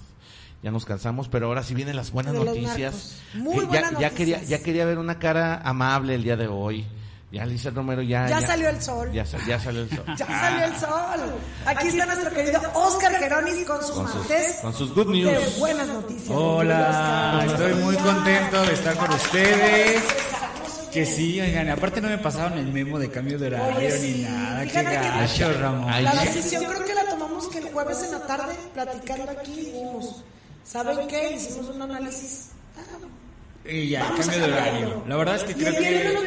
Ya 0.63 0.71
nos 0.71 0.87
cansamos, 0.87 1.29
pero 1.29 1.47
ahora 1.49 1.63
sí 1.63 1.75
vienen 1.75 1.95
las 1.97 2.11
buenas 2.11 2.33
De 2.33 2.43
noticias. 2.43 3.21
Muy 3.35 3.61
ya, 3.61 3.67
buenas 3.67 3.99
ya 3.99 4.11
quería, 4.11 4.37
noticias. 4.39 4.49
ya 4.61 4.65
quería 4.65 4.85
ver 4.87 4.99
una 4.99 5.19
cara 5.19 5.61
amable 5.63 6.15
el 6.15 6.23
día 6.23 6.37
de 6.39 6.49
hoy. 6.49 6.87
Ya 7.35 7.45
Lisa 7.47 7.71
Romero 7.71 8.01
ya. 8.03 8.29
Ya 8.29 8.41
salió 8.41 8.69
el 8.69 8.81
sol. 8.81 9.11
Ya, 9.13 9.27
sa- 9.27 9.39
ya 9.47 9.59
salió 9.59 9.83
el 9.83 9.91
sol. 9.91 10.05
Ya 10.17 10.27
salió 10.27 10.65
el 10.67 10.77
sol. 10.77 11.35
Aquí 11.67 11.89
está 11.89 12.07
nuestro 12.07 12.31
querido 12.33 12.61
Oscar 12.75 13.13
Geronis 13.17 13.67
con 13.67 13.81
sus 13.83 13.91
Con 13.91 14.07
sus- 14.07 14.15
martes 14.17 14.57
con 14.63 14.73
sus 14.75 14.95
good 14.95 15.09
news. 15.09 15.33
de 15.33 15.59
buenas 15.61 15.89
noticias. 15.89 16.29
Hola, 16.31 17.43
estoy 17.47 17.75
muy 17.75 17.97
contento 17.97 18.63
de 18.63 18.73
estar 18.75 18.97
con 18.97 19.11
ustedes. 19.13 20.03
Que 20.93 21.05
sí, 21.05 21.41
oigan, 21.41 21.69
aparte 21.71 22.01
no 22.01 22.09
me 22.09 22.19
pasaron 22.19 22.57
el 22.57 22.67
memo 22.73 23.01
de 23.01 23.11
cambio 23.11 23.37
de 23.37 23.49
horario 23.49 23.77
Oye, 23.79 23.99
ni 23.99 24.23
nada. 24.23 24.63
Qué 24.63 24.69
fíjate 24.69 24.91
que- 24.91 25.09
gacho, 25.09 25.53
Ramón. 25.61 26.05
La 26.05 26.15
decisión 26.23 26.65
creo 26.67 26.85
que 26.85 26.95
la 26.95 27.05
tomamos 27.07 27.49
que 27.49 27.59
el 27.59 27.65
jueves 27.73 28.01
en 28.05 28.13
la 28.13 28.27
tarde, 28.29 28.55
platicando 28.73 29.29
aquí, 29.33 29.57
dijimos, 29.57 30.23
¿saben 30.65 31.09
qué? 31.09 31.33
Hicimos 31.33 31.69
un 31.75 31.83
análisis. 31.83 32.51
Ah, 32.79 32.83
Y 33.67 33.89
ya, 33.89 34.03
vamos 34.03 34.27
cambio 34.27 34.47
de 34.47 34.53
horario. 34.53 35.05
La 35.09 35.17
verdad 35.17 35.37
es 35.37 35.45
que 35.45 35.55
creo 35.55 35.73
que... 35.73 36.19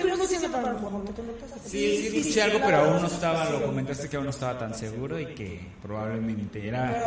Sí, 1.66 2.10
sí, 2.10 2.18
escuché 2.18 2.42
algo, 2.42 2.60
pero 2.66 2.78
aún 2.78 3.02
no 3.02 3.08
estaba, 3.08 3.50
lo 3.50 3.64
comentaste 3.64 4.10
que 4.10 4.16
aún 4.16 4.26
no 4.26 4.32
estaba 4.32 4.58
tan 4.58 4.74
seguro 4.74 5.20
y 5.20 5.28
que 5.28 5.60
probablemente 5.82 6.68
era, 6.68 7.04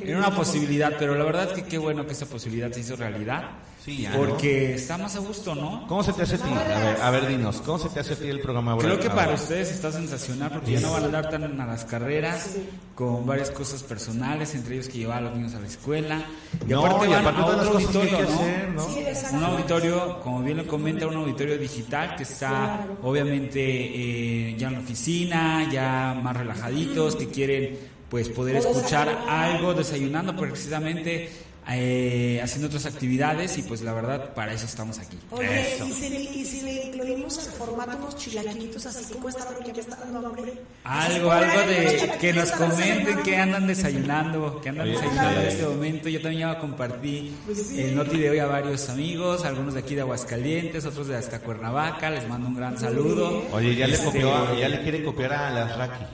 era 0.00 0.18
una 0.18 0.34
posibilidad, 0.34 0.92
pero 0.98 1.14
la 1.14 1.24
verdad 1.24 1.50
es 1.50 1.62
que 1.62 1.68
qué 1.68 1.78
bueno 1.78 2.06
que 2.06 2.12
esa 2.12 2.26
posibilidad 2.26 2.70
se 2.72 2.80
hizo 2.80 2.96
realidad. 2.96 3.50
Sí, 3.84 4.02
ya, 4.02 4.12
Porque 4.12 4.74
está 4.74 4.98
más 4.98 5.16
a 5.16 5.20
gusto, 5.20 5.54
¿no? 5.54 5.86
¿Cómo 5.86 6.02
se 6.02 6.12
te 6.12 6.22
hace 6.22 6.34
a 6.34 6.38
ti? 6.38 6.50
A 6.50 6.78
ver, 6.78 7.00
a 7.00 7.10
ver, 7.10 7.28
dinos, 7.28 7.62
¿cómo 7.62 7.78
se 7.78 7.88
te 7.88 8.00
hace 8.00 8.12
a 8.12 8.16
ti 8.16 8.26
el 8.28 8.40
programa? 8.40 8.76
Creo 8.76 9.00
que 9.00 9.08
para 9.08 9.32
ustedes 9.32 9.70
está 9.70 9.90
sensacional 9.90 10.50
porque 10.52 10.72
ya 10.72 10.80
no 10.80 10.92
van 10.92 11.04
a 11.04 11.06
andar 11.06 11.30
tan 11.30 11.58
a 11.58 11.66
las 11.66 11.86
carreras 11.86 12.56
con 12.94 13.24
varias 13.24 13.50
cosas 13.50 13.82
personales, 13.82 14.54
entre 14.54 14.74
ellos 14.74 14.88
que 14.88 14.98
llevar 14.98 15.18
a 15.18 15.20
los 15.22 15.34
niños 15.36 15.54
a 15.54 15.60
la 15.60 15.66
escuela. 15.66 16.22
Y 16.66 16.70
No, 16.70 16.84
aparte 16.84 17.06
y 17.06 17.08
van 17.10 17.26
aparte 17.26 17.40
a 17.40 17.46
otro 17.46 17.70
que 17.70 17.78
hay 17.78 17.84
auditorio, 17.84 18.16
que 18.18 18.22
¿no? 18.22 18.28
hacer, 18.28 18.68
¿no? 18.68 18.88
Sí, 18.90 18.98
exacto. 19.00 19.36
Un 19.38 19.44
auditorio, 19.44 20.20
como 20.20 20.42
bien 20.42 20.56
lo 20.58 20.66
comenta, 20.66 21.06
un 21.06 21.16
auditorio 21.16 21.56
digital 21.56 22.16
que 22.16 22.24
está 22.24 22.86
obviamente 23.02 23.60
eh, 23.62 24.56
ya 24.58 24.68
en 24.68 24.74
la 24.74 24.80
oficina, 24.80 25.68
ya 25.72 26.20
más 26.22 26.36
relajaditos, 26.36 27.16
que 27.16 27.28
quieren 27.28 27.78
pues 28.10 28.28
poder 28.28 28.56
escuchar 28.56 29.08
algo 29.28 29.72
desayunando 29.72 30.36
precisamente 30.36 31.30
eh, 31.68 32.40
haciendo 32.42 32.66
otras 32.68 32.86
actividades 32.86 33.56
y 33.58 33.62
pues 33.62 33.82
la 33.82 33.92
verdad 33.92 34.32
para 34.34 34.52
eso 34.52 34.66
estamos 34.66 34.98
aquí. 34.98 35.18
Oye, 35.30 35.76
¿y 35.86 35.92
si, 35.92 36.08
le, 36.08 36.20
y 36.20 36.44
si 36.44 36.60
le 36.62 36.86
incluimos 36.86 37.38
al 37.38 37.52
formato 37.52 37.96
unos 37.98 38.16
chilaquilitos 38.16 38.86
así 38.86 39.12
como 39.14 39.28
está 39.28 39.46
porque 39.46 39.66
ya 39.68 39.74
me 39.74 39.80
está 39.80 39.96
dando 39.96 40.26
hambre? 40.26 40.52
Algo, 40.84 41.30
Así, 41.30 41.44
algo 41.44 41.60
"Ay, 41.60 41.68
de 41.68 42.12
que 42.20 42.32
nos 42.32 42.50
comenten 42.52 42.96
desayunar". 42.96 43.22
qué 43.22 43.36
andan 43.36 43.66
desayunando, 43.66 44.60
qué 44.62 44.68
andan 44.70 44.88
Oye, 44.88 44.92
desayunando 44.96 45.40
en 45.40 45.46
sí. 45.46 45.52
este 45.56 45.66
momento. 45.68 46.08
Yo 46.08 46.22
también 46.22 46.40
ya 46.48 46.58
compartí 46.58 47.32
Pues 47.46 47.70
el 47.72 47.94
noti 47.94 48.18
de 48.18 48.30
hoy 48.30 48.38
a 48.38 48.46
varios 48.46 48.88
amigos, 48.88 49.44
algunos 49.44 49.74
de 49.74 49.80
aquí 49.80 49.94
de 49.94 50.00
Aguascalientes, 50.00 50.84
otros 50.86 51.06
de 51.08 51.16
hasta 51.16 51.38
Cuernavaca. 51.40 52.10
Les 52.10 52.26
mando 52.28 52.48
un 52.48 52.56
gran 52.56 52.78
saludo. 52.78 53.44
Oye, 53.52 53.76
ya 53.76 53.86
le 53.86 53.94
Este, 53.94 54.06
copió, 54.06 54.34
a- 54.34 54.58
ya 54.58 54.68
le 54.68 54.82
quiere 54.82 55.04
copiar 55.04 55.32
a 55.34 55.50
las 55.50 55.76
Raki. 55.76 56.04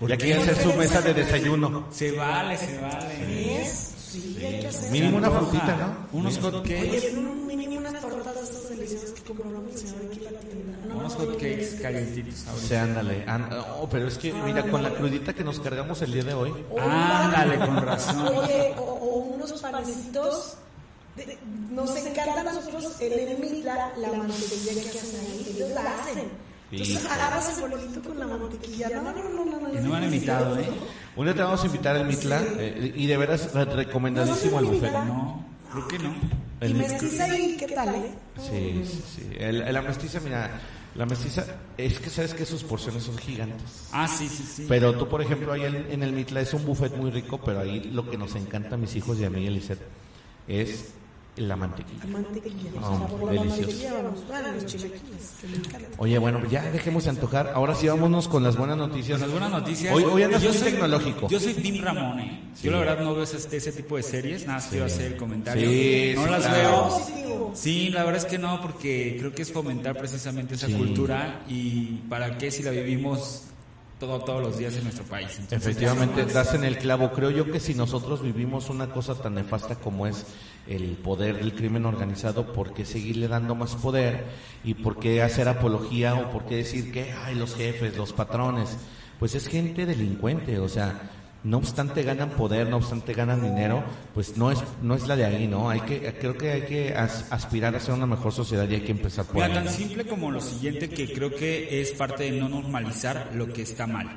¿Por 0.00 0.08
Ya 0.10 0.16
qué? 0.16 0.24
quiere 0.24 0.42
hacer 0.42 0.56
su 0.62 0.72
mesa 0.74 1.00
de 1.00 1.14
desayuno. 1.14 1.86
Se 1.92 2.10
vale, 2.12 2.56
se 2.58 2.78
vale. 2.78 3.14
¿Ves? 3.26 3.93
Sí, 4.14 4.44
hay 4.44 4.60
que 4.60 4.68
hacer. 4.68 4.90
Mínimo 4.90 5.16
una 5.18 5.30
frutita, 5.30 5.76
¿no? 6.12 6.18
Unos 6.18 6.38
hot 6.38 6.62
cakes. 6.62 6.90
Oye, 6.90 7.14
un 7.18 7.46
mínimo 7.46 7.78
unas 7.78 8.00
tortas 8.00 8.34
de 8.34 8.40
estas 8.42 8.68
deliciosas 8.70 9.10
que 9.10 9.22
compró 9.22 9.48
mi 9.60 9.72
señor 9.76 9.96
aquí 10.10 10.18
en 10.26 10.34
la 10.34 10.40
tienda. 10.40 10.78
No, 10.88 10.96
Unos 10.98 11.12
no, 11.14 11.18
hot 11.20 11.28
no, 11.30 11.34
cakes 11.34 11.72
no, 11.76 11.82
calientitos 11.82 12.34
sea, 12.68 12.82
ándale. 12.84 13.24
an- 13.26 13.48
oh, 13.80 13.88
pero 13.90 14.06
es 14.08 14.18
que, 14.18 14.32
mira, 14.32 14.62
con 14.70 14.82
la 14.82 14.94
crudita 14.94 15.32
que 15.34 15.42
nos 15.44 15.58
cargamos 15.60 16.00
el 16.02 16.12
día 16.12 16.24
de 16.24 16.34
hoy. 16.34 16.50
O 16.70 16.74
un 16.76 16.80
Ándale, 16.82 17.58
con 17.58 17.76
razón. 17.84 18.28
Oye, 18.28 18.74
o, 18.78 18.84
unos 19.34 19.52
panecitos 19.60 20.54
de- 21.16 21.38
nos 21.70 21.96
encanta 21.96 22.40
a 22.40 22.44
nosotros 22.44 23.00
el 23.00 23.12
el 23.12 23.38
mitla, 23.38 23.92
la 23.98 24.12
mantequilla 24.12 24.72
que 24.82 24.88
hacen 24.98 25.20
ahí, 25.20 25.52
ellos 25.56 25.70
la 25.70 25.80
hacen. 26.00 26.28
Entonces 26.74 27.00
Sí. 27.00 27.06
agarras 27.10 27.58
el 27.58 27.70
bolito 27.70 28.02
con 28.02 28.18
la 28.18 28.26
mantequilla. 28.26 28.88
No, 28.90 29.02
no, 29.02 29.12
no, 29.12 29.44
no, 29.44 29.60
no. 29.60 29.74
Y 29.74 29.76
no 29.82 29.90
me 29.90 29.96
han 29.96 30.04
invitado, 30.04 30.58
¿eh? 30.58 30.64
Un 31.16 31.24
día 31.26 31.34
te 31.34 31.42
vamos 31.42 31.62
a 31.62 31.66
invitar 31.66 31.96
al 31.96 32.06
Mitla 32.06 32.42
eh, 32.58 32.92
y 32.94 33.06
de 33.06 33.16
veras 33.16 33.52
re- 33.54 33.64
recomendadísimo 33.64 34.58
el 34.60 34.66
buffet. 34.66 34.92
No, 34.92 35.44
creo 35.72 35.88
que 35.88 35.98
no. 35.98 36.10
Y 36.60 36.66
El- 36.66 36.74
mestiza 36.74 37.38
y 37.38 37.56
qué 37.56 37.66
tal, 37.68 37.94
¿eh? 37.94 38.14
Sí, 38.38 38.82
sí, 38.84 39.02
sí. 39.16 39.28
El- 39.38 39.72
la 39.72 39.82
mestiza, 39.82 40.20
mira, 40.20 40.50
la 40.94 41.06
mestiza, 41.06 41.44
es 41.76 41.98
que 41.98 42.08
sabes 42.10 42.32
que 42.34 42.46
sus 42.46 42.62
porciones 42.64 43.02
son 43.02 43.18
gigantes. 43.18 43.88
Ah, 43.92 44.06
sí, 44.08 44.28
sí, 44.28 44.42
sí. 44.44 44.66
Pero 44.68 44.94
tú, 44.96 45.08
por 45.08 45.20
ejemplo, 45.20 45.52
ahí 45.52 45.64
en, 45.64 45.74
en 45.90 46.02
el 46.02 46.12
Mitla 46.12 46.40
es 46.40 46.54
un 46.54 46.64
buffet 46.64 46.96
muy 46.96 47.10
rico, 47.10 47.40
pero 47.44 47.60
ahí 47.60 47.80
lo 47.92 48.08
que 48.08 48.16
nos 48.16 48.34
encanta 48.36 48.76
a 48.76 48.78
mis 48.78 48.94
hijos 48.96 49.18
y 49.18 49.24
a 49.24 49.30
mí 49.30 49.44
y 49.44 49.48
a 49.48 49.50
Lisette 49.50 49.80
es 50.48 50.94
la 51.36 51.56
mantequilla. 51.56 52.04
La 52.04 52.10
mantequilla. 52.10 52.70
No, 52.80 52.92
o 52.94 52.98
sea, 52.98 53.06
por 53.08 53.32
la 53.34 53.42
delicioso. 53.42 53.60
mantequilla 53.62 53.92
vamos. 53.94 54.26
Bueno, 54.28 54.52
los 54.52 54.66
chilaquiles, 54.66 55.32
que 55.40 55.46
me 55.48 55.56
encantan. 55.56 55.86
Oye, 55.98 56.18
bueno, 56.18 56.40
ya 56.48 56.62
dejemos 56.70 57.04
de 57.04 57.10
antojar. 57.10 57.52
Ahora 57.54 57.74
sí 57.74 57.88
vámonos 57.88 58.28
con 58.28 58.42
las 58.44 58.56
buenas 58.56 58.76
noticias. 58.76 59.20
Las 59.20 59.30
buenas 59.30 59.50
noticias. 59.50 59.92
Hoy, 59.94 60.04
hoy 60.04 60.22
andas 60.22 60.42
Yo 60.42 60.50
muy 60.50 60.58
soy- 60.58 60.70
tecnológico. 60.72 61.28
Yo 61.28 61.40
soy 61.40 61.54
Tim 61.54 61.82
Ramón. 61.82 62.20
Sí. 62.54 62.64
Yo 62.66 62.70
la 62.72 62.78
verdad 62.78 63.00
no 63.00 63.14
veo 63.14 63.24
ese, 63.24 63.56
ese 63.56 63.72
tipo 63.72 63.96
de 63.96 64.02
series, 64.04 64.42
nada 64.46 64.58
más 64.58 64.68
quiero 64.68 64.84
hacer 64.86 65.12
el 65.12 65.16
comentario. 65.16 65.68
Sí, 65.68 66.12
no 66.14 66.24
sí, 66.24 66.30
las 66.30 66.42
claro. 66.46 66.88
veo. 67.26 67.50
Sí, 67.54 67.88
la 67.90 68.04
verdad 68.04 68.22
es 68.22 68.26
que 68.30 68.38
no, 68.38 68.60
porque 68.60 69.16
creo 69.18 69.32
que 69.34 69.42
es 69.42 69.52
fomentar 69.52 69.96
precisamente 69.98 70.54
esa 70.54 70.66
Sí. 70.68 70.74
cultura 70.74 71.42
y 71.48 71.96
para 72.08 72.38
qué 72.38 72.50
si 72.50 72.62
la 72.62 72.70
vivimos 72.70 73.42
todo, 73.98 74.20
todos 74.20 74.42
los 74.42 74.58
días 74.58 74.74
en 74.76 74.84
nuestro 74.84 75.04
país. 75.04 75.28
Entonces, 75.38 75.58
Efectivamente, 75.58 76.24
das 76.26 76.54
en 76.54 76.64
el 76.64 76.78
clavo. 76.78 77.12
Creo 77.12 77.30
yo 77.30 77.50
que 77.50 77.58
si 77.60 77.74
nosotros 77.74 78.22
vivimos 78.22 78.68
una 78.70 78.90
cosa 78.90 79.14
tan 79.14 79.34
nefasta 79.34 79.76
como 79.76 80.06
es 80.06 80.24
el 80.66 80.96
poder 80.96 81.36
del 81.38 81.54
crimen 81.54 81.84
organizado, 81.86 82.52
¿por 82.52 82.72
qué 82.72 82.84
seguirle 82.84 83.28
dando 83.28 83.54
más 83.54 83.74
poder? 83.76 84.24
¿Y 84.64 84.74
por 84.74 84.98
qué 84.98 85.22
hacer 85.22 85.48
apología 85.48 86.14
o 86.14 86.30
por 86.30 86.44
qué 86.46 86.56
decir 86.56 86.90
que, 86.92 87.12
ay, 87.12 87.34
los 87.34 87.54
jefes, 87.54 87.96
los 87.96 88.12
patrones? 88.12 88.76
Pues 89.18 89.34
es 89.34 89.46
gente 89.48 89.86
delincuente, 89.86 90.58
o 90.58 90.68
sea, 90.68 91.10
no 91.44 91.58
obstante 91.58 92.02
ganan 92.02 92.30
poder, 92.30 92.68
no 92.70 92.78
obstante 92.78 93.12
ganan 93.12 93.42
dinero, 93.42 93.84
pues 94.14 94.38
no 94.38 94.50
es 94.50 94.62
no 94.82 94.94
es 94.94 95.06
la 95.06 95.14
de 95.14 95.26
ahí, 95.26 95.46
¿no? 95.46 95.68
Hay 95.68 95.80
que 95.82 96.00
creo 96.18 96.38
que 96.38 96.50
hay 96.52 96.62
que 96.62 96.94
as- 96.94 97.30
aspirar 97.30 97.76
a 97.76 97.80
ser 97.80 97.92
una 97.94 98.06
mejor 98.06 98.32
sociedad 98.32 98.66
y 98.66 98.76
hay 98.76 98.80
que 98.80 98.92
empezar 98.92 99.26
por 99.26 99.34
Mira, 99.36 99.46
ahí. 99.48 99.52
tan 99.52 99.68
simple 99.68 100.06
como 100.06 100.30
lo 100.30 100.40
siguiente 100.40 100.88
que 100.88 101.12
creo 101.12 101.34
que 101.34 101.82
es 101.82 101.92
parte 101.92 102.24
de 102.32 102.40
no 102.40 102.48
normalizar 102.48 103.30
lo 103.34 103.52
que 103.52 103.60
está 103.60 103.86
mal. 103.86 104.08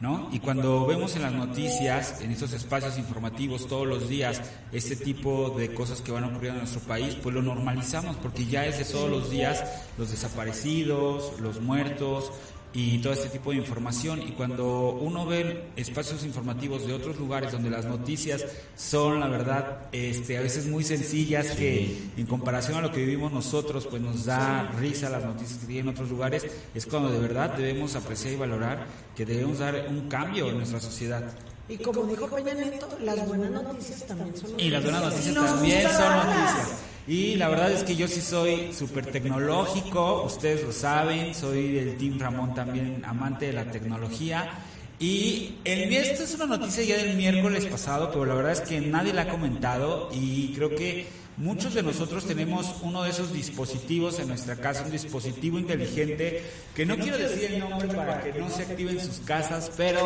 ¿No? 0.00 0.28
Y 0.32 0.40
cuando 0.40 0.86
vemos 0.86 1.16
en 1.16 1.22
las 1.22 1.32
noticias, 1.32 2.20
en 2.20 2.30
estos 2.30 2.52
espacios 2.52 2.98
informativos 2.98 3.66
todos 3.66 3.86
los 3.86 4.08
días, 4.08 4.42
este 4.72 4.96
tipo 4.96 5.50
de 5.56 5.72
cosas 5.72 6.02
que 6.02 6.12
van 6.12 6.24
ocurriendo 6.24 6.60
en 6.60 6.66
nuestro 6.66 6.82
país, 6.82 7.16
pues 7.22 7.34
lo 7.34 7.40
normalizamos 7.40 8.16
porque 8.16 8.44
ya 8.44 8.66
es 8.66 8.78
de 8.78 8.84
todos 8.84 9.08
los 9.08 9.30
días 9.30 9.64
los 9.96 10.10
desaparecidos, 10.10 11.40
los 11.40 11.60
muertos 11.60 12.32
y 12.74 12.98
todo 12.98 13.12
este 13.12 13.28
tipo 13.28 13.52
de 13.52 13.58
información. 13.58 14.20
Y 14.20 14.32
cuando 14.32 14.90
uno 15.00 15.24
ve 15.24 15.68
espacios 15.76 16.24
informativos 16.24 16.86
de 16.86 16.92
otros 16.92 17.16
lugares 17.18 17.52
donde 17.52 17.70
las 17.70 17.84
noticias 17.84 18.44
son, 18.76 19.20
la 19.20 19.28
verdad, 19.28 19.86
este, 19.92 20.36
a 20.36 20.40
veces 20.40 20.66
muy 20.66 20.82
sencillas 20.82 21.52
que 21.52 21.96
en 22.16 22.26
comparación 22.26 22.76
a 22.78 22.80
lo 22.82 22.90
que 22.90 23.04
vivimos 23.04 23.32
nosotros, 23.32 23.86
pues 23.86 24.02
nos 24.02 24.24
da 24.24 24.72
risa 24.78 25.08
las 25.08 25.24
noticias 25.24 25.60
que 25.60 25.66
tienen 25.66 25.86
en 25.86 25.94
otros 25.94 26.10
lugares, 26.10 26.44
es 26.74 26.86
cuando 26.86 27.10
de 27.10 27.20
verdad 27.20 27.54
debemos 27.56 27.94
apreciar 27.94 28.34
y 28.34 28.36
valorar 28.36 28.86
que 29.14 29.24
debemos 29.24 29.60
dar 29.60 29.86
un 29.88 30.08
cambio 30.08 30.50
en 30.50 30.58
nuestra 30.58 30.80
sociedad. 30.80 31.22
Y 31.68 31.78
como 31.78 32.04
dijo 32.04 32.26
Peña 32.28 32.54
Nieto, 32.54 32.88
las 33.00 33.26
buenas 33.26 33.50
noticias 33.50 34.06
también 34.06 34.36
son 34.36 34.50
Y 34.58 34.68
las 34.68 34.82
buenas 34.82 35.02
noticias 35.04 35.34
también 35.34 35.82
son 35.82 36.16
noticias. 36.16 36.93
Y 37.06 37.34
la 37.34 37.48
verdad 37.48 37.70
es 37.70 37.84
que 37.84 37.96
yo 37.96 38.08
sí 38.08 38.22
soy 38.22 38.72
súper 38.72 39.06
tecnológico, 39.06 40.22
ustedes 40.22 40.62
lo 40.62 40.72
saben, 40.72 41.34
soy 41.34 41.72
del 41.72 41.98
Team 41.98 42.18
Ramón 42.18 42.54
también 42.54 43.02
amante 43.04 43.46
de 43.46 43.52
la 43.52 43.64
tecnología. 43.70 44.50
Y 44.98 45.56
el, 45.64 45.92
esto 45.92 46.22
es 46.22 46.34
una 46.34 46.46
noticia 46.46 46.82
ya 46.82 46.96
del 46.96 47.14
miércoles 47.16 47.66
pasado, 47.66 48.10
pero 48.10 48.24
la 48.24 48.34
verdad 48.34 48.52
es 48.52 48.60
que 48.62 48.80
nadie 48.80 49.12
la 49.12 49.22
ha 49.22 49.28
comentado 49.28 50.08
y 50.14 50.54
creo 50.54 50.70
que 50.70 51.06
muchos 51.36 51.74
de 51.74 51.82
nosotros 51.82 52.24
tenemos 52.24 52.76
uno 52.80 53.02
de 53.02 53.10
esos 53.10 53.34
dispositivos 53.34 54.18
en 54.20 54.28
nuestra 54.28 54.56
casa, 54.56 54.84
un 54.84 54.92
dispositivo 54.92 55.58
inteligente, 55.58 56.42
que 56.74 56.86
no 56.86 56.96
quiero 56.96 57.18
decir 57.18 57.52
el 57.52 57.58
nombre 57.58 57.88
para 57.88 58.22
que 58.22 58.32
no 58.32 58.48
se 58.48 58.62
active 58.62 58.92
en 58.92 59.00
sus 59.00 59.18
casas, 59.18 59.70
pero 59.76 60.00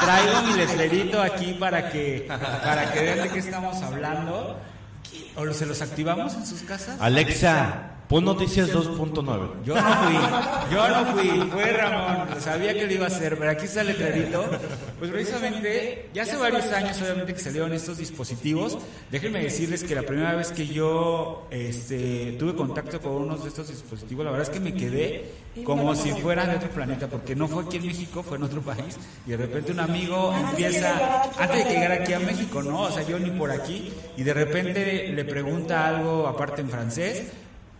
traigo 0.00 0.42
mi 0.46 0.54
letrerito 0.54 1.20
aquí 1.20 1.54
para 1.58 1.90
que, 1.90 2.26
para 2.28 2.92
que 2.92 3.00
vean 3.00 3.22
de 3.24 3.28
qué 3.28 3.40
estamos 3.40 3.82
hablando. 3.82 4.58
¿O 5.36 5.52
se 5.52 5.66
los 5.66 5.82
activamos 5.82 6.34
en 6.34 6.46
sus 6.46 6.62
casas? 6.62 7.00
Alexa, 7.00 7.93
pon 8.08 8.24
noticias 8.24 8.72
2.9. 8.72 9.64
Yo 9.64 9.74
no 9.74 9.82
fui, 9.82 10.14
yo 10.70 10.88
no 10.88 11.06
fui, 11.12 11.50
fue 11.50 11.72
Ramón, 11.72 12.40
sabía 12.40 12.74
que 12.74 12.86
lo 12.86 12.92
iba 12.92 13.04
a 13.04 13.08
hacer, 13.08 13.38
pero 13.38 13.50
aquí 13.50 13.64
está 13.64 13.80
el 13.80 13.88
letrerito. 13.88 14.44
Pues 14.98 15.10
precisamente, 15.10 16.08
ya 16.14 16.22
hace 16.22 16.36
varios 16.36 16.66
años 16.66 17.00
obviamente 17.02 17.34
que 17.34 17.40
salieron 17.40 17.72
estos 17.72 17.98
dispositivos. 17.98 18.78
Déjenme 19.10 19.42
decirles 19.42 19.84
que 19.84 19.94
la 19.94 20.02
primera 20.02 20.34
vez 20.34 20.52
que 20.52 20.66
yo 20.66 21.46
este, 21.50 22.36
tuve 22.38 22.54
contacto 22.54 23.00
con 23.00 23.12
uno 23.12 23.36
de 23.36 23.48
estos 23.48 23.68
dispositivos, 23.68 24.24
la 24.24 24.30
verdad 24.30 24.48
es 24.48 24.54
que 24.54 24.60
me 24.60 24.74
quedé 24.74 25.30
como 25.64 25.94
si 25.94 26.10
fuera 26.10 26.46
de 26.46 26.56
otro 26.56 26.70
planeta, 26.70 27.06
porque 27.08 27.36
no 27.36 27.48
fue 27.48 27.64
aquí 27.64 27.76
en 27.76 27.86
México, 27.86 28.22
fue 28.22 28.38
en 28.38 28.44
otro 28.44 28.60
país, 28.60 28.96
y 29.26 29.30
de 29.30 29.36
repente 29.36 29.72
un 29.72 29.80
amigo 29.80 30.34
empieza, 30.34 31.22
antes 31.38 31.58
de 31.58 31.64
que 31.64 31.74
llegara 31.74 31.94
aquí 31.94 32.12
a 32.12 32.18
México, 32.18 32.62
¿no? 32.62 32.82
O 32.82 32.90
sea, 32.90 33.02
yo 33.02 33.18
ni 33.18 33.30
por 33.30 33.50
aquí, 33.50 33.92
y 34.16 34.22
de 34.22 34.34
repente 34.34 35.12
le 35.12 35.24
pregunta 35.24 35.86
algo 35.86 36.26
aparte 36.26 36.60
en 36.60 36.70
francés, 36.70 37.32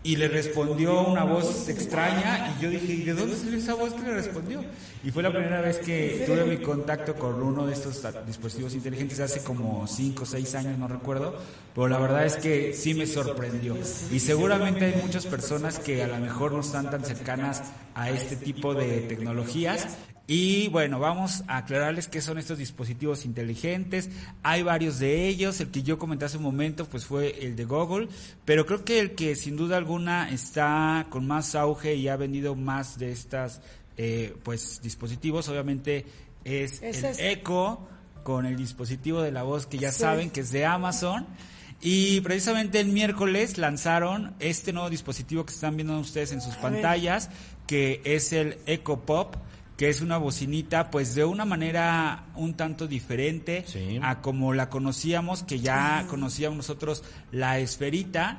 y 0.05 0.17
le 0.17 0.27
respondió 0.27 1.01
una 1.01 1.23
voz 1.23 1.67
extraña 1.67 2.55
y 2.55 2.63
yo 2.63 2.69
dije, 2.69 2.93
¿y 2.93 3.01
de 3.01 3.13
dónde 3.15 3.35
salió 3.35 3.57
esa 3.57 3.73
voz 3.73 3.91
que 3.91 4.03
le 4.03 4.13
respondió? 4.13 4.63
Y 5.03 5.09
fue 5.09 5.23
la 5.23 5.31
primera 5.31 5.61
vez 5.61 5.79
que 5.79 6.23
tuve 6.27 6.45
mi 6.45 6.57
contacto 6.57 7.15
con 7.15 7.41
uno 7.41 7.65
de 7.65 7.73
estos 7.73 8.03
dispositivos 8.27 8.75
inteligentes 8.75 9.19
hace 9.19 9.43
como 9.43 9.87
5 9.87 10.21
o 10.21 10.25
6 10.27 10.55
años, 10.55 10.77
no 10.77 10.87
recuerdo, 10.87 11.35
pero 11.73 11.87
la 11.87 11.97
verdad 11.97 12.23
es 12.23 12.35
que 12.35 12.75
sí 12.75 12.93
me 12.93 13.07
sorprendió. 13.07 13.75
Y 14.11 14.19
seguramente 14.19 14.85
hay 14.85 15.01
muchas 15.01 15.25
personas 15.25 15.79
que 15.79 16.03
a 16.03 16.07
lo 16.07 16.17
mejor 16.17 16.51
no 16.51 16.59
están 16.59 16.91
tan 16.91 17.03
cercanas 17.03 17.63
a 17.95 18.11
este 18.11 18.35
tipo 18.35 18.75
de 18.75 19.01
tecnologías 19.01 19.97
y 20.27 20.69
bueno, 20.69 20.99
vamos 20.99 21.43
a 21.47 21.57
aclararles 21.57 22.07
qué 22.07 22.19
son 22.19 22.39
estos 22.39 22.57
dispositivos 22.57 23.25
inteligentes. 23.25 24.09
Hay 24.41 24.63
varios 24.63 24.97
de 24.97 25.27
ellos. 25.27 25.59
El 25.61 25.69
que 25.69 25.83
yo 25.83 25.99
comenté 25.99 26.25
hace 26.25 26.37
un 26.37 26.43
momento, 26.43 26.85
pues 26.85 27.05
fue 27.05 27.45
el 27.45 27.55
de 27.55 27.65
Google. 27.65 28.07
Pero 28.43 28.65
creo 28.65 28.83
que 28.83 28.99
el 28.99 29.11
que 29.13 29.35
sin 29.35 29.55
duda 29.55 29.77
alguna 29.77 30.29
está 30.31 31.05
con 31.11 31.27
más 31.27 31.53
auge 31.53 31.93
y 31.95 32.07
ha 32.07 32.15
vendido 32.15 32.55
más 32.55 32.97
de 32.97 33.11
estas, 33.11 33.61
eh, 33.97 34.35
pues 34.43 34.81
dispositivos, 34.81 35.47
obviamente 35.47 36.05
es, 36.43 36.81
Es 36.81 37.03
el 37.03 37.05
este. 37.11 37.31
Echo 37.31 37.87
con 38.23 38.47
el 38.47 38.55
dispositivo 38.57 39.21
de 39.21 39.31
la 39.31 39.43
voz 39.43 39.67
que 39.67 39.77
ya 39.77 39.91
Sí. 39.91 39.99
saben 39.99 40.31
que 40.31 40.39
es 40.41 40.51
de 40.51 40.65
Amazon. 40.65 41.27
Y 41.81 42.21
precisamente 42.21 42.79
el 42.79 42.87
miércoles 42.87 43.59
lanzaron 43.59 44.33
este 44.39 44.73
nuevo 44.73 44.89
dispositivo 44.89 45.45
que 45.45 45.53
están 45.53 45.75
viendo 45.75 45.99
ustedes 45.99 46.31
en 46.31 46.41
sus 46.41 46.55
pantallas, 46.55 47.29
que 47.67 48.01
es 48.05 48.33
el 48.33 48.57
Echo 48.65 49.01
Pop, 49.01 49.35
que 49.77 49.89
es 49.89 50.01
una 50.01 50.17
bocinita 50.17 50.89
pues 50.89 51.15
de 51.15 51.25
una 51.25 51.45
manera 51.45 52.25
un 52.35 52.53
tanto 52.53 52.87
diferente 52.87 53.63
Sí. 53.67 53.99
a 54.01 54.21
como 54.21 54.53
la 54.53 54.69
conocíamos, 54.69 55.43
que 55.43 55.59
ya 55.59 56.05
conocíamos 56.09 56.57
nosotros 56.57 57.03
la 57.31 57.59
esferita. 57.59 58.37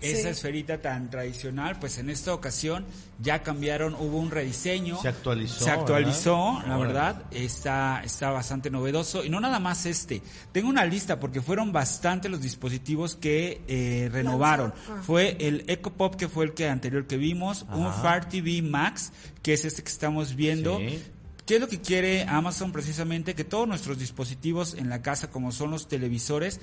Esa 0.00 0.22
Sí. 0.22 0.28
esferita 0.28 0.82
tan 0.82 1.08
tradicional, 1.08 1.78
pues 1.78 1.96
en 1.98 2.10
esta 2.10 2.34
ocasión 2.34 2.84
ya 3.22 3.42
cambiaron, 3.42 3.94
hubo 3.94 4.18
un 4.18 4.30
rediseño. 4.30 5.00
Se 5.00 5.08
actualizó, 5.08 5.64
Se 5.64 5.70
actualizó, 5.70 6.54
¿verdad? 6.58 6.68
la 6.68 6.76
verdad 6.76 7.22
está, 7.30 8.02
está 8.04 8.30
bastante 8.30 8.70
novedoso. 8.70 9.24
Y 9.24 9.30
no 9.30 9.40
nada 9.40 9.60
más 9.60 9.86
este. 9.86 10.20
Tengo 10.52 10.68
una 10.68 10.84
lista 10.84 11.18
porque 11.20 11.40
fueron 11.40 11.72
bastante 11.72 12.28
los 12.28 12.42
dispositivos 12.42 13.14
que 13.16 13.62
eh, 13.66 14.10
renovaron. 14.12 14.74
Ah. 14.90 15.00
Fue 15.02 15.36
el 15.40 15.64
Echo 15.68 15.92
Pop, 15.94 16.16
que 16.16 16.28
fue 16.28 16.44
el 16.44 16.52
que 16.52 16.68
anterior 16.68 17.06
que 17.06 17.16
vimos. 17.16 17.64
Un. 17.72 17.90
Fire 17.94 18.26
TV 18.26 18.60
Max, 18.60 19.12
que 19.42 19.54
es 19.54 19.64
este 19.64 19.82
que 19.82 19.90
estamos 19.90 20.34
viendo. 20.34 20.78
Sí. 20.78 21.02
¿Qué 21.46 21.56
es 21.56 21.60
lo 21.60 21.68
que 21.68 21.80
quiere 21.80 22.22
Amazon 22.24 22.72
precisamente? 22.72 23.34
Que 23.34 23.44
todos 23.44 23.68
nuestros 23.68 23.98
dispositivos 23.98 24.74
en 24.74 24.88
la 24.88 25.02
casa, 25.02 25.30
como 25.30 25.52
son 25.52 25.70
los 25.70 25.88
televisores, 25.88 26.58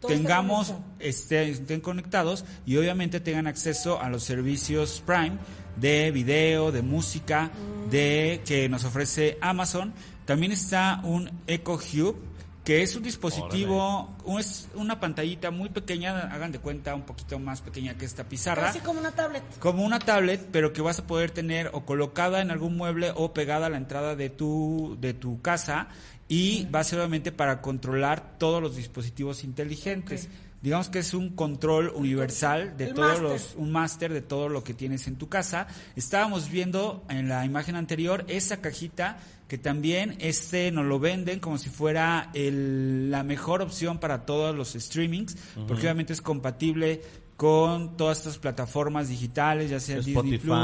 tengamos, 0.00 0.74
estén, 0.98 1.48
estén 1.50 1.80
conectados 1.80 2.44
y 2.64 2.76
obviamente 2.76 3.20
tengan 3.20 3.46
acceso 3.46 4.00
a 4.00 4.08
los 4.08 4.22
servicios 4.24 5.02
Prime 5.06 5.38
de 5.76 6.10
video, 6.10 6.72
de 6.72 6.82
música, 6.82 7.50
Mm. 7.86 7.90
de 7.90 8.42
que 8.46 8.68
nos 8.68 8.84
ofrece 8.84 9.38
Amazon. 9.40 9.92
También 10.24 10.52
está 10.52 11.00
un 11.04 11.30
Echo 11.46 11.74
Hub, 11.74 12.16
que 12.64 12.82
es 12.82 12.96
un 12.96 13.04
dispositivo, 13.04 14.16
un- 14.24 14.40
es 14.40 14.68
una 14.74 14.98
pantallita 14.98 15.52
muy 15.52 15.68
pequeña, 15.68 16.18
hagan 16.32 16.50
de 16.50 16.58
cuenta 16.58 16.96
un 16.96 17.02
poquito 17.02 17.38
más 17.38 17.60
pequeña 17.60 17.94
que 17.96 18.04
esta 18.04 18.24
pizarra 18.24 18.62
Casi 18.62 18.80
como 18.80 18.98
una 18.98 19.12
tablet. 19.12 19.42
como 19.60 19.84
una 19.84 20.00
tablet, 20.00 20.48
pero 20.50 20.72
que 20.72 20.82
vas 20.82 20.98
a 20.98 21.06
poder 21.06 21.30
tener 21.30 21.70
o 21.74 21.84
colocada 21.84 22.40
en 22.40 22.50
algún 22.50 22.76
mueble 22.76 23.12
o 23.14 23.32
pegada 23.32 23.66
a 23.66 23.70
la 23.70 23.76
entrada 23.76 24.16
de 24.16 24.30
tu, 24.30 24.96
de 25.00 25.14
tu 25.14 25.40
casa 25.42 25.86
y 26.28 26.66
va 26.66 26.80
a 26.80 26.84
ser 26.84 26.98
obviamente 26.98 27.32
para 27.32 27.60
controlar 27.60 28.38
todos 28.38 28.62
los 28.62 28.76
dispositivos 28.76 29.44
inteligentes. 29.44 30.28
digamos 30.62 30.88
que 30.88 30.98
es 30.98 31.14
un 31.14 31.36
control 31.36 31.92
universal 31.94 32.76
de 32.76 32.88
todos 32.88 33.20
los, 33.20 33.54
un 33.56 33.70
máster 33.70 34.12
de 34.12 34.22
todo 34.22 34.48
lo 34.48 34.64
que 34.64 34.74
tienes 34.74 35.06
en 35.06 35.16
tu 35.16 35.28
casa. 35.28 35.68
Estábamos 35.94 36.50
viendo 36.50 37.04
en 37.08 37.28
la 37.28 37.44
imagen 37.44 37.76
anterior 37.76 38.24
esa 38.26 38.60
cajita 38.60 39.18
que 39.46 39.58
también 39.58 40.16
este 40.18 40.72
nos 40.72 40.86
lo 40.86 40.98
venden 40.98 41.38
como 41.38 41.58
si 41.58 41.68
fuera 41.68 42.30
el, 42.34 43.10
la 43.10 43.22
mejor 43.22 43.62
opción 43.62 43.98
para 43.98 44.26
todos 44.26 44.56
los 44.56 44.72
streamings, 44.72 45.36
porque 45.68 45.82
obviamente 45.82 46.12
es 46.12 46.20
compatible 46.20 47.00
con 47.36 47.96
todas 47.96 48.18
estas 48.18 48.38
plataformas 48.38 49.08
digitales, 49.08 49.70
ya 49.70 49.78
sea 49.78 50.00
Disney 50.00 50.38
Plus, 50.38 50.56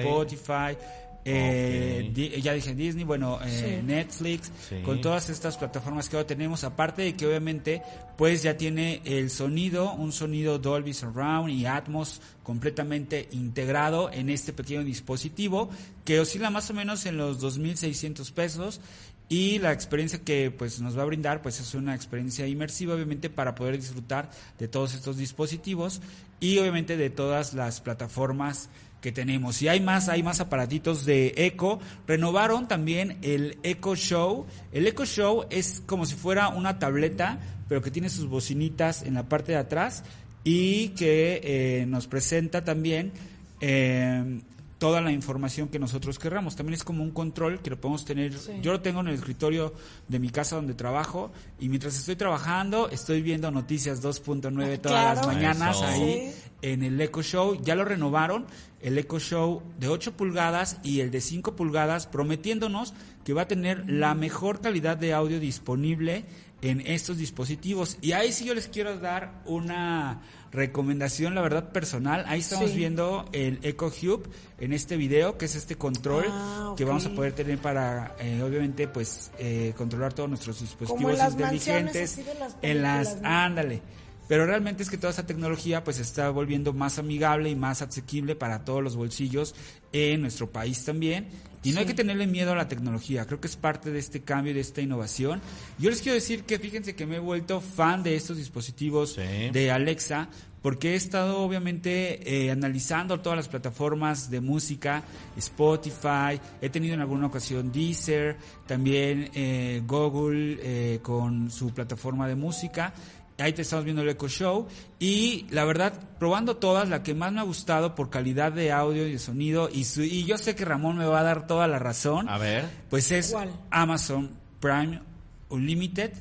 Spotify, 0.00 0.78
eh, 1.24 2.40
ya 2.42 2.54
dije 2.54 2.74
Disney, 2.74 3.04
bueno, 3.04 3.38
eh, 3.44 3.82
Netflix, 3.84 4.50
con 4.84 5.00
todas 5.00 5.28
estas 5.28 5.56
plataformas 5.56 6.08
que 6.08 6.16
ahora 6.16 6.26
tenemos, 6.26 6.64
aparte 6.64 7.02
de 7.02 7.14
que 7.14 7.26
obviamente 7.26 7.82
pues 8.16 8.42
ya 8.42 8.56
tiene 8.56 9.00
el 9.04 9.30
sonido, 9.30 9.92
un 9.94 10.12
sonido 10.12 10.58
Dolby 10.58 10.92
Surround 10.92 11.50
y 11.50 11.66
Atmos 11.66 12.20
completamente 12.42 13.28
integrado 13.32 14.10
en 14.12 14.28
este 14.28 14.52
pequeño 14.52 14.84
dispositivo 14.84 15.70
que 16.04 16.20
oscila 16.20 16.50
más 16.50 16.68
o 16.70 16.74
menos 16.74 17.06
en 17.06 17.16
los 17.16 17.40
2.600 17.42 18.32
pesos 18.32 18.80
y 19.28 19.60
la 19.60 19.72
experiencia 19.72 20.18
que 20.18 20.50
pues 20.50 20.80
nos 20.80 20.98
va 20.98 21.02
a 21.02 21.06
brindar 21.06 21.40
pues 21.40 21.60
es 21.60 21.74
una 21.74 21.94
experiencia 21.94 22.46
inmersiva 22.46 22.94
obviamente 22.94 23.30
para 23.30 23.54
poder 23.54 23.76
disfrutar 23.76 24.28
de 24.58 24.68
todos 24.68 24.94
estos 24.94 25.16
dispositivos 25.16 26.02
y 26.40 26.58
obviamente 26.58 26.96
de 26.96 27.10
todas 27.10 27.54
las 27.54 27.80
plataformas 27.80 28.68
que 29.00 29.12
tenemos. 29.12 29.60
Y 29.62 29.68
hay 29.68 29.80
más, 29.80 30.08
hay 30.08 30.22
más 30.22 30.40
aparatitos 30.40 31.04
de 31.04 31.34
Echo. 31.36 31.80
Renovaron 32.06 32.68
también 32.68 33.18
el 33.22 33.58
Echo 33.62 33.94
Show. 33.96 34.46
El 34.72 34.86
Echo 34.86 35.04
Show 35.04 35.46
es 35.50 35.82
como 35.86 36.06
si 36.06 36.14
fuera 36.14 36.48
una 36.48 36.78
tableta, 36.78 37.38
pero 37.68 37.82
que 37.82 37.90
tiene 37.90 38.08
sus 38.08 38.26
bocinitas 38.26 39.02
en 39.02 39.14
la 39.14 39.28
parte 39.28 39.52
de 39.52 39.58
atrás 39.58 40.04
y 40.44 40.88
que 40.90 41.40
eh, 41.42 41.86
nos 41.86 42.06
presenta 42.06 42.64
también 42.64 43.12
eh, 43.60 44.40
toda 44.80 45.02
la 45.02 45.12
información 45.12 45.68
que 45.68 45.78
nosotros 45.78 46.18
querramos. 46.18 46.56
También 46.56 46.74
es 46.74 46.84
como 46.84 47.04
un 47.04 47.10
control 47.10 47.60
que 47.60 47.68
lo 47.68 47.78
podemos 47.78 48.06
tener. 48.06 48.32
Yo 48.62 48.72
lo 48.72 48.80
tengo 48.80 49.00
en 49.00 49.08
el 49.08 49.14
escritorio 49.14 49.74
de 50.08 50.18
mi 50.18 50.30
casa 50.30 50.56
donde 50.56 50.72
trabajo 50.72 51.30
y 51.60 51.68
mientras 51.68 51.96
estoy 51.96 52.16
trabajando 52.16 52.88
estoy 52.88 53.20
viendo 53.20 53.50
noticias 53.50 54.02
2.9 54.02 54.80
todas 54.80 55.18
las 55.18 55.26
mañanas 55.26 55.82
ahí 55.82 56.34
en 56.62 56.82
el 56.82 56.98
Echo 56.98 57.22
Show. 57.22 57.60
Ya 57.62 57.74
lo 57.74 57.84
renovaron, 57.84 58.46
el 58.80 58.96
Echo 58.96 59.20
Show 59.20 59.62
de 59.78 59.88
8 59.88 60.16
pulgadas 60.16 60.78
y 60.82 61.00
el 61.00 61.10
de 61.10 61.20
5 61.20 61.56
pulgadas, 61.56 62.06
prometiéndonos 62.06 62.94
que 63.22 63.34
va 63.34 63.42
a 63.42 63.48
tener 63.48 63.84
la 63.86 64.14
mejor 64.14 64.62
calidad 64.62 64.96
de 64.96 65.12
audio 65.12 65.38
disponible 65.38 66.24
en 66.62 66.80
estos 66.80 67.18
dispositivos. 67.18 67.98
Y 68.00 68.12
ahí 68.12 68.32
sí 68.32 68.46
yo 68.46 68.54
les 68.54 68.68
quiero 68.68 68.98
dar 68.98 69.42
una 69.44 70.22
recomendación, 70.52 71.34
la 71.34 71.42
verdad 71.42 71.70
personal. 71.70 72.24
Ahí 72.26 72.40
estamos 72.40 72.74
viendo 72.74 73.28
el 73.32 73.58
Echo 73.62 73.86
Hub 74.02 74.28
en 74.58 74.72
este 74.72 74.96
video, 74.96 75.38
que 75.38 75.44
es 75.44 75.54
este 75.54 75.76
control 75.76 76.24
ah, 76.28 76.74
que 76.76 76.84
vamos 76.84 77.06
a 77.06 77.10
poder 77.10 77.32
tener 77.32 77.58
para, 77.58 78.14
eh, 78.18 78.42
obviamente, 78.42 78.88
pues, 78.88 79.30
eh, 79.38 79.72
controlar 79.76 80.12
todos 80.12 80.28
nuestros 80.28 80.60
dispositivos 80.60 81.18
inteligentes. 81.18 82.20
en 82.62 82.82
las, 82.82 83.18
ándale. 83.22 83.82
Pero 84.30 84.46
realmente 84.46 84.84
es 84.84 84.90
que 84.90 84.96
toda 84.96 85.12
esa 85.12 85.26
tecnología 85.26 85.82
pues 85.82 85.98
está 85.98 86.30
volviendo 86.30 86.72
más 86.72 87.00
amigable 87.00 87.50
y 87.50 87.56
más 87.56 87.82
asequible 87.82 88.36
para 88.36 88.64
todos 88.64 88.80
los 88.80 88.94
bolsillos 88.94 89.56
en 89.92 90.20
nuestro 90.20 90.52
país 90.52 90.84
también. 90.84 91.26
Y 91.64 91.72
no 91.72 91.80
hay 91.80 91.86
que 91.86 91.94
tenerle 91.94 92.28
miedo 92.28 92.52
a 92.52 92.54
la 92.54 92.68
tecnología, 92.68 93.26
creo 93.26 93.40
que 93.40 93.48
es 93.48 93.56
parte 93.56 93.90
de 93.90 93.98
este 93.98 94.20
cambio, 94.20 94.54
de 94.54 94.60
esta 94.60 94.82
innovación. 94.82 95.40
Yo 95.80 95.90
les 95.90 96.00
quiero 96.00 96.14
decir 96.14 96.44
que 96.44 96.60
fíjense 96.60 96.94
que 96.94 97.06
me 97.06 97.16
he 97.16 97.18
vuelto 97.18 97.60
fan 97.60 98.04
de 98.04 98.14
estos 98.14 98.36
dispositivos 98.36 99.16
de 99.16 99.70
Alexa, 99.72 100.28
porque 100.62 100.92
he 100.92 100.94
estado 100.94 101.38
obviamente 101.40 102.46
eh, 102.46 102.50
analizando 102.50 103.20
todas 103.20 103.36
las 103.36 103.48
plataformas 103.48 104.30
de 104.30 104.40
música, 104.40 105.02
Spotify, 105.36 106.40
he 106.60 106.68
tenido 106.68 106.94
en 106.94 107.00
alguna 107.00 107.26
ocasión 107.26 107.72
Deezer, 107.72 108.36
también 108.66 109.30
eh, 109.34 109.82
Google 109.86 110.58
eh, 110.62 111.00
con 111.02 111.50
su 111.50 111.72
plataforma 111.74 112.28
de 112.28 112.36
música 112.36 112.92
Ahí 113.40 113.52
te 113.52 113.62
estamos 113.62 113.84
viendo 113.84 114.02
el 114.02 114.08
Echo 114.08 114.28
Show. 114.28 114.68
Y 114.98 115.46
la 115.50 115.64
verdad, 115.64 115.92
probando 116.18 116.56
todas, 116.56 116.88
la 116.88 117.02
que 117.02 117.14
más 117.14 117.32
me 117.32 117.40
ha 117.40 117.44
gustado 117.44 117.94
por 117.94 118.10
calidad 118.10 118.52
de 118.52 118.72
audio 118.72 119.06
y 119.06 119.12
de 119.12 119.18
sonido, 119.18 119.68
y, 119.72 119.86
y 120.02 120.24
yo 120.24 120.38
sé 120.38 120.54
que 120.54 120.64
Ramón 120.64 120.98
me 120.98 121.06
va 121.06 121.20
a 121.20 121.22
dar 121.22 121.46
toda 121.46 121.66
la 121.66 121.78
razón. 121.78 122.28
A 122.28 122.38
ver. 122.38 122.66
Pues 122.88 123.10
es 123.12 123.34
Amazon 123.70 124.30
Prime 124.60 125.00
Unlimited 125.48 126.12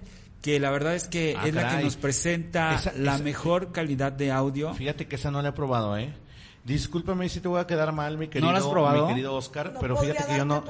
que 0.41 0.59
la 0.59 0.71
verdad 0.71 0.95
es 0.95 1.07
que 1.07 1.35
ah, 1.37 1.47
es 1.47 1.53
la 1.53 1.75
que 1.75 1.83
nos 1.83 1.97
presenta 1.97 2.79
la 2.95 3.17
mejor 3.17 3.71
calidad 3.71 4.11
de 4.11 4.31
audio. 4.31 4.73
Fíjate 4.73 5.07
que 5.07 5.17
esa 5.17 5.31
no 5.31 5.41
la 5.41 5.49
he 5.49 5.51
probado, 5.51 5.97
¿eh? 5.97 6.13
Discúlpame 6.63 7.29
si 7.29 7.39
te 7.39 7.47
voy 7.47 7.59
a 7.59 7.65
quedar 7.65 7.93
mal, 7.93 8.17
mi 8.17 8.27
querido, 8.27 8.51
¿No 8.51 8.57
has 8.57 8.65
probado? 8.65 9.07
mi 9.07 9.13
querido 9.13 9.33
Oscar, 9.33 9.75
pero 9.79 9.95
fíjate 9.97 10.25
que 10.25 10.37
yo 10.37 10.45
no, 10.45 10.63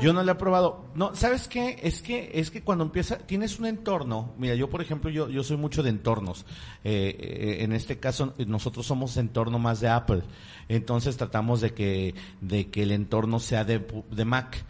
yo, 0.00 0.12
no 0.12 0.22
le 0.22 0.32
he 0.32 0.34
probado. 0.34 0.84
No, 0.94 1.14
¿sabes 1.14 1.48
qué? 1.48 1.78
Es 1.82 2.02
que, 2.02 2.30
es 2.34 2.50
que 2.50 2.62
cuando 2.62 2.84
empieza, 2.84 3.18
tienes 3.18 3.58
un 3.58 3.66
entorno, 3.66 4.34
mira, 4.38 4.54
yo 4.54 4.68
por 4.68 4.82
ejemplo, 4.82 5.10
yo, 5.10 5.28
yo 5.28 5.42
soy 5.42 5.56
mucho 5.56 5.82
de 5.82 5.90
entornos. 5.90 6.44
Eh, 6.84 7.16
eh, 7.18 7.56
en 7.60 7.72
este 7.72 7.98
caso, 7.98 8.34
nosotros 8.46 8.86
somos 8.86 9.16
entorno 9.16 9.58
más 9.58 9.80
de 9.80 9.88
Apple. 9.88 10.22
Entonces 10.68 11.16
tratamos 11.16 11.60
de 11.60 11.72
que, 11.72 12.14
de 12.40 12.70
que 12.70 12.82
el 12.82 12.92
entorno 12.92 13.40
sea 13.40 13.64
de, 13.64 13.84
de 14.10 14.24
Mac. 14.24 14.64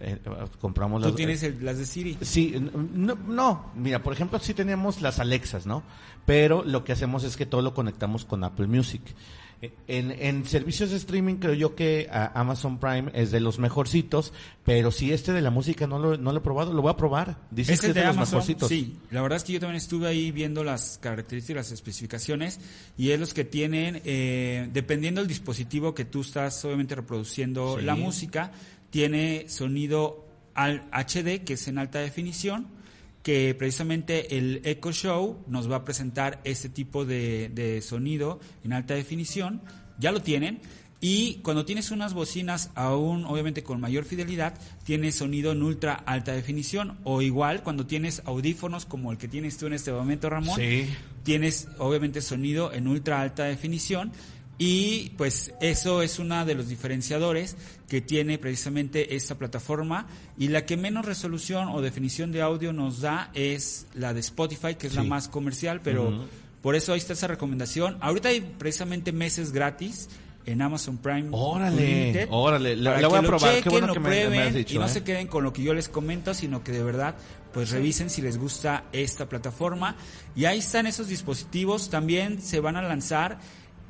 Eh, 0.00 0.18
compramos 0.58 1.02
¿Tú 1.02 1.12
tienes 1.12 1.42
las 1.60 1.76
de 1.76 1.84
Siri? 1.84 2.16
Sí, 2.22 2.54
no, 2.94 3.14
no, 3.14 3.72
mira, 3.76 4.02
por 4.02 4.14
ejemplo, 4.14 4.38
sí 4.38 4.54
tenemos 4.54 5.02
las 5.02 5.18
Alexas, 5.18 5.66
¿no? 5.66 5.82
Pero 6.24 6.62
lo 6.64 6.82
que 6.82 6.92
hacemos 6.92 7.24
es 7.24 7.36
que 7.36 7.44
todo 7.44 7.60
lo 7.60 7.74
conectamos 7.74 8.24
con 8.24 8.42
Apple 8.42 8.68
Music. 8.68 9.02
En, 9.86 10.10
en, 10.10 10.44
servicios 10.44 10.90
de 10.90 10.96
streaming 10.96 11.36
creo 11.36 11.54
yo 11.54 11.76
que 11.76 12.08
Amazon 12.10 12.78
Prime 12.78 13.12
es 13.14 13.30
de 13.30 13.38
los 13.38 13.60
mejorcitos, 13.60 14.32
pero 14.64 14.90
si 14.90 15.12
este 15.12 15.32
de 15.32 15.40
la 15.40 15.50
música 15.50 15.86
no 15.86 16.00
lo, 16.00 16.16
no 16.18 16.32
lo 16.32 16.38
he 16.38 16.40
probado, 16.40 16.72
lo 16.72 16.82
voy 16.82 16.90
a 16.90 16.96
probar. 16.96 17.38
Dice 17.52 17.74
este 17.74 17.86
que 17.86 17.90
es 17.90 17.94
de, 17.94 18.04
los 18.04 18.16
mejorcitos. 18.16 18.68
Sí, 18.68 18.96
la 19.12 19.22
verdad 19.22 19.36
es 19.36 19.44
que 19.44 19.52
yo 19.52 19.60
también 19.60 19.76
estuve 19.76 20.08
ahí 20.08 20.32
viendo 20.32 20.64
las 20.64 20.98
características, 20.98 21.66
las 21.66 21.72
especificaciones, 21.72 22.58
y 22.98 23.10
es 23.10 23.20
los 23.20 23.34
que 23.34 23.44
tienen, 23.44 24.02
eh, 24.04 24.68
dependiendo 24.72 25.20
del 25.20 25.28
dispositivo 25.28 25.94
que 25.94 26.04
tú 26.04 26.22
estás 26.22 26.64
obviamente 26.64 26.96
reproduciendo 26.96 27.78
la 27.78 27.94
música, 27.94 28.50
tiene 28.90 29.48
sonido 29.48 30.26
al 30.54 30.82
HD, 30.90 31.44
que 31.44 31.52
es 31.52 31.68
en 31.68 31.78
alta 31.78 32.00
definición, 32.00 32.66
que 33.22 33.54
precisamente 33.54 34.36
el 34.36 34.60
Echo 34.64 34.92
Show 34.92 35.44
nos 35.46 35.70
va 35.70 35.76
a 35.76 35.84
presentar 35.84 36.40
este 36.44 36.68
tipo 36.68 37.04
de, 37.04 37.82
sonido 37.86 38.40
en 38.64 38.72
alta 38.72 38.94
definición. 38.94 39.62
Ya 39.98 40.12
lo 40.12 40.22
tienen. 40.22 40.60
Y 41.00 41.36
cuando 41.42 41.64
tienes 41.64 41.90
unas 41.90 42.14
bocinas 42.14 42.70
aún, 42.76 43.24
obviamente 43.24 43.64
con 43.64 43.80
mayor 43.80 44.04
fidelidad, 44.04 44.54
tienes 44.84 45.16
sonido 45.16 45.50
en 45.52 45.62
ultra 45.62 45.94
alta 45.94 46.32
definición. 46.32 46.98
O 47.02 47.22
igual, 47.22 47.62
cuando 47.62 47.86
tienes 47.86 48.22
audífonos 48.24 48.86
como 48.86 49.10
el 49.10 49.18
que 49.18 49.28
tienes 49.28 49.56
tú 49.58 49.66
en 49.66 49.72
este 49.72 49.92
momento, 49.92 50.30
Ramón, 50.30 50.60
tienes 51.24 51.68
obviamente 51.78 52.20
sonido 52.20 52.72
en 52.72 52.86
ultra 52.86 53.20
alta 53.20 53.44
definición. 53.44 54.12
Y 54.58 55.10
pues 55.16 55.52
eso 55.60 56.02
es 56.02 56.20
uno 56.20 56.44
de 56.44 56.54
los 56.54 56.68
diferenciadores 56.68 57.56
que 57.92 58.00
tiene 58.00 58.38
precisamente 58.38 59.16
esta 59.16 59.34
plataforma 59.34 60.06
y 60.38 60.48
la 60.48 60.64
que 60.64 60.78
menos 60.78 61.04
resolución 61.04 61.68
o 61.68 61.82
definición 61.82 62.32
de 62.32 62.40
audio 62.40 62.72
nos 62.72 63.02
da 63.02 63.30
es 63.34 63.86
la 63.92 64.14
de 64.14 64.20
Spotify, 64.20 64.76
que 64.76 64.86
es 64.86 64.94
la 64.94 65.02
más 65.02 65.28
comercial, 65.28 65.82
pero 65.84 66.24
por 66.62 66.74
eso 66.74 66.94
ahí 66.94 66.98
está 67.00 67.12
esa 67.12 67.26
recomendación. 67.26 67.98
Ahorita 68.00 68.30
hay 68.30 68.40
precisamente 68.40 69.12
meses 69.12 69.52
gratis 69.52 70.08
en 70.46 70.62
Amazon 70.62 70.96
Prime. 70.96 71.28
Órale, 71.32 72.26
órale, 72.30 72.76
la, 72.76 73.06
voy 73.06 73.18
a 73.18 73.22
probar. 73.24 73.62
Qué 73.62 73.68
bueno 73.68 73.92
que 73.92 74.00
me, 74.00 74.38
has 74.38 74.54
dicho, 74.54 74.74
y 74.74 74.78
no 74.78 74.86
¿eh? 74.86 74.88
se 74.88 75.04
queden 75.04 75.26
con 75.26 75.44
lo 75.44 75.52
que 75.52 75.62
yo 75.62 75.74
les 75.74 75.90
comento, 75.90 76.32
sino 76.32 76.64
que 76.64 76.72
de 76.72 76.82
verdad 76.82 77.14
pues 77.52 77.72
revisen 77.72 78.08
si 78.08 78.22
les 78.22 78.38
gusta 78.38 78.84
esta 78.92 79.28
plataforma. 79.28 79.96
Y 80.34 80.46
ahí 80.46 80.60
están 80.60 80.86
esos 80.86 81.08
dispositivos, 81.08 81.90
también 81.90 82.40
se 82.40 82.58
van 82.60 82.76
a 82.76 82.80
lanzar 82.80 83.38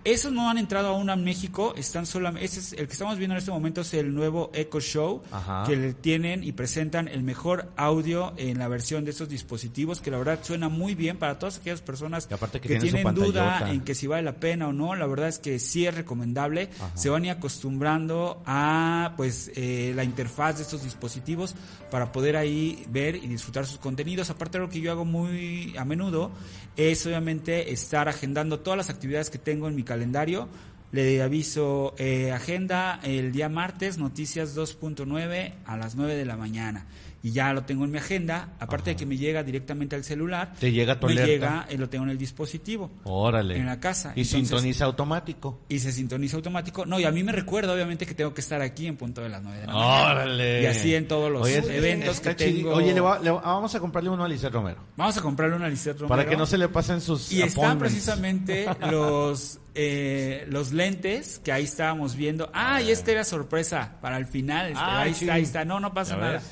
esos 0.04 0.32
no 0.32 0.50
han 0.50 0.58
entrado 0.58 0.88
aún 0.88 1.10
a 1.10 1.16
México, 1.16 1.74
están 1.76 2.06
solamente, 2.06 2.44
ese 2.44 2.60
es 2.60 2.72
el 2.72 2.86
que 2.86 2.92
estamos 2.92 3.18
viendo 3.18 3.34
en 3.34 3.38
este 3.38 3.50
momento 3.50 3.82
es 3.82 3.94
el 3.94 4.14
nuevo 4.14 4.50
Echo 4.52 4.80
Show, 4.80 5.22
que 5.66 5.94
tienen 6.00 6.42
y 6.42 6.52
presentan 6.52 7.08
el 7.08 7.22
mejor 7.22 7.70
audio 7.76 8.32
en 8.36 8.58
la 8.58 8.68
versión 8.68 9.04
de 9.04 9.12
estos 9.12 9.28
dispositivos, 9.28 10.00
que 10.00 10.10
la 10.10 10.18
verdad 10.18 10.40
suena 10.42 10.68
muy 10.68 10.94
bien 10.94 11.18
para 11.18 11.38
todas 11.38 11.58
aquellas 11.58 11.80
personas 11.80 12.26
que, 12.26 12.78
tienen 12.78 13.14
duda 13.14 13.70
en 13.70 13.82
que 13.82 13.94
si 13.94 14.06
vale 14.06 14.22
la 14.22 14.34
pena 14.34 14.68
o 14.68 14.72
no, 14.72 14.94
la 14.94 15.06
verdad 15.06 15.28
es 15.28 15.38
que 15.38 15.58
sí 15.58 15.86
es 15.86 15.94
recomendable, 15.94 16.70
se 16.94 17.08
van 17.08 17.22
a 17.22 17.26
ir 17.26 17.32
acostumbrando 17.32 18.42
a 18.44 19.14
pues 19.16 19.52
eh, 19.54 19.92
la 19.94 20.04
interfaz 20.04 20.56
de 20.56 20.62
estos 20.62 20.82
dispositivos 20.82 21.54
para 21.90 22.10
poder 22.10 22.36
ahí 22.36 22.84
ver 22.88 23.16
y 23.16 23.28
disfrutar 23.28 23.66
sus 23.66 23.78
contenidos, 23.78 24.30
aparte 24.30 24.58
de 24.58 24.64
lo 24.64 24.70
que 24.70 24.80
yo 24.80 24.90
hago 24.90 25.04
muy 25.04 25.74
a 25.76 25.84
menudo, 25.84 26.32
es 26.76 27.06
obviamente 27.06 27.72
estar 27.72 28.08
agendando 28.08 28.60
todas 28.60 28.76
las 28.76 28.90
actividades 28.90 29.30
que 29.30 29.38
tengo 29.38 29.68
en 29.68 29.76
mi 29.76 29.82
calendario. 29.92 30.48
Le 30.90 31.22
aviso 31.22 31.94
eh, 31.98 32.32
agenda 32.32 32.98
el 33.02 33.30
día 33.30 33.50
martes, 33.50 33.98
noticias 33.98 34.56
2.9 34.56 35.52
a 35.66 35.76
las 35.76 35.96
9 35.96 36.14
de 36.14 36.24
la 36.24 36.36
mañana. 36.36 36.86
Y 37.22 37.30
ya 37.32 37.52
lo 37.52 37.62
tengo 37.64 37.84
en 37.84 37.90
mi 37.92 37.98
agenda. 37.98 38.48
Aparte 38.58 38.90
de 38.90 38.96
que 38.96 39.06
me 39.06 39.16
llega 39.16 39.42
directamente 39.44 39.94
al 39.94 40.02
celular, 40.04 40.52
Te 40.58 40.72
llega 40.72 40.98
tu 40.98 41.06
me 41.06 41.12
alerta. 41.12 41.30
llega, 41.30 41.66
eh, 41.68 41.78
lo 41.78 41.88
tengo 41.88 42.04
en 42.04 42.10
el 42.10 42.18
dispositivo. 42.18 42.90
Órale. 43.04 43.56
En 43.56 43.66
la 43.66 43.78
casa. 43.78 44.08
Y 44.16 44.22
Entonces- 44.22 44.48
sintoniza 44.48 44.84
automático. 44.86 45.60
Y 45.68 45.78
se 45.78 45.92
sintoniza 45.92 46.36
automático. 46.36 46.84
No, 46.84 46.98
y 46.98 47.04
a 47.04 47.10
mí 47.12 47.22
me 47.22 47.32
recuerda, 47.32 47.72
obviamente, 47.72 48.06
que 48.06 48.14
tengo 48.14 48.34
que 48.34 48.40
estar 48.40 48.60
aquí 48.60 48.86
en 48.86 48.96
punto 48.96 49.20
de 49.22 49.28
las 49.28 49.42
9 49.42 49.60
de 49.60 49.66
la 49.68 49.72
mañana. 49.72 50.10
Órale. 50.12 50.62
Y 50.62 50.66
así 50.66 50.94
en 50.94 51.06
todos 51.06 51.30
los 51.30 51.42
Oye, 51.42 51.58
eventos 51.76 52.20
que 52.20 52.34
tengo. 52.34 52.72
Oye, 52.74 52.92
le 52.92 53.00
va- 53.00 53.18
le 53.20 53.30
va- 53.30 53.40
vamos 53.40 53.74
a 53.74 53.80
comprarle 53.80 54.10
uno 54.10 54.24
a 54.24 54.28
Lisette 54.28 54.52
Romero. 54.52 54.80
Vamos 54.96 55.16
a 55.16 55.20
comprarle 55.22 55.54
una 55.56 55.68
Lisette 55.68 55.94
Romero. 56.00 56.08
Para 56.08 56.26
que 56.28 56.36
no 56.36 56.46
se 56.46 56.58
le 56.58 56.68
pasen 56.68 57.00
sus 57.00 57.30
Y 57.32 57.42
están 57.42 57.78
precisamente 57.78 58.66
los 58.90 59.58
eh, 59.74 60.44
los 60.50 60.72
lentes 60.72 61.38
que 61.38 61.50
ahí 61.52 61.64
estábamos 61.64 62.14
viendo. 62.16 62.50
Ah, 62.52 62.82
y 62.82 62.90
esta 62.90 63.10
era 63.12 63.24
sorpresa 63.24 63.96
para 64.02 64.18
el 64.18 64.26
final. 64.26 64.66
Este, 64.66 64.78
Ah, 64.78 65.00
ahí 65.02 65.14
sí. 65.14 65.24
está, 65.24 65.34
ahí 65.34 65.42
está. 65.42 65.64
No, 65.64 65.80
no 65.80 65.94
pasa 65.94 66.16
nada. 66.16 66.32
ves. 66.32 66.42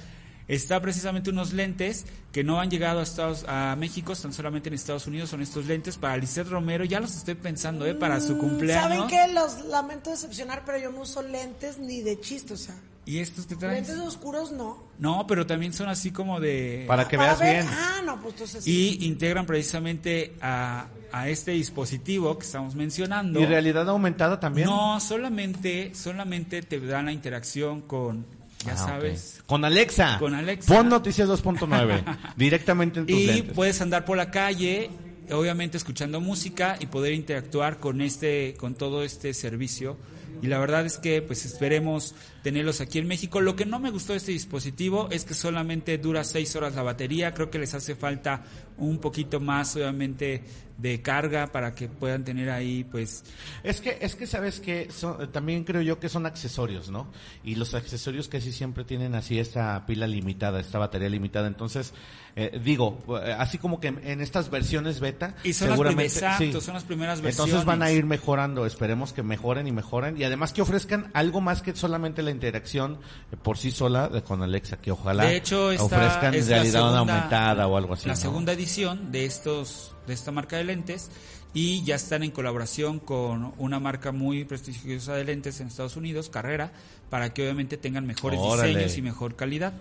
Está 0.51 0.81
precisamente 0.83 1.31
unos 1.31 1.53
lentes 1.53 2.07
que 2.33 2.43
no 2.43 2.61
han 2.61 2.71
llegado 2.71 2.99
a 2.99 3.05
Estados 3.05 3.45
a 3.47 3.77
México, 3.79 4.13
están 4.13 4.33
solamente 4.33 4.69
en 4.69 4.75
Estados 4.75 5.07
Unidos. 5.07 5.31
Son 5.31 5.41
estos 5.43 5.67
lentes 5.67 5.97
para 5.97 6.17
Lisette 6.17 6.49
Romero. 6.49 6.85
Ya 6.85 6.99
los 6.99 7.15
estoy 7.15 7.37
pensando, 7.37 7.87
¿eh? 7.87 7.95
Para 7.95 8.21
su 8.21 8.37
cumpleaños. 8.37 8.85
Mm, 8.91 9.09
¿Saben 9.09 9.09
qué? 9.09 9.33
Los 9.33 9.65
lamento 9.67 10.11
decepcionar, 10.11 10.63
pero 10.67 10.79
yo 10.79 10.91
no 10.91 11.03
uso 11.03 11.23
lentes 11.23 11.79
ni 11.79 12.01
de 12.03 12.19
chiste, 12.21 12.55
o 12.55 12.57
sea. 12.57 12.75
¿Y 13.07 13.19
estos 13.19 13.47
que 13.47 13.55
traen? 13.57 13.77
Lentes 13.77 13.97
oscuros 13.99 14.51
no. 14.53 14.83
No, 14.99 15.25
pero 15.27 15.47
también 15.47 15.73
son 15.73 15.89
así 15.89 16.11
como 16.11 16.39
de... 16.41 16.85
Para 16.87 17.07
que 17.09 17.17
Para 17.17 17.31
veas 17.37 17.41
ver- 17.41 17.65
bien. 17.65 17.69
Ah, 17.73 18.03
no, 18.05 18.21
pues 18.21 18.35
entonces 18.35 18.65
sí. 18.65 18.99
Y 19.01 19.07
integran 19.07 19.47
precisamente 19.47 20.35
a, 20.43 20.89
a 21.13 21.29
este 21.29 21.53
dispositivo 21.53 22.39
que 22.39 22.45
estamos 22.45 22.75
mencionando. 22.75 23.41
¿Y 23.41 23.47
realidad 23.47 23.89
aumentada 23.89 24.39
también? 24.41 24.67
No, 24.69 25.01
solamente, 25.01 25.95
solamente 25.95 26.63
te 26.63 26.79
dan 26.81 27.07
la 27.07 27.13
interacción 27.13 27.81
con, 27.81 28.27
ya 28.65 28.73
Ah, 28.73 28.77
sabes. 28.77 29.43
Con 29.47 29.65
Alexa. 29.65 30.19
Con 30.19 30.35
Alexa. 30.35 30.75
Pon 30.75 30.89
Noticias 30.89 31.29
2.9. 31.29 32.17
directamente 32.37 33.01
en 33.01 33.07
tus 33.07 33.17
Y 33.17 33.27
lentes. 33.27 33.55
puedes 33.55 33.81
andar 33.81 34.05
por 34.05 34.17
la 34.17 34.31
calle, 34.31 34.91
obviamente 35.33 35.77
escuchando 35.77 36.21
música 36.21 36.77
y 36.81 36.87
poder 36.87 37.13
interactuar 37.15 37.79
con 37.79 38.01
este, 38.01 38.55
con 38.59 38.75
todo 38.75 39.03
este 39.03 39.33
servicio. 39.35 39.97
Y 40.43 40.47
la 40.47 40.59
verdad 40.59 40.87
es 40.87 40.97
que 40.97 41.21
pues 41.21 41.45
esperemos 41.45 42.15
tenerlos 42.43 42.81
aquí 42.81 42.99
en 42.99 43.07
México. 43.07 43.43
Lo 43.43 43.57
que 43.57 43.67
no 43.67 43.79
me 43.79 43.91
gustó 43.91 44.15
de 44.15 44.19
este 44.19 44.33
dispositivo 44.33 45.09
es 45.11 45.25
que 45.27 45.35
solamente 45.35 45.99
dura 45.99 46.25
seis 46.25 46.57
horas 46.57 46.75
la 46.77 46.83
batería. 46.83 47.35
Creo 47.35 47.51
que 47.51 47.59
les 47.59 47.75
hace 47.75 47.95
falta 47.95 48.43
un 48.81 48.99
poquito 48.99 49.39
más, 49.41 49.77
obviamente, 49.77 50.43
de 50.79 51.03
carga 51.03 51.49
para 51.49 51.75
que 51.75 51.89
puedan 51.89 52.25
tener 52.25 52.49
ahí, 52.49 52.85
pues, 52.85 53.23
Es 53.63 53.83
que, 53.83 53.99
es 54.01 54.15
que 54.17 54.27
sabes 54.27 54.61
que 54.61 54.89
también 55.31 55.65
creo 55.65 55.83
yo 55.83 56.01
que 56.01 56.09
son 56.09 56.25
accesorios, 56.25 56.89
¿no? 56.91 57.07
Y 57.45 57.57
los 57.57 57.75
accesorios 57.75 58.29
casi 58.29 58.51
siempre 58.51 58.85
tienen 58.85 59.15
así 59.15 59.39
esta 59.39 59.85
pila 59.85 60.07
limitada, 60.07 60.59
esta 60.59 60.79
batería 60.79 61.11
limitada. 61.11 61.49
Entonces, 61.49 61.93
eh, 62.35 62.59
digo, 62.65 62.99
así 63.37 63.59
como 63.59 63.79
que 63.79 63.89
en 63.89 64.23
estas 64.23 64.49
versiones 64.51 65.01
beta, 65.01 65.35
Y 65.45 65.53
son 65.53 65.69
las 65.71 65.79
primeras- 65.81 66.15
exacto, 66.17 66.45
sí. 66.61 66.65
son 66.65 66.75
las 66.75 66.85
primeras 66.85 67.19
Entonces 67.19 67.65
van 67.67 67.83
a 67.83 67.87
versiones. 67.87 67.99
ir 67.99 68.07
mejorando, 68.07 68.65
esperemos 68.65 69.13
que 69.13 69.23
mejoren 69.23 69.67
y 69.67 69.73
mejoren 69.73 70.17
y 70.17 70.25
además 70.25 70.55
que 70.55 70.63
ofrezcan 70.63 71.11
algo 71.13 71.43
más 71.43 71.61
que 71.61 71.77
solamente 71.77 72.23
la 72.23 72.31
interacción 72.31 73.01
eh, 73.33 73.37
por 73.37 73.59
sí 73.59 73.71
sola 73.71 74.09
de- 74.09 74.23
con 74.23 74.43
Alexa, 74.43 74.79
que 74.79 74.93
ojalá 74.93 75.25
De 75.25 75.37
hecho, 75.37 75.73
esta 75.73 75.85
ofrezcan 75.85 76.35
es 76.35 76.47
realidad 76.49 76.73
segunda- 76.81 76.99
aumentada 77.01 77.67
o 77.67 77.77
algo 77.77 77.93
así. 77.93 78.07
La 78.09 78.15
¿no? 78.15 78.21
segunda 78.21 78.57
edición 78.71 79.11
de 79.11 79.25
estos 79.25 79.95
de 80.07 80.15
esta 80.15 80.31
marca 80.31 80.57
de 80.57 80.63
lentes 80.65 81.11
y 81.53 81.83
ya 81.83 81.97
están 81.97 82.23
en 82.23 82.31
colaboración 82.31 83.01
con 83.01 83.53
una 83.59 83.81
marca 83.81 84.13
muy 84.13 84.45
prestigiosa 84.45 85.15
de 85.15 85.25
lentes 85.25 85.61
en 85.61 85.67
Estados 85.67 85.97
Unidos, 85.97 86.31
Carrera, 86.31 86.71
para 87.11 87.35
que 87.35 87.43
obviamente 87.43 87.77
tengan 87.77 88.07
mejores 88.07 88.39
Órale. 88.41 88.69
diseños 88.69 88.97
y 88.97 89.03
mejor 89.03 89.35
calidad. 89.35 89.73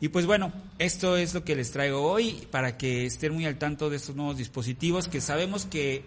Y 0.00 0.08
pues 0.08 0.26
bueno, 0.26 0.52
esto 0.78 1.16
es 1.16 1.34
lo 1.34 1.42
que 1.44 1.56
les 1.56 1.72
traigo 1.72 2.02
hoy 2.02 2.46
para 2.52 2.78
que 2.78 3.04
estén 3.06 3.34
muy 3.34 3.44
al 3.46 3.58
tanto 3.58 3.90
de 3.90 3.96
estos 3.96 4.14
nuevos 4.14 4.36
dispositivos 4.36 5.08
que 5.08 5.20
sabemos 5.20 5.66
que 5.66 6.04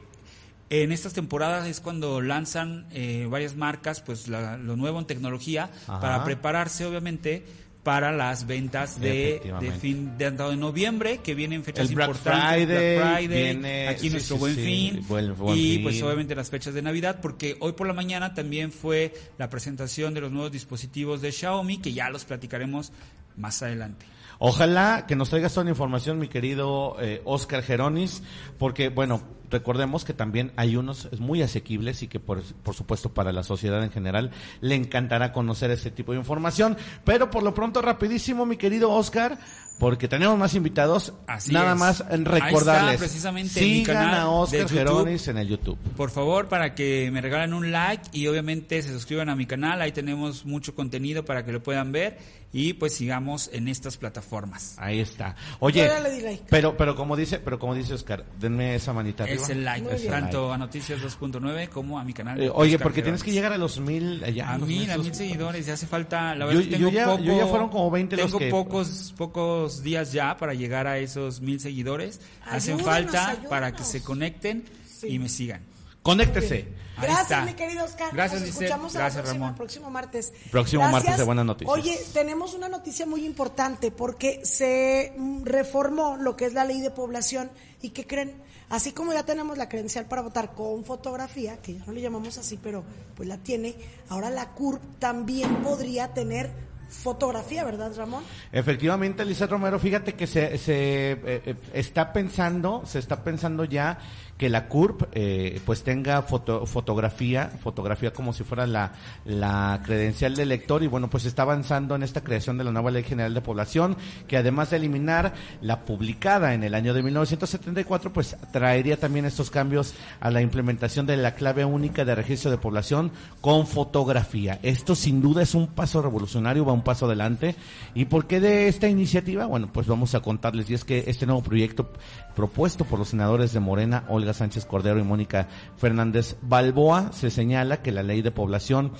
en 0.70 0.94
estas 0.94 1.11
temporadas 1.14 1.68
es 1.68 1.82
cuando 1.82 2.22
lanzan 2.22 2.86
eh, 2.91 3.28
varias 3.30 3.56
marcas 3.57 3.99
pues 4.02 4.30
la- 4.30 4.56
lo 4.56 4.78
nuevo 4.78 4.99
en 4.99 5.06
tecnología 5.07 5.70
Ajá. 5.88 5.99
para 5.99 6.24
prepararse 6.24 6.86
obviamente 6.86 7.44
para 7.84 8.11
las 8.11 8.45
ventas 8.45 8.99
de, 8.99 9.41
fin 9.80 10.18
de, 10.18 10.31
de 10.31 10.56
noviembre 10.57 11.19
que 11.23 11.34
vienen 11.34 11.64
fechas 11.64 11.89
El 11.89 11.95
Black 11.95 12.10
importantes 12.10 12.65
Friday, 12.65 12.95
Black 12.97 13.15
Friday 13.18 13.27
viene- 13.53 13.88
aquí 13.88 14.07
sí, 14.07 14.10
nuestro 14.10 14.35
sí, 14.35 14.39
buen 14.39 14.56
sí, 14.56 14.61
fin 14.64 15.06
buen- 15.07 15.35
buen 15.35 15.57
y 15.57 15.73
fin. 15.76 15.84
pues 15.84 16.01
obviamente 16.03 16.35
las 16.35 16.49
fechas 16.49 16.73
de 16.73 16.81
Navidad 16.81 17.19
porque 17.22 17.56
hoy 17.61 17.72
por 17.72 17.88
la 17.88 17.93
mañana 17.93 18.34
también 18.34 18.72
fue 18.73 19.14
la 19.38 19.49
presentación 19.49 20.14
de 20.14 20.22
los 20.22 20.31
nuevos 20.31 20.51
dispositivos 20.51 21.22
de 21.22 21.31
Xiaomi 21.31 21.77
que 21.77 21.93
ya 21.93 22.10
los 22.10 22.26
platicaremos 22.26 22.91
más 23.38 23.61
adelante. 23.64 24.06
Ojalá 24.39 25.06
que 25.07 25.15
nos 25.15 25.30
traigas 25.30 25.53
toda 25.53 25.64
la 25.65 25.72
información, 25.72 26.18
mi 26.19 26.27
querido 26.27 26.95
eh, 27.01 27.22
Oscar 27.26 27.61
Geronis, 27.64 28.23
porque, 28.57 28.88
bueno, 28.89 29.22
recordemos 29.49 30.05
que 30.05 30.13
también 30.13 30.51
hay 30.55 30.76
unos 30.76 31.09
muy 31.19 31.41
asequibles 31.41 32.03
y 32.03 32.07
que, 32.07 32.19
por, 32.19 32.41
por 32.63 32.76
supuesto, 32.76 33.13
para 33.13 33.31
la 33.31 33.43
sociedad 33.43 33.84
en 33.84 33.91
general 33.91 34.31
le 34.61 34.76
encantará 34.76 35.31
conocer 35.34 35.71
este 35.71 35.91
tipo 35.91 36.11
de 36.11 36.19
información. 36.19 36.77
Pero 37.05 37.30
por 37.30 37.43
lo 37.43 37.53
pronto, 37.53 37.81
rapidísimo, 37.81 38.45
mi 38.45 38.57
querido 38.57 38.91
Oscar, 38.91 39.38
porque 39.80 40.07
tenemos 40.07 40.38
más 40.38 40.55
invitados. 40.55 41.13
Así 41.27 41.53
Nada 41.53 41.73
es. 41.73 41.80
más 41.80 42.01
Ahí 42.01 42.23
recordarles. 42.23 42.93
está, 42.95 43.05
precisamente, 43.05 43.61
mi 43.61 43.67
sigan 43.80 43.95
canal 43.95 44.19
a 44.19 44.30
Oscar. 44.30 44.69
Geronis 44.69 45.27
en 45.30 45.38
el 45.38 45.47
YouTube. 45.47 45.77
Por 45.95 46.11
favor, 46.11 46.47
para 46.47 46.76
que 46.76 47.09
me 47.11 47.21
regalen 47.21 47.53
un 47.53 47.71
like 47.71 48.03
y 48.11 48.27
obviamente 48.27 48.81
se 48.81 48.91
suscriban 48.91 49.30
a 49.30 49.35
mi 49.35 49.45
canal, 49.45 49.81
ahí 49.81 49.91
tenemos 49.91 50.45
mucho 50.45 50.76
contenido 50.76 51.23
para 51.26 51.45
que 51.45 51.51
lo 51.51 51.63
puedan 51.63 51.91
ver 51.91 52.17
y 52.51 52.73
pues 52.73 52.93
sigamos 52.95 53.49
en 53.53 53.67
estas 53.67 53.97
plataformas. 53.97 54.76
Ahí 54.80 54.99
está. 54.99 55.35
Oye, 55.59 55.81
Yo 55.81 55.85
ya 55.85 55.99
le 55.99 56.09
di 56.11 56.21
like. 56.21 56.43
pero, 56.49 56.76
pero 56.76 56.95
como 56.95 57.15
dice, 57.15 57.39
pero 57.39 57.59
como 57.59 57.76
dice 57.76 57.93
Oscar, 57.93 58.26
denme 58.39 58.73
esa 58.76 58.91
manita 58.91 59.23
arriba. 59.26 59.43
Es 59.43 59.49
el 59.49 59.63
like, 59.63 59.88
tanto 60.09 60.51
a 60.51 60.57
Noticias 60.57 60.99
2.9 60.99 61.69
como 61.69 61.99
a 61.99 62.03
mi 62.03 62.13
canal. 62.13 62.41
Eh, 62.41 62.49
oye, 62.53 62.76
Oscar 62.76 62.84
porque 62.88 63.01
tienes 63.03 63.21
que 63.23 63.31
llegar 63.31 63.53
a 63.53 63.57
los 63.59 63.80
mil 63.80 64.23
allá. 64.23 64.51
A 64.53 64.57
los 64.57 64.67
mil, 64.67 64.89
a 64.89 64.93
esos- 64.93 65.05
mil 65.05 65.13
seguidores, 65.15 65.65
ya 65.67 65.73
hace 65.73 65.85
falta, 65.85 66.34
la 66.34 66.45
Yo- 66.45 66.57
verdad 66.59 66.61
yo 66.63 66.77
tengo 66.77 66.89
ya- 66.91 67.05
poco, 67.05 67.23
yo 67.23 67.38
ya 67.38 67.45
fueron 67.45 67.69
como 67.69 67.91
20 67.91 68.15
los 68.17 68.26
tengo 68.26 68.39
que- 68.39 68.49
pocos, 68.49 69.13
pocos 69.17 69.84
días 69.84 70.11
ya 70.11 70.35
para 70.38 70.53
llegar 70.55 70.88
a 70.88 70.97
esos 70.97 71.41
mil 71.41 71.59
seguidores, 71.59 72.19
hacen 72.47 72.80
falta 72.80 73.27
ayúdanos. 73.30 73.49
para 73.49 73.71
que 73.73 73.84
se 73.84 74.01
conecten 74.01 74.63
Sí. 74.88 75.07
y 75.09 75.19
me 75.19 75.30
sigan. 75.30 75.61
Conéctese. 76.01 76.67
Gracias, 77.01 77.45
mi 77.45 77.53
querido 77.53 77.85
Oscar. 77.85 78.09
Gracias, 78.13 78.41
Nos 78.41 78.49
escuchamos 78.49 78.95
a 78.95 78.99
la 78.99 79.03
Gracias, 79.05 79.23
próxima- 79.23 79.45
Ramón. 79.45 79.55
próximo 79.57 79.89
martes. 79.89 80.34
Próximo 80.51 80.89
martes 80.89 81.17
de 81.17 81.23
Buenas 81.23 81.45
Noticias. 81.45 81.73
Oye, 81.77 81.97
tenemos 82.13 82.53
una 82.53 82.67
noticia 82.67 83.05
muy 83.05 83.26
importante 83.26 83.91
porque 83.91 84.41
se 84.43 85.13
mm, 85.17 85.43
reformó 85.45 86.17
lo 86.17 86.35
que 86.35 86.45
es 86.45 86.53
la 86.53 86.65
ley 86.65 86.81
de 86.81 86.91
población 86.91 87.49
y 87.81 87.89
¿qué 87.91 88.05
creen? 88.05 88.41
Así 88.69 88.91
como 88.91 89.13
ya 89.13 89.23
tenemos 89.23 89.57
la 89.57 89.67
credencial 89.69 90.05
para 90.05 90.21
votar 90.21 90.51
con 90.53 90.84
fotografía, 90.84 91.57
que 91.61 91.76
ya 91.76 91.85
no 91.85 91.93
le 91.93 92.01
llamamos 92.01 92.38
así, 92.38 92.59
pero 92.61 92.84
pues 93.15 93.27
la 93.27 93.38
tiene, 93.38 93.76
ahora 94.09 94.30
la 94.30 94.49
CURP 94.49 94.81
también 94.99 95.55
podría 95.63 96.13
tener 96.13 96.51
fotografía, 96.89 97.63
¿verdad, 97.63 97.91
Ramón? 97.95 98.23
Efectivamente, 98.51 99.23
Lizeth 99.26 99.49
Romero, 99.49 99.80
fíjate 99.80 100.13
que 100.13 100.27
se, 100.27 100.57
se 100.57 101.11
eh, 101.11 101.19
eh, 101.23 101.55
está 101.73 102.11
pensando, 102.11 102.84
se 102.85 102.99
está 102.99 103.23
pensando 103.23 103.63
ya 103.63 103.99
que 104.40 104.49
la 104.49 104.68
CURP 104.70 105.03
eh, 105.11 105.60
pues 105.66 105.84
tenga 105.84 106.22
foto- 106.24 106.66
fotografía, 106.66 107.52
fotografía 107.61 108.14
como 108.14 108.34
si 108.34 108.44
fuera 108.44 108.66
la, 108.66 108.94
la 109.26 109.82
credencial 109.86 110.34
del 110.36 110.52
elector 110.52 110.82
y 110.82 110.88
bueno, 110.88 111.10
pues 111.10 111.26
está 111.26 111.41
avanzando 111.44 111.94
en 111.95 112.02
esta 112.03 112.22
creación 112.24 112.57
de 112.57 112.64
la 112.64 112.72
nueva 112.72 112.90
Ley 112.90 113.03
General 113.03 113.34
de 113.34 113.41
Población 113.41 113.98
que 114.28 114.38
además 114.38 114.70
de 114.72 114.78
eliminar 114.78 115.34
la 115.61 115.82
publicada 115.86 116.53
en 116.53 116.64
el 116.64 116.74
año 116.74 116.94
de 116.94 117.03
1974, 117.03 118.14
pues 118.14 118.38
traería 118.52 118.98
también 118.98 119.26
estos 119.26 119.52
cambios 119.52 119.94
a 120.22 120.32
la 120.32 120.41
implementación 120.41 121.06
de 121.06 121.18
la 121.18 121.36
clave 121.36 121.66
única 121.66 122.06
de 122.06 122.16
registro 122.16 122.49
de 122.49 122.57
población 122.57 123.11
con 123.41 123.68
fotografía. 123.68 124.57
Esto 124.64 124.95
sin 124.95 125.22
duda 125.22 125.41
es 125.41 125.53
un 125.53 125.68
paso 125.68 126.02
revolucionario, 126.02 126.64
va 126.64 126.72
un 126.72 126.84
paso 126.84 127.06
adelante. 127.07 127.56
¿Y 127.94 128.06
por 128.06 128.26
qué 128.26 128.40
de 128.40 128.70
esta 128.70 128.88
iniciativa? 128.88 129.45
Bueno, 129.48 129.70
pues 129.74 129.86
vamos 129.88 130.16
a 130.16 130.22
contarles. 130.22 130.70
Y 130.70 130.76
es 130.76 130.86
que 130.86 131.03
este 131.07 131.26
nuevo 131.26 131.44
proyecto 131.44 131.91
propuesto 132.36 132.86
por 132.86 132.99
los 132.99 133.10
senadores 133.10 133.52
de 133.52 133.60
Morena, 133.60 134.06
Olga 134.07 134.28
Sánchez 134.34 134.65
Cordero 134.65 134.99
y 134.99 135.03
Mónica 135.03 135.47
Fernández 135.77 136.38
Balboa, 136.41 137.11
se 137.11 137.30
señala 137.30 137.81
que 137.81 137.91
la 137.91 138.03
ley 138.03 138.22
de 138.22 138.31
población 138.31 138.93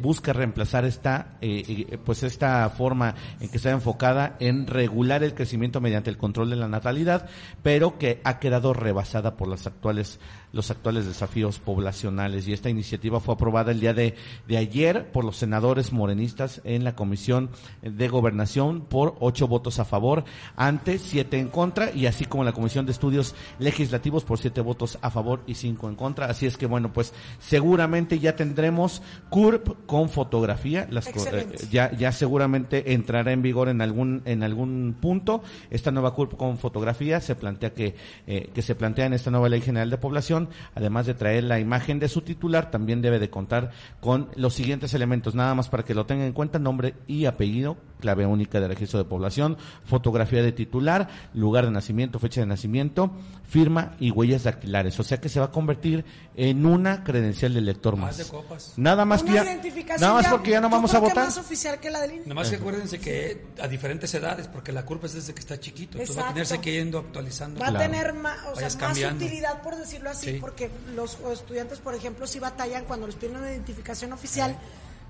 busca 0.00 0.32
reemplazar 0.32 0.84
esta, 0.84 1.38
eh, 1.40 1.86
eh, 1.90 1.98
pues 2.04 2.22
esta 2.22 2.68
forma 2.70 3.14
en 3.40 3.48
que 3.48 3.56
está 3.56 3.70
enfocada 3.70 4.36
en 4.40 4.66
regular 4.66 5.22
el 5.22 5.34
crecimiento 5.34 5.80
mediante 5.80 6.10
el 6.10 6.18
control 6.18 6.50
de 6.50 6.56
la 6.56 6.68
natalidad, 6.68 7.28
pero 7.62 7.98
que 7.98 8.20
ha 8.24 8.38
quedado 8.38 8.72
rebasada 8.72 9.36
por 9.36 9.48
las 9.48 9.66
actuales 9.66 10.20
los 10.52 10.70
actuales 10.70 11.06
desafíos 11.06 11.58
poblacionales. 11.58 12.46
Y 12.48 12.52
esta 12.52 12.70
iniciativa 12.70 13.20
fue 13.20 13.34
aprobada 13.34 13.72
el 13.72 13.80
día 13.80 13.94
de, 13.94 14.14
de 14.48 14.56
ayer 14.56 15.10
por 15.12 15.24
los 15.24 15.36
senadores 15.36 15.92
morenistas 15.92 16.60
en 16.64 16.84
la 16.84 16.94
Comisión 16.94 17.50
de 17.82 18.08
Gobernación 18.08 18.82
por 18.82 19.16
ocho 19.20 19.48
votos 19.48 19.78
a 19.78 19.84
favor, 19.84 20.24
ante 20.56 20.98
siete 20.98 21.38
en 21.38 21.48
contra, 21.48 21.92
y 21.92 22.06
así 22.06 22.24
como 22.24 22.44
la 22.44 22.52
Comisión 22.52 22.86
de 22.86 22.92
Estudios 22.92 23.34
Legislativos 23.58 24.24
por 24.24 24.38
siete 24.38 24.60
votos 24.60 24.98
a 25.02 25.10
favor 25.10 25.42
y 25.46 25.54
cinco 25.54 25.88
en 25.88 25.96
contra. 25.96 26.26
Así 26.26 26.46
es 26.46 26.56
que 26.56 26.66
bueno, 26.66 26.92
pues 26.92 27.12
seguramente 27.38 28.18
ya 28.18 28.36
tendremos 28.36 29.02
CURP 29.28 29.86
con 29.86 30.08
fotografía. 30.08 30.86
Las, 30.90 31.08
eh, 31.08 31.46
ya, 31.70 31.92
ya 31.92 32.12
seguramente 32.12 32.92
entrará 32.92 33.32
en 33.32 33.42
vigor 33.42 33.68
en 33.68 33.80
algún, 33.80 34.22
en 34.24 34.42
algún 34.42 34.96
punto. 35.00 35.42
Esta 35.70 35.90
nueva 35.90 36.14
CURP 36.14 36.36
con 36.36 36.58
fotografía 36.58 37.20
se 37.20 37.34
plantea 37.34 37.74
que, 37.74 37.94
eh, 38.26 38.50
que 38.54 38.62
se 38.62 38.74
plantea 38.74 39.06
en 39.06 39.12
esta 39.12 39.30
nueva 39.30 39.48
Ley 39.48 39.60
General 39.60 39.90
de 39.90 39.98
Población, 39.98 40.39
además 40.74 41.06
de 41.06 41.14
traer 41.14 41.44
la 41.44 41.58
imagen 41.60 41.98
de 41.98 42.08
su 42.08 42.22
titular, 42.22 42.70
también 42.70 43.02
debe 43.02 43.18
de 43.18 43.30
contar 43.30 43.70
con 44.00 44.28
los 44.36 44.54
siguientes 44.54 44.94
elementos, 44.94 45.34
nada 45.34 45.54
más 45.54 45.68
para 45.68 45.84
que 45.84 45.94
lo 45.94 46.06
tengan 46.06 46.26
en 46.26 46.32
cuenta, 46.32 46.58
nombre 46.58 46.94
y 47.06 47.26
apellido, 47.26 47.76
clave 48.00 48.24
única 48.26 48.60
de 48.60 48.68
registro 48.68 48.98
de 48.98 49.04
población, 49.04 49.56
fotografía 49.84 50.42
de 50.42 50.52
titular, 50.52 51.08
lugar 51.34 51.64
de 51.66 51.70
nacimiento, 51.70 52.18
fecha 52.18 52.40
de 52.40 52.46
nacimiento, 52.46 53.10
firma 53.48 53.94
y 53.98 54.10
huellas 54.10 54.44
dactilares. 54.44 54.98
O 55.00 55.02
sea 55.02 55.20
que 55.20 55.28
se 55.28 55.40
va 55.40 55.46
a 55.46 55.50
convertir 55.50 56.04
en 56.36 56.64
una 56.64 57.04
credencial 57.04 57.52
del 57.54 57.64
elector 57.64 57.96
más. 57.96 58.16
Más 58.16 58.18
de 58.18 58.24
copas. 58.24 58.72
Nada 58.76 59.04
más 59.04 59.22
que 59.22 59.32
Una 59.32 59.44
ya, 59.44 59.50
identificación 59.52 60.00
nada 60.00 60.14
más 60.14 60.24
ya- 60.24 60.30
porque 60.30 60.50
ya 60.52 60.60
no 60.60 60.70
vamos 60.70 60.94
a 60.94 60.98
que 60.98 61.00
votar. 61.08 61.24
más 61.24 61.36
oficial 61.38 61.78
que 61.80 61.90
la 61.90 62.00
del 62.00 62.12
INE. 62.12 62.20
Nada 62.22 62.34
más 62.34 62.48
que 62.50 62.56
acuérdense 62.56 62.98
que 62.98 63.44
a 63.60 63.68
diferentes 63.68 64.12
edades, 64.14 64.46
porque 64.48 64.72
la 64.72 64.84
curva 64.84 65.06
es 65.06 65.14
desde 65.14 65.34
que 65.34 65.40
está 65.40 65.58
chiquito, 65.58 65.98
entonces 65.98 66.16
va 66.16 66.28
a 66.30 66.32
tenerse 66.32 66.58
que 66.60 66.70
ir 66.72 66.78
yendo 66.80 66.98
actualizando. 66.98 67.60
Va 67.60 67.66
a 67.66 67.70
Claro. 67.70 67.90
tener 67.90 68.12
más, 68.14 68.38
o 68.46 68.56
sea, 68.56 68.68
más 68.88 68.98
utilidad, 69.14 69.62
por 69.62 69.76
decirlo 69.76 70.10
así, 70.10 70.29
Sí. 70.32 70.38
porque 70.40 70.70
los 70.94 71.18
estudiantes, 71.32 71.78
por 71.78 71.94
ejemplo, 71.94 72.26
sí 72.26 72.38
batallan 72.38 72.84
cuando 72.84 73.06
les 73.06 73.16
piden 73.16 73.36
una 73.36 73.50
identificación 73.50 74.12
oficial, 74.12 74.56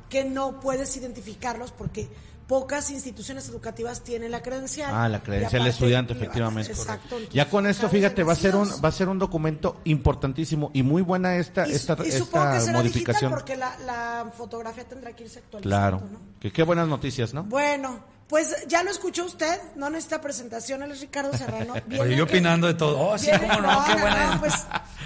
que 0.08 0.24
no 0.24 0.60
puedes 0.60 0.96
identificarlos 0.96 1.70
porque 1.72 2.08
pocas 2.48 2.90
instituciones 2.90 3.48
educativas 3.48 4.02
tienen 4.02 4.32
la 4.32 4.42
credencial. 4.42 4.90
Ah, 4.92 5.08
la 5.08 5.22
credencial 5.22 5.62
de 5.62 5.68
aparte 5.68 5.70
estudiante, 5.70 6.12
efectivamente. 6.14 6.72
Exacto. 6.72 7.04
entonces, 7.14 7.28
Ya 7.32 7.48
con 7.48 7.64
esto, 7.68 7.88
fíjate, 7.88 8.24
va 8.24 8.32
a 8.32 8.36
ser 8.36 8.56
un 8.56 8.68
va 8.84 8.88
a 8.88 8.92
ser 8.92 9.08
un 9.08 9.20
documento 9.20 9.80
importantísimo 9.84 10.72
y 10.74 10.82
muy 10.82 11.00
buena 11.02 11.36
esta 11.36 11.68
Y, 11.68 11.72
esta, 11.72 11.96
y 12.04 12.08
esta 12.08 12.52
que 12.52 12.60
será 12.60 12.78
modificación. 12.78 13.30
porque 13.30 13.56
la, 13.56 13.78
la 13.86 14.32
fotografía 14.36 14.82
tendrá 14.82 15.12
que 15.14 15.24
irse 15.24 15.38
actualizando, 15.38 15.62
Claro. 16.00 16.00
¿no? 16.10 16.18
Que 16.40 16.50
qué 16.52 16.64
buenas 16.64 16.88
noticias, 16.88 17.32
¿no? 17.32 17.44
Bueno, 17.44 18.00
pues 18.30 18.56
ya 18.68 18.82
lo 18.84 18.90
escuchó 18.90 19.24
usted, 19.26 19.60
no 19.74 19.90
necesita 19.90 20.20
presentación, 20.20 20.82
él 20.84 20.92
es 20.92 21.00
Ricardo 21.00 21.36
Serrano. 21.36 21.74
Oye, 22.00 22.16
yo 22.16 22.26
que- 22.26 22.32
opinando 22.34 22.68
de 22.68 22.74
todo. 22.74 22.98
Oh, 22.98 23.18
sí, 23.18 23.26
viene- 23.26 23.48
cómo 23.48 23.60
no, 23.60 23.84
qué 23.84 24.00
buena. 24.00 24.36
pues 24.40 24.54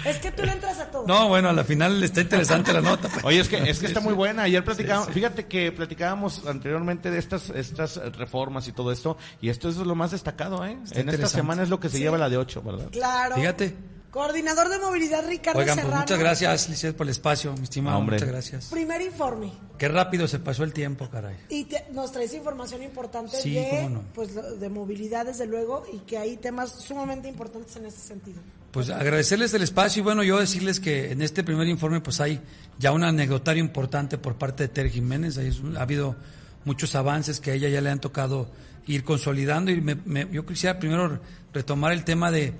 es 0.05 0.17
que 0.19 0.31
tú 0.31 0.43
le 0.43 0.51
entras 0.51 0.79
a 0.79 0.91
todo. 0.91 1.07
No, 1.07 1.27
bueno, 1.27 1.49
a 1.49 1.53
la 1.53 1.63
final 1.63 2.01
está 2.03 2.21
interesante 2.21 2.71
la 2.71 2.81
nota. 2.81 3.09
pues. 3.09 3.25
Oye, 3.25 3.39
es 3.39 3.49
que 3.49 3.57
es 3.69 3.79
que 3.79 3.87
está 3.87 3.99
muy 3.99 4.13
buena. 4.13 4.43
Ayer 4.43 4.63
platicábamos, 4.63 5.09
fíjate 5.09 5.47
que 5.47 5.71
platicábamos 5.71 6.45
anteriormente 6.47 7.09
de 7.09 7.17
estas 7.17 7.49
estas 7.49 7.95
reformas 8.15 8.67
y 8.67 8.71
todo 8.71 8.91
esto 8.91 9.17
y 9.41 9.49
esto 9.49 9.67
es 9.69 9.77
lo 9.77 9.95
más 9.95 10.11
destacado, 10.11 10.63
¿eh? 10.65 10.77
en 10.91 11.09
esta 11.09 11.27
semana 11.27 11.63
es 11.63 11.69
lo 11.69 11.79
que 11.79 11.89
se 11.89 11.97
lleva 11.99 12.17
la 12.19 12.29
de 12.29 12.37
ocho, 12.37 12.61
¿verdad? 12.61 12.89
Claro. 12.91 13.35
Fíjate. 13.35 13.75
Coordinador 14.15 14.69
de 14.69 14.79
movilidad 14.79 15.27
Ricardo 15.27 15.59
Oigan, 15.59 15.75
pues 15.75 15.83
Serrano. 15.85 16.01
muchas 16.03 16.19
gracias, 16.19 16.69
Lisset, 16.69 16.95
por 16.95 17.05
el 17.05 17.11
espacio, 17.11 17.53
mi 17.57 17.63
estimado. 17.63 17.97
Hombre. 17.97 18.15
Muchas 18.15 18.29
gracias. 18.29 18.65
Primer 18.67 19.01
informe. 19.01 19.51
Qué 19.77 19.89
rápido 19.89 20.25
se 20.25 20.39
pasó 20.39 20.63
el 20.63 20.71
tiempo, 20.71 21.09
caray. 21.09 21.35
Y 21.49 21.65
te- 21.65 21.85
nos 21.91 22.13
traes 22.13 22.33
información 22.33 22.81
importante 22.81 23.35
Sí, 23.35 23.55
de, 23.55 23.67
cómo 23.71 23.89
no. 23.89 24.01
pues, 24.13 24.29
de 24.33 24.69
movilidad, 24.69 25.25
desde 25.25 25.45
luego, 25.45 25.85
y 25.91 25.97
que 25.99 26.17
hay 26.17 26.37
temas 26.37 26.71
sumamente 26.71 27.27
importantes 27.27 27.75
en 27.75 27.87
ese 27.87 27.99
sentido. 27.99 28.39
Pues 28.71 28.89
agradecerles 28.89 29.53
el 29.53 29.63
espacio 29.63 29.99
y 29.99 30.03
bueno, 30.05 30.23
yo 30.23 30.39
decirles 30.39 30.79
que 30.79 31.11
en 31.11 31.21
este 31.21 31.43
primer 31.43 31.67
informe 31.67 31.99
pues 31.99 32.21
hay 32.21 32.39
ya 32.79 32.93
un 32.93 33.03
anecdotario 33.03 33.61
importante 33.61 34.17
por 34.17 34.35
parte 34.37 34.63
de 34.63 34.69
Tere 34.69 34.89
Jiménez, 34.91 35.37
Hay- 35.37 35.51
ha 35.77 35.81
habido 35.81 36.15
muchos 36.63 36.95
avances 36.95 37.41
que 37.41 37.51
a 37.51 37.53
ella 37.53 37.67
ya 37.67 37.81
le 37.81 37.89
han 37.89 37.99
tocado 37.99 38.49
ir 38.87 39.03
consolidando 39.03 39.71
y 39.71 39.81
me- 39.81 39.95
me- 39.95 40.29
yo 40.31 40.45
quisiera 40.45 40.79
primero 40.79 41.19
retomar 41.53 41.91
el 41.91 42.05
tema 42.05 42.31
de 42.31 42.53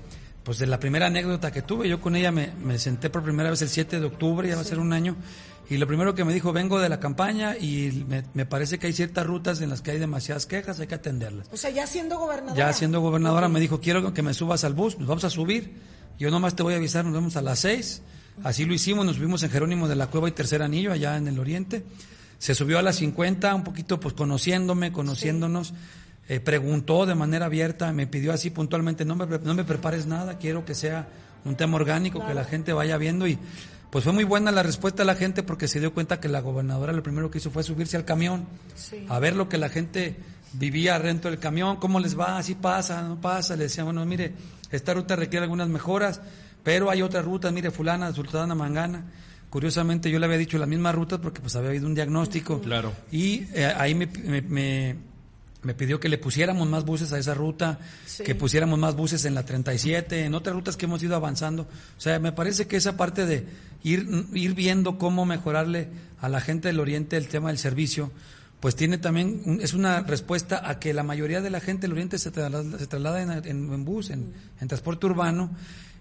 pues 0.45 0.59
de 0.59 0.67
la 0.67 0.79
primera 0.79 1.07
anécdota 1.07 1.51
que 1.51 1.63
tuve, 1.63 1.89
yo 1.89 1.99
con 1.99 2.15
ella 2.15 2.31
me, 2.31 2.53
me 2.63 2.79
senté 2.79 3.09
por 3.09 3.23
primera 3.23 3.49
vez 3.49 3.61
el 3.63 3.69
7 3.69 3.99
de 3.99 4.05
octubre, 4.05 4.47
ya 4.47 4.55
va 4.55 4.61
a 4.61 4.63
ser 4.63 4.79
un 4.79 4.93
año, 4.93 5.17
y 5.69 5.77
lo 5.77 5.87
primero 5.87 6.13
que 6.13 6.23
me 6.23 6.33
dijo, 6.33 6.53
vengo 6.53 6.79
de 6.79 6.87
la 6.87 6.99
campaña 6.99 7.57
y 7.57 8.05
me, 8.07 8.23
me 8.35 8.45
parece 8.45 8.77
que 8.77 8.85
hay 8.85 8.93
ciertas 8.93 9.25
rutas 9.25 9.59
en 9.61 9.69
las 9.69 9.81
que 9.81 9.91
hay 9.91 9.97
demasiadas 9.97 10.45
quejas, 10.45 10.79
hay 10.79 10.85
que 10.85 10.93
atenderlas. 10.95 11.49
O 11.51 11.57
sea, 11.57 11.71
ya 11.71 11.87
siendo 11.87 12.19
gobernadora. 12.19 12.55
Ya 12.55 12.71
siendo 12.73 13.01
gobernadora 13.01 13.49
me 13.49 13.59
dijo, 13.59 13.81
quiero 13.81 14.13
que 14.13 14.21
me 14.21 14.35
subas 14.35 14.63
al 14.63 14.75
bus, 14.75 14.99
nos 14.99 15.07
vamos 15.07 15.23
a 15.23 15.31
subir. 15.31 15.73
Yo 16.19 16.29
nomás 16.29 16.55
te 16.55 16.61
voy 16.61 16.75
a 16.75 16.77
avisar, 16.77 17.03
nos 17.03 17.13
vemos 17.15 17.35
a 17.35 17.41
las 17.41 17.59
seis. 17.59 18.03
Así 18.43 18.65
lo 18.65 18.75
hicimos, 18.75 19.05
nos 19.05 19.15
subimos 19.15 19.41
en 19.41 19.49
Jerónimo 19.49 19.87
de 19.87 19.95
la 19.95 20.07
Cueva 20.07 20.29
y 20.29 20.33
Tercer 20.33 20.61
Anillo, 20.61 20.91
allá 20.91 21.17
en 21.17 21.27
el 21.27 21.39
oriente. 21.39 21.83
Se 22.37 22.53
subió 22.53 22.77
a 22.77 22.83
las 22.83 22.97
50, 22.97 23.55
un 23.55 23.63
poquito 23.63 23.99
pues 23.99 24.13
conociéndome, 24.13 24.91
conociéndonos. 24.91 25.73
Eh, 26.27 26.39
preguntó 26.39 27.05
de 27.05 27.13
manera 27.13 27.45
abierta, 27.45 27.91
me 27.93 28.07
pidió 28.07 28.33
así 28.33 28.49
puntualmente, 28.49 29.05
no 29.05 29.15
me, 29.15 29.25
no 29.27 29.53
me 29.53 29.63
prepares 29.63 30.07
nada, 30.07 30.37
quiero 30.39 30.65
que 30.65 30.73
sea 30.73 31.07
un 31.43 31.55
tema 31.55 31.75
orgánico, 31.75 32.25
que 32.25 32.33
la 32.33 32.43
gente 32.43 32.73
vaya 32.73 32.97
viendo 32.97 33.27
y 33.27 33.37
pues 33.91 34.03
fue 34.03 34.11
muy 34.11 34.23
buena 34.23 34.51
la 34.51 34.63
respuesta 34.63 35.03
de 35.03 35.05
la 35.05 35.13
gente 35.15 35.43
porque 35.43 35.67
se 35.67 35.79
dio 35.79 35.93
cuenta 35.93 36.19
que 36.19 36.27
la 36.27 36.41
gobernadora 36.41 36.91
lo 36.93 37.03
primero 37.03 37.29
que 37.29 37.37
hizo 37.37 37.51
fue 37.51 37.61
subirse 37.61 37.95
al 37.95 38.05
camión, 38.05 38.45
a 39.07 39.19
ver 39.19 39.35
lo 39.35 39.47
que 39.47 39.59
la 39.59 39.69
gente 39.69 40.15
vivía 40.53 40.97
dentro 40.99 41.29
del 41.29 41.39
camión, 41.39 41.75
cómo 41.77 41.99
les 41.99 42.17
va, 42.19 42.41
si 42.41 42.55
pasa, 42.55 43.03
no 43.03 43.21
pasa, 43.21 43.55
le 43.55 43.65
decía, 43.65 43.83
bueno, 43.83 44.03
mire, 44.05 44.33
esta 44.71 44.95
ruta 44.95 45.15
requiere 45.15 45.43
algunas 45.43 45.69
mejoras, 45.69 46.21
pero 46.63 46.89
hay 46.89 47.03
otras 47.03 47.23
rutas, 47.23 47.53
mire, 47.53 47.69
fulana, 47.69 48.11
sultana, 48.11 48.55
mangana. 48.55 49.05
Curiosamente 49.51 50.09
yo 50.09 50.17
le 50.19 50.25
había 50.25 50.39
dicho 50.39 50.57
las 50.57 50.67
mismas 50.67 50.95
rutas 50.95 51.19
porque 51.19 51.39
pues 51.39 51.55
había 51.55 51.69
habido 51.69 51.85
un 51.85 51.93
diagnóstico. 51.93 52.59
Claro. 52.61 52.91
Y 53.11 53.43
eh, 53.53 53.71
ahí 53.77 53.93
me, 53.93 54.07
me, 54.07 54.41
me- 54.41 54.95
me 55.65 55.73
pidió 55.73 55.99
que 55.99 56.07
le 56.07 56.17
pusiéramos 56.17 56.67
más 56.69 56.85
buses 56.85 57.11
a 57.11 57.19
esa 57.19 57.33
ruta, 57.33 57.79
Sí. 58.05 58.23
que 58.23 58.35
pusiéramos 58.35 58.79
más 58.79 58.95
buses 58.95 59.25
en 59.25 59.33
la 59.35 59.43
37, 59.43 60.23
en 60.23 60.33
otras 60.35 60.55
rutas 60.55 60.77
que 60.77 60.85
hemos 60.85 61.03
ido 61.03 61.15
avanzando. 61.15 61.63
O 61.63 62.01
sea, 62.01 62.19
me 62.19 62.31
parece 62.31 62.67
que 62.67 62.77
esa 62.77 62.95
parte 62.95 63.25
de 63.25 63.45
ir, 63.83 64.07
ir 64.33 64.53
viendo 64.53 64.97
cómo 64.97 65.25
mejorarle 65.25 65.89
a 66.21 66.29
la 66.29 66.39
gente 66.39 66.69
del 66.69 66.79
Oriente 66.79 67.17
el 67.17 67.27
tema 67.27 67.49
del 67.49 67.57
servicio, 67.57 68.11
pues 68.59 68.75
tiene 68.75 68.97
también, 68.97 69.41
un- 69.45 69.61
es 69.61 69.73
una 69.73 70.01
respuesta 70.01 70.67
a 70.69 70.79
que 70.79 70.93
la 70.93 71.03
mayoría 71.03 71.41
de 71.41 71.49
la 71.49 71.59
gente 71.59 71.81
del 71.83 71.91
Oriente 71.91 72.17
se 72.17 72.31
traslada, 72.31 72.79
se 72.79 72.87
traslada 72.87 73.21
en, 73.21 73.31
en- 73.31 73.73
en 73.73 73.85
bus, 73.85 74.09
en, 74.11 74.33
en 74.61 74.67
transporte 74.67 75.05
urbano. 75.07 75.51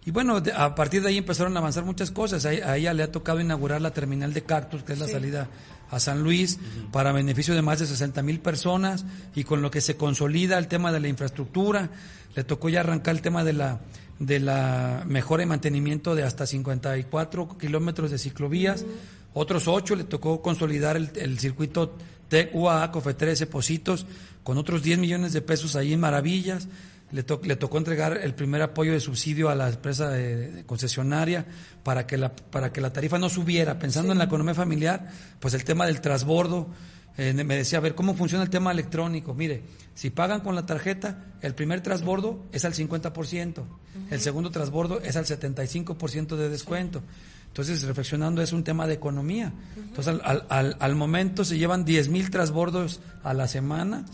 Y 0.07 0.11
bueno, 0.11 0.41
de- 0.41 0.53
a 0.53 0.75
partir 0.75 1.03
de 1.03 1.09
ahí 1.09 1.19
empezaron 1.19 1.57
a 1.57 1.61
avanzar 1.61 1.85
muchas 1.85 2.11
cosas. 2.11 2.45
A, 2.45 2.51
a 2.51 2.77
ella 2.77 2.93
le 2.93 3.03
ha 3.03 3.11
tocado 3.13 3.41
inaugurar 3.41 3.81
la 3.81 3.93
terminal 3.93 4.35
de 4.35 4.43
Cactus, 4.43 4.83
que 4.83 4.93
es 4.93 4.99
la 4.99 5.09
salida 5.09 5.49
a 5.91 5.99
San 6.01 6.23
Luis, 6.23 6.59
para 6.93 7.13
beneficio 7.13 7.55
de 7.55 7.63
más 7.63 7.79
de 7.79 7.87
60 7.87 8.23
mil 8.23 8.41
personas, 8.41 9.05
y 9.35 9.45
con 9.45 9.63
lo 9.63 9.71
que 9.71 9.81
se 9.81 9.97
consolida 9.97 10.59
el 10.59 10.69
tema 10.69 10.93
de 10.93 11.01
la 11.01 11.09
infraestructura. 11.09 11.91
Le 12.35 12.45
tocó 12.45 12.69
ya 12.69 12.81
arrancar 12.81 13.15
el 13.15 13.23
tema 13.23 13.45
de 13.45 13.53
la 13.55 13.81
de 14.21 14.39
la 14.39 15.03
mejora 15.07 15.43
y 15.43 15.47
mantenimiento 15.47 16.15
de 16.15 16.23
hasta 16.23 16.47
54 16.47 17.59
kilómetros 17.59 18.11
de 18.11 18.19
ciclovías. 18.19 18.85
Otros 19.33 19.67
ocho 19.67 19.97
le 19.97 20.05
tocó 20.05 20.41
consolidar 20.41 20.97
el, 20.97 21.11
el 21.17 21.39
circuito 21.41 21.97
TEC 22.29 22.55
UAA 22.55 22.93
COFE 22.93 23.15
13 23.15 23.47
Positos 23.49 24.07
con 24.45 24.57
otros 24.59 24.83
10 24.83 24.99
millones 25.01 25.33
de 25.33 25.41
pesos 25.43 25.75
ahí 25.75 25.93
en 25.93 26.01
Maravillas. 26.01 26.69
Le, 27.13 27.23
to- 27.23 27.41
le 27.45 27.55
tocó 27.57 27.79
entregar 27.79 28.17
el 28.23 28.35
primer 28.35 28.61
apoyo 28.63 28.93
de 28.93 28.99
subsidio 29.01 29.49
a 29.49 29.55
la 29.55 29.69
empresa 29.69 30.09
de- 30.11 30.51
de 30.51 30.65
concesionaria 30.67 31.47
para 31.85 32.07
que, 32.07 32.17
la, 32.17 32.35
para 32.35 32.73
que 32.73 32.81
la 32.81 32.93
tarifa 32.93 33.19
no 33.19 33.29
subiera. 33.29 33.79
Pensando 33.79 34.13
en 34.13 34.19
la 34.19 34.25
economía 34.25 34.55
familiar, 34.55 35.09
pues 35.39 35.55
el 35.55 35.65
tema 35.65 35.87
del 35.87 36.01
transbordo. 36.01 36.69
eh, 37.17 37.33
me 37.33 37.57
decía, 37.57 37.79
a 37.79 37.81
ver, 37.81 37.95
¿cómo 37.95 38.15
funciona 38.17 38.43
el 38.43 38.51
tema 38.51 38.73
electrónico? 38.73 39.35
Mire, 39.35 39.63
si 39.95 40.11
pagan 40.11 40.41
con 40.41 40.57
la 40.57 40.67
tarjeta, 40.67 41.27
el 41.43 41.55
primer 41.55 41.81
transbordo 41.81 42.43
es 42.51 42.65
al 42.65 42.73
50%, 42.75 43.63
el 44.11 44.21
segundo 44.21 44.51
transbordo 44.51 45.01
es 45.01 45.15
al 45.15 45.25
75% 45.25 46.35
de 46.37 46.49
descuento. 46.49 47.03
Entonces, 47.47 47.83
reflexionando, 47.85 48.43
es 48.43 48.53
un 48.53 48.65
tema 48.65 48.89
de 48.89 48.95
economía. 48.95 49.53
Entonces, 49.77 50.09
al, 50.09 50.23
al- 50.25 50.47
al- 50.49 50.77
al 50.81 50.95
momento 50.97 51.45
se 51.45 51.57
llevan 51.57 51.85
10 51.85 52.09
mil 52.09 52.31
transbordos 52.31 53.01
a 53.23 53.33
la 53.33 53.47
semana. 53.47 54.05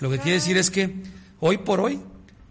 Lo 0.00 0.10
que 0.10 0.18
quiere 0.18 0.38
decir 0.38 0.56
es 0.56 0.72
que 0.72 0.96
hoy 1.38 1.58
por 1.58 1.78
hoy, 1.78 2.00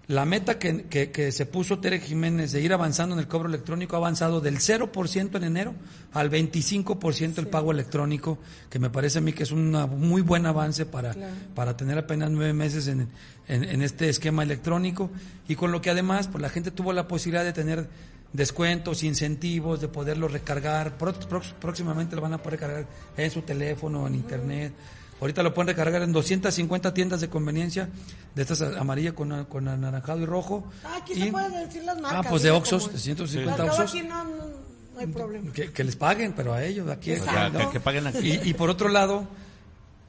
la 0.09 0.23
meta 0.25 0.57
que, 0.57 0.83
que- 0.85 1.11
que 1.11 1.31
se 1.33 1.45
puso 1.45 1.79
Tere 1.79 1.99
Jiménez 1.99 2.53
de 2.53 2.61
ir 2.61 2.71
avanzando 2.71 3.13
en 3.13 3.19
el 3.19 3.27
cobro 3.27 3.49
electrónico 3.49 3.95
ha 3.95 3.99
avanzado 3.99 4.39
del 4.39 4.59
0% 4.59 5.35
en 5.35 5.43
enero 5.43 5.73
al 6.13 6.31
25% 6.31 7.39
el 7.39 7.47
pago 7.47 7.71
electrónico, 7.71 8.37
que 8.69 8.79
me 8.79 8.89
parece 8.89 9.17
a 9.17 9.21
mí 9.21 9.33
que 9.33 9.43
es 9.43 9.51
un 9.51 9.71
muy 9.99 10.21
buen 10.21 10.45
avance 10.45 10.85
para, 10.85 11.13
para 11.53 11.75
tener 11.75 11.97
apenas 11.97 12.31
nueve 12.31 12.53
meses 12.53 12.87
en, 12.87 13.09
en- 13.49 13.63
en 13.65 13.81
este 13.81 14.07
esquema 14.07 14.43
electrónico 14.43 15.09
y 15.47 15.55
con 15.55 15.71
lo 15.73 15.81
que 15.81 15.89
además 15.89 16.27
pues, 16.29 16.41
la 16.41 16.49
gente 16.49 16.71
tuvo 16.71 16.93
la 16.93 17.07
posibilidad 17.07 17.43
de 17.43 17.51
tener 17.53 17.89
descuentos, 18.33 19.03
incentivos, 19.03 19.81
de 19.81 19.87
poderlo 19.87 20.27
recargar. 20.27 20.97
Pro- 20.97 21.13
próximamente 21.59 22.15
lo 22.15 22.21
van 22.21 22.33
a 22.33 22.37
poder 22.41 22.59
cargar 22.59 22.85
en 23.17 23.31
su 23.31 23.41
teléfono, 23.41 24.07
en 24.07 24.15
internet. 24.15 24.73
Ahorita 25.19 25.41
lo 25.41 25.53
pueden 25.53 25.69
recargar 25.69 26.03
en 26.03 26.11
250 26.11 26.93
tiendas 26.93 27.21
de 27.21 27.29
conveniencia, 27.29 27.89
de 28.35 28.41
estas 28.41 28.61
amarillas 28.61 29.13
con, 29.13 29.45
con 29.45 29.67
anaranjado 29.67 30.19
y 30.21 30.25
rojo. 30.25 30.69
Ah, 30.83 30.97
aquí 31.01 31.15
se 31.15 31.31
pueden 31.31 31.51
decir 31.53 31.83
las 31.83 31.99
marcas. 31.99 32.25
Ah, 32.25 32.29
pues 32.29 32.43
de. 32.43 32.51
Oxos, 32.51 32.91
de 32.91 32.99
150 32.99 33.51
Al 33.51 33.57
cabo 33.69 33.81
Oxos. 33.81 33.89
aquí 33.95 34.07
no, 34.07 34.23
no, 34.23 34.35
no 34.35 34.99
hay 34.99 35.07
problema. 35.07 35.51
Que, 35.51 35.71
que 35.71 35.83
les 35.83 35.95
paguen, 35.95 36.33
pero 36.33 36.53
a 36.53 36.63
ellos, 36.63 36.87
aquí. 36.89 37.13
Exacto. 37.13 37.57
Ya, 37.59 37.65
que, 37.65 37.71
que 37.73 37.79
paguen 37.79 38.05
aquí. 38.07 38.39
Y, 38.43 38.49
y 38.49 38.53
por 38.53 38.69
otro 38.69 38.89
lado, 38.89 39.27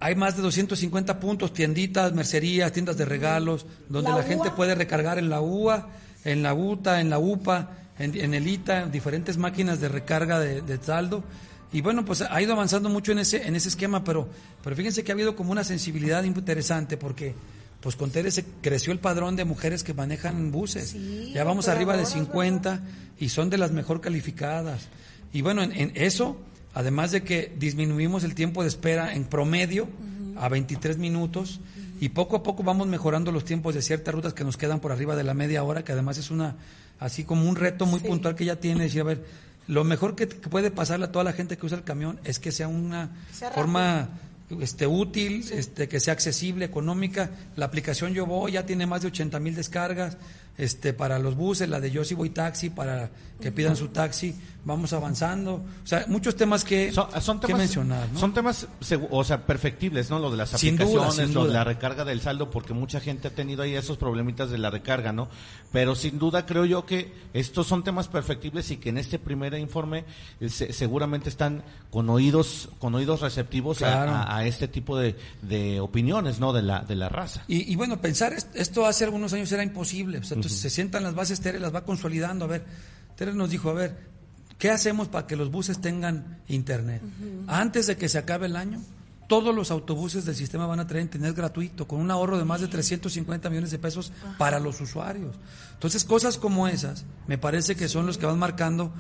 hay 0.01 0.15
más 0.15 0.37
de 0.37 0.43
250 0.43 1.19
puntos, 1.19 1.53
tienditas, 1.55 2.13
mercerías, 2.13 2.71
tiendas 2.73 2.99
de 2.99 3.07
regalos, 3.07 3.65
donde 3.89 4.11
La 4.11 4.19
la, 4.19 4.23
gente 4.25 4.51
puede 4.51 4.75
recargar 4.75 5.19
en 5.19 5.31
la 5.31 5.41
UA, 5.41 5.89
en 6.25 6.43
la 6.43 6.53
UTA, 6.53 7.01
en 7.01 7.09
la 7.09 7.19
UPA, 7.19 7.71
en, 7.99 8.15
en 8.15 8.35
el 8.35 8.47
ITA, 8.47 8.83
en 8.83 8.91
diferentes 8.93 9.39
máquinas 9.39 9.81
de 9.81 9.89
recarga 9.89 10.39
de, 10.39 10.61
de 10.61 10.79
saldo. 10.79 11.25
Y 11.73 11.81
bueno, 11.83 12.05
pues 12.05 12.23
ha 12.23 12.41
ido 12.43 12.53
avanzando 12.55 12.89
mucho 12.89 13.13
en 13.13 13.19
ese, 13.19 13.47
en 13.47 13.55
ese 13.55 13.69
esquema, 13.69 14.03
pero, 14.03 14.27
pero 14.65 14.75
fíjense 14.75 15.05
que 15.05 15.13
ha 15.13 15.15
habido 15.15 15.37
como 15.37 15.53
una 15.53 15.65
sensibilidad 15.65 16.25
interesante 16.25 16.97
porque 16.97 17.35
pues 17.81 17.95
con 17.95 18.11
Tere 18.11 18.31
se 18.31 18.45
creció 18.63 18.93
el 18.93 18.99
padrón 18.99 19.37
de 19.37 19.45
mujeres 19.45 19.85
que 19.85 19.95
manejan 19.95 20.51
buses. 20.51 20.91
Sí, 20.91 21.31
ya 21.35 21.45
vamos 21.45 21.69
arriba 21.69 21.97
de 21.97 22.03
operadoras, 22.05 22.13
50 22.13 22.83
y 23.21 23.29
son 23.29 23.51
de 23.51 23.59
las 23.59 23.71
mejor 23.71 24.01
calificadas. 24.01 24.89
Y 25.33 25.43
bueno, 25.43 25.63
en, 25.63 25.73
en 25.73 25.93
eso, 25.95 26.39
además 26.75 27.13
de 27.13 27.23
que 27.23 27.55
disminuimos 27.59 28.25
el 28.25 28.35
tiempo 28.35 28.63
de 28.63 28.69
espera 28.69 29.15
en 29.15 29.25
promedio 29.25 29.89
a 30.37 30.49
23 30.49 30.97
minutos 30.99 31.61
y 32.01 32.09
poco 32.11 32.37
a 32.37 32.43
poco 32.43 32.63
vamos 32.63 32.87
mejorando 32.89 33.31
los 33.31 33.45
tiempos 33.45 33.75
de 33.75 33.83
ciertas 33.83 34.15
rutas 34.15 34.33
que 34.33 34.43
nos 34.45 34.57
quedan 34.57 34.81
por 34.81 34.91
arriba 34.91 35.15
de 35.17 35.25
la 35.25 35.35
media 35.35 35.63
hora, 35.65 35.85
que 35.85 35.93
además 35.93 36.17
es 36.19 36.31
una 36.31 36.57
así 36.99 37.23
como 37.25 37.49
un 37.49 37.55
reto 37.57 37.87
muy 37.87 38.01
Sí. 38.01 38.07
puntual 38.09 38.35
que 38.35 38.45
ya 38.45 38.57
tiene, 38.57 38.85
decir, 38.85 39.03
a 39.03 39.05
ver, 39.05 39.25
lo 39.69 39.85
mejor 39.85 40.17
que, 40.17 40.27
puede 40.27 40.71
pasarle 40.71 41.05
a 41.05 41.13
toda 41.13 41.25
la 41.25 41.33
gente 41.33 41.57
que 41.57 41.67
usa 41.67 41.79
el 41.79 41.85
camión 41.85 42.19
es 42.25 42.39
que 42.39 42.51
sea 42.51 42.69
una 42.69 43.11
Sea 43.33 43.51
forma 43.51 44.09
este 44.61 44.87
útil, 44.87 45.45
este 45.53 45.89
que 45.89 46.01
sea 46.01 46.15
accesible, 46.15 46.65
económica. 46.65 47.31
La 47.55 47.67
aplicación 47.67 48.15
Yo 48.15 48.25
Voy 48.25 48.53
ya 48.53 48.65
tiene 48.65 48.87
más 48.87 49.03
de 49.03 49.09
80 49.09 49.39
mil 49.41 49.55
descargas 49.55 50.17
este 50.57 50.93
para 50.93 51.19
los 51.19 51.37
buses, 51.37 51.69
la 51.69 51.81
de 51.81 51.91
Yo 51.91 52.03
sí 52.05 52.15
voy 52.15 52.31
taxi 52.31 52.71
para 52.71 53.11
que 53.41 53.53
pidan 53.53 53.77
su 53.77 53.89
taxi. 53.89 54.35
Vamos 54.65 54.93
avanzando. 54.93 55.55
O 55.83 55.87
sea, 55.87 56.05
muchos 56.09 56.37
temas 56.37 56.63
que, 56.63 56.93
Son, 56.93 57.07
son 57.23 57.41
que 57.41 57.47
temas, 57.47 57.61
mencionar. 57.63 58.07
¿no? 58.13 58.19
son 58.21 58.35
temas, 58.35 58.67
o 59.11 59.25
sea, 59.25 59.47
perfectibles, 59.47 60.11
¿no? 60.11 60.19
Lo 60.19 60.31
de 60.31 60.37
las 60.37 60.51
Sin 60.51 60.77
duda, 60.77 60.85
aplicaciones, 61.07 61.35
lo 61.35 61.47
de 61.47 61.53
la 61.55 61.65
recarga 61.65 62.05
del 62.05 62.21
saldo, 62.21 62.51
porque 62.51 62.75
mucha 62.75 63.01
gente 63.01 63.29
ha 63.29 63.31
tenido 63.31 63.63
ahí 63.63 63.75
esos 63.75 63.97
problemitas 63.97 64.51
de 64.51 64.59
la 64.59 64.69
recarga, 64.69 65.13
¿no? 65.13 65.29
Pero 65.73 65.95
sin 65.95 66.19
duda 66.19 66.45
creo 66.45 66.67
yo 66.67 66.85
que 66.85 67.13
estos 67.33 67.67
son 67.67 67.83
temas 67.83 68.09
perfectibles 68.09 68.71
y 68.71 68.77
que 68.77 68.91
en 68.91 68.99
este 68.99 69.19
primer 69.19 69.55
informe 69.55 70.05
eh, 70.41 70.51
se- 70.51 70.73
seguramente 70.75 71.31
están 71.31 71.63
con 71.91 72.11
oídos, 72.11 72.69
con 72.79 72.95
oídos 72.95 73.21
receptivos 73.23 73.81
a- 73.83 73.87
Claro. 73.87 74.11
a, 74.13 74.37
a 74.39 74.45
este 74.47 74.69
tipo 74.69 74.99
de, 74.99 75.17
de 75.41 75.81
opiniones, 75.81 76.41
¿no? 76.41 76.53
De 76.53 76.61
la, 76.63 76.81
de 76.81 76.97
la 76.97 77.09
raza. 77.09 77.43
Y, 77.49 77.73
y 77.73 77.77
bueno, 77.77 78.01
pensar 78.03 78.35
est- 78.35 78.55
esto 78.55 78.85
hace 78.85 79.05
algunos 79.05 79.33
años 79.33 79.51
era 79.53 79.63
imposible. 79.63 80.19
O 80.19 80.25
sea, 80.25 80.35
entonces 80.35 80.61
se 80.61 80.69
sientan 80.69 81.05
las 81.05 81.15
bases, 81.15 81.41
Tere 81.41 81.59
las 81.59 81.75
va 81.75 81.85
consolidando. 81.85 82.45
A 82.45 82.49
ver, 82.49 82.65
Tere 83.17 83.33
nos 83.33 83.49
dijo, 83.51 83.71
a 83.71 83.75
ver, 83.75 84.18
¿qué 84.59 84.71
hacemos 84.71 85.09
para 85.09 85.27
que 85.27 85.37
los 85.37 85.51
buses 85.51 85.81
tengan 85.81 86.41
internet? 86.49 87.03
Antes 87.47 87.87
de 87.87 87.97
que 87.97 88.09
se 88.09 88.19
acabe 88.19 88.47
el 88.47 88.57
año, 88.57 88.81
todos 89.29 89.55
los 89.55 89.71
autobuses 89.71 90.25
del 90.25 90.35
sistema 90.35 90.67
van 90.67 90.81
a 90.81 90.87
tener 90.87 91.03
internet 91.03 91.35
gratuito, 91.37 91.87
con 91.87 92.01
un 92.01 92.11
ahorro 92.11 92.39
de 92.39 92.45
más 92.45 92.61
de 92.61 92.69
350 92.69 93.51
millones 93.51 93.71
de 93.71 93.79
pesos 93.79 94.13
para 94.39 94.59
los 94.59 94.81
usuarios. 94.81 95.37
Entonces, 95.75 96.05
cosas 96.05 96.39
como 96.39 96.67
esas, 96.67 97.05
me 97.27 97.37
parece 97.39 97.77
que 97.77 97.89
son 97.89 98.07
los 98.07 98.19
que 98.19 98.27
van 98.27 98.39
marcando 98.39 98.93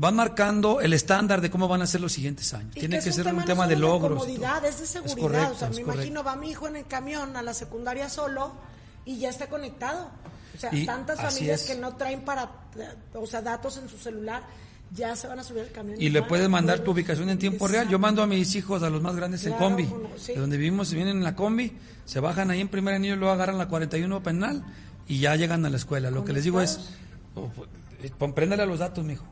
van 0.00 0.14
marcando 0.14 0.80
el 0.80 0.92
estándar 0.92 1.40
de 1.40 1.50
cómo 1.50 1.66
van 1.66 1.82
a 1.82 1.86
ser 1.88 2.00
los 2.00 2.12
siguientes 2.12 2.54
años. 2.54 2.70
Y 2.76 2.80
Tiene 2.80 3.00
que 3.00 3.10
ser 3.12 3.26
un 3.26 3.38
no 3.38 3.44
tema 3.44 3.66
de 3.66 3.74
logros. 3.74 4.20
comodidad, 4.20 4.64
es 4.64 4.78
de 4.78 4.86
seguridad. 4.86 5.16
correcto, 5.20 5.52
o 5.54 5.58
sea, 5.58 5.68
me 5.70 5.74
correcto. 5.74 5.92
imagino, 5.94 6.22
va 6.22 6.36
mi 6.36 6.50
hijo 6.50 6.68
en 6.68 6.76
el 6.76 6.86
camión 6.86 7.36
a 7.36 7.42
la 7.42 7.52
secundaria 7.52 8.08
solo 8.08 8.52
y 9.04 9.18
ya 9.18 9.28
está 9.28 9.48
conectado. 9.48 10.08
O 10.56 10.60
sea, 10.60 10.72
Y 10.72 10.86
tantas 10.86 11.20
familias 11.20 11.62
es. 11.62 11.66
que 11.66 11.74
no 11.74 11.96
traen 11.96 12.20
para, 12.24 12.48
o 13.12 13.26
sea, 13.26 13.42
datos 13.42 13.76
en 13.78 13.88
su 13.88 13.98
celular, 13.98 14.44
ya 14.94 15.14
se 15.16 15.26
van 15.28 15.38
a 15.38 15.44
subir 15.44 15.62
al 15.62 15.70
camión. 15.70 16.00
Y 16.00 16.08
le 16.08 16.20
van. 16.20 16.28
puedes 16.28 16.48
mandar 16.48 16.80
tu 16.80 16.92
ubicación 16.92 17.28
en 17.30 17.38
tiempo 17.38 17.68
real. 17.68 17.88
Yo 17.88 17.98
mando 17.98 18.22
a 18.22 18.26
mis 18.26 18.54
hijos, 18.54 18.82
a 18.82 18.90
los 18.90 19.02
más 19.02 19.14
grandes, 19.16 19.44
en 19.44 19.52
Claro, 19.52 19.66
combi. 19.66 19.84
como- 19.86 20.08
sí. 20.18 20.32
De 20.34 20.40
donde 20.40 20.56
vivimos, 20.56 20.88
se 20.88 20.94
vienen 20.96 21.18
en 21.18 21.24
la 21.24 21.34
combi, 21.36 21.72
se 22.04 22.20
bajan 22.20 22.50
ahí 22.50 22.60
en 22.60 22.68
primer 22.68 22.94
anillo, 22.94 23.16
luego 23.16 23.32
agarran 23.32 23.58
la 23.58 23.68
41 23.68 24.22
penal 24.22 24.64
y 25.06 25.20
ya 25.20 25.36
llegan 25.36 25.64
a 25.66 25.70
la 25.70 25.76
escuela. 25.76 26.10
Lo 26.10 26.24
que 26.24 26.32
les 26.32 26.44
digo 26.44 26.60
es, 26.60 26.80
oh, 27.34 27.50
eh, 28.02 28.10
préndale 28.34 28.62
a 28.62 28.66
los 28.66 28.78
datos, 28.78 29.04
mijo. 29.04 29.24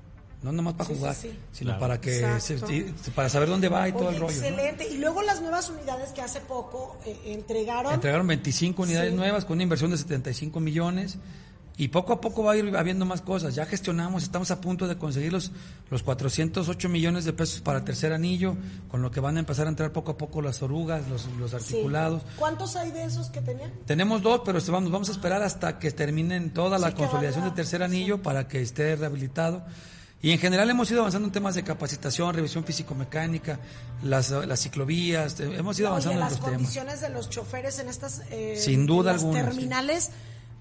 No 0.43 0.53
nomás 0.53 0.75
para 0.75 0.91
Sí, 0.91 0.95
jugar, 0.97 1.15
sí. 1.15 1.31
sino 1.51 1.71
Claro. 1.71 1.81
para 1.81 2.01
que 2.01 2.19
Exacto. 2.19 2.67
para 3.15 3.29
saber 3.31 3.49
dónde 3.49 3.69
va 3.71 3.89
y 3.89 3.93
todo 3.93 4.09
Oye, 4.09 4.17
el 4.17 4.21
rollo. 4.21 4.35
¿no? 4.35 4.47
excelente. 4.47 4.87
Y 4.89 4.99
luego 4.99 5.23
las 5.23 5.41
nuevas 5.41 5.71
unidades 5.71 6.11
que 6.11 6.21
hace 6.21 6.41
poco 6.41 6.99
eh, 7.07 7.17
entregaron. 7.25 7.95
Entregaron 7.95 8.27
25 8.27 8.83
unidades 8.83 9.11
Sí. 9.11 9.17
nuevas 9.17 9.45
con 9.47 9.55
una 9.55 9.63
inversión 9.63 9.91
de 9.91 9.97
75 9.97 10.61
millones 10.61 11.17
y 11.79 11.89
poco 11.89 12.15
a 12.15 12.21
poco 12.21 12.43
va 12.43 12.53
a 12.53 12.57
ir 12.57 12.75
habiendo 12.77 13.05
más 13.05 13.21
cosas. 13.21 13.55
Ya 13.55 13.67
gestionamos, 13.67 14.23
estamos 14.23 14.51
a 14.51 14.61
punto 14.61 14.87
de 14.89 14.97
conseguir 14.97 15.33
los, 15.33 15.53
los 15.91 16.03
408 16.03 16.89
millones 16.89 17.25
de 17.27 17.33
pesos 17.35 17.61
para 17.61 17.79
el 17.81 17.85
tercer 17.85 18.13
anillo, 18.15 18.57
con 18.91 19.03
lo 19.03 19.11
que 19.11 19.21
van 19.21 19.37
a 19.37 19.41
empezar 19.41 19.67
a 19.67 19.69
entrar 19.71 19.93
poco 19.93 20.13
a 20.13 20.17
poco 20.17 20.41
las 20.41 20.63
orugas, 20.63 21.07
los, 21.09 21.27
los 21.39 21.51
Sí. 21.51 21.57
articulados. 21.57 22.23
¿Cuántos 22.39 22.77
hay 22.77 22.93
de 22.93 23.05
esos 23.05 23.29
que 23.29 23.41
tenían? 23.43 23.71
Tenemos 23.85 24.23
dos, 24.23 24.41
pero 24.45 24.59
vamos, 24.69 24.91
vamos 24.91 25.09
a 25.09 25.13
esperar 25.13 25.43
hasta 25.43 25.79
que 25.79 25.91
terminen 25.91 26.51
toda 26.55 26.79
la 26.79 26.89
Sí, 26.89 26.95
consolidación 26.97 27.45
del 27.45 27.55
tercer 27.55 27.83
anillo 27.83 28.23
para 28.23 28.49
que 28.49 28.63
esté 28.63 28.97
rehabilitado. 28.97 29.63
Y 30.23 30.31
en 30.33 30.39
general 30.39 30.69
hemos 30.71 30.91
ido 30.91 31.01
avanzando 31.01 31.27
en 31.29 31.33
temas 31.33 31.55
de 31.57 31.63
capacitación, 31.63 32.35
revisión 32.35 32.65
físico-mecánica, 32.65 33.61
las, 34.03 34.31
las 34.31 34.61
ciclovías, 34.61 35.39
hemos 35.41 35.79
ido 35.79 35.89
Oye, 35.89 35.93
avanzando 35.93 36.13
en 36.15 36.21
las 36.21 36.31
los 36.33 36.41
temas. 36.41 36.55
condiciones 36.57 37.01
de 37.03 37.09
los 37.11 37.29
choferes 37.29 37.79
en 37.81 37.89
estas 37.91 38.23
eh, 38.31 38.57
Sin 38.59 38.87
duda 38.87 39.11
en 39.11 39.17
las 39.17 39.23
alguna, 39.25 39.41
sí. 39.41 39.47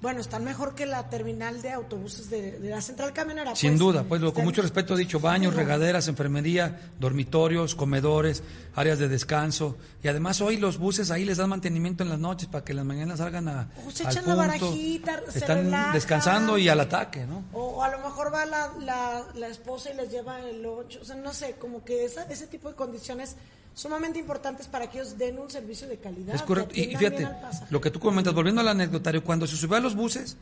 Bueno, 0.05 0.21
están 0.21 0.43
mejor 0.43 0.75
que 0.75 0.85
la 0.85 1.09
terminal 1.09 1.61
de 1.61 1.71
autobuses 1.71 2.29
de, 2.29 2.59
de 2.59 2.69
la 2.69 2.79
central 2.81 3.11
camionera. 3.11 3.55
Sin 3.55 3.71
pues. 3.71 3.79
duda, 3.79 4.03
pues 4.07 4.21
lo, 4.21 4.33
con 4.33 4.43
mucho 4.45 4.61
respeto 4.61 4.93
he 4.93 4.97
dicho, 4.99 5.19
baños, 5.19 5.55
regaderas, 5.55 6.07
enfermería, 6.07 6.91
dormitorios, 6.99 7.73
comedores, 7.73 8.43
áreas 8.75 8.99
de 8.99 9.07
descanso. 9.07 9.77
Y 10.03 10.07
además 10.07 10.39
hoy 10.41 10.57
los 10.57 10.77
buses 10.77 11.09
ahí 11.09 11.25
les 11.25 11.37
dan 11.37 11.49
mantenimiento 11.49 12.03
en 12.03 12.09
las 12.09 12.19
noches 12.19 12.47
para 12.47 12.63
que 12.63 12.73
en 12.73 12.77
las 12.77 12.85
mañanas 12.85 13.17
salgan 13.17 13.47
a, 13.47 13.69
O 13.87 13.89
se 13.91 14.03
al 14.05 14.11
echan 14.13 14.25
la 14.27 14.35
punto. 14.35 14.37
barajita, 14.37 15.21
se 15.31 15.39
Están 15.39 15.57
relajan. 15.65 15.93
descansando 15.93 16.57
y 16.59 16.69
al 16.69 16.79
ataque, 16.79 17.25
¿no? 17.25 17.43
O 17.53 17.81
a 17.83 17.89
lo 17.89 17.97
mejor 17.97 18.31
va 18.33 18.45
la, 18.45 18.71
la, 18.79 19.23
la 19.33 19.47
esposa 19.47 19.89
y 19.91 19.95
les 19.97 20.11
lleva 20.11 20.39
el 20.41 20.65
ocho. 20.65 20.99
O 21.01 21.05
sea, 21.05 21.15
no 21.15 21.33
sé, 21.33 21.55
como 21.59 21.83
que 21.83 22.05
esa, 22.05 22.23
ese 22.25 22.47
tipo 22.47 22.69
de 22.69 22.75
condiciones 22.75 23.35
sumamente 23.75 24.17
importantes 24.17 24.67
para 24.67 24.89
que 24.89 24.97
ellos 24.99 25.17
den 25.17 25.37
un 25.37 25.51
servicio 25.51 25.87
de 25.87 25.97
calidad. 25.97 26.33
Es 26.33 26.41
correcto. 26.41 26.73
Y, 26.73 26.81
y 26.93 26.95
fíjate, 26.95 27.27
lo 27.69 27.79
que 27.79 27.91
tú 27.91 27.99
comentas, 27.99 28.33
volviendo 28.33 28.61
al 28.61 28.69
anecdotario, 28.69 29.23
cuando 29.23 29.45
se 29.45 29.55
subió 29.55 29.75
a 29.77 29.79
los 29.81 29.93
buses, 29.95 30.37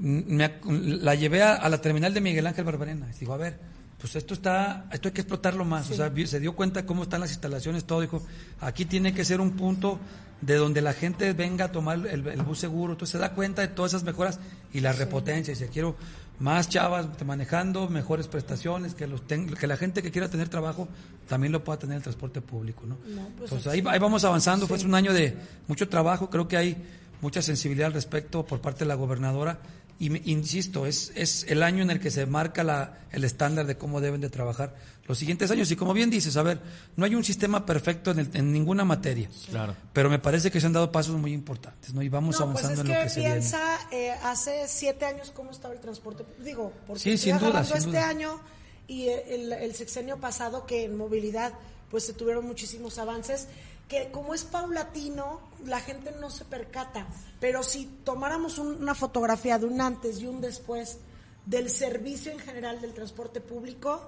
m- 0.00 0.24
me 0.26 0.50
la 0.96 1.14
llevé 1.14 1.42
a, 1.42 1.54
a 1.56 1.68
la 1.68 1.80
terminal 1.80 2.14
de 2.14 2.20
Miguel 2.20 2.46
Ángel 2.46 2.64
Barberena. 2.64 3.08
Y 3.14 3.18
dijo, 3.18 3.34
a 3.34 3.36
ver, 3.36 3.58
pues 3.98 4.16
esto 4.16 4.32
está, 4.34 4.86
esto 4.92 5.08
hay 5.08 5.12
que 5.12 5.20
explotarlo 5.22 5.64
más. 5.64 5.90
O 5.90 5.94
sea, 5.94 6.10
se 6.26 6.40
dio 6.40 6.54
cuenta 6.54 6.86
cómo 6.86 7.02
están 7.02 7.20
las 7.20 7.30
instalaciones, 7.30 7.84
todo. 7.84 8.00
Dijo, 8.00 8.22
aquí 8.60 8.84
tiene 8.84 9.12
que 9.12 9.24
ser 9.24 9.40
un 9.40 9.52
punto 9.52 9.98
de 10.40 10.56
donde 10.56 10.82
la 10.82 10.92
gente 10.92 11.32
venga 11.34 11.66
a 11.66 11.72
tomar 11.72 11.98
el, 12.06 12.26
el 12.26 12.42
bus 12.42 12.58
seguro. 12.58 12.92
Entonces 12.94 13.12
se 13.12 13.18
da 13.18 13.32
cuenta 13.32 13.62
de 13.62 13.68
todas 13.68 13.92
esas 13.92 14.02
mejoras 14.04 14.38
y 14.72 14.80
la 14.80 14.92
repotencia. 14.92 15.52
Dice, 15.54 15.68
quiero 15.68 15.96
más 16.38 16.68
chavas 16.68 17.06
manejando, 17.24 17.88
mejores 17.88 18.26
prestaciones, 18.26 18.94
que 18.94 19.06
los 19.06 19.26
ten- 19.26 19.54
que 19.54 19.66
la 19.66 19.76
gente 19.76 20.02
que 20.02 20.10
quiera 20.10 20.28
tener 20.28 20.48
trabajo 20.48 20.88
también 21.28 21.52
lo 21.52 21.62
pueda 21.62 21.78
tener 21.78 21.92
en 21.94 21.96
el 21.98 22.02
transporte 22.02 22.40
público, 22.40 22.84
¿no? 22.86 22.96
No, 23.06 23.28
pues, 23.38 23.50
Entonces 23.52 23.66
ahí, 23.72 23.82
ahí 23.86 23.98
vamos 23.98 24.24
avanzando, 24.24 24.66
fue 24.66 24.78
un 24.84 24.94
año 24.94 25.12
de 25.12 25.36
mucho 25.68 25.88
trabajo, 25.88 26.28
creo 26.30 26.48
que 26.48 26.56
hay 26.56 26.76
mucha 27.20 27.42
sensibilidad 27.42 27.86
al 27.86 27.92
respecto 27.92 28.44
por 28.44 28.60
parte 28.60 28.80
de 28.80 28.86
la 28.86 28.94
gobernadora. 28.96 29.60
Y 30.00 30.10
me- 30.10 30.22
insisto, 30.24 30.84
es, 30.86 31.12
es 31.14 31.44
el 31.48 31.62
año 31.62 31.82
en 31.84 31.90
el 31.90 32.00
que 32.00 32.10
se 32.10 32.26
marca 32.26 32.64
la, 32.64 32.98
el 33.12 33.22
estándar 33.22 33.66
de 33.66 33.76
cómo 33.76 34.00
deben 34.00 34.20
de 34.20 34.30
trabajar 34.30 34.74
los 35.04 35.18
siguientes 35.18 35.50
años 35.50 35.70
y 35.70 35.76
como 35.76 35.92
bien 35.92 36.10
dices, 36.10 36.36
a 36.36 36.42
ver, 36.42 36.60
no 36.96 37.04
hay 37.04 37.14
un 37.14 37.24
sistema 37.24 37.66
perfecto 37.66 38.12
en, 38.12 38.20
el- 38.20 38.30
en 38.34 38.52
ninguna 38.52 38.84
materia, 38.84 39.28
Claro. 39.50 39.74
pero 39.92 40.08
me 40.08 40.18
parece 40.20 40.50
que 40.50 40.60
se 40.60 40.66
han 40.66 40.72
dado 40.72 40.92
pasos 40.92 41.16
muy 41.16 41.32
importantes, 41.32 41.92
¿no? 41.92 42.02
Y 42.02 42.08
vamos 42.08 42.38
No, 42.38 42.52
pues 42.52 42.64
avanzando 42.64 42.82
es 42.82 42.88
en 42.88 42.94
lo 42.94 42.98
que 43.00 43.04
que 43.04 43.10
se 43.10 43.20
viene. 43.20 43.34
piensa 43.36 43.78
eh, 43.90 44.10
hace 44.22 44.68
siete 44.68 45.04
años 45.04 45.32
cómo 45.34 45.50
estaba 45.50 45.74
el 45.74 45.80
transporte. 45.80 46.24
Digo, 46.44 46.72
porque 46.86 47.02
Sí, 47.02 47.10
estoy 47.10 47.30
sin 47.32 47.38
duda, 47.38 47.48
agarrando 47.48 47.68
sin 47.68 47.76
este 47.78 47.90
duda. 47.90 48.08
año 48.08 48.40
y 48.86 49.08
el, 49.08 49.52
el 49.52 49.74
sexenio 49.74 50.18
pasado 50.18 50.66
que 50.66 50.84
en 50.84 50.96
movilidad 50.96 51.52
pues 51.90 52.04
se 52.06 52.12
tuvieron 52.14 52.46
muchísimos 52.46 52.98
avances 52.98 53.48
que 53.88 54.10
como 54.10 54.34
es 54.34 54.44
paulatino 54.44 55.40
la 55.66 55.80
gente 55.80 56.12
no 56.20 56.30
se 56.30 56.44
percata 56.44 57.06
pero 57.40 57.62
si 57.62 57.86
tomáramos 58.04 58.58
un- 58.58 58.80
una 58.82 58.94
fotografía 58.94 59.58
de 59.58 59.66
un 59.66 59.80
antes 59.80 60.20
y 60.20 60.26
un 60.26 60.40
después 60.40 60.98
del 61.46 61.70
servicio 61.70 62.32
en 62.32 62.38
general 62.38 62.80
del 62.80 62.92
transporte 62.92 63.40
público 63.40 64.02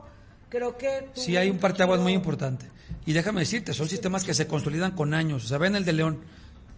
creo 0.55 0.77
que 0.79 1.09
tuvo 1.15 1.25
Sí, 1.25 1.37
hay 1.37 1.51
un 1.51 1.59
parteaguas 1.59 2.01
muy 2.01 2.13
importante. 2.13 2.67
Y 3.07 3.13
déjame 3.13 3.41
decirte, 3.41 3.73
son 3.75 3.89
sistemas 3.89 4.25
que 4.25 4.35
se 4.35 4.47
consolidan 4.47 4.93
con 4.93 5.13
años. 5.15 5.45
O 5.45 5.49
sea, 5.49 5.59
ven 5.59 5.77
el 5.77 5.85
de 5.85 5.93
León, 5.93 6.21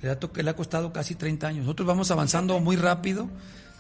le 0.03 0.11
ha, 0.11 0.19
le 0.35 0.51
ha 0.51 0.57
costado 0.57 0.93
casi 0.93 1.15
30 1.15 1.47
años. 1.49 1.65
Nosotros 1.65 1.87
vamos 1.87 2.11
avanzando 2.11 2.59
muy 2.61 2.77
rápido. 2.77 3.29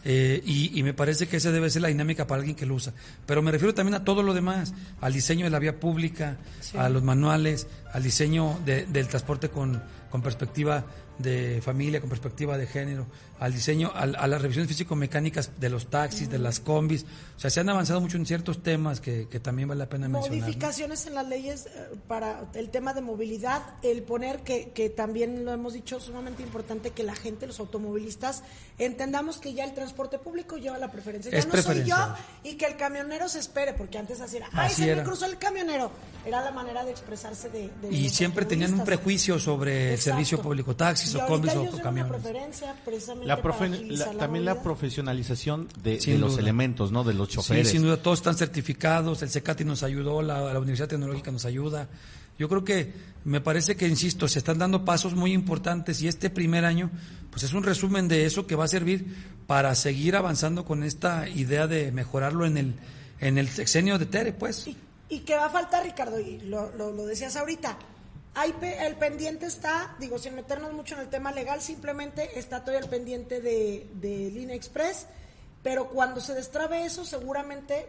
eh, 0.08 0.40
y, 0.46 0.78
y 0.78 0.82
me 0.84 0.94
parece 0.94 1.26
que 1.26 1.38
esa 1.38 1.50
debe 1.50 1.68
ser 1.68 1.82
la 1.82 1.88
dinámica 1.88 2.28
para 2.28 2.38
alguien 2.38 2.54
que 2.54 2.64
lo 2.66 2.74
usa. 2.74 2.92
Pero 3.26 3.42
me 3.42 3.50
refiero 3.50 3.74
también 3.74 3.94
a 3.94 4.04
todo 4.04 4.22
lo 4.22 4.34
demás, 4.34 4.72
al 5.00 5.12
diseño 5.12 5.44
de 5.46 5.50
la 5.50 5.58
vía 5.58 5.80
pública, 5.80 6.36
a 6.78 6.88
los 6.88 7.02
manuales, 7.02 7.66
al 7.92 8.04
diseño 8.04 8.56
de- 8.64 8.86
del 8.86 9.08
transporte 9.08 9.48
con, 9.48 9.82
con 10.10 10.22
perspectiva 10.22 10.84
de 11.18 11.60
familia, 11.60 11.98
con 12.00 12.08
perspectiva 12.08 12.56
de 12.56 12.66
género, 12.68 13.06
al 13.38 13.52
diseño, 13.52 13.92
al- 13.94 14.16
a 14.16 14.26
las 14.26 14.40
revisiones 14.40 14.68
físico-mecánicas 14.68 15.50
de 15.60 15.68
los 15.70 15.86
taxis, 15.88 16.28
de 16.30 16.38
las 16.38 16.60
combis. 16.60 17.04
O 17.36 17.40
sea, 17.40 17.50
se 17.50 17.60
han 17.60 17.68
avanzado 17.68 18.00
mucho 18.00 18.16
en 18.16 18.24
ciertos 18.24 18.62
temas 18.62 19.00
que, 19.00 19.28
que 19.28 19.40
también 19.40 19.68
vale 19.68 19.80
la 19.80 19.88
pena 19.88 20.08
mencionar. 20.08 20.38
¿no? 20.38 20.44
Modificaciones 20.46 21.06
en 21.06 21.14
las 21.14 21.28
leyes 21.28 21.66
eh, 21.66 21.96
para 22.08 22.46
el 22.54 22.70
tema 22.70 22.94
de 22.94 23.02
movilidad, 23.02 23.62
el 23.82 24.02
poner 24.02 24.40
que, 24.40 24.70
que 24.70 24.88
también 24.88 25.44
lo 25.44 25.52
hemos 25.52 25.74
dicho, 25.74 26.00
sumamente 26.00 26.42
importante 26.42 26.90
que 26.90 27.02
la 27.02 27.14
gente, 27.14 27.46
los 27.46 27.60
automovilistas, 27.60 28.42
entendamos 28.78 29.38
que 29.38 29.54
ya 29.54 29.64
el 29.64 29.74
transporte 29.74 30.18
público 30.18 30.56
lleva 30.56 30.78
la 30.78 30.90
preferencia. 30.90 31.30
Ya 31.30 31.38
Es 31.38 31.46
no 31.46 31.60
soy 31.60 31.84
yo 31.84 31.96
y 32.44 32.54
que 32.54 32.66
el 32.66 32.76
camionero 32.76 33.28
se 33.28 33.38
espere, 33.38 33.72
porque 33.74 33.98
antes 33.98 34.20
así 34.20 34.36
era, 34.38 34.48
ay, 34.52 34.66
Así 34.68 34.82
se 34.82 34.90
era. 34.90 35.02
me 35.02 35.08
cruzó 35.08 35.26
el 35.26 35.38
camionero. 35.38 35.90
Era 36.24 36.42
la 36.42 36.50
manera 36.50 36.84
de 36.84 36.90
expresarse 36.90 37.48
de, 37.50 37.70
de 37.80 37.92
Y 37.94 38.08
siempre 38.08 38.44
tenían 38.44 38.74
un 38.74 38.84
prejuicio 38.84 39.38
sobre 39.38 39.92
el 39.94 39.98
servicio 40.00 40.40
público, 40.42 40.74
taxis 40.74 41.14
Y 41.14 41.16
o 41.18 41.26
combis 41.26 41.52
o 41.52 41.60
tienen 41.60 41.74
una 41.74 41.82
camiones. 41.82 42.12
preferencia 42.12 42.74
precisamente 42.84 43.25
La 43.26 43.42
profe- 43.42 43.86
la- 43.90 44.12
también 44.12 44.44
la 44.44 44.62
profesionalización 44.62 45.68
de, 45.82 45.98
los 46.18 46.38
elementos, 46.38 46.92
¿no? 46.92 47.04
De 47.04 47.14
los 47.14 47.28
Sí, 47.28 47.34
choferes. 47.34 47.68
sin 47.70 47.82
duda, 47.82 47.96
todos 47.98 48.18
están 48.20 48.36
certificados, 48.36 49.22
el 49.22 49.30
CECATI 49.30 49.64
nos 49.64 49.82
ayudó, 49.82 50.22
la, 50.22 50.52
la 50.52 50.58
Universidad 50.58 50.88
Tecnológica 50.88 51.30
nos 51.32 51.44
ayuda. 51.44 51.88
Yo 52.38 52.48
creo 52.48 52.64
que 52.64 52.92
me 53.24 53.40
parece 53.40 53.76
que, 53.76 53.88
insisto, 53.88 54.28
se 54.28 54.38
están 54.38 54.58
dando 54.58 54.84
pasos 54.84 55.14
muy 55.14 55.32
importantes 55.32 56.02
y 56.02 56.08
este 56.08 56.28
primer 56.30 56.64
año, 56.64 56.90
pues 57.30 57.42
es 57.44 57.52
un 57.54 57.62
resumen 57.62 58.08
de 58.08 58.26
eso 58.26 58.46
que 58.46 58.54
va 58.56 58.64
a 58.64 58.68
servir 58.68 59.06
para 59.46 59.74
seguir 59.74 60.16
avanzando 60.16 60.64
con 60.64 60.82
esta 60.82 61.28
idea 61.28 61.66
de 61.66 61.92
mejorarlo 61.92 62.44
en 62.46 62.58
el, 62.58 62.74
en 63.20 63.38
el 63.38 63.48
sexenio 63.48 63.98
de 63.98 64.06
Tere, 64.06 64.32
pues. 64.34 64.66
Y, 64.68 64.76
y 65.08 65.20
que 65.20 65.34
va 65.34 65.46
a 65.46 65.50
faltar, 65.50 65.82
Ricardo, 65.84 66.20
y 66.20 66.40
lo, 66.40 66.70
lo, 66.76 66.92
lo 66.92 67.06
decías 67.06 67.34
ahorita. 67.36 67.78
Hay 68.38 68.52
pe- 68.52 68.86
el 68.86 68.96
pendiente 68.96 69.46
está, 69.46 69.96
digo, 69.98 70.18
sin 70.18 70.34
meternos 70.34 70.72
mucho 70.72 70.94
en 70.94 71.00
el 71.00 71.08
tema 71.08 71.32
legal, 71.32 71.60
simplemente 71.62 72.38
está 72.38 72.60
todavía 72.60 72.84
el 72.84 72.90
pendiente 72.90 73.40
de, 73.40 73.86
de 73.94 74.30
Línea 74.30 74.54
Express, 74.54 75.06
pero 75.62 75.88
cuando 75.88 76.20
se 76.20 76.34
destrabe 76.34 76.84
eso, 76.84 77.04
seguramente 77.04 77.86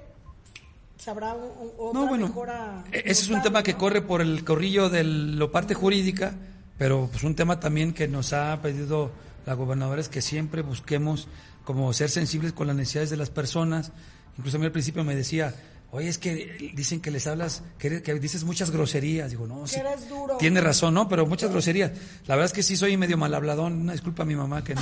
sabrá 0.98 1.34
un, 1.34 1.44
un- 1.44 1.72
otra 1.78 2.00
No, 2.00 2.08
bueno, 2.08 2.28
mejora. 2.28 2.84
e- 2.92 3.00
ese 3.06 3.24
es 3.24 3.30
un 3.30 3.42
tema 3.42 3.62
que 3.62 3.76
corre 3.76 4.02
por 4.02 4.22
el 4.22 4.44
corrillo 4.44 4.90
de 4.90 5.04
la 5.04 5.52
parte 5.52 5.74
jurídica, 5.74 6.34
pero 6.78 7.08
pues 7.12 7.24
un 7.24 7.36
tema 7.36 7.60
también 7.60 7.94
que 7.94 8.08
nos 8.08 8.34
ha 8.34 8.60
pedido 8.62 9.12
la 9.46 9.54
gobernadora 9.54 10.02
es 10.02 10.10
que 10.10 10.22
siempre 10.22 10.62
busquemos 10.62 11.28
como 11.66 11.92
ser 11.94 12.10
sensibles 12.10 12.54
con 12.54 12.68
las 12.68 12.76
necesidades 12.76 13.10
de 13.10 13.18
las 13.18 13.30
personas. 13.30 13.92
Incluso 14.38 14.58
a 14.58 14.60
mí 14.60 14.66
al 14.66 14.72
principio 14.72 15.04
me 15.04 15.16
decía, 15.16 15.54
oye, 15.92 16.10
es 16.10 16.18
que 16.18 16.72
dicen 16.76 17.00
que 17.00 17.12
les 17.12 17.28
hablas, 17.28 17.64
que, 17.80 17.88
eres- 17.88 18.02
que 18.04 18.14
dices 18.16 18.44
muchas 18.44 18.72
groserías. 18.72 19.30
Digo, 19.32 19.48
no, 19.48 19.66
sí, 19.68 19.80
eres 19.80 20.08
duro. 20.10 20.38
tiene 20.38 20.62
razón, 20.62 20.94
¿no? 20.94 21.08
Pero 21.10 21.26
muchas 21.26 21.50
groserías. 21.52 21.92
La 22.28 22.36
verdad 22.36 22.46
es 22.48 22.54
que 22.54 22.64
sí 22.64 22.76
soy 22.76 22.98
medio 22.98 23.18
mal 23.18 23.34
habladón. 23.34 23.74
Una 23.82 23.94
disculpa 23.94 24.24
a 24.24 24.26
mi 24.26 24.36
mamá 24.36 24.64
que 24.64 24.76
no, 24.76 24.82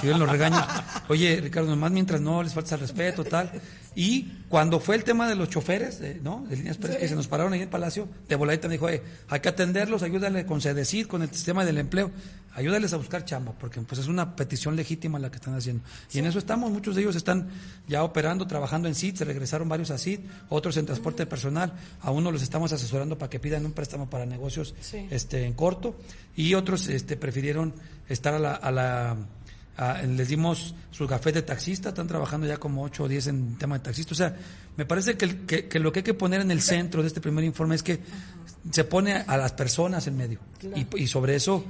que 0.00 0.06
yo 0.06 0.16
los 0.18 0.28
regaños. 0.30 0.64
Oye, 1.08 1.40
Ricardo, 1.40 1.70
nomás 1.70 1.90
mientras 1.92 2.20
no 2.20 2.42
les 2.42 2.52
falta 2.54 2.74
el 2.74 2.80
respeto, 2.82 3.24
tal. 3.24 3.50
Y 3.94 4.44
cuando 4.48 4.80
fue 4.80 4.96
el 4.96 5.04
tema 5.04 5.28
de 5.28 5.34
los 5.34 5.48
choferes, 5.50 6.00
eh, 6.00 6.18
¿no? 6.22 6.44
De 6.48 6.56
líneas 6.56 6.76
express 6.76 6.96
que 6.98 7.08
se 7.08 7.14
nos 7.14 7.28
pararon 7.28 7.52
ahí 7.52 7.58
en 7.58 7.64
el 7.64 7.68
palacio, 7.68 8.08
de 8.28 8.36
voladita 8.36 8.68
me 8.68 8.74
dijo, 8.74 8.86
oye, 8.86 9.02
hay 9.28 9.40
que 9.40 9.48
atenderlos, 9.50 10.02
ayúdale 10.02 10.46
con 10.46 10.60
Sedecir, 10.60 11.08
con 11.08 11.22
el 11.22 11.30
sistema 11.30 11.64
del 11.64 11.76
empleo, 11.78 12.10
ayúdales 12.54 12.92
a 12.92 12.96
buscar 12.96 13.24
chamba, 13.24 13.52
porque 13.52 13.80
pues 13.80 14.00
es 14.00 14.06
una 14.08 14.36
petición 14.36 14.76
legítima 14.76 15.18
la 15.18 15.30
que 15.30 15.36
están 15.36 15.54
haciendo. 15.54 15.82
Y 16.12 16.18
en 16.18 16.26
eso 16.26 16.38
estamos, 16.38 16.70
muchos 16.70 16.94
de 16.94 17.02
ellos 17.02 17.16
están 17.16 17.48
ya 17.88 18.02
operando, 18.04 18.46
trabajando 18.46 18.88
en 18.88 18.94
CIT, 18.94 19.16
se 19.16 19.24
regresaron 19.24 19.68
varios 19.68 19.90
a 19.90 19.98
CIT, 19.98 20.20
otros 20.48 20.76
en 20.76 20.86
transporte 20.86 21.26
personal, 21.26 21.72
a 22.00 22.10
uno 22.10 22.30
los 22.30 22.42
estamos 22.42 22.72
asesorando 22.72 23.16
para 23.18 23.30
que 23.30 23.38
pidan 23.40 23.64
un 23.64 23.72
préstamo 23.72 24.08
para 24.10 24.26
negocios 24.26 24.74
Sí. 24.80 25.06
este 25.10 25.46
en 25.46 25.54
corto, 25.54 25.96
y 26.36 26.54
otros 26.54 26.88
este 26.88 27.16
prefirieron 27.16 27.74
estar 28.08 28.34
a 28.34 28.38
la, 28.38 28.54
a 28.54 28.70
la 28.70 29.16
a- 29.74 30.02
les 30.02 30.28
dimos 30.28 30.74
su 30.90 31.06
café 31.06 31.32
de 31.32 31.40
taxista, 31.40 31.88
están 31.88 32.06
trabajando 32.06 32.46
ya 32.46 32.58
como 32.58 32.82
8 32.82 33.04
o 33.04 33.08
10 33.08 33.28
en 33.28 33.56
tema 33.56 33.78
de 33.78 33.84
taxista. 33.84 34.12
O 34.12 34.14
sea, 34.14 34.36
me 34.76 34.84
parece 34.84 35.16
que, 35.16 35.66
que 35.66 35.78
lo 35.78 35.90
que 35.90 36.00
hay 36.00 36.02
que 36.04 36.12
poner 36.12 36.42
en 36.42 36.50
el 36.50 36.60
centro 36.60 37.00
de 37.00 37.08
este 37.08 37.22
primer 37.22 37.42
informe 37.42 37.74
es 37.76 37.82
que 37.82 37.98
se 38.70 38.84
pone 38.84 39.14
a 39.14 39.36
las 39.38 39.52
personas 39.52 40.06
en 40.06 40.16
medio. 40.18 40.40
Y, 40.62 41.02
y 41.02 41.06
sobre 41.06 41.34
eso 41.34 41.64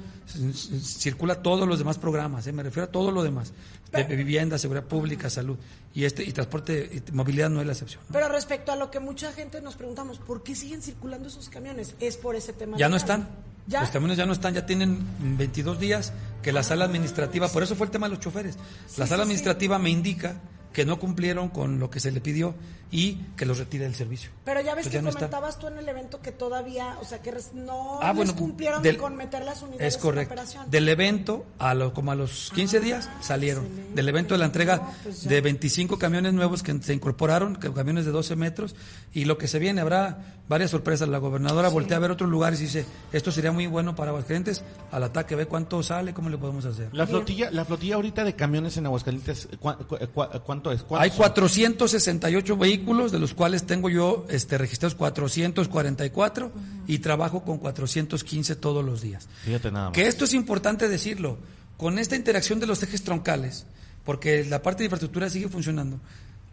circula 0.82 1.42
todos 1.42 1.68
los 1.68 1.78
demás 1.78 1.98
programas, 1.98 2.46
¿eh? 2.46 2.52
me 2.52 2.62
refiero 2.62 2.88
a 2.88 2.92
todo 2.92 3.10
lo 3.10 3.22
demás. 3.22 3.52
De 3.92 4.04
vivienda, 4.16 4.56
seguridad 4.56 4.86
pública, 4.86 5.28
salud. 5.28 5.58
Y 5.92 6.04
este 6.04 6.24
y 6.24 6.32
transporte, 6.32 7.02
y 7.06 7.12
movilidad 7.12 7.50
no 7.50 7.60
es 7.60 7.66
la 7.66 7.74
excepción. 7.74 8.02
Pero 8.10 8.26
respecto 8.30 8.72
a 8.72 8.76
lo 8.76 8.90
que 8.90 9.00
mucha 9.00 9.32
gente 9.32 9.60
nos 9.60 9.76
preguntamos, 9.76 10.18
¿por 10.18 10.42
qué 10.42 10.54
siguen 10.54 10.80
circulando 10.80 11.28
esos 11.28 11.50
camiones? 11.50 11.94
Es 12.00 12.16
por 12.16 12.34
ese 12.34 12.54
tema. 12.54 12.78
Ya 12.78 12.88
no 12.88 12.96
están. 12.96 13.28
¿Ya? 13.66 13.82
Los 13.82 13.90
camiones 13.90 14.16
ya 14.16 14.24
no 14.24 14.32
están, 14.32 14.54
ya 14.54 14.64
tienen 14.64 15.06
22 15.36 15.78
días 15.78 16.14
que 16.42 16.52
la 16.52 16.62
sala 16.62 16.86
administrativa, 16.86 17.48
por 17.48 17.62
eso 17.62 17.76
fue 17.76 17.86
el 17.86 17.92
tema 17.92 18.06
de 18.06 18.14
los 18.14 18.20
choferes. 18.20 18.56
La 18.96 19.06
sala 19.06 19.24
administrativa 19.24 19.78
me 19.78 19.90
indica 19.90 20.40
que 20.72 20.86
no 20.86 20.98
cumplieron 20.98 21.50
con 21.50 21.78
lo 21.78 21.90
que 21.90 22.00
se 22.00 22.10
le 22.10 22.20
pidió 22.20 22.54
y 22.92 23.14
que 23.36 23.46
los 23.46 23.58
retire 23.58 23.84
del 23.84 23.94
servicio. 23.94 24.30
Pero 24.44 24.60
ya 24.60 24.74
ves 24.74 24.84
Pues 24.84 24.88
que 24.88 24.98
ya 24.98 25.02
no 25.02 25.08
están. 25.08 25.30
comentabas 25.30 25.58
tú 25.58 25.66
en 25.66 25.78
el 25.78 25.88
evento 25.88 26.20
que 26.20 26.30
todavía, 26.30 26.96
o 27.00 27.04
sea, 27.04 27.20
que 27.22 27.32
no 27.54 27.98
Ah, 28.02 28.08
les 28.08 28.16
bueno, 28.16 28.36
cumplieron 28.36 28.82
del- 28.82 28.98
con 28.98 29.16
meter 29.16 29.42
las 29.44 29.62
unidades 29.62 29.94
Es 29.94 30.00
correcto. 30.00 30.34
en 30.34 30.38
operación. 30.40 30.70
Del 30.70 30.88
evento, 30.88 31.46
a 31.58 31.72
lo, 31.74 31.94
como 31.94 32.12
a 32.12 32.14
los 32.14 32.52
15 32.54 32.80
días, 32.80 33.08
salieron. 33.22 33.66
Del 33.94 34.08
evento 34.08 34.34
de 34.34 34.38
la 34.38 34.44
entrega 34.46 34.76
No, 34.76 34.94
pues 35.02 35.26
de 35.26 35.40
25 35.40 35.98
camiones 35.98 36.34
nuevos 36.34 36.62
que 36.62 36.78
se 36.82 36.92
incorporaron, 36.92 37.56
que- 37.56 37.72
camiones 37.72 38.04
de 38.04 38.10
12 38.12 38.36
metros, 38.36 38.74
y 39.14 39.24
lo 39.24 39.38
que 39.38 39.48
se 39.48 39.58
viene, 39.58 39.80
habrá 39.80 40.36
varias 40.48 40.70
sorpresas. 40.70 41.08
La 41.08 41.16
gobernadora 41.16 41.70
voltea 41.70 41.96
a 41.96 42.00
ver 42.00 42.10
otros 42.10 42.28
lugares 42.28 42.60
y 42.60 42.64
dice, 42.64 42.84
esto 43.12 43.32
sería 43.32 43.52
muy 43.52 43.66
bueno 43.68 43.96
para 43.96 44.10
Aguascalientes, 44.10 44.62
al 44.90 45.02
ataque, 45.04 45.34
ve 45.34 45.46
cuánto 45.46 45.82
sale, 45.82 46.12
cómo 46.12 46.28
le 46.28 46.36
podemos 46.36 46.66
hacer. 46.66 46.90
La 46.92 47.06
flotilla, 47.06 47.50
la 47.50 47.64
flotilla 47.64 47.94
ahorita 47.94 48.22
de 48.22 48.36
camiones 48.36 48.76
en 48.76 48.84
Aguascalientes, 48.84 49.48
¿cu- 49.58 49.72
cu- 49.88 49.96
cu- 50.12 50.26
¿cuánto 50.44 50.70
es? 50.72 50.82
¿Cuántos 50.82 51.04
Hay 51.04 51.08
son? 51.08 51.16
468 51.18 52.56
vehículos, 52.58 52.81
de 52.82 53.18
los 53.18 53.34
cuales 53.34 53.64
tengo 53.64 53.88
yo 53.88 54.26
este, 54.28 54.58
registrados 54.58 54.94
444 54.94 56.52
y 56.86 56.98
trabajo 56.98 57.42
con 57.44 57.58
415 57.58 58.56
todos 58.56 58.84
los 58.84 59.00
días. 59.00 59.28
Fíjate 59.44 59.70
nada 59.70 59.86
más. 59.86 59.94
Que 59.94 60.06
esto 60.06 60.24
es 60.24 60.34
importante 60.34 60.88
decirlo, 60.88 61.38
con 61.76 61.98
esta 61.98 62.16
interacción 62.16 62.60
de 62.60 62.66
los 62.66 62.82
ejes 62.82 63.02
troncales, 63.02 63.66
porque 64.04 64.44
la 64.44 64.62
parte 64.62 64.78
de 64.78 64.86
infraestructura 64.86 65.30
sigue 65.30 65.48
funcionando, 65.48 66.00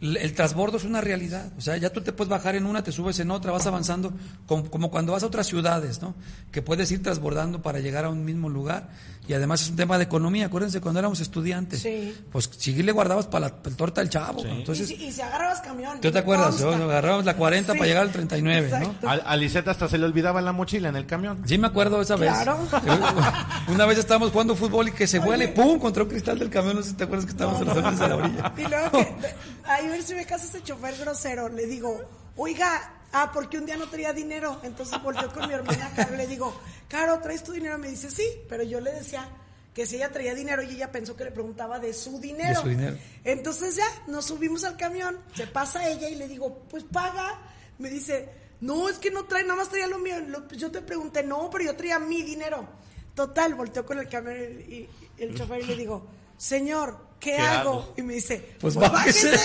el 0.01 0.33
transbordo 0.33 0.77
es 0.77 0.85
una 0.85 1.01
realidad, 1.01 1.51
o 1.57 1.61
sea, 1.61 1.75
ya 1.77 1.89
tú 1.91 1.99
te 2.01 2.13
puedes 2.13 2.29
bajar 2.29 2.55
en 2.55 2.65
una, 2.65 2.83
te 2.83 2.91
subes 2.91 3.19
en 3.19 3.31
otra, 3.31 3.51
vas 3.51 3.67
avanzando, 3.67 4.13
como, 4.45 4.69
como 4.69 4.89
cuando 4.89 5.11
vas 5.11 5.23
a 5.23 5.25
otras 5.25 5.47
ciudades, 5.47 6.01
¿no? 6.01 6.15
Que 6.51 6.61
puedes 6.61 6.89
ir 6.91 7.03
transbordando 7.03 7.61
para 7.61 7.79
llegar 7.79 8.05
a 8.05 8.09
un 8.09 8.23
mismo 8.23 8.47
lugar, 8.47 8.89
y 9.27 9.33
además 9.33 9.61
es 9.61 9.69
un 9.69 9.75
tema 9.75 9.97
de 9.97 10.05
economía, 10.05 10.45
acuérdense 10.45 10.79
cuando 10.79 10.99
éramos 10.99 11.19
estudiantes, 11.19 11.81
Sí. 11.81 12.15
pues 12.31 12.49
si 12.57 12.81
le 12.81 12.91
guardabas 12.93 13.27
para 13.27 13.47
la, 13.49 13.55
para 13.57 13.69
el 13.69 13.75
torta 13.75 14.01
del 14.01 14.09
chavo, 14.09 14.41
¿no? 14.43 14.49
y, 14.49 14.59
entonces... 14.59 14.87
si, 14.87 14.93
y 14.95 15.11
si 15.11 15.21
agarrabas 15.21 15.59
camión. 15.61 15.99
¿Tú 15.99 16.11
te 16.11 16.19
acuerdas? 16.19 16.61
agarrábamos 16.61 17.25
la 17.25 17.35
40 17.35 17.73
para 17.73 17.85
llegar 17.85 18.03
al 18.03 18.11
39, 18.11 18.69
¿no? 18.69 18.77
exacto. 18.77 19.07
A, 19.09 19.13
a 19.13 19.35
Lisette 19.35 19.67
hasta 19.67 19.87
se 19.89 19.97
le 19.97 20.05
olvidaba 20.05 20.41
la 20.41 20.53
mochila 20.53 20.87
en 20.89 20.95
el 20.95 21.05
camión. 21.05 21.41
Sí 21.45 21.57
me 21.57 21.67
acuerdo 21.67 22.01
esa 22.01 22.15
vez. 22.15 22.31
Claro. 22.31 22.57
Una 23.67 23.85
vez 23.85 23.97
estábamos 23.99 24.31
jugando 24.31 24.55
fútbol 24.55 24.87
y 24.87 24.91
que 24.93 25.07
se 25.07 25.19
vuela 25.19 25.43
y 25.43 25.47
¡pum! 25.47 25.77
contra 25.77 26.03
un 26.03 26.09
cristal 26.09 26.39
del 26.39 26.49
camión. 26.49 26.77
No 26.77 26.81
sé 26.81 26.91
si 26.91 26.95
te 26.95 27.03
acuerdas 27.03 27.25
que 27.25 27.31
estábamos 27.31 27.61
en 27.61 27.67
los 27.67 27.77
árboles 27.77 27.99
de 27.99 28.07
la 28.07 28.15
orilla. 28.15 28.53
Y 28.59 28.61
luego 28.63 28.91
que, 28.91 29.15
de- 29.69 29.73
ahí 29.73 29.87
ver 29.87 30.03
si 30.03 30.13
me 30.15 30.25
casa 30.25 30.45
este 30.45 30.63
chofer 30.63 30.95
grosero, 30.97 31.49
le 31.49 31.65
digo, 31.65 31.99
oiga, 32.35 32.93
ah, 33.13 33.31
porque 33.33 33.57
un 33.57 33.65
día 33.65 33.77
no 33.77 33.89
traía 33.89 34.13
dinero, 34.13 34.59
entonces 34.63 35.01
volteó 35.01 35.31
con 35.33 35.47
mi 35.47 35.53
hermana 35.53 35.91
Caro 35.95 36.13
y 36.13 36.17
le 36.17 36.27
digo, 36.27 36.53
Caro, 36.87 37.19
¿traes 37.19 37.43
tu 37.43 37.51
dinero? 37.51 37.77
Me 37.77 37.89
dice, 37.89 38.09
sí, 38.09 38.25
pero 38.47 38.63
yo 38.63 38.79
le 38.81 38.91
decía 38.91 39.27
que 39.73 39.85
si 39.85 39.95
ella 39.97 40.11
traía 40.11 40.33
dinero 40.33 40.61
y 40.63 40.71
ella 40.71 40.91
pensó 40.91 41.15
que 41.15 41.23
le 41.23 41.31
preguntaba 41.31 41.79
de 41.79 41.93
su 41.93 42.19
dinero. 42.19 42.49
De 42.49 42.55
su 42.63 42.69
dinero. 42.69 42.97
Entonces 43.23 43.75
ya, 43.75 43.85
nos 44.07 44.25
subimos 44.25 44.63
al 44.63 44.75
camión, 44.77 45.17
se 45.35 45.47
pasa 45.47 45.87
ella 45.87 46.09
y 46.09 46.15
le 46.15 46.27
digo, 46.27 46.63
pues 46.69 46.83
paga. 46.83 47.39
Me 47.77 47.89
dice, 47.89 48.27
no, 48.61 48.89
es 48.89 48.97
que 48.97 49.09
no 49.11 49.25
trae, 49.25 49.43
nada 49.43 49.55
más 49.55 49.69
traía 49.69 49.87
lo 49.87 49.99
mío. 49.99 50.15
Yo 50.57 50.69
te 50.71 50.81
pregunté, 50.81 51.23
no, 51.23 51.49
pero 51.49 51.63
yo 51.65 51.75
traía 51.75 51.97
mi 51.99 52.23
dinero. 52.23 52.67
Total, 53.15 53.53
volteó 53.53 53.85
con 53.85 53.99
el 53.99 54.09
camión 54.09 54.35
y, 54.67 54.73
y 54.73 54.89
el 55.19 55.35
chofer 55.37 55.61
y 55.61 55.65
le 55.67 55.75
digo, 55.75 56.07
señor, 56.37 56.97
¿qué, 57.19 57.35
¿Qué 57.35 57.37
hago? 57.41 57.69
hago? 57.71 57.93
Y 57.97 58.01
me 58.01 58.13
dice, 58.15 58.55
Pues 58.59 58.75
bájese. 58.75 59.31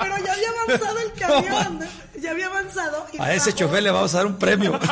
Pero 0.00 0.16
ya 0.24 0.32
había 0.32 0.48
avanzado 0.64 0.98
el 0.98 1.12
camión, 1.12 1.80
ya 2.20 2.30
había 2.30 2.46
avanzado. 2.46 3.06
y 3.12 3.20
A 3.20 3.32
ese 3.34 3.50
bajó. 3.50 3.58
chofer 3.58 3.82
le 3.82 3.90
vamos 3.90 4.14
a 4.14 4.18
dar 4.18 4.26
un 4.26 4.36
premio. 4.38 4.78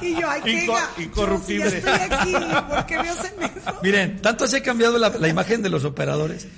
Y 0.00 0.20
yo, 0.20 0.28
ay, 0.28 0.40
qué 0.42 0.66
Inco- 0.66 0.74
ga- 0.74 0.88
incorruptible. 1.04 1.64
yo, 1.64 1.70
si 1.70 1.80
ya 1.82 1.94
estoy 2.06 2.18
aquí, 2.18 2.32
¿por 2.68 2.86
qué 2.86 2.98
me 2.98 3.08
hacen 3.08 3.34
eso? 3.40 3.78
Miren, 3.84 4.20
tanto 4.20 4.48
se 4.48 4.56
ha 4.56 4.62
cambiado 4.62 4.98
la, 4.98 5.10
la 5.10 5.28
imagen 5.28 5.62
de 5.62 5.68
los 5.68 5.84
operadores 5.84 6.48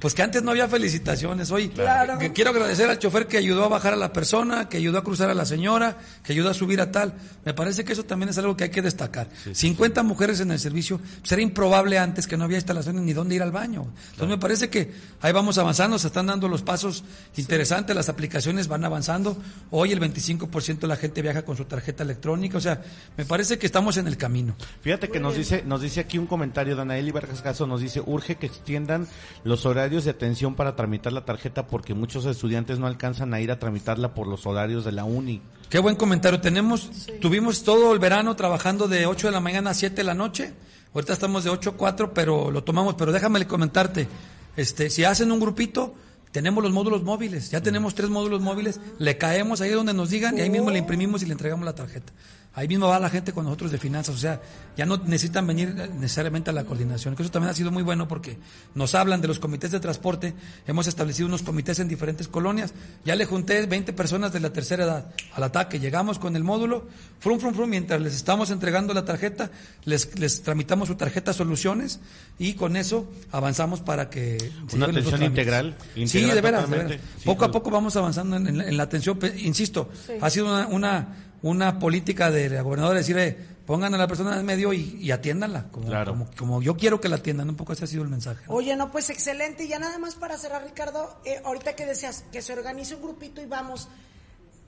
Pues 0.00 0.12
que 0.14 0.22
antes 0.22 0.42
no 0.42 0.50
había 0.50 0.68
felicitaciones. 0.68 1.50
Hoy 1.50 1.68
Claro. 1.70 2.18
que 2.18 2.32
quiero 2.32 2.50
agradecer 2.50 2.90
al 2.90 2.98
chofer 2.98 3.26
que 3.26 3.38
ayudó 3.38 3.64
a 3.64 3.68
bajar 3.68 3.94
a 3.94 3.96
la 3.96 4.12
persona, 4.12 4.68
que 4.68 4.76
ayudó 4.76 4.98
a 4.98 5.04
cruzar 5.04 5.30
a 5.30 5.34
la 5.34 5.46
señora, 5.46 5.96
que 6.22 6.32
ayudó 6.32 6.50
a 6.50 6.54
subir 6.54 6.80
a 6.80 6.90
tal. 6.92 7.14
Me 7.44 7.54
parece 7.54 7.84
que 7.84 7.92
eso 7.94 8.04
también 8.04 8.28
es 8.28 8.36
algo 8.38 8.56
que 8.56 8.64
hay 8.64 8.70
que 8.70 8.82
destacar. 8.82 9.28
50 9.52 10.02
mujeres 10.02 10.40
en 10.40 10.50
el 10.50 10.58
servicio. 10.58 11.00
Pues 11.20 11.32
era 11.32 11.40
improbable 11.40 11.98
antes 11.98 12.26
que 12.26 12.36
no 12.36 12.44
había 12.44 12.58
instalaciones 12.58 13.02
ni 13.02 13.12
dónde 13.14 13.34
ir 13.36 13.42
al 13.42 13.52
baño. 13.52 13.86
Entonces 14.10 14.28
me 14.28 14.38
parece 14.38 14.68
que 14.68 14.92
ahí 15.22 15.32
vamos 15.32 15.56
avanzando, 15.56 15.98
se 15.98 16.08
están 16.08 16.26
dando 16.26 16.48
los 16.48 16.62
pasos 16.62 17.04
interesantes, 17.36 17.96
las 17.96 18.08
aplicaciones 18.10 18.68
van 18.68 18.84
avanzando. 18.84 19.36
Hoy 19.70 19.92
el 19.92 20.00
25% 20.00 20.80
de 20.80 20.86
la 20.88 20.96
gente 20.96 21.22
viaja 21.22 21.44
con 21.46 21.56
su 21.56 21.64
tarjeta 21.64 22.02
electrónica. 22.02 22.58
O 22.58 22.60
sea, 22.60 22.82
me 23.16 23.24
parece 23.24 23.58
que 23.58 23.66
estamos 23.66 23.96
en 23.96 24.06
el 24.06 24.18
camino. 24.18 24.54
Fíjate 24.82 25.08
que 25.08 25.20
nos 25.20 25.36
dice, 25.36 25.62
nos 25.64 25.80
dice 25.80 26.00
aquí 26.00 26.18
un 26.18 26.26
comentario, 26.26 26.76
Danaeli 26.76 27.10
Vargas 27.10 27.40
Caso 27.40 27.66
nos 27.66 27.80
dice, 27.80 28.02
urge 28.04 28.36
que 28.36 28.46
extiendan 28.46 29.06
los 29.44 29.64
horarios 29.66 29.93
de 30.02 30.10
atención 30.10 30.56
para 30.56 30.74
tramitar 30.74 31.12
la 31.12 31.24
tarjeta 31.24 31.68
porque 31.68 31.94
muchos 31.94 32.26
estudiantes 32.26 32.80
no 32.80 32.88
alcanzan 32.88 33.32
a 33.32 33.40
ir 33.40 33.52
a 33.52 33.60
tramitarla 33.60 34.12
por 34.14 34.26
los 34.26 34.46
horarios 34.46 34.84
de 34.84 34.90
la 34.90 35.04
uni. 35.04 35.40
Qué 35.70 35.78
buen 35.78 35.94
comentario. 35.94 36.40
Tenemos, 36.40 36.90
tuvimos 37.20 37.62
todo 37.62 37.92
el 37.92 38.00
verano 38.00 38.34
trabajando 38.34 38.88
de 38.88 39.06
8 39.06 39.28
de 39.28 39.32
la 39.32 39.38
mañana 39.38 39.70
a 39.70 39.74
7 39.74 39.94
de 39.94 40.02
la 40.02 40.14
noche. 40.14 40.52
Ahorita 40.92 41.12
estamos 41.12 41.44
de 41.44 41.50
8 41.50 41.70
a 41.70 41.76
4, 41.76 42.12
pero 42.12 42.50
lo 42.50 42.64
tomamos. 42.64 42.94
Pero 42.94 43.12
déjame 43.12 43.46
comentarte, 43.46 44.08
este, 44.56 44.90
si 44.90 45.04
hacen 45.04 45.30
un 45.30 45.38
grupito, 45.38 45.94
tenemos 46.34 46.64
los 46.64 46.72
módulos 46.72 47.04
móviles. 47.04 47.52
Ya 47.52 47.60
tenemos 47.60 47.94
tres 47.94 48.10
módulos 48.10 48.40
móviles. 48.40 48.80
Le 48.98 49.16
caemos 49.16 49.60
ahí 49.60 49.70
donde 49.70 49.94
nos 49.94 50.10
digan 50.10 50.36
y 50.36 50.40
ahí 50.40 50.50
mismo 50.50 50.68
le 50.72 50.80
imprimimos 50.80 51.22
y 51.22 51.26
le 51.26 51.32
entregamos 51.32 51.64
la 51.64 51.76
tarjeta. 51.76 52.12
Ahí 52.56 52.68
mismo 52.68 52.86
va 52.86 53.00
la 53.00 53.10
gente 53.10 53.32
con 53.32 53.44
nosotros 53.46 53.72
de 53.72 53.78
finanzas, 53.78 54.14
o 54.14 54.18
sea, 54.18 54.40
ya 54.76 54.86
no 54.86 54.96
necesitan 54.98 55.44
venir 55.44 55.74
necesariamente 55.98 56.50
a 56.50 56.52
la 56.52 56.62
coordinación, 56.64 57.16
que 57.16 57.22
eso 57.24 57.32
también 57.32 57.50
ha 57.50 57.54
sido 57.54 57.72
muy 57.72 57.82
bueno 57.82 58.06
porque 58.06 58.38
nos 58.76 58.94
hablan 58.94 59.20
de 59.20 59.26
los 59.26 59.40
comités 59.40 59.72
de 59.72 59.80
transporte, 59.80 60.34
hemos 60.66 60.86
establecido 60.86 61.26
unos 61.26 61.42
comités 61.42 61.80
en 61.80 61.88
diferentes 61.88 62.28
colonias, 62.28 62.72
ya 63.04 63.16
le 63.16 63.24
junté 63.26 63.66
20 63.66 63.92
personas 63.92 64.32
de 64.32 64.38
la 64.38 64.52
tercera 64.52 64.84
edad 64.84 65.06
al 65.34 65.42
ataque, 65.42 65.80
llegamos 65.80 66.20
con 66.20 66.36
el 66.36 66.44
módulo, 66.44 66.86
frum, 67.18 67.40
frum, 67.40 67.54
frum, 67.54 67.68
mientras 67.70 68.00
les 68.00 68.14
estamos 68.14 68.50
entregando 68.50 68.94
la 68.94 69.04
tarjeta, 69.04 69.50
les, 69.84 70.16
les 70.20 70.42
tramitamos 70.42 70.86
su 70.86 70.94
tarjeta 70.94 71.32
soluciones 71.32 71.98
y 72.38 72.54
con 72.54 72.76
eso 72.76 73.10
avanzamos 73.32 73.80
para 73.80 74.10
que... 74.10 74.38
Una 74.72 74.86
atención 74.86 75.20
integral, 75.32 75.76
Sí, 76.06 76.20
de 76.34 76.40
veras, 76.40 76.70
de 76.70 76.76
veras. 76.76 77.00
Sí, 77.18 77.24
poco 77.24 77.44
a 77.46 77.50
poco 77.50 77.70
vamos 77.72 77.96
avanzando 77.96 78.36
en, 78.36 78.46
en 78.46 78.58
la- 78.58 78.64
en 78.68 78.76
la 78.76 78.82
atención, 78.84 79.18
insisto, 79.38 79.90
ha 80.20 80.30
sido 80.30 80.46
una, 80.46 80.66
una, 80.68 81.08
una 81.44 81.78
política 81.78 82.30
de 82.30 82.48
la 82.48 82.62
gobernadora 82.62 82.98
decir, 82.98 83.16
eh, 83.18 83.36
pongan 83.66 83.94
a 83.94 83.98
la 83.98 84.06
persona 84.08 84.38
en 84.38 84.44
medio 84.46 84.72
y, 84.72 84.96
y 85.00 85.10
atiéndanla, 85.10 85.64
como, 85.70 85.86
Claro. 85.88 86.12
como, 86.12 86.26
como 86.36 86.62
yo 86.62 86.76
quiero 86.76 87.00
que 87.00 87.08
la 87.08 87.16
atiendan, 87.16 87.48
un 87.50 87.56
poco 87.56 87.72
ese 87.74 87.84
ha 87.84 87.86
sido 87.86 88.02
el 88.02 88.08
mensaje. 88.08 88.44
¿no? 88.48 88.54
Oye, 88.54 88.74
no, 88.76 88.90
pues 88.90 89.10
excelente. 89.10 89.64
Y 89.64 89.68
ya 89.68 89.78
nada 89.78 89.98
más 89.98 90.14
para 90.14 90.36
cerrar, 90.38 90.64
Ricardo, 90.64 91.16
eh, 91.24 91.40
ahorita 91.44 91.76
que 91.76 91.84
decías 91.86 92.24
que 92.32 92.40
se 92.42 92.52
organice 92.54 92.94
un 92.94 93.02
grupito 93.02 93.40
y 93.42 93.46
vamos, 93.46 93.88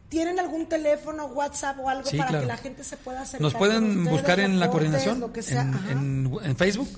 ¿tienen 0.09 0.39
algún 0.39 0.69
teléfono, 0.69 1.27
WhatsApp 1.27 1.79
o 1.81 1.89
algo 1.89 2.09
Sí, 2.09 2.17
para 2.19 2.29
claro. 2.31 2.43
que 2.45 2.49
la 2.49 2.57
gente 2.59 2.85
se 2.85 2.97
pueda 2.97 3.23
acercar? 3.23 3.41
Nos 3.41 3.55
pueden 3.55 3.85
ustedes, 3.99 4.11
buscar 4.11 4.41
en 4.41 4.61
la 4.61 4.71
coordinación, 4.71 5.19
lo 5.21 5.33
que 5.33 5.43
sea? 5.43 5.63
en, 5.63 5.75
Ajá. 5.75 5.91
en- 5.93 6.31
en 6.43 6.57
Facebook, 6.57 6.89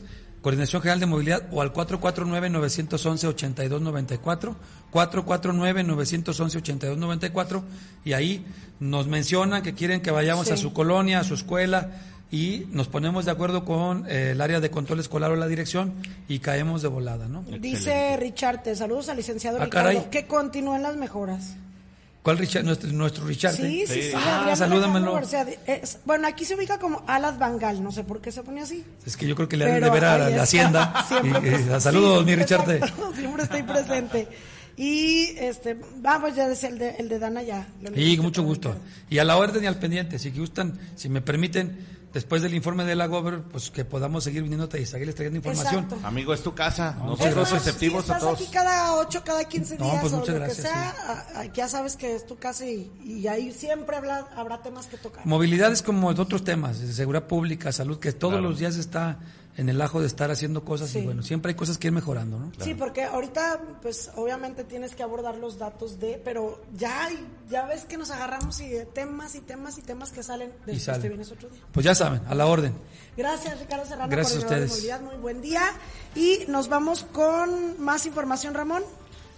Coordinación 0.42 0.82
General 0.82 1.00
de 1.00 1.06
Movilidad, 1.06 1.42
o 1.50 1.62
al 1.62 1.72
449-911-8294, 1.72 4.54
449-911-8294, 4.92 7.62
y 8.04 8.12
ahí 8.12 8.44
nos 8.80 9.06
mencionan 9.06 9.62
que 9.62 9.74
quieren 9.74 10.00
que 10.00 10.10
vayamos 10.10 10.46
Sí. 10.46 10.52
a 10.52 10.56
su 10.56 10.72
colonia, 10.72 11.20
a 11.20 11.24
su 11.24 11.34
escuela, 11.34 11.90
y 12.30 12.66
nos 12.72 12.88
ponemos 12.88 13.24
de 13.24 13.30
acuerdo 13.30 13.64
con 13.64 14.04
eh, 14.08 14.30
el 14.32 14.40
área 14.40 14.60
de 14.60 14.70
control 14.70 15.00
escolar 15.00 15.30
o 15.30 15.36
la 15.36 15.46
dirección, 15.48 15.94
y 16.28 16.38
caemos 16.40 16.82
de 16.82 16.88
volada, 16.88 17.26
¿no? 17.28 17.42
Dice 17.60 18.16
Richard, 18.18 18.62
te 18.62 18.76
saludos 18.76 19.08
al 19.08 19.16
licenciado 19.16 19.58
Ah, 19.60 19.64
Ricardo, 19.64 19.88
caray. 19.88 20.10
que 20.10 20.26
continúen 20.26 20.82
las 20.82 20.96
mejoras. 20.96 21.54
¿Cuál 22.28 22.36
Richard? 22.36 22.62
Nuestro, 22.64 22.92
nuestro 22.92 23.24
Richard. 23.26 23.54
Sí, 23.56 23.84
sí, 23.86 24.02
sí. 24.02 24.10
Ah, 24.14 24.40
Adrián 24.40 24.56
salúdamelo. 24.58 25.14
García, 25.14 25.46
es- 25.66 25.98
bueno, 26.04 26.28
aquí 26.28 26.44
se 26.44 26.56
ubica 26.56 26.78
como 26.78 27.02
Alas 27.06 27.38
Bangal, 27.38 27.82
no 27.82 27.90
sé 27.90 28.04
por 28.04 28.20
qué 28.20 28.30
se 28.30 28.42
pone 28.42 28.60
así. 28.60 28.84
Es 29.06 29.16
que 29.16 29.26
yo 29.26 29.34
creo 29.34 29.48
que 29.48 29.56
le 29.56 29.64
han 29.64 29.80
de 29.80 29.88
ver 29.88 30.04
a 30.04 30.18
la, 30.18 30.28
está. 30.28 30.42
Hacienda. 30.42 31.04
Siempre, 31.08 31.30
Y- 31.30 31.54
y- 31.54 31.64
pues, 31.64 31.82
saludos, 31.82 32.18
sí, 32.18 32.24
mi 32.26 32.34
Richard. 32.36 32.70
exacto, 32.70 33.12
Siempre 33.16 33.42
estoy 33.44 33.62
presente. 33.62 34.28
Y 34.76 35.28
este, 35.38 35.80
vamos, 36.02 36.36
ya 36.36 36.46
decía 36.46 36.68
el 36.68 36.78
de, 36.78 36.90
el 36.98 37.08
de 37.08 37.18
Dana 37.18 37.42
ya. 37.42 37.66
leíste 37.80 38.20
mucho 38.22 38.42
gusto. 38.42 38.76
Y 39.08 39.16
a 39.20 39.24
la 39.24 39.38
orden 39.38 39.64
y 39.64 39.66
al 39.66 39.78
pendiente, 39.78 40.18
si 40.18 40.30
gustan, 40.30 40.78
si 40.96 41.08
me 41.08 41.22
permiten, 41.22 41.78
después 42.12 42.42
del 42.42 42.54
informe 42.54 42.84
de 42.84 42.94
la 42.96 43.06
Gober, 43.06 43.42
pues 43.42 43.70
que 43.70 43.84
podamos 43.84 44.24
seguir 44.24 44.42
viniendo 44.42 44.68
y 44.78 44.86
seguirles 44.86 45.14
trayendo 45.14 45.36
información. 45.38 45.84
Exacto. 45.84 46.06
Amigo, 46.06 46.32
es 46.34 46.42
tu 46.42 46.54
casa. 46.54 46.92
muchas 46.98 47.06
Nosotros 47.06 47.34
gracias. 47.34 47.64
receptivos 47.64 48.04
si 48.06 48.10
a 48.10 48.14
estás 48.16 48.28
todos. 48.30 48.40
aquí 48.42 48.52
cada 48.52 48.94
8, 48.96 49.22
cada 49.24 49.44
15 49.44 49.76
No, 49.78 49.84
días 49.84 49.98
pues 50.00 50.12
o 50.12 50.16
muchas 50.16 50.34
lo 50.34 50.40
gracias, 50.40 50.66
que 50.66 50.72
sea, 50.72 50.90
a- 51.34 51.40
a- 51.40 51.44
ya 51.52 51.68
sabes 51.68 51.96
que 51.96 52.14
es 52.14 52.26
tu 52.26 52.36
casa 52.36 52.66
y, 52.66 52.90
y 53.04 53.26
ahí 53.28 53.52
siempre 53.52 53.96
habla- 53.96 54.28
habrá 54.36 54.62
temas 54.62 54.86
que 54.86 54.96
tocar. 54.96 55.24
Movilidad 55.26 55.70
es 55.72 55.82
como 55.82 56.12
de 56.12 56.20
otros 56.22 56.44
temas, 56.44 56.76
seguridad 56.78 57.26
pública, 57.26 57.72
salud, 57.72 57.98
que 57.98 58.12
todos 58.12 58.34
Claro. 58.34 58.48
los 58.48 58.58
días 58.58 58.76
está 58.76 59.18
en 59.58 59.68
el 59.68 59.80
ajo 59.82 60.00
de 60.00 60.06
estar 60.06 60.30
haciendo 60.30 60.64
cosas 60.64 60.88
Sí. 60.90 61.00
y 61.00 61.04
bueno, 61.04 61.22
siempre 61.22 61.50
hay 61.50 61.56
cosas 61.56 61.76
que 61.76 61.88
ir 61.88 61.92
mejorando, 61.92 62.38
¿no? 62.38 62.50
Sí, 62.64 62.72
porque 62.74 63.04
ahorita, 63.04 63.60
pues 63.82 64.10
obviamente 64.16 64.64
tienes 64.64 64.94
que 64.94 65.02
abordar 65.02 65.36
los 65.36 65.58
datos 65.58 66.00
de, 66.00 66.18
pero 66.24 66.62
ya, 66.74 67.04
hay- 67.06 67.26
ya 67.50 67.66
ves 67.66 67.84
que 67.84 67.98
nos 67.98 68.10
agarramos 68.10 68.58
y 68.60 68.68
de 68.68 68.86
temas 68.86 69.34
y 69.34 69.40
temas 69.42 69.76
y 69.76 69.82
temas 69.82 70.10
que 70.12 70.22
salen 70.22 70.50
después 70.64 70.82
salen. 70.84 71.02
te 71.02 71.08
vienes 71.08 71.30
otro 71.30 71.50
día. 71.50 71.60
Pues 71.72 71.84
ya 71.84 71.94
saben, 71.94 72.22
a 72.26 72.34
la 72.34 72.46
orden. 72.46 72.72
Gracias, 73.16 73.58
Ricardo 73.60 73.84
Serrano, 73.84 74.08
Gracias 74.10 74.38
a 74.44 74.46
coordinador 74.46 74.68
de 74.68 74.74
ustedes. 74.74 74.98
movilidad. 74.98 75.00
Muy 75.12 75.20
buen 75.20 75.42
día. 75.42 75.62
Y 76.14 76.44
nos 76.48 76.68
vamos 76.68 77.02
con 77.12 77.78
más 77.82 78.06
información, 78.06 78.54
Ramón. 78.54 78.82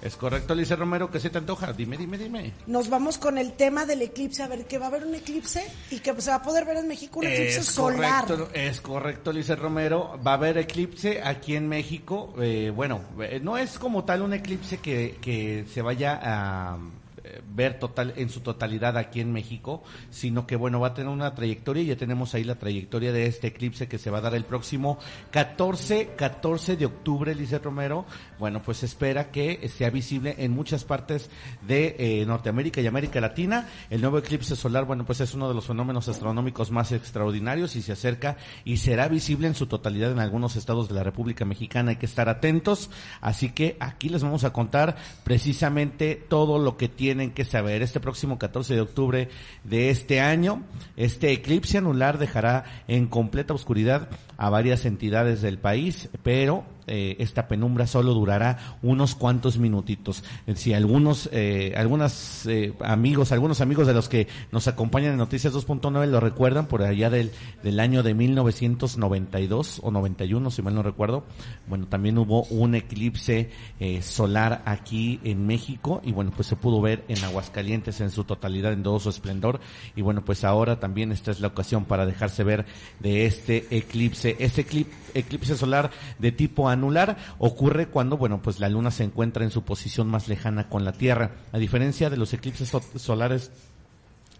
Es 0.02 0.16
correcto, 0.16 0.54
Alicia 0.54 0.76
Romero, 0.76 1.10
¿qué 1.10 1.20
se 1.20 1.28
te 1.28 1.38
antoja? 1.38 1.72
Dime, 1.72 1.96
dime, 1.96 2.16
dime. 2.16 2.52
Nos 2.66 2.88
vamos 2.88 3.18
con 3.18 3.36
el 3.36 3.52
tema 3.52 3.84
del 3.84 4.02
eclipse. 4.02 4.42
A 4.42 4.48
ver, 4.48 4.66
que 4.66 4.78
va 4.78 4.86
a 4.86 4.88
haber 4.88 5.04
un 5.04 5.14
eclipse 5.14 5.66
y 5.90 5.98
que 5.98 6.18
se 6.20 6.30
va 6.30 6.36
a 6.36 6.42
poder 6.42 6.64
ver 6.64 6.78
en 6.78 6.88
México 6.88 7.20
un 7.20 7.26
eclipse 7.26 7.62
solar. 7.62 8.26
Correcto, 8.26 8.50
es 8.54 8.80
correcto, 8.80 9.32
Luis 9.32 9.48
Romero. 9.58 10.18
Va 10.26 10.32
a 10.32 10.34
haber 10.34 10.58
eclipse 10.58 11.20
aquí 11.22 11.54
en 11.54 11.68
México. 11.68 12.34
Eh, 12.40 12.72
bueno, 12.74 13.00
eh, 13.20 13.40
no 13.42 13.58
es 13.58 13.78
como 13.78 14.04
tal 14.04 14.22
un 14.22 14.32
eclipse 14.32 14.78
que, 14.78 15.18
que 15.20 15.66
se 15.72 15.82
vaya 15.82 16.18
a 16.22 16.78
eh, 17.22 17.39
ver 17.54 17.78
total 17.78 18.14
en 18.16 18.28
su 18.28 18.40
totalidad 18.40 18.96
aquí 18.96 19.20
en 19.20 19.32
México, 19.32 19.82
sino 20.10 20.46
que 20.46 20.56
bueno, 20.56 20.80
va 20.80 20.88
a 20.88 20.94
tener 20.94 21.10
una 21.10 21.34
trayectoria 21.34 21.82
y 21.82 21.86
ya 21.86 21.96
tenemos 21.96 22.34
ahí 22.34 22.44
la 22.44 22.56
trayectoria 22.56 23.12
de 23.12 23.26
este 23.26 23.48
eclipse 23.48 23.88
que 23.88 23.98
se 23.98 24.10
va 24.10 24.18
a 24.18 24.22
dar 24.22 24.34
el 24.34 24.44
próximo 24.44 24.98
14, 25.30 26.10
14 26.16 26.76
de 26.76 26.86
octubre, 26.86 27.34
Lice 27.34 27.58
Romero. 27.58 28.06
Bueno, 28.38 28.62
pues 28.62 28.82
espera 28.82 29.30
que 29.30 29.68
sea 29.68 29.90
visible 29.90 30.34
en 30.38 30.52
muchas 30.52 30.84
partes 30.84 31.30
de 31.66 31.96
eh, 31.98 32.26
Norteamérica 32.26 32.80
y 32.80 32.86
América 32.86 33.20
Latina. 33.20 33.68
El 33.90 34.00
nuevo 34.00 34.18
eclipse 34.18 34.56
solar, 34.56 34.84
bueno, 34.84 35.04
pues 35.04 35.20
es 35.20 35.34
uno 35.34 35.48
de 35.48 35.54
los 35.54 35.66
fenómenos 35.66 36.08
astronómicos 36.08 36.70
más 36.70 36.92
extraordinarios 36.92 37.76
y 37.76 37.82
se 37.82 37.92
acerca 37.92 38.36
y 38.64 38.78
será 38.78 39.08
visible 39.08 39.46
en 39.46 39.54
su 39.54 39.66
totalidad 39.66 40.12
en 40.12 40.18
algunos 40.18 40.56
estados 40.56 40.88
de 40.88 40.94
la 40.94 41.02
República 41.02 41.44
Mexicana. 41.44 41.90
Hay 41.90 41.96
que 41.96 42.06
estar 42.06 42.28
atentos. 42.28 42.90
Así 43.20 43.50
que 43.50 43.76
aquí 43.80 44.08
les 44.08 44.22
vamos 44.22 44.44
a 44.44 44.52
contar 44.52 44.96
precisamente 45.24 46.14
todo 46.16 46.58
lo 46.58 46.76
que 46.76 46.88
tienen 46.88 47.32
que 47.32 47.39
saber. 47.44 47.82
Este 47.82 48.00
próximo 48.00 48.38
14 48.38 48.74
de 48.74 48.80
octubre 48.80 49.28
de 49.64 49.90
este 49.90 50.20
año, 50.20 50.62
este 50.96 51.32
eclipse 51.32 51.78
anular 51.78 52.18
dejará 52.18 52.64
en 52.88 53.06
completa 53.06 53.54
oscuridad 53.54 54.08
a 54.36 54.50
varias 54.50 54.84
entidades 54.84 55.42
del 55.42 55.58
país, 55.58 56.08
pero 56.22 56.64
eh, 56.90 57.16
esta 57.20 57.48
penumbra 57.48 57.86
solo 57.86 58.12
durará 58.12 58.76
unos 58.82 59.14
cuantos 59.14 59.56
minutitos. 59.58 60.22
Eh, 60.46 60.54
Si 60.56 60.74
algunos, 60.74 61.28
eh, 61.32 61.72
eh, 61.74 62.72
amigos, 62.80 63.32
algunos 63.32 63.60
amigos 63.62 63.86
de 63.86 63.94
los 63.94 64.08
que 64.08 64.28
nos 64.52 64.68
acompañan 64.68 65.12
en 65.12 65.16
Noticias 65.18 65.54
2.9 65.54 66.06
lo 66.06 66.20
recuerdan 66.20 66.66
por 66.66 66.82
allá 66.82 67.08
del, 67.08 67.30
del 67.62 67.80
año 67.80 68.02
de 68.02 68.12
1992 68.14 69.80
o 69.82 69.90
91, 69.90 70.50
si 70.50 70.62
mal 70.62 70.74
no 70.74 70.82
recuerdo. 70.82 71.24
Bueno, 71.68 71.86
también 71.86 72.18
hubo 72.18 72.42
un 72.44 72.74
eclipse 72.74 73.50
eh, 73.78 74.02
solar 74.02 74.62
aquí 74.64 75.20
en 75.24 75.46
México 75.46 76.00
y 76.04 76.12
bueno, 76.12 76.32
pues 76.34 76.48
se 76.48 76.56
pudo 76.56 76.80
ver 76.80 77.04
en 77.08 77.22
Aguascalientes 77.24 78.00
en 78.00 78.10
su 78.10 78.24
totalidad, 78.24 78.72
en 78.72 78.82
todo 78.82 78.98
su 79.00 79.08
esplendor. 79.10 79.60
Y 79.96 80.02
bueno, 80.02 80.24
pues 80.24 80.44
ahora 80.44 80.80
también 80.80 81.12
esta 81.12 81.30
es 81.30 81.40
la 81.40 81.48
ocasión 81.48 81.84
para 81.84 82.06
dejarse 82.06 82.44
ver 82.44 82.66
de 82.98 83.26
este 83.26 83.66
eclipse. 83.70 84.36
Este 84.38 84.66
eclip- 84.66 84.86
eclipse 85.14 85.56
solar 85.56 85.90
de 86.18 86.32
tipo 86.32 86.68
anular 86.80 87.16
ocurre 87.38 87.86
cuando, 87.86 88.16
bueno, 88.16 88.40
pues 88.42 88.58
la 88.58 88.68
luna 88.68 88.90
se 88.90 89.04
encuentra 89.04 89.44
en 89.44 89.50
su 89.50 89.62
posición 89.62 90.08
más 90.08 90.26
lejana 90.28 90.68
con 90.68 90.84
la 90.84 90.92
Tierra. 90.92 91.30
A 91.52 91.58
diferencia 91.58 92.10
de 92.10 92.16
los 92.16 92.32
eclipses 92.32 92.68
so- 92.68 92.82
solares 92.96 93.52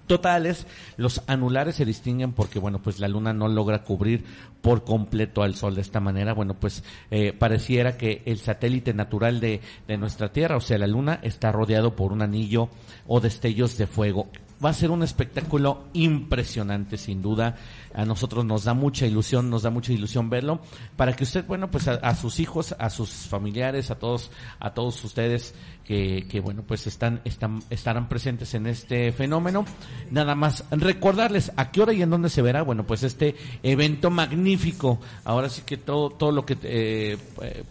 totales, 0.06 0.66
los 0.96 1.22
anulares 1.28 1.76
se 1.76 1.84
distinguen 1.84 2.32
porque, 2.32 2.58
bueno, 2.58 2.80
pues 2.82 2.98
la 2.98 3.06
luna 3.06 3.32
no 3.32 3.46
logra 3.46 3.84
cubrir 3.84 4.24
por 4.60 4.82
completo 4.82 5.44
al 5.44 5.54
sol 5.54 5.76
de 5.76 5.82
esta 5.82 6.00
manera. 6.00 6.32
Bueno, 6.34 6.54
pues 6.54 6.82
eh, 7.12 7.32
pareciera 7.32 7.96
que 7.96 8.22
el 8.26 8.38
satélite 8.38 8.92
natural 8.92 9.38
de, 9.38 9.60
de 9.86 9.96
nuestra 9.98 10.32
Tierra, 10.32 10.56
o 10.56 10.60
sea, 10.60 10.78
la 10.78 10.88
luna, 10.88 11.20
está 11.22 11.52
rodeado 11.52 11.94
por 11.94 12.12
un 12.12 12.22
anillo 12.22 12.70
o 13.06 13.20
destellos 13.20 13.78
de 13.78 13.86
fuego. 13.86 14.26
Va 14.62 14.70
a 14.70 14.74
ser 14.74 14.90
un 14.90 15.02
espectáculo 15.04 15.84
impresionante, 15.92 16.98
sin 16.98 17.22
duda. 17.22 17.54
A 17.94 18.04
nosotros 18.04 18.44
nos 18.44 18.64
da 18.64 18.74
mucha 18.74 19.06
ilusión, 19.06 19.50
nos 19.50 19.62
da 19.62 19.70
mucha 19.70 19.92
ilusión 19.92 20.30
verlo, 20.30 20.60
para 20.96 21.14
que 21.14 21.24
usted, 21.24 21.44
bueno, 21.46 21.70
pues 21.70 21.88
a, 21.88 22.14
sus 22.14 22.38
hijos, 22.40 22.74
a 22.78 22.88
sus 22.90 23.10
familiares, 23.10 23.90
a 23.90 23.98
todos, 23.98 24.30
a 24.60 24.72
todos 24.74 25.02
ustedes 25.04 25.54
que, 25.84 26.26
que 26.30 26.40
bueno, 26.40 26.62
pues 26.66 26.86
están, 26.86 27.20
están, 27.24 27.62
estarán 27.68 28.08
presentes 28.08 28.54
en 28.54 28.66
este 28.66 29.10
fenómeno. 29.10 29.64
Nada 30.10 30.34
más 30.34 30.64
recordarles 30.70 31.50
a 31.56 31.72
qué 31.72 31.82
hora 31.82 31.92
y 31.92 32.02
en 32.02 32.10
dónde 32.10 32.28
se 32.28 32.42
verá, 32.42 32.62
bueno, 32.62 32.86
pues 32.86 33.02
este 33.02 33.34
evento 33.62 34.10
magnífico. 34.10 35.00
Ahora 35.24 35.48
sí 35.48 35.62
que 35.66 35.76
todo, 35.76 36.10
todo 36.10 36.30
lo 36.30 36.46
que, 36.46 36.56
eh, 36.62 37.18
eh, 37.42 37.64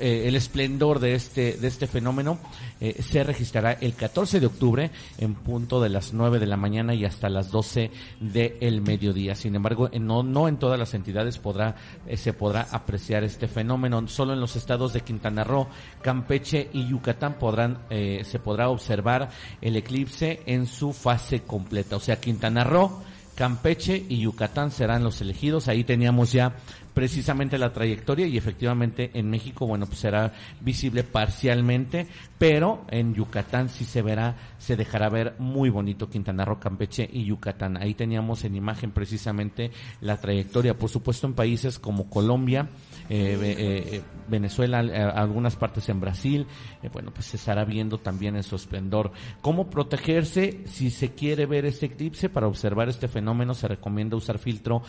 eh 0.00 0.24
el 0.28 0.34
esplendor 0.34 1.00
de 1.00 1.14
este, 1.14 1.54
de 1.54 1.68
este 1.68 1.86
fenómeno 1.86 2.38
eh, 2.80 3.02
se 3.02 3.24
registrará 3.24 3.72
el 3.72 3.94
14 3.94 4.40
de 4.40 4.46
octubre 4.46 4.90
en 5.18 5.34
punto 5.34 5.80
de 5.80 5.88
las 5.88 6.12
9 6.12 6.38
de 6.38 6.46
la 6.46 6.56
mañana 6.56 6.94
y 6.94 7.04
hasta 7.04 7.28
las 7.28 7.50
12 7.50 7.90
del 8.20 8.82
mediodía. 8.82 9.34
Sin 9.38 9.54
embargo, 9.54 9.88
no, 10.00 10.22
no 10.22 10.48
en 10.48 10.58
todas 10.58 10.78
las 10.78 10.94
entidades 10.94 11.38
podrá, 11.38 11.76
eh, 12.06 12.16
se 12.16 12.32
podrá 12.32 12.66
apreciar 12.72 13.24
este 13.24 13.48
fenómeno. 13.48 14.06
Solo 14.08 14.32
en 14.32 14.40
los 14.40 14.56
estados 14.56 14.92
de 14.92 15.02
Quintana 15.02 15.44
Roo, 15.44 15.68
Campeche 16.02 16.68
y 16.72 16.88
Yucatán 16.88 17.38
podrán, 17.38 17.78
eh, 17.88 18.22
se 18.24 18.38
podrá 18.38 18.68
observar 18.68 19.30
el 19.60 19.76
eclipse 19.76 20.42
en 20.46 20.66
su 20.66 20.92
fase 20.92 21.42
completa. 21.42 21.96
O 21.96 22.00
sea, 22.00 22.20
Quintana 22.20 22.64
Roo, 22.64 23.00
Campeche 23.38 24.04
y 24.08 24.18
Yucatán 24.18 24.72
serán 24.72 25.04
los 25.04 25.20
elegidos. 25.20 25.68
Ahí 25.68 25.84
teníamos 25.84 26.32
ya 26.32 26.56
precisamente 26.92 27.56
la 27.56 27.72
trayectoria 27.72 28.26
y 28.26 28.36
efectivamente 28.36 29.12
en 29.14 29.30
México, 29.30 29.64
bueno, 29.64 29.86
pues 29.86 30.00
será 30.00 30.32
visible 30.60 31.04
parcialmente, 31.04 32.08
pero 32.36 32.84
en 32.90 33.14
Yucatán 33.14 33.68
sí 33.68 33.84
se 33.84 34.02
verá, 34.02 34.34
se 34.58 34.74
dejará 34.74 35.08
ver 35.08 35.36
muy 35.38 35.70
bonito 35.70 36.10
Quintana 36.10 36.44
Roo, 36.44 36.58
Campeche 36.58 37.08
y 37.12 37.26
Yucatán. 37.26 37.76
Ahí 37.76 37.94
teníamos 37.94 38.42
en 38.42 38.56
imagen 38.56 38.90
precisamente 38.90 39.70
la 40.00 40.16
trayectoria, 40.16 40.76
por 40.76 40.90
supuesto 40.90 41.28
en 41.28 41.34
países 41.34 41.78
como 41.78 42.10
Colombia, 42.10 42.68
eh, 43.10 43.38
eh, 43.40 44.02
Venezuela, 44.28 44.82
eh, 44.82 45.02
algunas 45.02 45.56
partes 45.56 45.88
en 45.88 46.00
Brasil, 46.00 46.46
bueno, 46.92 47.12
pues 47.12 47.26
se 47.26 47.38
estará 47.38 47.64
viendo 47.64 47.98
también 47.98 48.36
en 48.36 48.42
su 48.42 48.56
esplendor. 48.56 49.12
¿Cómo 49.40 49.70
protegerse 49.70 50.64
si 50.66 50.90
se 50.90 51.14
quiere 51.14 51.46
ver 51.46 51.64
este 51.64 51.86
eclipse? 51.86 52.28
Para 52.28 52.46
observar 52.46 52.88
este 52.88 53.08
fenómeno 53.08 53.54
se 53.54 53.68
recomienda 53.68 54.16
usar 54.16 54.38
filtro 54.38 54.82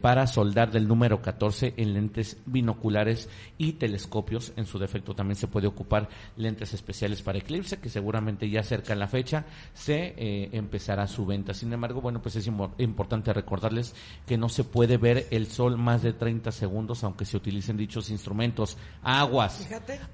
para 0.00 0.26
soldar 0.26 0.70
del 0.70 0.88
número 0.88 1.22
14 1.22 1.74
en 1.76 1.94
lentes 1.94 2.38
binoculares 2.46 3.28
y 3.58 3.74
telescopios. 3.74 4.52
En 4.56 4.66
su 4.66 4.78
defecto 4.78 5.14
también 5.14 5.36
se 5.36 5.46
puede 5.46 5.66
ocupar 5.66 6.08
lentes 6.36 6.74
especiales 6.74 7.22
para 7.22 7.38
eclipse, 7.38 7.78
que 7.78 7.88
seguramente 7.88 8.50
ya 8.50 8.62
cerca 8.62 8.94
la 8.94 9.06
fecha 9.06 9.44
se 9.72 10.14
empezará 10.56 11.06
su 11.06 11.24
venta. 11.26 11.54
Sin 11.54 11.72
embargo, 11.72 12.00
bueno, 12.00 12.20
pues 12.20 12.36
es 12.36 12.50
importante 12.78 13.32
recordarles 13.32 13.94
que 14.26 14.36
no 14.36 14.48
se 14.48 14.64
puede 14.64 14.96
ver 14.96 15.26
el 15.30 15.46
sol 15.46 15.78
más 15.78 16.02
de 16.02 16.12
30 16.12 16.50
segundos, 16.52 17.04
aunque 17.04 17.24
se 17.24 17.36
utilicen 17.44 17.76
dichos 17.76 18.08
instrumentos. 18.08 18.78
Aguas. 19.02 19.68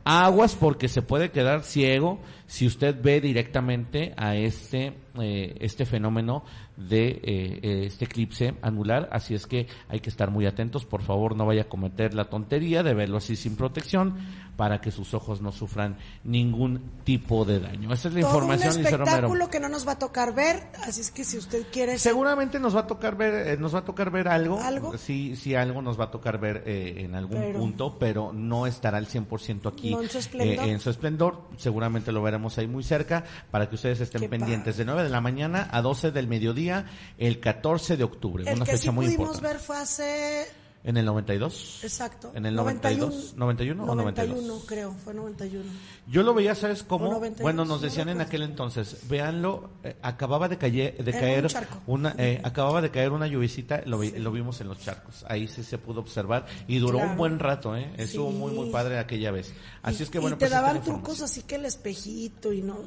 Aguas 0.04 0.56
porque 0.56 0.88
se 0.88 1.00
puede 1.00 1.30
quedar 1.30 1.62
ciego 1.62 2.18
si 2.46 2.66
usted 2.66 3.00
ve 3.00 3.20
directamente 3.20 4.12
a 4.16 4.34
este, 4.34 4.94
eh, 5.20 5.56
este 5.60 5.86
fenómeno 5.86 6.44
de 6.88 7.08
eh, 7.08 7.20
eh, 7.24 7.82
este 7.86 8.06
eclipse 8.06 8.54
anular. 8.62 9.08
Así 9.12 9.34
es 9.34 9.46
que 9.46 9.66
hay 9.88 10.00
que 10.00 10.10
estar 10.10 10.30
muy 10.30 10.46
atentos. 10.46 10.84
Por 10.84 11.02
favor, 11.02 11.36
no 11.36 11.46
vaya 11.46 11.62
a 11.62 11.68
cometer 11.68 12.14
la 12.14 12.28
tontería 12.30 12.82
de 12.82 12.94
verlo 12.94 13.18
así 13.18 13.36
sin 13.36 13.56
protección 13.56 14.16
para 14.60 14.82
que 14.82 14.90
sus 14.90 15.14
ojos 15.14 15.40
no 15.40 15.52
sufran 15.52 15.96
ningún 16.22 16.82
tipo 17.02 17.46
de 17.46 17.60
daño. 17.60 17.94
Esa 17.94 18.08
es 18.08 18.14
la 18.14 18.20
información, 18.20 18.74
un 18.74 18.84
espectáculo 18.84 19.48
que 19.48 19.58
no 19.58 19.70
nos 19.70 19.88
va 19.88 19.92
a 19.92 19.98
tocar 19.98 20.34
ver, 20.34 20.62
así 20.86 21.00
es 21.00 21.10
que 21.10 21.24
si 21.24 21.38
usted 21.38 21.64
quiere... 21.72 21.98
Seguramente 21.98 22.60
nos 22.60 22.76
va 22.76 22.80
a 22.80 22.86
tocar 22.86 23.16
ver, 23.16 23.48
eh, 23.48 23.56
nos 23.56 23.74
va 23.74 23.78
a 23.78 23.84
tocar 23.86 24.10
ver 24.10 24.28
algo. 24.28 24.60
¿Algo? 24.60 24.98
Sí, 24.98 25.34
sí, 25.34 25.54
algo 25.54 25.80
nos 25.80 25.98
va 25.98 26.04
a 26.04 26.10
tocar 26.10 26.38
ver 26.38 26.62
eh, 26.66 26.96
en 26.98 27.14
algún 27.14 27.54
punto, 27.54 27.96
pero 27.98 28.34
no 28.34 28.66
estará 28.66 28.98
al 28.98 29.06
100% 29.06 29.66
aquí 29.72 29.94
en, 29.94 30.10
su 30.10 30.18
esplendor. 30.18 30.66
Eh, 30.66 30.70
en 30.72 30.80
su 30.80 30.90
esplendor. 30.90 31.48
Seguramente 31.56 32.12
lo 32.12 32.20
veremos 32.20 32.58
ahí 32.58 32.66
muy 32.66 32.82
cerca 32.82 33.24
para 33.50 33.66
que 33.70 33.76
ustedes 33.76 34.02
estén 34.02 34.28
pendientes. 34.28 34.76
De 34.76 34.84
9 34.84 35.04
de 35.04 35.08
la 35.08 35.22
mañana 35.22 35.68
a 35.70 35.80
12 35.80 36.10
del 36.10 36.26
mediodía, 36.28 36.69
el 37.18 37.40
14 37.40 37.96
de 37.96 38.04
octubre. 38.04 38.44
El 38.46 38.56
una 38.56 38.64
que 38.64 38.72
fecha 38.72 38.82
sí 38.82 38.90
muy 38.90 39.06
pudimos 39.06 39.40
ver 39.40 39.58
fue 39.58 39.76
hace 39.76 40.46
¿En 40.82 40.96
el 40.96 41.04
92? 41.04 41.80
Exacto. 41.82 42.32
¿En 42.34 42.46
el 42.46 42.54
92? 42.54 43.34
91, 43.36 43.84
o 43.84 43.94
92? 43.94 44.42
91 44.42 44.66
creo, 44.66 44.94
fue 44.94 45.12
91. 45.12 45.64
Yo 46.08 46.22
lo 46.22 46.32
veía, 46.32 46.54
¿sabes 46.54 46.82
cómo? 46.82 47.20
bueno, 47.42 47.66
nos 47.66 47.82
decían 47.82 48.08
en 48.08 48.22
aquel 48.22 48.42
entonces, 48.42 49.06
véanlo, 49.06 49.68
eh, 49.84 49.96
acababa 50.00 50.48
de, 50.48 50.56
caer, 50.56 51.04
de 51.04 51.12
caer 51.12 51.48
una 51.86 52.14
eh, 52.16 52.40
acababa 52.42 52.80
de 52.80 52.90
caer 52.90 53.12
una 53.12 53.26
lluvicita, 53.26 53.82
lo, 53.84 54.02
lo, 54.02 54.32
vimos 54.32 54.62
en 54.62 54.68
los 54.68 54.80
charcos. 54.80 55.22
Ahí 55.28 55.48
sí 55.48 55.64
se 55.64 55.76
pudo 55.76 56.00
observar 56.00 56.46
y 56.66 56.78
duró 56.78 56.98
un 56.98 57.16
buen 57.18 57.38
rato, 57.38 57.76
¿eh? 57.76 57.92
Estuvo 57.98 58.30
muy 58.30 58.52
muy 58.52 58.70
padre 58.70 58.98
aquella 58.98 59.30
vez. 59.32 59.52
Así 59.82 60.02
es 60.02 60.08
que 60.08 60.18
bueno, 60.18 60.36
y 60.36 60.38
te 60.38 60.46
pues, 60.46 60.50
daban 60.50 60.82
trucos 60.82 61.20
así 61.20 61.42
que 61.42 61.56
el 61.56 61.66
espejito 61.66 62.54
y 62.54 62.62
no 62.62 62.78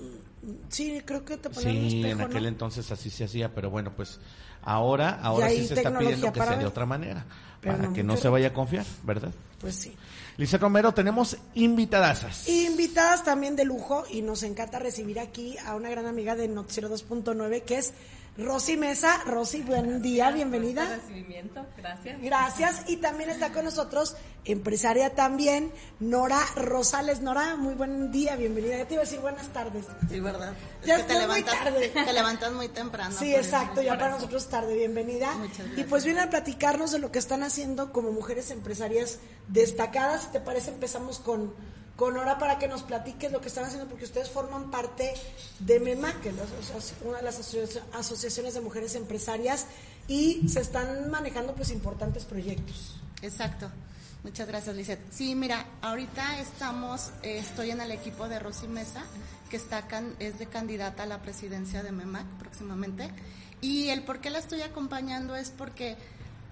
Sí, 0.70 1.02
creo 1.06 1.24
que 1.24 1.38
te 1.38 1.50
ponían 1.50 1.90
Sí, 1.90 2.06
en 2.06 2.22
aquel 2.22 2.46
entonces 2.46 2.92
así 2.92 3.10
se 3.10 3.24
hacía, 3.26 3.54
pero 3.54 3.70
bueno, 3.70 3.94
pues 3.96 4.20
ahora 4.62 5.20
ahora 5.22 5.50
sí 5.50 5.68
se 5.68 5.76
está 5.76 5.98
pidiendo 5.98 6.32
que 6.32 6.42
sea 6.42 6.58
de 6.58 6.66
otra 6.66 6.86
manera 6.86 7.26
para 7.64 7.94
que 7.94 8.04
no 8.04 8.18
se 8.18 8.28
vaya 8.28 8.50
a 8.50 8.54
confiar, 8.54 8.86
¿verdad? 9.04 9.32
Pues 9.60 9.76
sí. 9.76 9.96
Lisa 10.36 10.58
Romero, 10.58 10.94
tenemos 10.94 11.38
invitadasas. 11.54 12.50
Invitadas 12.50 13.24
también 13.24 13.56
de 13.56 13.66
lujo 13.66 14.04
y 14.10 14.22
nos 14.22 14.44
encanta 14.44 14.80
recibir 14.80 15.20
aquí 15.20 15.58
a 15.60 15.76
una 15.76 15.90
gran 15.90 16.06
amiga 16.06 16.36
de 16.36 16.48
Noticiero 16.48 16.90
2.9 16.90 17.62
que 17.62 17.78
es 17.78 17.94
Rosy 18.38 18.78
Mesa. 18.78 19.22
Rosy, 19.26 19.62
buen 19.62 20.02
día, 20.02 20.32
bienvenida. 20.32 20.86
recibimiento, 20.86 21.66
gracias. 21.78 22.20
Gracias. 22.20 22.84
Y 22.88 22.98
también 22.98 23.30
está 23.30 23.52
con 23.52 23.66
nosotros, 23.66 24.16
empresaria 24.44 25.14
también, 25.14 25.72
Nora 26.00 26.40
Rosales. 26.56 27.22
Nora, 27.22 27.56
muy 27.56 27.76
buen 27.76 28.12
día, 28.12 28.36
bienvenida. 28.36 28.78
Ya 28.78 28.88
te 28.88 28.96
iba 28.96 29.04
a 29.04 29.06
decir 29.06 29.20
buenas 29.20 29.50
tardes. 29.50 29.86
Sí, 30.10 30.20
¿verdad? 30.20 30.54
Ya 30.84 30.98
es 30.98 31.06
te 31.06 31.14
levantas, 31.14 31.54
muy 31.54 31.64
tarde. 31.64 31.90
Te 31.90 32.14
levantas 32.14 32.54
muy 32.54 32.70
temprano. 32.70 33.16
Sí, 33.16 33.36
exacto, 33.36 33.84
ya 33.84 34.00
para 34.00 34.12
nosotros 34.16 34.50
tarde, 34.50 34.76
bienvenida. 34.76 35.32
Muchas 35.34 35.60
gracias. 35.60 35.78
Y 35.78 35.84
pues 35.84 36.04
viene 36.04 36.22
a 36.22 36.30
platicarnos 36.32 36.92
de 36.92 37.00
lo 37.00 37.12
que 37.12 37.20
están 37.20 37.44
haciendo 37.44 37.94
como 37.94 38.12
mujeres 38.12 38.50
empresarias 38.50 39.20
destacadas. 39.48 40.24
Si 40.24 40.28
te 40.30 40.40
parece, 40.40 40.72
empezamos 40.72 41.20
con 41.20 41.54
con 42.04 42.16
Nora 42.16 42.38
para 42.38 42.60
que 42.60 42.68
nos 42.68 42.84
platiques 42.84 43.32
lo 43.32 43.40
que 43.40 43.48
están 43.48 43.64
haciendo, 43.64 43.88
porque 43.88 44.04
ustedes 44.04 44.30
forman 44.30 44.70
parte 44.70 45.14
de 45.60 45.80
MEMAC, 45.80 46.34
una 47.06 47.20
de 47.20 47.24
las 47.24 47.40
asociaciones 47.94 48.54
de 48.54 48.60
mujeres 48.60 48.96
empresarias, 48.96 49.68
y 50.10 50.46
se 50.50 50.60
están 50.60 51.10
manejando 51.10 51.56
pues 51.56 51.72
importantes 51.72 52.26
proyectos. 52.26 52.98
Exacto. 53.22 53.72
Muchas 54.22 54.50
gracias, 54.50 54.76
Lizeth. 54.76 55.00
Sí, 55.14 55.34
mira, 55.34 55.66
ahorita 55.82 56.42
estamos, 56.42 57.12
eh, 57.22 57.38
estoy 57.38 57.72
en 57.72 57.80
el 57.80 57.92
equipo 57.92 58.28
de 58.28 58.38
Rosy 58.38 58.68
Mesa, 58.68 59.06
que 59.50 59.56
está 59.56 59.88
es 60.20 60.40
de 60.40 60.48
candidata 60.48 61.04
a 61.04 61.06
la 61.06 61.22
presidencia 61.22 61.84
de 61.84 61.94
MEMAC 61.94 62.26
próximamente. 62.38 63.10
Y 63.62 63.88
el 63.92 64.04
por 64.04 64.20
qué 64.20 64.30
la 64.30 64.40
estoy 64.40 64.62
acompañando 64.62 65.38
es 65.38 65.52
porque 65.52 65.96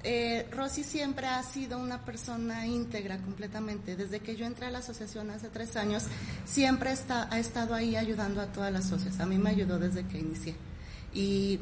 eh, 0.04 0.48
Rosy 0.52 0.84
siempre 0.84 1.28
ha 1.28 1.42
sido 1.44 1.78
una 1.78 2.04
persona 2.04 2.66
íntegra 2.66 3.18
completamente. 3.18 3.96
Desde 3.96 4.20
que 4.20 4.36
yo 4.36 4.46
entré 4.46 4.68
a 4.68 4.72
la 4.72 4.80
asociación 4.80 5.30
hace 5.30 5.50
tres 5.50 5.76
años, 5.76 6.04
siempre 6.46 6.92
está, 6.92 7.28
ha 7.32 7.40
estado 7.40 7.76
ahí 7.76 7.96
ayudando 7.96 8.42
a 8.42 8.48
todas 8.48 8.72
las 8.72 8.86
socias. 8.88 9.20
A 9.20 9.26
mí 9.26 9.38
me 9.38 9.52
ayudó 9.52 9.80
desde 9.80 10.06
que 10.08 10.20
inicié. 10.20 10.56
Y, 11.14 11.60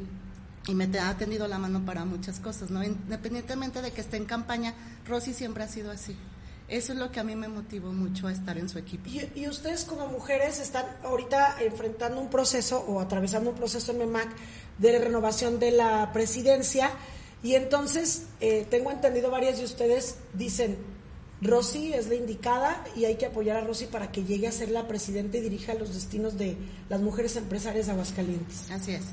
me 0.72 0.84
ha 1.00 1.16
tendido 1.16 1.48
la 1.48 1.58
mano 1.58 1.84
para 1.84 2.04
muchas 2.04 2.38
cosas, 2.38 2.70
¿no? 2.70 2.84
Independientemente 2.84 3.82
de 3.82 3.90
que 3.90 4.02
esté 4.02 4.18
en 4.18 4.24
campaña, 4.24 4.74
Rosy 5.04 5.34
siempre 5.34 5.64
ha 5.64 5.68
sido 5.68 5.90
así. 5.90 6.16
Eso 6.68 6.92
es 6.92 6.98
lo 7.00 7.10
que 7.10 7.18
a 7.18 7.24
mí 7.24 7.34
me 7.34 7.48
motivó 7.48 7.92
mucho 7.92 8.28
a 8.28 8.32
estar 8.32 8.56
en 8.56 8.68
su 8.68 8.78
equipo. 8.78 9.08
Y, 9.08 9.28
y, 9.34 9.48
ustedes 9.48 9.84
como 9.84 10.06
mujeres 10.06 10.60
están 10.60 10.84
ahorita 11.02 11.56
enfrentando 11.60 12.20
un 12.20 12.30
proceso 12.30 12.84
o 12.86 13.00
atravesando 13.00 13.50
un 13.50 13.56
proceso 13.56 13.90
en 13.90 13.98
MEMAC 13.98 14.28
de 14.78 14.98
renovación 15.00 15.58
de 15.58 15.72
la 15.72 16.12
presidencia. 16.12 16.92
Y 17.42 17.54
entonces, 17.54 18.26
eh, 18.40 18.66
tengo 18.70 18.90
entendido, 18.90 19.30
varias 19.30 19.58
de 19.58 19.64
ustedes 19.64 20.16
dicen, 20.34 20.76
Rosy 21.40 21.94
es 21.94 22.08
la 22.08 22.16
indicada 22.16 22.84
y 22.94 23.06
hay 23.06 23.16
que 23.16 23.26
apoyar 23.26 23.56
a 23.56 23.60
Rosy 23.62 23.86
para 23.86 24.12
que 24.12 24.24
llegue 24.24 24.46
a 24.46 24.52
ser 24.52 24.70
la 24.70 24.86
presidenta 24.86 25.38
y 25.38 25.40
dirija 25.40 25.72
los 25.74 25.94
destinos 25.94 26.36
de 26.36 26.56
las 26.90 27.00
mujeres 27.00 27.36
empresarias 27.36 27.86
de 27.86 27.92
Aguascalientes. 27.92 28.70
Así 28.70 28.92
es. 28.92 29.04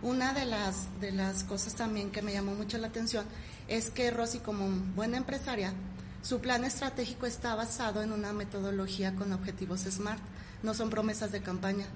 Una 0.00 0.32
de 0.32 0.46
las, 0.46 0.88
de 1.00 1.12
las 1.12 1.44
cosas 1.44 1.74
también 1.74 2.10
que 2.10 2.22
me 2.22 2.32
llamó 2.32 2.54
mucho 2.54 2.78
la 2.78 2.86
atención 2.86 3.26
es 3.66 3.90
que 3.90 4.10
Rosy, 4.10 4.38
como 4.38 4.68
buena 4.94 5.18
empresaria, 5.18 5.74
su 6.22 6.40
plan 6.40 6.64
estratégico 6.64 7.26
está 7.26 7.54
basado 7.54 8.02
en 8.02 8.12
una 8.12 8.32
metodología 8.32 9.14
con 9.14 9.32
objetivos 9.32 9.80
SMART 9.80 10.20
no 10.62 10.74
son 10.74 10.90
promesas 10.90 11.32
de 11.32 11.40
campaña, 11.40 11.86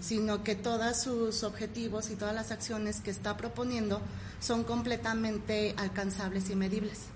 sino 0.00 0.42
que 0.42 0.54
todos 0.54 1.00
sus 1.00 1.42
objetivos 1.44 2.10
y 2.10 2.16
todas 2.16 2.34
las 2.34 2.50
acciones 2.50 3.00
que 3.00 3.10
está 3.10 3.36
proponiendo 3.36 4.00
son 4.40 4.64
completamente 4.64 5.74
alcanzables 5.76 6.50
y 6.50 6.56
medibles. 6.56 7.06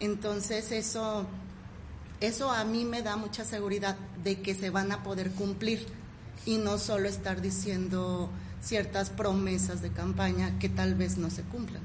Entonces 0.00 0.72
eso, 0.72 1.26
eso 2.20 2.50
a 2.50 2.64
mí 2.64 2.84
me 2.84 3.02
da 3.02 3.16
mucha 3.16 3.44
seguridad 3.44 3.96
de 4.22 4.40
que 4.40 4.54
se 4.54 4.70
van 4.70 4.92
a 4.92 5.02
poder 5.02 5.32
cumplir 5.32 5.86
y 6.46 6.56
no 6.58 6.78
solo 6.78 7.08
estar 7.08 7.40
diciendo 7.40 8.30
ciertas 8.62 9.10
promesas 9.10 9.82
de 9.82 9.90
campaña 9.90 10.58
que 10.58 10.68
tal 10.68 10.94
vez 10.94 11.18
no 11.18 11.30
se 11.30 11.42
cumplan. 11.42 11.82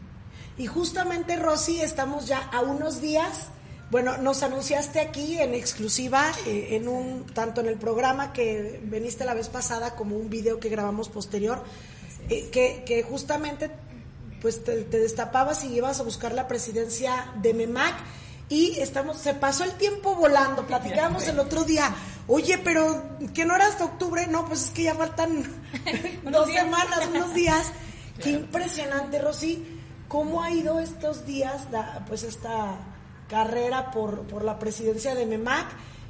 Y 0.57 0.67
justamente, 0.67 1.35
Rosy, 1.35 1.81
estamos 1.81 2.27
ya 2.27 2.39
a 2.39 2.61
unos 2.61 3.01
días. 3.01 3.47
Bueno, 3.89 4.17
nos 4.17 4.41
anunciaste 4.41 4.99
aquí 4.99 5.39
en 5.39 5.53
exclusiva, 5.53 6.31
eh, 6.47 6.69
en 6.71 6.87
un 6.87 7.25
tanto 7.27 7.61
en 7.61 7.67
el 7.67 7.77
programa 7.77 8.33
que 8.33 8.79
veniste 8.83 9.23
la 9.25 9.33
vez 9.33 9.49
pasada 9.49 9.95
como 9.95 10.17
un 10.17 10.29
video 10.29 10.59
que 10.59 10.69
grabamos 10.69 11.09
posterior, 11.09 11.63
eh, 12.29 12.49
que, 12.51 12.83
que, 12.85 13.03
justamente 13.03 13.69
pues 14.41 14.63
te, 14.63 14.83
te, 14.83 14.99
destapabas 14.99 15.63
y 15.63 15.75
ibas 15.75 15.99
a 15.99 16.03
buscar 16.03 16.33
la 16.33 16.47
presidencia 16.47 17.31
de 17.41 17.53
MEMAC 17.53 17.95
y 18.49 18.79
estamos, 18.79 19.17
se 19.17 19.33
pasó 19.33 19.63
el 19.63 19.73
tiempo 19.73 20.15
volando, 20.15 20.67
platicábamos 20.67 21.27
el 21.27 21.39
otro 21.39 21.63
día, 21.63 21.93
oye, 22.27 22.57
pero 22.57 23.03
¿qué 23.33 23.45
no 23.45 23.55
era 23.55 23.67
hasta 23.67 23.85
octubre? 23.85 24.27
No, 24.27 24.45
pues 24.47 24.65
es 24.65 24.69
que 24.71 24.83
ya 24.83 24.95
faltan 24.95 25.43
dos 26.31 26.51
semanas, 26.51 27.07
unos 27.13 27.33
días. 27.33 27.71
Qué 28.21 28.29
impresionante, 28.29 29.19
Rosy 29.19 29.65
¿Cómo 30.07 30.43
ha 30.43 30.51
ido 30.51 30.79
estos 30.79 31.25
días, 31.25 31.63
pues 32.07 32.21
esta 32.21 32.75
carrera 33.33 33.89
por, 33.89 34.27
por 34.27 34.43
la 34.43 34.59
presidencia 34.59 35.15
de 35.15 35.25
MEMAC 35.25 35.65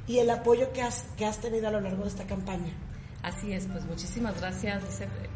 y 0.06 0.18
el 0.18 0.28
apoyo 0.28 0.74
que 0.74 0.82
has, 0.82 1.06
que 1.16 1.24
has 1.24 1.38
tenido 1.38 1.68
a 1.68 1.70
lo 1.70 1.80
largo 1.80 2.02
de 2.02 2.10
esta 2.10 2.24
campaña? 2.24 2.70
Así 3.22 3.54
es, 3.54 3.66
pues 3.66 3.86
muchísimas 3.86 4.38
gracias. 4.38 4.84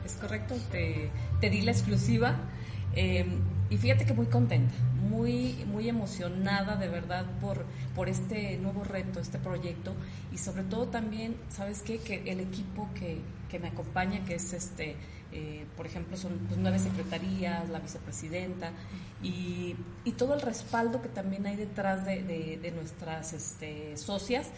Es, 0.04 0.12
correcto, 0.16 0.54
te, 0.70 1.10
te, 1.40 1.48
di 1.48 1.62
la 1.62 1.72
exclusiva. 1.72 2.36
Eh, 2.94 3.24
y 3.70 3.78
fíjate 3.78 4.04
que 4.04 4.12
muy 4.12 4.26
contenta, 4.26 4.74
muy, 5.08 5.64
muy 5.66 5.88
emocionada 5.88 6.76
de 6.76 6.88
verdad 6.88 7.24
por, 7.40 7.64
por 7.94 8.10
este 8.10 8.58
nuevo 8.58 8.84
reto, 8.84 9.18
este 9.18 9.38
proyecto. 9.38 9.94
Y 10.30 10.36
sobre 10.36 10.64
todo 10.64 10.88
también, 10.88 11.36
¿sabes 11.48 11.80
qué? 11.80 11.96
Que 12.00 12.30
el 12.30 12.40
equipo 12.40 12.90
que, 12.94 13.22
que 13.48 13.58
me 13.58 13.68
acompaña, 13.68 14.22
que 14.26 14.34
es 14.34 14.52
este 14.52 14.96
eh, 15.32 15.66
por 15.76 15.86
ejemplo, 15.86 16.16
son 16.16 16.38
pues, 16.48 16.58
nueve 16.58 16.78
secretarías, 16.78 17.68
la 17.68 17.80
vicepresidenta 17.80 18.72
y, 19.22 19.76
y, 20.04 20.12
todo 20.12 20.34
el 20.34 20.40
respaldo 20.40 21.02
que 21.02 21.08
también 21.08 21.46
hay 21.46 21.56
detrás 21.56 22.06
de, 22.06 22.72
nuestras 22.74 23.34
este, 23.34 23.96
socias, 23.96 24.48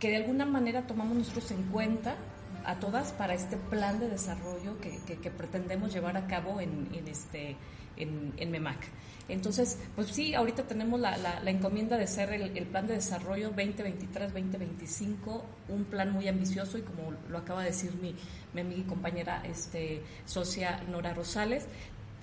que 0.00 0.10
de 0.10 0.16
alguna 0.16 0.46
manera 0.46 0.86
tomamos 0.86 1.16
nosotros 1.16 1.50
en 1.52 1.62
cuenta 1.64 2.16
a 2.64 2.76
todas 2.76 3.12
para 3.12 3.34
este 3.34 3.56
plan 3.56 4.00
de 4.00 4.08
desarrollo 4.08 4.80
que, 4.80 4.98
que, 5.16 5.30
pretendemos 5.30 5.92
llevar 5.92 6.16
a 6.16 6.26
cabo 6.26 6.60
en, 6.60 6.88
en 6.92 7.06
este, 7.06 7.56
en, 7.96 8.32
en 8.36 8.50
MEMAC. 8.50 8.80
Entonces, 9.28 9.78
pues 9.94 10.08
sí, 10.08 10.34
ahorita 10.34 10.64
tenemos 10.64 11.00
la, 11.00 11.16
la, 11.16 11.50
encomienda 11.50 11.96
de 11.96 12.06
ser 12.06 12.32
el, 12.32 12.50
plan 12.66 12.86
de 12.86 12.94
desarrollo 12.94 13.52
2023-2025, 13.54 15.42
un 15.68 15.84
plan 15.84 16.12
muy 16.12 16.28
ambicioso 16.28 16.76
y 16.76 16.82
como 16.82 17.12
lo 17.30 17.38
acaba 17.38 17.62
de 17.62 17.68
decir 17.68 17.94
mi, 18.02 18.14
mi 18.52 18.60
amiga 18.60 18.80
y 18.80 18.84
compañera 18.84 19.42
este, 19.44 20.02
socia 20.26 20.82
Nora 20.90 21.14
Rosales, 21.14 21.66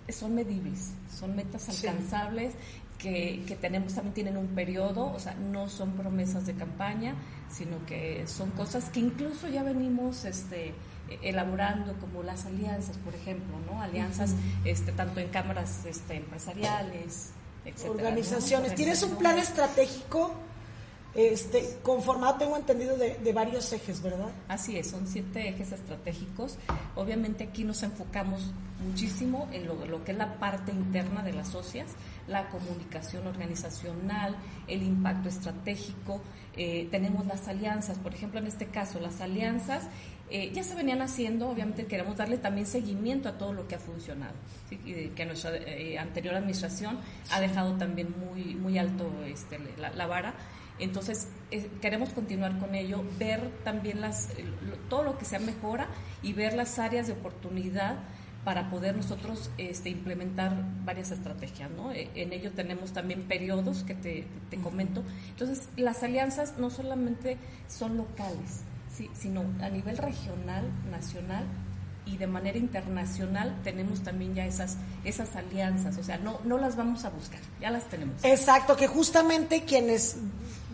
son 0.10 0.36
medibles, 0.36 0.92
son 1.12 1.36
metas 1.36 1.70
alcanzables 1.70 2.54
que, 3.00 3.44
que, 3.48 3.56
tenemos, 3.56 3.96
también 3.96 4.14
tienen 4.14 4.38
un 4.38 4.48
periodo, 4.48 5.12
o 5.12 5.20
sea, 5.20 5.34
no 5.34 5.68
son 5.70 5.94
promesas 5.94 6.46
de 6.46 6.54
campaña, 6.54 7.16
sino 7.50 7.84
que 7.88 8.28
son 8.28 8.52
cosas 8.52 8.90
que 8.90 9.00
incluso 9.00 9.48
ya 9.48 9.64
venimos 9.64 10.24
este, 10.26 10.74
elaborando 11.22 11.94
como 12.00 12.24
las 12.24 12.46
alianzas, 12.46 12.98
por 12.98 13.16
ejemplo, 13.16 13.58
¿no? 13.72 13.82
Alianzas 13.82 14.36
este, 14.66 14.92
tanto 14.92 15.20
en 15.20 15.30
cámaras 15.30 15.86
este, 15.86 16.16
empresariales, 16.16 17.32
etcétera, 17.66 17.92
Organizaciones. 17.92 18.76
¿Tienes 18.76 19.04
un 19.04 19.16
plan 19.18 19.38
estratégico? 19.38 20.34
Este, 21.14 21.78
conformado, 21.84 22.36
tengo 22.36 22.56
entendido, 22.56 22.96
de, 22.96 23.16
de, 23.16 23.34
varios 23.34 23.74
ejes, 23.74 24.02
¿verdad? 24.02 24.30
Así 24.48 24.78
es, 24.78 24.90
son 24.90 25.08
siete 25.08 25.50
ejes 25.50 25.74
estratégicos. 25.74 26.58
Obviamente 26.96 27.44
aquí 27.44 27.66
nos 27.66 27.84
enfocamos 27.84 28.54
muchísimo 28.82 29.50
en 29.52 29.68
lo, 29.68 29.86
lo, 29.86 30.06
que 30.06 30.14
es 30.14 30.18
la 30.18 30.40
parte 30.40 30.72
interna 30.72 31.22
de 31.22 31.34
las 31.34 31.50
socias, 31.50 31.88
la 32.28 32.50
comunicación 32.50 33.28
organizacional, 33.28 34.38
el 34.68 34.84
impacto 34.84 35.28
estratégico. 35.28 36.22
Eh, 36.56 36.88
tenemos 36.92 37.26
las 37.26 37.48
alianzas, 37.50 37.98
por 37.98 38.14
ejemplo, 38.14 38.40
en 38.40 38.48
este 38.48 38.68
caso, 38.68 39.02
las 39.02 39.20
alianzas 39.20 39.84
eh, 40.32 40.50
ya 40.54 40.64
se 40.64 40.76
venían 40.76 41.02
haciendo, 41.02 41.50
obviamente 41.50 41.86
queremos 41.88 42.16
darle 42.16 42.38
también 42.38 42.66
seguimiento 42.66 43.28
a 43.28 43.38
todo 43.38 43.52
lo 43.52 43.68
que 43.68 43.76
ha 43.76 43.80
funcionado, 43.80 44.34
y 44.72 45.10
que 45.10 45.26
nuestra 45.26 45.54
eh, 45.58 46.00
anterior 46.00 46.36
administración 46.36 47.00
ha 47.32 47.42
dejado 47.42 47.74
también 47.74 48.16
muy, 48.18 48.56
muy 48.56 48.78
alto 48.78 49.12
este, 49.26 49.60
la, 49.78 50.08
vara. 50.08 50.34
Entonces, 50.80 51.28
eh, 51.52 51.70
queremos 51.82 52.12
continuar 52.12 52.58
con 52.60 52.76
ello, 52.76 53.04
ver 53.20 53.52
también 53.66 54.00
las, 54.00 54.30
todo 54.90 55.04
lo 55.04 55.18
que 55.18 55.26
sea 55.26 55.40
mejora 55.40 55.88
y 56.24 56.32
ver 56.32 56.54
las 56.54 56.80
áreas 56.80 57.08
de 57.08 57.14
oportunidad 57.14 58.00
para 58.46 58.70
poder 58.70 58.96
nosotros 58.96 59.52
este, 59.58 59.90
implementar 59.90 60.56
varias 60.86 61.12
estrategias. 61.12 61.70
¿no? 61.72 61.92
En 61.92 62.32
ello 62.32 62.52
tenemos 62.54 62.94
también 62.94 63.24
periodos 63.24 63.84
que 63.84 63.96
te, 63.96 64.26
te 64.50 64.58
comento. 64.58 65.04
Entonces, 65.28 65.68
las 65.76 66.02
alianzas 66.04 66.58
no 66.58 66.70
solamente 66.70 67.38
son 67.68 67.98
locales, 67.98 68.64
sí, 68.96 69.10
sino 69.14 69.44
a 69.62 69.70
nivel 69.70 69.98
regional, 69.98 70.66
nacional 70.90 71.46
y 72.06 72.18
de 72.18 72.28
manera 72.28 72.58
internacional 72.58 73.56
tenemos 73.64 74.02
también 74.02 74.34
ya 74.34 74.46
esas, 74.46 74.78
esas 75.04 75.36
alianzas, 75.36 75.98
o 75.98 76.04
sea, 76.04 76.18
no, 76.18 76.40
no 76.44 76.58
las 76.58 76.76
vamos 76.76 77.06
a 77.06 77.10
buscar, 77.10 77.40
ya 77.60 77.70
las 77.70 77.86
tenemos. 77.86 78.24
Exacto, 78.24 78.76
que 78.76 78.88
justamente 78.88 79.64
quienes 79.64 80.18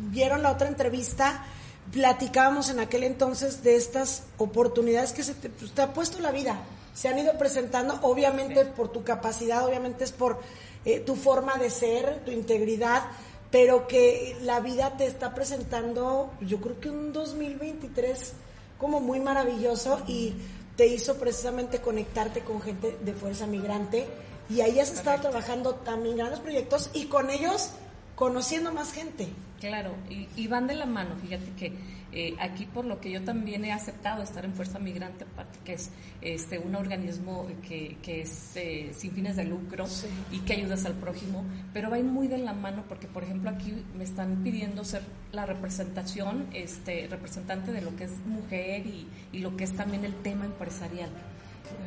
vieron 0.10 0.42
la 0.42 0.52
otra 0.52 0.68
entrevista, 0.68 1.44
platicábamos 1.92 2.70
en 2.70 2.80
aquel 2.80 3.04
entonces 3.04 3.64
de 3.64 3.76
estas 3.76 4.24
oportunidades 4.38 5.12
que 5.12 5.24
se 5.24 5.34
te, 5.34 5.50
pues, 5.50 5.78
ha 5.80 5.94
puesto 5.94 6.20
la 6.20 6.32
vida, 6.32 6.58
se 6.94 7.10
han 7.10 7.20
ido 7.20 7.38
presentando, 7.38 8.00
obviamente 8.02 8.66
por 8.66 8.92
tu 8.92 9.04
capacidad, 9.04 9.66
obviamente 9.66 10.04
es 10.04 10.12
por 10.12 10.40
eh, 10.86 11.00
tu 11.02 11.16
forma 11.16 11.58
de 11.58 11.70
ser, 11.70 12.24
tu 12.24 12.32
integridad, 12.32 13.04
pero 13.52 13.88
que 13.88 14.38
la 14.42 14.60
vida 14.60 14.98
te 14.98 15.06
está 15.06 15.34
presentando, 15.34 16.32
yo 16.42 16.60
creo 16.60 16.80
que 16.80 16.90
un 16.90 17.14
2023 17.14 18.34
como 18.78 19.00
muy 19.00 19.20
maravilloso 19.20 20.02
y 20.08 20.34
te 20.76 20.88
hizo 20.88 21.18
precisamente 21.18 21.80
conectarte 21.80 22.42
con 22.42 22.62
gente 22.62 22.98
de 23.02 23.14
Fuerza 23.14 23.48
Migrante 23.48 24.08
y 24.50 24.62
ahí 24.62 24.80
has 24.80 24.92
estado 24.92 25.22
trabajando 25.22 25.76
también 25.76 26.18
grandes 26.18 26.40
proyectos 26.40 26.90
y 26.94 27.06
con 27.06 27.30
ellos 27.30 27.72
conociendo 28.16 28.72
más 28.72 28.92
gente. 28.92 29.28
Claro, 29.60 29.92
y, 30.10 30.48
van 30.48 30.68
de 30.68 30.76
la 30.76 30.86
mano, 30.86 31.16
fíjate 31.20 31.52
que 31.58 31.74
eh, 32.12 32.36
aquí 32.40 32.66
por 32.66 32.86
lo 32.86 33.00
que 33.00 33.12
yo 33.12 33.22
también 33.24 33.66
he 33.66 33.72
aceptado 33.72 34.24
estar 34.24 34.46
en 34.46 34.54
Fuerza 34.54 34.80
Migrante, 34.80 35.26
que 35.66 35.74
es 35.74 35.92
este 36.22 36.60
un 36.60 36.76
organismo 36.76 37.48
que, 37.68 37.98
que 38.02 38.22
es 38.22 38.56
eh, 38.56 38.92
sin 38.94 39.12
fines 39.12 39.36
de 39.36 39.46
lucro 39.46 39.86
y 40.32 40.40
que 40.40 40.54
ayudas 40.54 40.86
al 40.86 40.94
prójimo, 40.94 41.44
pero 41.74 41.90
va 41.90 41.98
muy 41.98 42.28
de 42.28 42.38
la 42.38 42.54
mano 42.54 42.84
porque, 42.88 43.08
por 43.08 43.24
ejemplo, 43.24 43.50
aquí 43.50 43.84
me 43.96 44.04
están 44.04 44.44
pidiendo 44.44 44.84
ser 44.84 45.02
la 45.32 45.46
representación, 45.46 46.48
este 46.54 47.08
representante 47.08 47.72
de 47.72 47.82
lo 47.82 47.96
que 47.96 48.06
es 48.06 48.18
mujer 48.26 48.86
y, 48.86 49.08
y 49.32 49.40
lo 49.40 49.58
que 49.58 49.64
es 49.64 49.74
también 49.74 50.06
el 50.06 50.16
tema 50.16 50.46
empresarial 50.46 51.10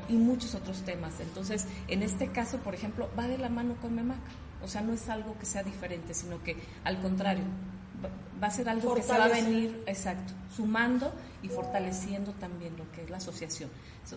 y 0.09 0.15
muchos 0.15 0.55
otros 0.55 0.83
temas. 0.83 1.21
Entonces, 1.21 1.67
en 1.89 2.03
este 2.03 2.29
caso, 2.29 2.59
por 2.59 2.75
ejemplo, 2.75 3.09
va 3.19 3.29
de 3.29 3.39
la 3.39 3.49
mano 3.49 3.77
con 3.81 3.95
MEMAC. 3.95 4.19
O 4.63 4.69
sea, 4.69 4.83
no 4.83 4.93
es 4.93 5.09
algo 5.09 5.39
que 5.39 5.47
sea 5.47 5.63
diferente, 5.63 6.13
sino 6.13 6.43
que 6.43 6.57
al 6.85 7.01
contrario, 7.01 7.45
va 8.43 8.47
a 8.47 8.51
ser 8.51 8.69
algo 8.69 8.95
que 8.95 9.03
se 9.03 9.17
va 9.17 9.25
a 9.25 9.29
venir, 9.29 9.83
exacto, 9.87 10.33
sumando 10.55 11.13
y 11.43 11.49
fortaleciendo 11.49 12.33
también 12.33 12.77
lo 12.77 12.91
que 12.93 13.03
es 13.03 13.11
la 13.11 13.19
asociación. 13.19 13.71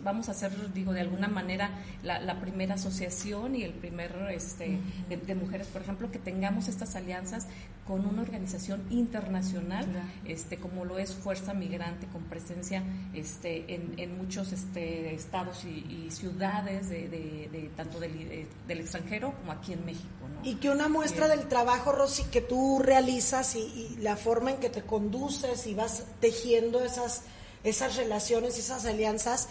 Vamos 0.04 0.30
a 0.30 0.34
ser, 0.34 0.52
digo, 0.74 0.94
de 0.94 1.02
alguna 1.02 1.28
manera 1.28 1.72
la, 2.04 2.40
primera 2.40 2.76
asociación 2.76 3.56
y 3.56 3.64
el 3.64 3.74
primer 3.74 4.12
este, 4.32 4.80
de, 5.10 5.36
mujeres, 5.36 5.68
por 5.68 5.82
ejemplo, 5.82 6.12
que 6.12 6.20
tengamos 6.20 6.68
estas 6.68 6.96
alianzas 6.96 7.48
con 7.86 8.06
una 8.06 8.22
organización 8.22 8.82
internacional, 8.90 9.86
este, 10.26 10.58
como 10.58 10.86
lo 10.86 11.00
es 11.00 11.14
Fuerza 11.14 11.54
Migrante, 11.54 12.08
con 12.08 12.24
presencia 12.24 12.84
este, 13.14 13.66
en, 13.74 14.18
muchos 14.18 14.54
este, 14.54 15.14
estados 15.14 15.66
y, 15.66 16.10
ciudades 16.10 16.90
de, 16.90 17.72
tanto 17.76 18.00
del, 18.00 18.48
del, 18.68 18.80
extranjero 18.80 19.34
como 19.40 19.52
aquí 19.52 19.74
en 19.74 19.86
México. 19.86 20.08
Y 20.44 20.56
que 20.56 20.70
una 20.70 20.90
muestra 20.90 21.28
del 21.28 21.48
trabajo, 21.48 21.92
Rosy, 21.92 22.24
que 22.26 22.42
tú 22.42 22.80
realizas 22.80 23.56
y, 23.56 23.98
la 24.00 24.16
forma 24.16 24.52
en 24.52 24.58
que 24.58 24.70
te 24.70 24.82
conduces 24.82 25.68
y 25.68 25.74
vas 25.74 26.04
tejiendo 26.20 26.84
esas, 26.84 27.24
esas 27.64 27.96
relaciones, 27.96 28.58
esas 28.58 28.86
alianzas, 28.86 29.48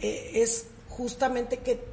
eh, 0.00 0.32
es 0.34 0.66
justamente 0.88 1.58
que 1.58 1.84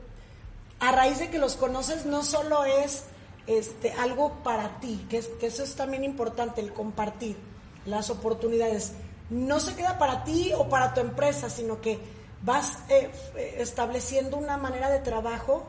a 0.80 0.92
raíz 0.92 1.20
de 1.20 1.30
que 1.30 1.40
los 1.40 1.56
conoces 1.56 2.06
no 2.06 2.24
solo 2.24 2.66
es 2.66 3.04
este, 3.48 3.92
algo 3.94 4.44
para 4.44 4.80
ti, 4.80 5.06
que, 5.10 5.22
que 5.40 5.48
eso 5.48 5.64
es 5.64 5.76
también 5.76 6.04
importante, 6.04 6.62
el 6.62 6.74
compartir 6.74 7.38
las 7.86 8.10
oportunidades. 8.10 8.94
No 9.30 9.60
se 9.60 9.76
queda 9.76 9.98
para 9.98 10.24
ti 10.24 10.52
o 10.56 10.70
para 10.70 10.94
tu 10.94 11.02
empresa, 11.02 11.50
sino 11.50 11.82
que 11.82 12.00
vas 12.44 12.80
eh, 12.90 13.10
estableciendo 13.58 14.38
una 14.38 14.58
manera 14.58 14.90
de 14.90 15.00
trabajo 15.00 15.66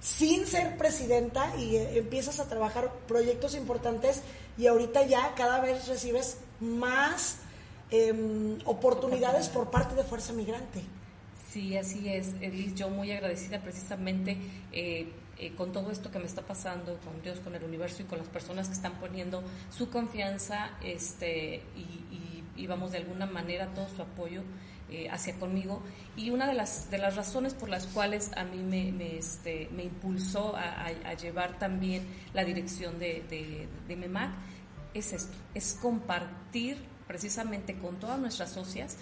sin 0.00 0.46
ser 0.46 0.76
presidenta 0.76 1.54
y 1.56 1.76
eh, 1.76 1.98
empiezas 1.98 2.40
a 2.40 2.48
trabajar 2.48 2.90
proyectos 3.06 3.54
importantes 3.54 4.22
y 4.58 4.66
ahorita 4.66 5.06
ya 5.06 5.34
cada 5.34 5.60
vez 5.60 5.88
recibes 5.88 6.38
más 6.60 7.38
em, 7.90 8.58
oportunidades 8.66 9.48
por 9.48 9.70
parte 9.70 9.94
de 9.94 10.04
Fuerza 10.04 10.32
Migrante. 10.32 10.82
Sí, 11.54 11.76
así 11.76 12.08
es, 12.08 12.34
Elis. 12.40 12.74
Yo 12.74 12.90
muy 12.90 13.12
agradecida 13.12 13.62
precisamente 13.62 14.36
eh, 14.72 15.06
eh, 15.38 15.52
con 15.56 15.70
todo 15.70 15.92
esto 15.92 16.10
que 16.10 16.18
me 16.18 16.24
está 16.24 16.42
pasando, 16.42 16.98
con 17.04 17.22
Dios, 17.22 17.38
con 17.38 17.54
el 17.54 17.62
universo 17.62 18.02
y 18.02 18.06
con 18.06 18.18
las 18.18 18.26
personas 18.26 18.66
que 18.66 18.74
están 18.74 18.94
poniendo 18.94 19.40
su 19.70 19.88
confianza 19.88 20.72
este, 20.82 21.62
y, 21.76 22.66
vamos 22.66 22.90
de 22.90 22.98
alguna 22.98 23.26
manera 23.26 23.68
todo 23.72 23.86
su 23.88 24.02
apoyo 24.02 24.42
eh, 24.90 25.08
hacia 25.08 25.38
conmigo. 25.38 25.80
Y 26.16 26.30
una 26.30 26.48
de 26.48 26.54
las, 26.54 26.90
de 26.90 26.98
las 26.98 27.14
razones 27.14 27.54
por 27.54 27.68
las 27.68 27.86
cuales 27.86 28.32
a 28.36 28.42
mí 28.42 28.60
me, 28.60 29.16
este, 29.16 29.68
me 29.70 29.84
impulsó 29.84 30.56
a, 30.56 31.14
llevar 31.14 31.56
también 31.60 32.02
la 32.32 32.44
dirección 32.44 32.98
de, 32.98 33.68
de 33.86 33.96
MEMAC 33.96 34.32
es 34.92 35.12
esto, 35.12 35.36
es 35.54 35.78
compartir 35.80 36.78
precisamente 37.06 37.76
con 37.78 38.00
todas 38.00 38.18
nuestras 38.18 38.50
socias 38.50 38.96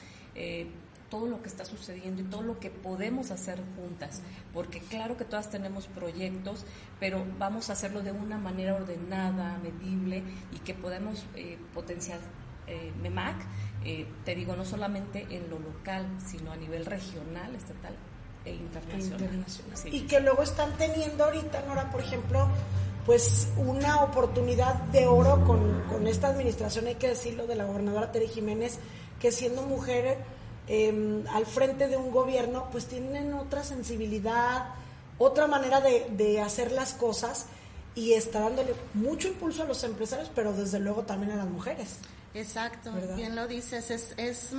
todo 1.13 1.27
lo 1.27 1.43
que 1.43 1.51
está 1.51 1.67
sucediendo 1.67 2.23
y 2.23 2.25
todo 2.25 2.41
lo 2.41 2.59
que 2.59 2.71
podemos 2.71 3.31
hacer 3.31 3.61
juntas, 3.77 4.23
porque 4.55 4.81
claro 4.81 5.19
que 5.19 5.27
todas 5.27 5.51
tenemos 5.51 5.87
proyectos, 5.87 6.65
pero 6.99 7.23
vamos 7.39 7.69
a 7.69 7.75
hacerlo 7.75 8.01
de 8.01 8.13
una 8.13 8.39
manera 8.39 8.75
ordenada, 8.75 9.59
medible 9.59 10.23
y 10.53 10.59
que 10.61 10.73
podemos 10.73 11.27
eh, 11.35 11.59
potenciar 11.75 12.19
eh, 12.67 12.91
MEMAC, 13.03 13.37
eh, 13.85 14.07
te 14.25 14.35
digo, 14.35 14.57
no 14.57 14.65
solamente 14.65 15.27
en 15.29 15.51
lo 15.51 15.59
local, 15.59 16.07
sino 16.19 16.51
a 16.51 16.57
nivel 16.57 16.87
regional, 16.87 17.55
estatal 17.57 17.95
e 18.47 18.55
internacional. 18.55 19.45
Y 19.85 20.07
que 20.07 20.19
luego 20.19 20.43
están 20.43 20.79
teniendo 20.79 21.25
ahorita, 21.25 21.63
Nora, 21.69 21.91
por 21.91 22.01
ejemplo, 22.01 22.49
pues 23.05 23.53
una 23.59 24.01
oportunidad 24.01 24.77
de 24.85 25.07
oro 25.07 25.45
con, 25.45 25.83
con 25.91 26.07
esta 26.07 26.29
administración, 26.29 26.87
hay 26.87 26.95
que 26.95 27.09
decirlo, 27.09 27.47
de 27.47 27.57
la 27.57 27.65
gobernadora 27.65 28.11
Tere 28.13 28.29
Jiménez, 28.29 28.79
que 29.21 29.31
siendo 29.31 29.61
mujer 29.67 30.17
Em, 30.69 31.27
al 31.29 31.45
frente 31.45 31.89
de 31.89 31.97
un 31.97 32.13
gobierno, 32.13 32.69
pues 32.71 32.87
tienen 32.87 33.35
otra 33.35 33.65
sensibilidad, 33.65 34.67
otra 35.19 35.47
manera 35.47 35.81
de, 35.81 36.41
hacer 36.41 36.71
las 36.73 36.95
cosas 36.95 37.47
y 37.95 38.13
está 38.13 38.41
dándole 38.41 38.75
mucho 38.95 39.29
impulso 39.29 39.63
a 39.63 39.67
los 39.67 39.83
empresarios, 39.83 40.31
pero 40.35 40.53
desde 40.53 40.79
luego 40.79 41.03
también 41.03 41.33
a 41.33 41.37
las 41.37 41.49
mujeres. 41.49 41.97
Exacto, 42.35 42.93
bien 43.17 43.37
lo 43.37 43.47
dices, 43.47 43.91
es, 43.91 44.15
es 44.17 44.51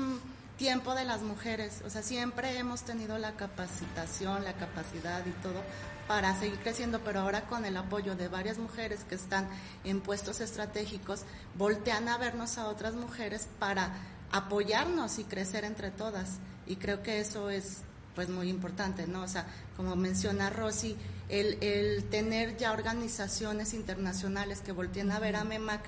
tiempo 0.58 0.94
de 0.94 1.06
las 1.06 1.22
mujeres, 1.22 1.82
o 1.86 1.90
sea, 1.90 2.04
siempre 2.04 2.58
hemos 2.58 2.84
tenido 2.84 3.18
la 3.18 3.32
capacitación, 3.32 4.44
la 4.44 4.54
capacidad 4.54 5.26
y 5.26 5.32
todo 5.42 5.62
para 6.08 6.38
seguir 6.38 6.60
creciendo, 6.60 7.00
pero 7.00 7.22
ahora 7.22 7.46
con 7.46 7.66
el 7.66 7.78
apoyo 7.78 8.16
de 8.16 8.28
varias 8.28 8.58
mujeres 8.58 9.04
que 9.06 9.16
están 9.16 9.48
en 9.84 10.02
puestos 10.02 10.42
estratégicos, 10.42 11.24
voltean 11.56 12.08
a 12.10 12.18
vernos 12.18 12.58
a 12.58 12.68
otras 12.68 12.94
mujeres 12.94 13.48
para 13.58 13.94
apoyarnos 14.34 15.20
y 15.20 15.24
crecer 15.24 15.64
entre 15.64 15.92
todas. 15.92 16.40
Y 16.68 16.76
creo 16.76 17.02
que 17.02 17.22
eso 17.22 17.50
es 17.50 17.78
pues 18.16 18.30
muy 18.30 18.50
importante, 18.50 19.08
¿no? 19.08 19.24
O 19.24 19.28
sea, 19.28 19.46
como 19.78 19.96
menciona 19.96 20.50
Rosy, 20.50 20.98
el, 21.30 21.58
el 21.64 22.04
tener 22.10 22.58
ya 22.58 22.74
organizaciones 22.74 23.74
internacionales 23.74 24.60
que 24.60 24.72
volteen 24.72 25.12
a 25.12 25.20
ver 25.20 25.36
a 25.36 25.44
MEMAC 25.44 25.82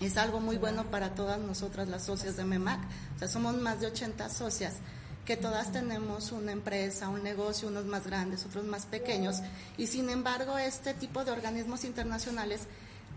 es 0.00 0.16
algo 0.16 0.40
muy 0.40 0.56
bueno 0.56 0.90
para 0.90 1.14
todas 1.14 1.38
nosotras 1.38 1.88
las 1.88 2.04
socias 2.04 2.36
de 2.36 2.44
MEMAC. 2.44 2.80
O 3.16 3.18
sea, 3.18 3.28
somos 3.28 3.56
más 3.56 3.80
de 3.80 3.86
80 3.86 4.28
socias 4.30 4.76
que 5.24 5.36
todas 5.36 5.70
tenemos 5.70 6.32
una 6.32 6.52
empresa, 6.52 7.08
un 7.08 7.22
negocio, 7.22 7.68
unos 7.68 7.84
más 7.84 8.06
grandes, 8.06 8.44
otros 8.46 8.64
más 8.64 8.86
pequeños, 8.86 9.36
y 9.76 9.86
sin 9.86 10.10
embargo 10.10 10.58
este 10.58 10.94
tipo 10.94 11.24
de 11.24 11.30
organismos 11.30 11.84
internacionales 11.84 12.62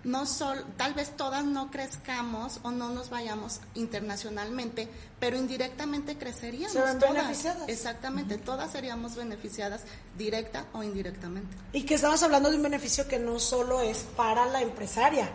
no 0.03 0.25
sol, 0.25 0.65
tal 0.75 0.93
vez 0.93 1.15
todas 1.15 1.45
no 1.45 1.71
crezcamos 1.71 2.59
o 2.63 2.71
no 2.71 2.89
nos 2.89 3.09
vayamos 3.09 3.61
internacionalmente, 3.73 4.89
pero 5.19 5.37
indirectamente 5.37 6.17
creceríamos. 6.17 6.99
beneficiadas. 6.99 7.69
Exactamente, 7.69 8.37
todas 8.37 8.71
seríamos 8.71 9.15
beneficiadas 9.15 9.83
directa 10.17 10.65
o 10.73 10.83
indirectamente. 10.83 11.55
Y 11.71 11.83
que 11.83 11.95
estamos 11.95 12.21
hablando 12.21 12.49
de 12.49 12.57
un 12.57 12.63
beneficio 12.63 13.07
que 13.07 13.19
no 13.19 13.39
solo 13.39 13.81
es 13.81 13.99
para 14.17 14.45
la 14.47 14.61
empresaria 14.61 15.29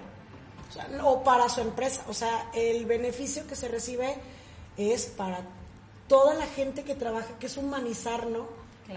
o, 1.03 1.25
para 1.25 1.49
su 1.49 1.63
empresa, 1.63 2.05
o 2.09 2.15
sea, 2.15 2.51
el 2.53 2.85
beneficio 2.85 3.47
que 3.47 3.57
se 3.57 3.69
recibe 3.69 4.17
es 4.77 5.07
para 5.07 5.41
toda 6.09 6.35
la 6.35 6.47
gente 6.47 6.85
que 6.85 6.95
trabaja, 6.95 7.39
que 7.39 7.47
es 7.47 7.57
humanizar, 7.57 8.27
¿no? 8.27 8.47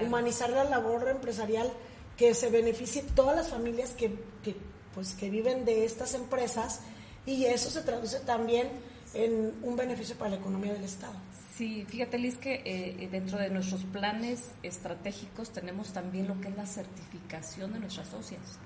Humanizar 0.01 0.49
la 0.51 0.63
labor 0.65 1.07
empresarial, 1.09 1.71
que 2.17 2.33
se 2.33 2.49
beneficie 2.49 3.03
todas 3.15 3.35
las 3.35 3.49
familias 3.49 3.91
que, 3.91 4.17
que 4.43 4.55
pues 4.93 5.13
que 5.13 5.29
viven 5.29 5.65
de 5.65 5.85
estas 5.85 6.13
empresas 6.13 6.81
y 7.25 7.45
eso 7.45 7.69
se 7.69 7.81
traduce 7.81 8.19
también 8.21 8.69
en 9.13 9.53
un 9.61 9.75
beneficio 9.75 10.15
para 10.15 10.31
la 10.31 10.37
economía 10.37 10.73
del 10.73 10.83
Estado. 10.83 11.13
Sí, 11.55 11.85
fíjate 11.87 12.17
Liz 12.17 12.37
que 12.37 12.61
eh, 12.65 13.07
dentro 13.11 13.37
de 13.37 13.49
nuestros 13.49 13.83
planes 13.83 14.51
estratégicos 14.63 15.51
tenemos 15.51 15.93
también 15.93 16.27
lo 16.27 16.39
que 16.39 16.47
es 16.47 16.55
la 16.55 16.65
certificación 16.65 17.73
de 17.73 17.79
nuestras 17.79 18.07
socias. 18.07 18.59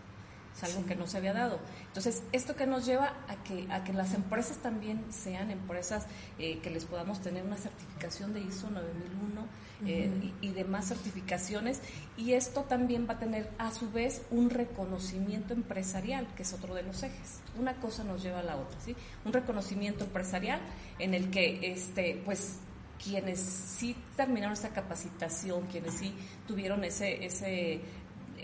Es 0.56 0.64
algo 0.64 0.86
que 0.86 0.96
no 0.96 1.06
se 1.06 1.18
había 1.18 1.34
dado. 1.34 1.60
Entonces, 1.88 2.24
esto 2.32 2.56
que 2.56 2.66
nos 2.66 2.86
lleva 2.86 3.14
a 3.28 3.44
que, 3.44 3.68
a 3.70 3.84
que 3.84 3.92
las 3.92 4.14
empresas 4.14 4.58
también 4.58 5.04
sean 5.12 5.52
empresas 5.52 6.08
eh, 6.40 6.60
que 6.60 6.70
les 6.70 6.86
podamos 6.86 7.22
tener 7.22 7.44
una 7.44 7.58
certificación 7.58 8.34
de 8.34 8.40
ISO 8.42 8.70
9001 8.70 9.48
eh, 9.86 10.32
y, 10.40 10.50
demás 10.52 10.88
certificaciones. 10.88 11.82
Y 12.16 12.34
esto 12.34 12.62
también 12.62 13.06
va 13.10 13.16
a 13.16 13.20
tener 13.20 13.50
a 13.58 13.72
su 13.72 13.92
vez 13.92 14.22
un 14.32 14.50
reconocimiento 14.50 15.54
empresarial, 15.54 16.26
que 16.36 16.44
es 16.44 16.54
otro 16.54 16.74
de 16.74 16.84
los 16.84 17.04
ejes. 17.04 17.42
Una 17.60 17.76
cosa 17.76 18.06
nos 18.06 18.24
lleva 18.24 18.40
a 18.40 18.44
la 18.44 18.56
otra, 18.56 18.80
¿sí? 18.80 18.96
Un 19.26 19.34
reconocimiento 19.34 20.06
empresarial 20.06 20.62
en 21.00 21.14
el 21.14 21.32
que, 21.32 21.72
este, 21.74 22.22
pues, 22.24 22.60
quienes 23.04 23.40
sí 23.40 23.96
terminaron 24.16 24.54
esa 24.54 24.70
capacitación, 24.70 25.68
quienes 25.68 25.96
sí 25.96 26.16
tuvieron 26.48 26.86
ese, 26.86 27.26
ese 27.26 27.82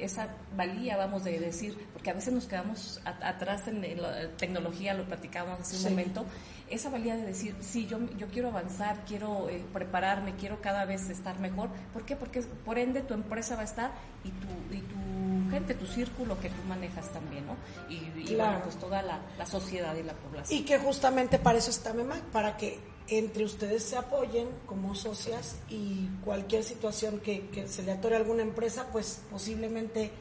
esa 0.02 0.28
valía, 0.56 0.98
vamos 0.98 1.22
a 1.23 1.26
de 1.26 1.40
decir, 1.40 1.78
porque 1.94 2.10
a 2.10 2.14
veces 2.14 2.34
nos 2.34 2.45
quedamos 2.45 3.02
atrás 3.06 3.68
en 3.68 4.02
la 4.02 4.30
tecnología, 4.38 4.94
lo 4.94 5.06
platicábamos 5.06 5.61
hace 5.61 5.78
un 5.78 5.84
momento, 5.91 6.26
esa 6.69 6.90
valía 6.90 7.15
de 7.15 7.26
decir, 7.26 7.56
sí, 7.60 7.86
yo, 7.86 7.99
yo 8.18 8.28
quiero 8.28 8.48
avanzar, 8.48 9.03
quiero 9.06 9.49
eh, 9.49 9.64
prepararme, 9.73 10.36
quiero 10.36 10.61
cada 10.61 10.86
vez 10.86 11.10
estar 11.10 11.38
mejor. 11.40 11.69
¿Por 11.94 12.06
qué? 12.06 12.15
Porque 12.15 12.41
por 12.41 12.80
ende 12.80 13.02
tu 13.02 13.14
empresa 13.14 13.56
va 13.56 13.61
a 13.61 13.65
estar 13.65 13.91
y 14.23 14.30
tu, 14.30 14.76
y 14.76 14.80
tu 14.80 15.52
gente, 15.52 15.73
tu 15.73 15.86
círculo 15.86 16.40
que 16.40 16.49
tú 16.49 16.64
manejas 16.68 17.11
también, 17.11 17.45
¿no? 17.45 17.57
Y, 17.90 18.26
claro. 18.34 18.61
pues 18.64 18.78
toda 18.78 19.02
la, 19.02 19.19
la, 19.38 19.45
sociedad 19.45 19.94
y 19.95 20.03
la 20.03 20.14
población. 20.14 20.60
Y 20.60 20.64
que 20.64 20.78
justamente 20.80 21.40
para 21.40 21.57
eso 21.57 21.72
está 21.72 21.94
MEMAC, 21.94 22.22
para 22.32 22.56
que 22.56 22.80
entre 23.12 23.44
ustedes 23.44 23.84
se 23.84 23.98
apoyen 23.98 24.48
como 24.66 24.96
socias 24.96 25.58
y 25.70 26.08
cualquier 26.24 26.64
situación 26.64 27.20
que, 27.20 27.68
se 27.68 27.84
le 27.84 27.92
atore 27.92 28.16
a 28.16 28.20
alguna 28.20 28.42
empresa, 28.42 28.88
pues 28.92 29.22
posiblemente 29.30 30.12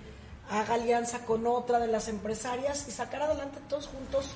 haga 0.50 0.74
alianza 0.74 1.24
con 1.24 1.46
otra 1.46 1.78
de 1.78 1.86
las 1.86 2.08
empresarias 2.08 2.86
y 2.88 2.90
sacar 2.90 3.22
adelante 3.22 3.60
todos 3.68 3.86
juntos 3.86 4.30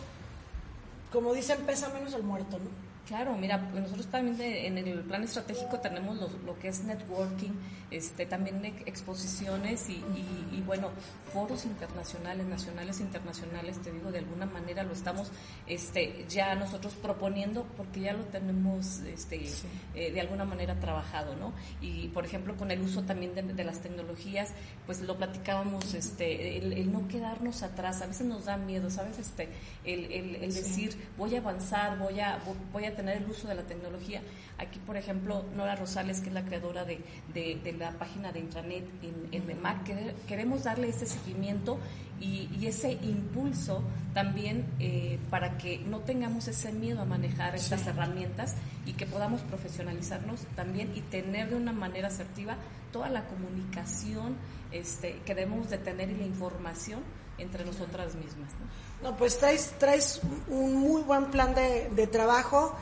como 1.12 1.32
dicen, 1.32 1.64
pesa 1.64 1.90
menos 1.90 2.12
el 2.14 2.24
muerto, 2.24 2.58
¿no? 2.58 2.93
Claro, 3.06 3.36
mira, 3.36 3.68
pues 3.70 3.82
nosotros 3.82 4.06
también 4.06 4.40
en 4.40 4.78
el 4.78 5.00
plan 5.00 5.22
estratégico 5.22 5.78
tenemos 5.78 6.16
lo, 6.16 6.58
que 6.58 6.68
es 6.68 6.84
networking, 6.84 7.50
este, 7.90 8.24
también 8.24 8.64
exposiciones 8.86 9.90
y, 9.90 10.62
bueno, 10.64 10.88
foros 11.30 11.66
internacionales, 11.66 12.46
nacionales 12.46 13.00
internacionales, 13.00 13.78
te 13.82 13.92
digo, 13.92 14.10
de 14.10 14.20
alguna 14.20 14.46
manera 14.46 14.84
lo 14.84 14.94
estamos 14.94 15.30
este, 15.66 16.24
ya 16.30 16.54
nosotros 16.54 16.94
proponiendo 16.94 17.66
porque 17.76 18.00
ya 18.00 18.14
lo 18.14 18.24
tenemos 18.24 19.00
este, 19.00 19.50
eh, 19.94 20.10
de 20.10 20.20
alguna 20.22 20.46
manera 20.46 20.80
trabajado, 20.80 21.36
¿no? 21.36 21.52
Y 21.82 22.08
por 22.08 22.24
ejemplo, 22.24 22.56
con 22.56 22.70
el 22.70 22.80
uso 22.80 23.02
también 23.02 23.34
de, 23.34 23.64
las 23.64 23.80
tecnologías, 23.80 24.52
pues 24.86 25.02
lo 25.02 25.18
platicábamos, 25.18 25.92
este, 25.92 26.56
el, 26.56 26.90
no 26.90 27.06
quedarnos 27.08 27.62
atrás, 27.62 28.00
a 28.00 28.06
veces 28.06 28.26
nos 28.26 28.46
da 28.46 28.56
miedo, 28.56 28.88
¿sabes? 28.88 29.18
Este, 29.18 29.50
el, 29.84 30.10
el, 30.10 30.54
decir, 30.54 30.96
voy 31.18 31.34
a 31.34 31.40
avanzar, 31.40 31.98
voy 31.98 32.20
a, 32.20 32.38
voy 32.72 32.86
a 32.86 32.93
tener 32.94 33.18
el 33.18 33.28
uso 33.28 33.48
de 33.48 33.54
la 33.54 33.62
tecnología. 33.62 34.22
Aquí, 34.58 34.78
por 34.78 34.96
ejemplo, 34.96 35.44
Nora 35.56 35.76
Rosales, 35.76 36.20
que 36.20 36.28
es 36.28 36.34
la 36.34 36.44
creadora 36.44 36.84
de, 36.84 37.00
la 37.78 37.92
página 37.92 38.32
de 38.32 38.40
intranet 38.40 38.84
en, 39.02 39.28
en 39.32 39.46
MEMAC, 39.46 40.26
queremos 40.26 40.64
darle 40.64 40.88
ese 40.88 41.06
seguimiento 41.06 41.78
y, 42.20 42.66
ese 42.66 42.92
impulso 42.92 43.82
también 44.14 44.64
eh, 44.80 45.18
para 45.30 45.58
que 45.58 45.78
no 45.78 46.00
tengamos 46.00 46.48
ese 46.48 46.72
miedo 46.72 47.00
a 47.02 47.04
manejar 47.04 47.54
estas 47.54 47.86
herramientas 47.86 48.54
y 48.86 48.92
que 48.92 49.06
podamos 49.06 49.42
profesionalizarnos 49.42 50.40
también 50.56 50.92
y 50.94 51.00
tener 51.02 51.50
de 51.50 51.56
una 51.56 51.72
manera 51.72 52.08
asertiva 52.08 52.56
toda 52.92 53.10
la 53.10 53.26
comunicación 53.26 54.36
este, 54.72 55.20
que 55.26 55.34
debemos 55.34 55.68
de 55.68 55.78
tener 55.78 56.10
y 56.10 56.16
la 56.16 56.24
información 56.24 57.00
entre 57.38 57.64
nosotras 57.64 58.14
mismas. 58.14 58.50
No, 58.60 58.66
pues 59.18 59.38
traes, 59.38 59.72
traes 59.78 60.20
un 60.48 60.74
muy 60.74 61.02
buen 61.02 61.26
plan 61.26 61.54
de, 61.54 61.90
de 61.90 62.06
trabajo 62.06 62.74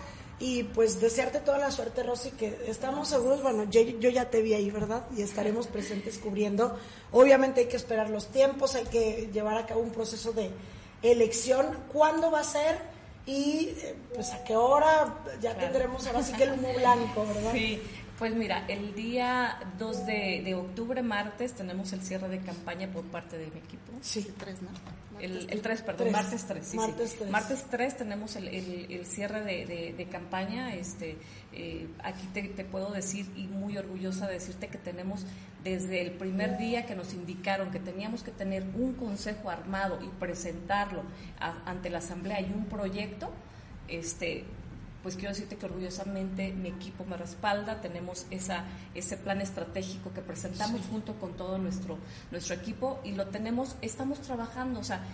y 0.43 0.65
pues 0.65 1.01
desearte 1.01 1.39
toda 1.39 1.59
la 1.59 1.71
suerte, 1.71 2.03
Rosy, 2.03 2.33
que 2.33 2.65
estamos 2.67 3.07
seguros, 3.07 3.45
bueno, 3.45 3.63
yo, 3.71 3.81
yo, 3.81 4.11
ya 4.11 4.29
te 4.29 4.43
vi 4.43 4.55
ahí, 4.55 4.73
¿verdad? 4.73 5.05
Y 5.17 5.23
estaremos 5.23 5.69
presentes 5.69 6.19
cubriendo. 6.19 6.77
Obviamente 7.13 7.61
hay 7.61 7.67
que 7.69 7.77
esperar 7.77 8.11
los 8.11 8.27
tiempos, 8.27 8.75
hay 8.75 8.87
que 8.87 9.31
llevar 9.33 9.57
a 9.57 9.67
cabo 9.67 9.81
un 9.81 9.91
proceso 9.91 10.33
de 10.33 10.51
elección. 11.03 11.67
¿Cuándo 11.93 12.33
va 12.33 12.41
a 12.41 12.45
ser? 12.45 12.77
Y 13.25 13.69
eh, 13.69 13.95
pues 14.13 14.33
a 14.33 14.43
qué 14.43 14.57
hora 14.57 15.15
ya 15.41 15.57
tendremos 15.57 16.05
ahora 16.09 16.25
sí 16.25 16.33
que 16.33 16.43
el 16.43 16.55
humo 16.55 16.73
blanco, 16.75 17.25
¿verdad? 17.25 17.53
Sí, 17.53 17.81
Pues 18.19 18.35
mira, 18.35 18.65
el 18.69 18.95
día 18.95 19.59
2 19.79 20.07
de, 20.07 20.55
octubre, 20.55 21.03
martes, 21.03 21.55
tenemos 21.55 21.93
el 21.93 22.03
cierre 22.03 22.29
de 22.29 22.39
campaña 22.41 22.89
por 22.89 23.05
parte 23.05 23.39
de 23.39 23.47
mi 23.47 23.59
equipo. 23.59 23.93
Sí, 24.01 24.33
3, 24.39 24.63
¿no? 24.63 24.69
El, 25.19 25.49
el 25.51 25.63
3, 25.63 25.83
perdón, 25.83 26.13
martes 26.13 26.45
3. 26.47 26.67
Sí, 26.67 26.77
martes, 26.77 27.11
sí. 27.11 27.17
3. 27.19 27.31
martes 27.31 27.65
3 27.71 27.97
tenemos 27.97 28.37
el, 28.37 28.49
el, 28.49 29.07
cierre 29.07 29.43
de, 29.43 29.95
de, 29.97 30.07
campaña. 30.07 30.75
Este, 30.75 31.17
eh, 31.53 31.89
aquí 32.03 32.27
te, 32.33 32.43
te, 32.43 32.65
puedo 32.65 32.91
decir, 32.93 33.27
y 33.37 33.47
muy 33.47 33.79
orgullosa 33.79 34.27
de 34.27 34.35
decirte 34.35 34.69
que 34.69 34.79
tenemos 34.79 35.25
desde 35.65 36.03
el 36.03 36.13
primer 36.13 36.59
día 36.59 36.87
que 36.87 36.95
nos 36.95 37.15
indicaron 37.15 37.71
que 37.71 37.79
teníamos 37.79 38.23
que 38.23 38.33
tener 38.33 38.65
un 38.75 38.95
consejo 38.95 39.51
armado 39.51 39.99
y 40.03 40.09
presentarlo 40.19 41.03
ante 41.39 41.91
la 41.91 41.99
Asamblea 41.99 42.41
y 42.41 42.53
un 42.53 42.67
proyecto, 42.67 43.31
este, 43.89 44.45
pues 45.03 45.17
quiero 45.17 45.31
decirte 45.31 45.57
que 45.57 45.67
orgullosamente 45.67 46.53
mi 46.53 46.69
equipo 46.69 47.05
me 47.05 47.17
respalda, 47.17 47.81
tenemos 47.81 48.27
esa, 48.31 48.65
ese 48.95 49.17
plan 49.17 49.41
estratégico 49.41 50.13
que 50.13 50.21
presentamos 50.21 50.81
junto 50.91 51.15
con 51.15 51.35
todo 51.35 51.59
nuestro, 51.59 51.99
nuestro 52.31 52.55
equipo 52.55 53.01
y 53.05 53.13
lo 53.13 53.27
tenemos, 53.27 53.77
estamos 53.83 54.21
trabajando, 54.21 54.81
o 54.81 54.85
sea, 54.85 55.05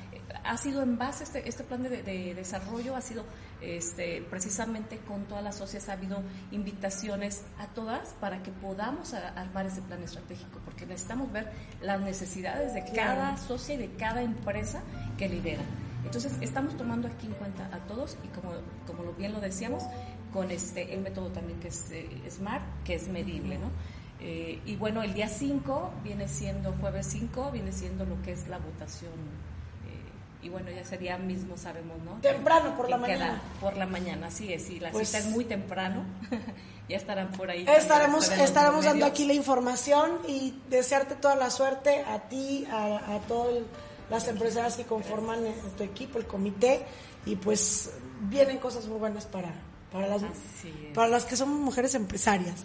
ha 0.44 0.56
sido 0.56 0.82
en 0.82 0.98
base, 0.98 1.24
este, 1.24 1.48
este 1.48 1.65
plan 1.65 1.82
de, 1.82 2.35
desarrollo 2.35 2.97
ha 2.97 3.01
sido 3.01 3.24
este, 3.60 4.23
precisamente 4.31 4.98
con 4.98 5.24
todas 5.24 5.43
las 5.43 5.56
socias, 5.56 5.89
ha 5.89 5.93
habido 5.93 6.23
invitaciones 6.51 7.43
a 7.59 7.66
todas 7.69 8.10
para 8.20 8.43
que 8.43 8.51
podamos 8.51 9.15
armar 9.15 9.66
ese 9.66 9.82
plan 9.82 10.02
estratégico, 10.02 10.60
porque 10.65 10.86
necesitamos 10.86 11.32
ver 11.32 11.51
las 11.81 12.01
necesidades 12.01 12.74
de 12.74 12.85
cada 12.93 13.36
socia 13.36 13.74
y 13.74 13.78
de 13.78 13.90
cada 13.93 14.23
empresa 14.23 14.82
que 15.16 15.28
lidera. 15.28 15.62
Entonces, 16.04 16.32
estamos 16.40 16.76
tomando 16.76 17.08
aquí 17.08 17.26
en 17.26 17.34
cuenta 17.34 17.68
a 17.72 17.78
todos 17.86 18.16
y 18.24 18.28
como, 18.28 18.52
como 18.86 19.12
bien 19.12 19.32
lo 19.32 19.40
decíamos, 19.40 19.82
con 20.32 20.50
este 20.50 20.94
el 20.94 21.00
método 21.00 21.28
también 21.28 21.58
que 21.60 21.68
es 21.68 21.90
eh, 21.90 22.08
SMART, 22.30 22.62
que 22.84 22.94
es 22.94 23.08
medible, 23.08 23.58
¿no? 23.58 23.70
Eh, 24.20 24.60
y 24.66 24.76
bueno, 24.76 25.02
el 25.02 25.14
día 25.14 25.28
5 25.28 25.92
viene 26.02 26.28
siendo, 26.28 26.72
jueves 26.80 27.06
5, 27.10 27.50
viene 27.52 27.72
siendo 27.72 28.04
lo 28.04 28.20
que 28.22 28.32
es 28.32 28.48
la 28.48 28.58
votación. 28.58 29.12
Eh, 29.12 30.46
y 30.46 30.48
bueno, 30.48 30.70
ya 30.70 30.84
sería 30.84 31.18
mismo, 31.18 31.56
sabemos, 31.56 31.98
¿no? 32.04 32.20
Temprano, 32.20 32.76
por 32.76 32.90
la 32.90 32.96
mañana. 32.96 33.42
Por 33.60 33.76
la 33.76 33.86
mañana, 33.86 34.26
así 34.26 34.52
es. 34.52 34.70
Y 34.70 34.80
la 34.80 34.90
pues 34.90 35.08
cita 35.08 35.18
es 35.18 35.26
muy 35.26 35.44
temprano. 35.44 36.04
ya 36.88 36.96
estarán 36.96 37.30
por 37.30 37.50
ahí. 37.50 37.64
Estaremos, 37.68 38.28
estaremos 38.30 38.84
dando 38.84 39.06
aquí 39.06 39.24
la 39.24 39.34
información 39.34 40.18
y 40.26 40.60
desearte 40.68 41.14
toda 41.14 41.36
la 41.36 41.50
suerte 41.50 42.02
a 42.02 42.28
ti, 42.28 42.66
a, 42.70 43.14
a 43.14 43.18
todo 43.20 43.50
el 43.50 43.66
las 44.10 44.28
empresarias 44.28 44.76
que 44.76 44.85
conforman 44.85 45.40
tu 45.76 45.82
equipo, 45.82 46.18
el 46.18 46.26
comité, 46.26 46.85
y 47.26 47.36
pues 47.36 47.93
vienen 48.22 48.59
cosas 48.59 48.86
muy 48.86 48.98
buenas 48.98 49.26
para, 49.26 49.52
para, 49.93 50.09
las, 50.09 50.22
para 50.94 51.09
las 51.09 51.24
que 51.24 51.36
somos 51.36 51.60
mujeres 51.60 51.94
empresarias. 51.94 52.64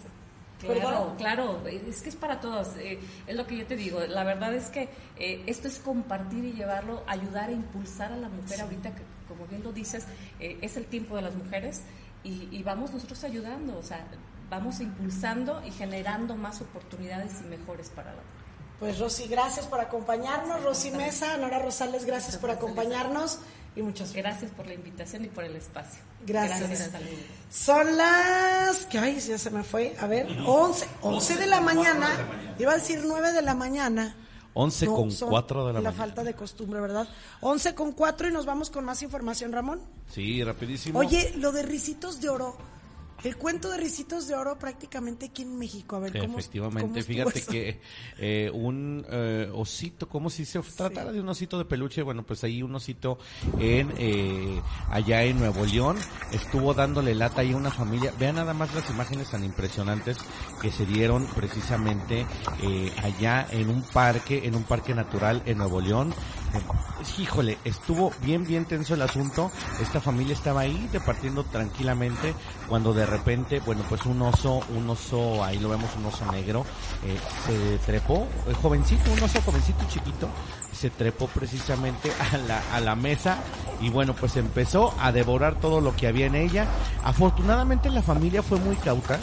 Claro, 0.60 1.14
claro, 1.18 1.66
es 1.66 2.00
que 2.00 2.08
es 2.08 2.16
para 2.16 2.40
todos, 2.40 2.76
eh, 2.78 2.98
es 3.26 3.36
lo 3.36 3.46
que 3.46 3.56
yo 3.56 3.66
te 3.66 3.76
digo, 3.76 4.00
la 4.00 4.24
verdad 4.24 4.54
es 4.54 4.70
que 4.70 4.88
eh, 5.18 5.42
esto 5.46 5.68
es 5.68 5.78
compartir 5.78 6.42
y 6.44 6.52
llevarlo, 6.52 7.02
ayudar 7.06 7.50
a 7.50 7.52
impulsar 7.52 8.12
a 8.12 8.16
la 8.16 8.30
mujer 8.30 8.62
ahorita, 8.62 8.94
que 8.94 9.02
como 9.28 9.46
bien 9.46 9.62
lo 9.62 9.72
dices, 9.72 10.06
eh, 10.40 10.58
es 10.62 10.78
el 10.78 10.86
tiempo 10.86 11.16
de 11.16 11.22
las 11.22 11.34
mujeres 11.34 11.82
y, 12.22 12.48
y, 12.50 12.62
vamos 12.62 12.92
nosotros 12.92 13.22
ayudando, 13.24 13.76
o 13.76 13.82
sea, 13.82 14.06
vamos 14.48 14.80
impulsando 14.80 15.62
y 15.66 15.70
generando 15.70 16.34
más 16.34 16.62
oportunidades 16.62 17.42
y 17.42 17.44
mejores 17.44 17.90
para 17.90 18.12
la 18.12 18.22
mujer. 18.22 18.43
Pues 18.84 18.98
Rosy, 18.98 19.28
gracias 19.28 19.66
por 19.66 19.80
acompañarnos. 19.80 20.62
Rosy 20.62 20.90
Mesa, 20.90 21.38
Nora 21.38 21.58
Rosales, 21.58 22.04
gracias 22.04 22.36
por 22.36 22.50
acompañarnos 22.50 23.38
y 23.74 23.80
muchas 23.80 24.12
gracias 24.12 24.50
por 24.50 24.66
la 24.66 24.74
invitación 24.74 25.24
y 25.24 25.28
por 25.28 25.42
el 25.42 25.56
espacio. 25.56 26.02
Gracias. 26.26 26.90
Son 27.50 27.96
las, 27.96 28.84
que 28.84 28.98
ay, 28.98 29.18
ya 29.20 29.38
se 29.38 29.48
me 29.48 29.62
fue, 29.62 29.96
a 29.98 30.06
ver, 30.06 30.26
11, 30.44 30.86
11 31.00 31.36
de 31.36 31.46
la 31.46 31.62
mañana, 31.62 32.10
iba 32.58 32.72
a 32.72 32.74
decir 32.74 33.00
9 33.06 33.32
de 33.32 33.40
la 33.40 33.54
mañana. 33.54 34.16
11 34.52 34.84
con 34.84 35.10
4 35.10 35.66
de 35.66 35.72
la, 35.72 35.78
mañana. 35.80 35.90
La 35.90 35.96
falta 35.96 36.22
de 36.22 36.34
costumbre, 36.34 36.78
¿verdad? 36.78 37.08
11 37.40 37.74
con 37.74 37.92
4 37.92 38.28
y 38.28 38.32
nos 38.32 38.44
vamos 38.44 38.68
con 38.68 38.84
más 38.84 39.00
información, 39.00 39.50
Ramón. 39.52 39.80
Sí, 40.10 40.44
rapidísimo. 40.44 40.98
Oye, 40.98 41.32
lo 41.38 41.52
de 41.52 41.62
Ricitos 41.62 42.20
de 42.20 42.28
Oro, 42.28 42.58
el 43.24 43.36
cuento 43.36 43.70
de 43.70 43.78
Ricitos 43.78 44.28
de 44.28 44.34
Oro 44.34 44.58
prácticamente 44.58 45.26
aquí 45.26 45.42
en 45.42 45.58
México. 45.58 45.96
A 45.96 46.00
ver, 46.00 46.18
¿cómo 46.18 46.38
Efectivamente, 46.38 47.02
fíjate 47.02 47.42
que 47.42 47.80
eh, 48.18 48.50
un 48.52 49.04
eh, 49.08 49.50
osito, 49.52 50.08
como 50.08 50.30
si 50.30 50.44
se 50.44 50.60
tratara 50.60 51.10
de 51.10 51.20
un 51.20 51.28
osito 51.28 51.58
de 51.58 51.64
peluche, 51.64 52.02
bueno, 52.02 52.22
pues 52.22 52.44
ahí 52.44 52.62
un 52.62 52.74
osito 52.74 53.18
en 53.58 53.92
eh, 53.98 54.60
allá 54.90 55.22
en 55.24 55.38
Nuevo 55.38 55.64
León. 55.64 55.96
Estuvo 56.32 56.74
dándole 56.74 57.14
lata 57.14 57.40
ahí 57.40 57.52
a 57.52 57.56
una 57.56 57.70
familia. 57.70 58.12
Vean 58.18 58.36
nada 58.36 58.52
más 58.52 58.74
las 58.74 58.88
imágenes 58.90 59.30
tan 59.30 59.42
impresionantes 59.42 60.18
que 60.60 60.70
se 60.70 60.84
dieron 60.84 61.26
precisamente 61.34 62.26
allá 63.02 63.46
en 63.50 63.70
un 63.70 63.82
parque, 63.82 64.46
en 64.46 64.54
un 64.54 64.64
parque 64.64 64.94
natural 64.94 65.42
en 65.46 65.58
Nuevo 65.58 65.80
León 65.80 66.14
híjole, 67.18 67.58
estuvo 67.64 68.12
bien, 68.22 68.44
bien 68.44 68.64
tenso 68.64 68.94
el 68.94 69.02
asunto. 69.02 69.50
Esta 69.80 70.00
familia 70.00 70.34
estaba 70.34 70.60
ahí 70.60 70.88
departiendo 70.92 71.44
tranquilamente 71.44 72.34
cuando 72.68 72.92
de 72.92 73.06
repente, 73.06 73.60
bueno, 73.60 73.82
pues 73.88 74.04
un 74.06 74.20
oso, 74.22 74.60
un 74.76 74.88
oso, 74.88 75.44
ahí 75.44 75.58
lo 75.58 75.68
vemos, 75.68 75.90
un 75.96 76.06
oso 76.06 76.30
negro, 76.32 76.64
eh, 77.04 77.18
se 77.46 77.78
trepó, 77.86 78.26
eh, 78.48 78.54
jovencito, 78.60 79.12
un 79.12 79.22
oso 79.22 79.40
jovencito 79.42 79.84
chiquito, 79.88 80.28
se 80.72 80.90
trepó 80.90 81.28
precisamente 81.28 82.10
a 82.32 82.38
la, 82.38 82.62
a 82.72 82.80
la 82.80 82.96
mesa 82.96 83.38
y 83.80 83.90
bueno, 83.90 84.14
pues 84.14 84.36
empezó 84.36 84.94
a 85.00 85.12
devorar 85.12 85.60
todo 85.60 85.80
lo 85.80 85.94
que 85.94 86.06
había 86.06 86.26
en 86.26 86.34
ella. 86.34 86.66
Afortunadamente 87.02 87.90
la 87.90 88.02
familia 88.02 88.42
fue 88.42 88.58
muy 88.58 88.76
cauta 88.76 89.18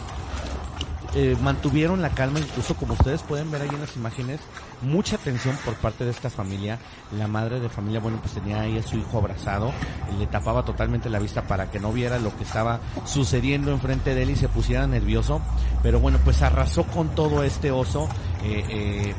eh, 1.14 1.36
mantuvieron 1.42 2.00
la 2.00 2.10
calma, 2.10 2.40
incluso 2.40 2.74
como 2.74 2.94
ustedes 2.94 3.22
pueden 3.22 3.50
ver 3.50 3.62
ahí 3.62 3.68
en 3.68 3.80
las 3.80 3.96
imágenes, 3.96 4.40
mucha 4.80 5.16
atención 5.16 5.56
por 5.64 5.74
parte 5.74 6.04
de 6.04 6.10
esta 6.10 6.30
familia. 6.30 6.78
La 7.16 7.28
madre 7.28 7.60
de 7.60 7.68
familia, 7.68 8.00
bueno, 8.00 8.18
pues 8.20 8.32
tenía 8.32 8.60
ahí 8.60 8.78
a 8.78 8.82
su 8.82 8.96
hijo 8.96 9.18
abrazado, 9.18 9.72
le 10.18 10.26
tapaba 10.26 10.64
totalmente 10.64 11.10
la 11.10 11.18
vista 11.18 11.42
para 11.42 11.70
que 11.70 11.80
no 11.80 11.92
viera 11.92 12.18
lo 12.18 12.34
que 12.36 12.44
estaba 12.44 12.80
sucediendo 13.04 13.70
enfrente 13.70 14.14
de 14.14 14.22
él 14.22 14.30
y 14.30 14.36
se 14.36 14.48
pusiera 14.48 14.86
nervioso. 14.86 15.40
Pero 15.82 16.00
bueno, 16.00 16.18
pues 16.24 16.42
arrasó 16.42 16.84
con 16.84 17.14
todo 17.14 17.42
este 17.42 17.70
oso. 17.70 18.08
Eh, 18.44 18.64
eh, 18.68 19.14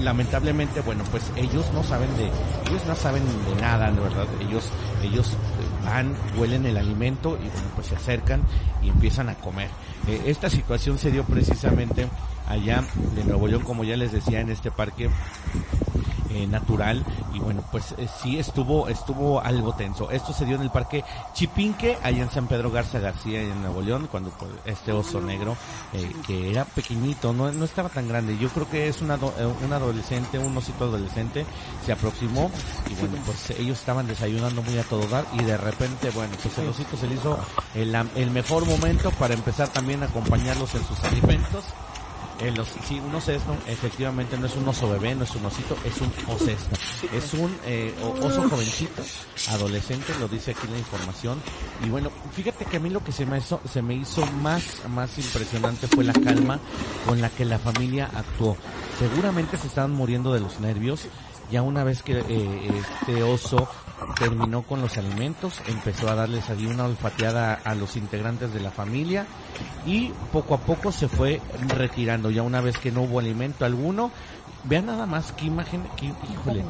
lamentablemente, 0.00 0.80
bueno, 0.80 1.04
pues 1.10 1.30
ellos 1.36 1.64
no 1.72 1.82
saben 1.82 2.14
de, 2.16 2.24
ellos 2.68 2.84
no 2.86 2.94
saben 2.96 3.22
de 3.24 3.60
nada, 3.60 3.90
de 3.90 4.00
verdad. 4.00 4.26
Ellos, 4.40 4.68
ellos 5.02 5.36
van, 5.84 6.14
huelen 6.36 6.66
el 6.66 6.76
alimento 6.76 7.36
y 7.36 7.48
bueno, 7.48 7.68
pues 7.74 7.88
se 7.88 7.96
acercan 7.96 8.42
y 8.82 8.88
empiezan 8.88 9.28
a 9.28 9.34
comer. 9.34 9.68
Eh, 10.06 10.22
esta 10.26 10.50
situación 10.50 10.98
se 10.98 11.10
dio 11.10 11.24
precisamente 11.24 12.08
allá 12.48 12.84
de 13.14 13.24
Nuevo 13.24 13.46
León, 13.46 13.62
como 13.62 13.84
ya 13.84 13.96
les 13.96 14.12
decía, 14.12 14.40
en 14.40 14.50
este 14.50 14.70
parque 14.70 15.08
eh, 16.30 16.46
natural. 16.46 17.04
Y 17.34 17.38
bueno 17.38 17.62
pues 17.70 17.94
eh, 17.98 18.08
sí 18.22 18.38
estuvo 18.38 18.88
estuvo 18.88 19.40
algo 19.40 19.74
tenso. 19.74 20.10
Esto 20.10 20.32
se 20.32 20.44
dio 20.44 20.56
en 20.56 20.62
el 20.62 20.70
parque 20.70 21.04
Chipinque 21.34 21.98
allá 22.02 22.22
en 22.22 22.30
San 22.30 22.46
Pedro 22.46 22.70
Garza 22.70 22.98
García 22.98 23.42
en 23.42 23.60
Nuevo 23.60 23.82
León 23.82 24.08
cuando 24.10 24.30
pues, 24.30 24.50
este 24.64 24.92
oso 24.92 25.20
negro 25.20 25.56
que 26.26 26.50
era 26.50 26.64
pequeñito 26.64 27.32
no, 27.32 27.50
no 27.52 27.64
estaba 27.64 27.88
tan 27.88 28.08
grande. 28.08 28.36
Yo 28.38 28.48
creo 28.48 28.68
que 28.68 28.88
es 28.88 29.02
una, 29.02 29.16
un 29.16 29.72
adolescente 29.72 30.38
un 30.38 30.56
osito 30.56 30.84
adolescente 30.84 31.44
se 31.84 31.92
aproximó 31.92 32.50
y 32.88 32.94
bueno 32.94 33.16
pues 33.24 33.50
ellos 33.58 33.78
estaban 33.78 34.06
desayunando 34.06 34.62
muy 34.62 34.78
a 34.78 34.84
todo 34.84 35.06
dar 35.08 35.24
y 35.34 35.42
de 35.42 35.56
repente 35.56 36.10
bueno 36.10 36.34
pues 36.42 36.56
el 36.58 36.68
osito 36.68 36.96
se 36.96 37.06
le 37.06 37.14
hizo 37.14 37.38
el, 37.74 37.94
el 38.14 38.30
mejor 38.30 38.66
momento 38.66 39.10
para 39.12 39.34
empezar 39.34 39.68
también 39.68 40.02
a 40.02 40.06
acompañarlos 40.06 40.74
en 40.74 40.84
sus 40.84 41.02
alimentos 41.04 41.64
el 42.42 42.64
sí, 42.64 43.00
un 43.00 43.14
osesto 43.14 43.54
efectivamente 43.66 44.36
no 44.38 44.46
es 44.46 44.56
un 44.56 44.66
oso 44.68 44.88
bebé, 44.90 45.14
no 45.14 45.24
es 45.24 45.34
un 45.34 45.44
osito, 45.44 45.76
es 45.84 46.00
un 46.00 46.12
osesto. 46.34 46.76
Es 47.12 47.34
un 47.34 47.54
eh, 47.66 47.94
oso 48.22 48.48
jovencito, 48.48 49.02
adolescente, 49.50 50.12
lo 50.18 50.28
dice 50.28 50.52
aquí 50.52 50.66
la 50.70 50.78
información. 50.78 51.40
Y 51.84 51.88
bueno, 51.90 52.10
fíjate 52.32 52.64
que 52.64 52.78
a 52.78 52.80
mí 52.80 52.90
lo 52.90 53.02
que 53.02 53.12
se 53.12 53.26
me 53.26 53.38
hizo, 53.38 53.60
se 53.70 53.82
me 53.82 53.94
hizo 53.94 54.24
más, 54.42 54.82
más 54.88 55.18
impresionante 55.18 55.86
fue 55.86 56.04
la 56.04 56.12
calma 56.12 56.58
con 57.06 57.20
la 57.20 57.28
que 57.30 57.44
la 57.44 57.58
familia 57.58 58.10
actuó. 58.14 58.56
Seguramente 58.98 59.56
se 59.56 59.66
estaban 59.66 59.92
muriendo 59.92 60.32
de 60.32 60.40
los 60.40 60.60
nervios. 60.60 61.06
Ya 61.50 61.62
una 61.62 61.82
vez 61.82 62.02
que 62.02 62.22
eh, 62.28 62.82
este 62.96 63.24
oso 63.24 63.68
terminó 64.18 64.62
con 64.62 64.80
los 64.80 64.98
alimentos, 64.98 65.60
empezó 65.66 66.08
a 66.08 66.14
darles 66.14 66.50
allí 66.50 66.66
una 66.66 66.84
olfateada 66.84 67.54
a 67.54 67.74
los 67.74 67.96
integrantes 67.96 68.52
de 68.52 68.60
la 68.60 68.70
familia 68.70 69.26
y 69.86 70.10
poco 70.32 70.54
a 70.54 70.58
poco 70.58 70.92
se 70.92 71.08
fue 71.08 71.40
retirando. 71.68 72.30
Ya 72.30 72.42
una 72.42 72.60
vez 72.60 72.78
que 72.78 72.92
no 72.92 73.02
hubo 73.02 73.18
alimento 73.18 73.64
alguno, 73.64 74.10
vean 74.64 74.86
nada 74.86 75.06
más 75.06 75.32
qué 75.32 75.46
imagen, 75.46 75.86
qué, 75.96 76.12
híjole, 76.32 76.64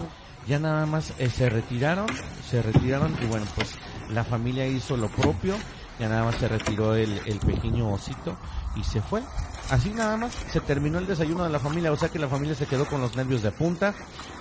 ya 0.46 0.58
nada 0.58 0.86
más 0.86 1.12
eh, 1.18 1.28
se 1.30 1.48
retiraron, 1.48 2.06
se 2.48 2.62
retiraron 2.62 3.16
y 3.22 3.26
bueno, 3.26 3.46
pues 3.54 3.74
la 4.08 4.24
familia 4.24 4.66
hizo 4.66 4.96
lo 4.96 5.08
propio 5.08 5.54
ya 6.00 6.08
nada 6.08 6.24
más 6.24 6.36
se 6.36 6.48
retiró 6.48 6.94
el 6.94 7.38
pequeño 7.46 7.92
osito 7.92 8.34
y 8.74 8.82
se 8.82 9.02
fue. 9.02 9.22
Así 9.70 9.90
nada 9.90 10.16
más 10.16 10.34
se 10.52 10.60
terminó 10.60 10.98
el 10.98 11.06
desayuno 11.06 11.44
de 11.44 11.50
la 11.50 11.60
familia, 11.60 11.92
o 11.92 11.96
sea 11.96 12.08
que 12.08 12.18
la 12.18 12.28
familia 12.28 12.56
se 12.56 12.66
quedó 12.66 12.86
con 12.86 13.00
los 13.00 13.14
nervios 13.14 13.42
de 13.42 13.52
punta, 13.52 13.94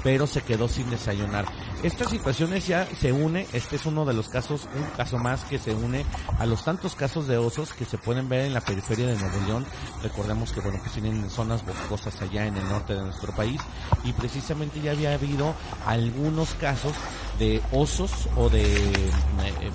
pero 0.04 0.26
se 0.26 0.42
quedó 0.42 0.68
sin 0.68 0.90
desayunar. 0.90 1.46
Estas 1.84 2.10
situaciones 2.10 2.66
ya 2.66 2.88
se 3.00 3.12
une, 3.12 3.46
este 3.54 3.76
es 3.76 3.86
uno 3.86 4.06
de 4.06 4.16
los 4.16 4.28
casos, 4.28 4.68
un 4.76 4.84
caso 4.98 5.20
más 5.20 5.44
que 5.44 5.60
se 5.60 5.76
une 5.76 6.04
a 6.40 6.48
los 6.48 6.66
tantos 6.66 6.96
casos 6.96 7.28
de 7.28 7.38
osos 7.38 7.74
que 7.74 7.86
se 7.86 8.00
pueden 8.00 8.28
ver 8.28 8.46
en 8.46 8.56
la 8.56 8.62
periferia 8.62 9.06
de 9.06 9.18
Nuevo 9.18 9.40
León. 9.46 9.66
Recordemos 10.02 10.52
que 10.52 10.62
bueno, 10.62 10.80
pues 10.80 10.94
tienen 10.94 11.30
zonas 11.30 11.64
boscosas 11.64 12.20
allá 12.24 12.48
en 12.48 12.58
el 12.58 12.68
norte 12.68 12.96
de 12.96 13.02
nuestro 13.02 13.32
país 13.36 13.62
y 14.04 14.14
precisamente 14.14 14.82
ya 14.82 14.92
había 14.92 15.14
habido 15.14 15.54
algunos 15.86 16.56
casos 16.56 16.96
de 17.38 17.62
osos 17.72 18.28
o 18.36 18.50
de 18.50 18.64
eh, 18.64 19.72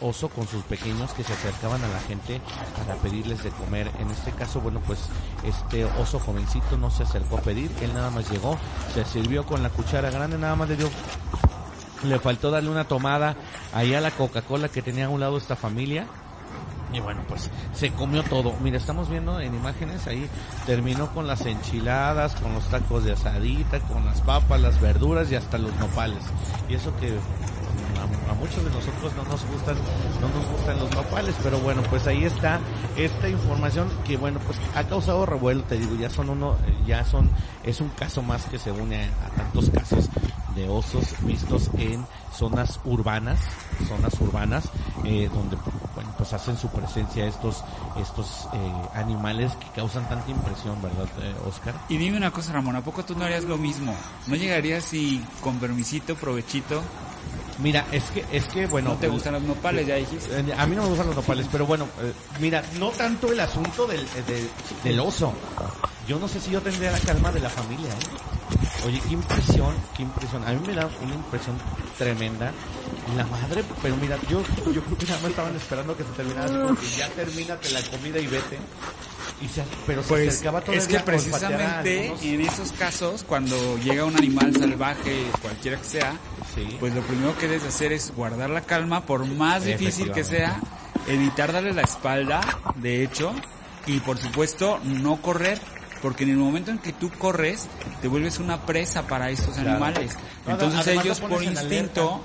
oso 0.00 0.28
con 0.28 0.46
sus 0.46 0.62
pequeños 0.64 1.12
que 1.12 1.24
se 1.24 1.32
acercaban 1.32 1.82
a 1.82 1.88
la 1.88 2.00
gente 2.00 2.40
para 2.76 2.94
pedirles 3.00 3.42
de 3.42 3.50
comer. 3.50 3.90
En 3.98 4.10
este 4.10 4.30
caso, 4.32 4.60
bueno, 4.60 4.80
pues 4.82 5.00
este 5.44 5.84
oso 5.84 6.18
jovencito 6.18 6.76
no 6.76 6.90
se 6.90 7.02
acercó 7.02 7.38
a 7.38 7.40
pedir, 7.40 7.70
él 7.80 7.92
nada 7.94 8.10
más 8.10 8.30
llegó, 8.30 8.58
se 8.94 9.04
sirvió 9.04 9.44
con 9.44 9.62
la 9.62 9.70
cuchara 9.70 10.10
grande, 10.10 10.38
nada 10.38 10.56
más 10.56 10.68
le 10.68 10.76
dio 10.76 10.90
le 12.04 12.18
faltó 12.18 12.50
darle 12.50 12.70
una 12.70 12.84
tomada 12.84 13.36
ahí 13.72 13.94
a 13.94 14.00
la 14.00 14.10
Coca-Cola 14.10 14.68
que 14.68 14.82
tenía 14.82 15.06
a 15.06 15.08
un 15.08 15.20
lado 15.20 15.36
esta 15.36 15.56
familia. 15.56 16.06
Y 16.92 17.00
bueno, 17.00 17.22
pues 17.28 17.50
se 17.74 17.90
comió 17.90 18.22
todo. 18.22 18.54
Mira, 18.62 18.76
estamos 18.76 19.08
viendo 19.08 19.40
en 19.40 19.54
imágenes 19.54 20.06
ahí, 20.06 20.28
terminó 20.66 21.08
con 21.12 21.26
las 21.26 21.46
enchiladas, 21.46 22.34
con 22.34 22.52
los 22.52 22.64
tacos 22.64 23.04
de 23.04 23.12
asadita, 23.12 23.80
con 23.80 24.04
las 24.04 24.20
papas, 24.20 24.60
las 24.60 24.80
verduras 24.80 25.30
y 25.30 25.36
hasta 25.36 25.58
los 25.58 25.74
nopales. 25.76 26.22
Y 26.68 26.74
eso 26.74 26.94
que 26.96 27.18
a, 28.28 28.34
muchos 28.34 28.64
de 28.64 28.70
nosotros 28.70 29.12
no 29.16 29.24
nos 29.24 29.46
gustan, 29.46 29.76
no 30.20 30.28
nos 30.28 30.46
gustan 30.50 30.78
los 30.78 30.94
nopales, 30.94 31.34
pero 31.42 31.58
bueno, 31.60 31.82
pues 31.88 32.06
ahí 32.06 32.24
está 32.24 32.60
esta 32.96 33.28
información 33.28 33.88
que 34.04 34.16
bueno, 34.16 34.40
pues 34.40 34.58
ha 34.74 34.84
causado 34.84 35.24
revuelo, 35.26 35.62
te 35.62 35.78
digo, 35.78 35.94
ya 35.96 36.10
son 36.10 36.30
uno, 36.30 36.56
ya 36.86 37.04
son, 37.04 37.30
es 37.62 37.80
un 37.80 37.88
caso 37.90 38.22
más 38.22 38.44
que 38.46 38.58
se 38.58 38.72
une 38.72 39.04
a 39.04 39.28
tantos 39.36 39.70
casos 39.70 40.08
de 40.54 40.68
osos 40.68 41.14
vistos 41.26 41.70
en 41.78 42.04
zonas 42.36 42.80
urbanas, 42.84 43.38
zonas 43.88 44.20
urbanas, 44.20 44.64
eh, 45.04 45.28
donde 45.32 45.56
bueno, 45.94 46.10
pues 46.16 46.32
hacen 46.32 46.56
su 46.56 46.68
presencia 46.68 47.26
estos 47.26 47.62
estos 48.00 48.48
eh, 48.54 48.72
animales 48.94 49.52
que 49.56 49.66
causan 49.76 50.08
tanta 50.08 50.30
impresión, 50.30 50.80
¿verdad, 50.80 51.06
eh, 51.20 51.34
Oscar? 51.46 51.74
Y 51.88 51.96
dime 51.98 52.16
una 52.16 52.30
cosa, 52.30 52.52
Ramón, 52.52 52.76
¿a 52.76 52.80
poco 52.82 53.04
tú 53.04 53.14
no 53.14 53.24
harías 53.24 53.44
lo 53.44 53.58
mismo? 53.58 53.94
¿No 54.26 54.34
llegarías 54.36 54.92
y 54.94 55.22
con 55.42 55.58
permisito, 55.58 56.14
provechito? 56.16 56.80
Mira, 57.58 57.86
es 57.92 58.04
que 58.04 58.24
es 58.32 58.46
que 58.48 58.66
bueno, 58.66 58.90
¿No 58.90 58.96
te 58.96 59.08
gustan 59.08 59.34
los 59.34 59.42
nopales, 59.42 59.86
ya 59.86 59.96
dijiste? 59.96 60.40
Eh, 60.40 60.54
A 60.56 60.66
mí 60.66 60.74
no 60.74 60.82
me 60.82 60.88
gustan 60.88 61.08
los 61.08 61.16
nopales, 61.16 61.46
pero 61.52 61.66
bueno, 61.66 61.84
eh, 62.00 62.12
mira, 62.40 62.62
no 62.78 62.88
tanto 62.90 63.30
el 63.30 63.38
asunto 63.40 63.86
del, 63.86 64.00
eh, 64.00 64.22
de- 64.26 64.48
del 64.88 64.98
oso. 65.00 65.34
Yo 66.08 66.18
no 66.18 66.26
sé 66.28 66.40
si 66.40 66.50
yo 66.50 66.60
tendría 66.60 66.90
la 66.90 66.98
calma 66.98 67.30
de 67.30 67.40
la 67.40 67.48
familia, 67.48 67.88
¿eh? 67.90 68.86
Oye, 68.86 69.00
qué 69.06 69.14
impresión, 69.14 69.74
qué 69.96 70.02
impresión. 70.02 70.44
A 70.46 70.52
mí 70.52 70.60
me 70.66 70.74
da 70.74 70.88
una 71.00 71.14
impresión 71.14 71.56
tremenda. 71.96 72.52
La 73.16 73.24
madre, 73.26 73.62
pero 73.80 73.96
mira, 73.96 74.16
yo, 74.28 74.42
yo 74.72 74.82
creo 74.82 74.98
que 74.98 75.06
nada 75.06 75.20
más 75.20 75.30
estaban 75.30 75.54
esperando 75.56 75.96
que 75.96 76.02
se 76.04 76.10
terminara 76.10 76.44
así 76.46 76.54
como 76.54 76.74
que 76.76 76.86
ya 76.96 77.08
termínate 77.10 77.70
la 77.70 77.82
comida 77.82 78.18
y 78.18 78.26
vete. 78.26 78.58
Y 79.40 79.48
se, 79.48 79.64
pero 79.86 80.02
se 80.02 80.08
Pues 80.08 80.28
acercaba 80.28 80.60
todavía 80.60 80.82
es 80.82 80.88
que 80.88 81.00
precisamente 81.00 82.00
algunos. 82.08 82.22
en 82.24 82.40
esos 82.42 82.72
casos, 82.72 83.24
cuando 83.24 83.78
llega 83.78 84.04
un 84.04 84.16
animal 84.16 84.54
salvaje, 84.56 85.24
cualquiera 85.40 85.78
que 85.78 85.84
sea, 85.84 86.12
Sí. 86.54 86.76
pues 86.80 86.94
lo 86.94 87.02
primero 87.02 87.36
que 87.38 87.48
debes 87.48 87.64
hacer 87.64 87.92
es 87.92 88.12
guardar 88.14 88.50
la 88.50 88.60
calma, 88.60 89.04
por 89.04 89.24
más 89.26 89.64
difícil 89.64 90.12
que 90.12 90.22
sea, 90.24 90.60
evitar 91.08 91.52
darle 91.52 91.72
la 91.72 91.82
espalda, 91.82 92.40
de 92.76 93.02
hecho, 93.02 93.32
y 93.86 93.98
por 94.00 94.18
supuesto 94.18 94.78
no 94.84 95.20
correr, 95.20 95.60
porque 96.02 96.24
en 96.24 96.30
el 96.30 96.36
momento 96.36 96.70
en 96.72 96.78
que 96.78 96.92
tú 96.92 97.10
corres, 97.16 97.68
te 98.02 98.08
vuelves 98.08 98.38
una 98.40 98.66
presa 98.66 99.06
para 99.06 99.30
estos 99.30 99.54
Claro. 99.54 99.70
animales. 99.70 100.16
Entonces 100.46 100.80
además 100.80 101.04
ellos 101.04 101.20
lo 101.20 101.28
por 101.28 101.42
instinto 101.44 102.24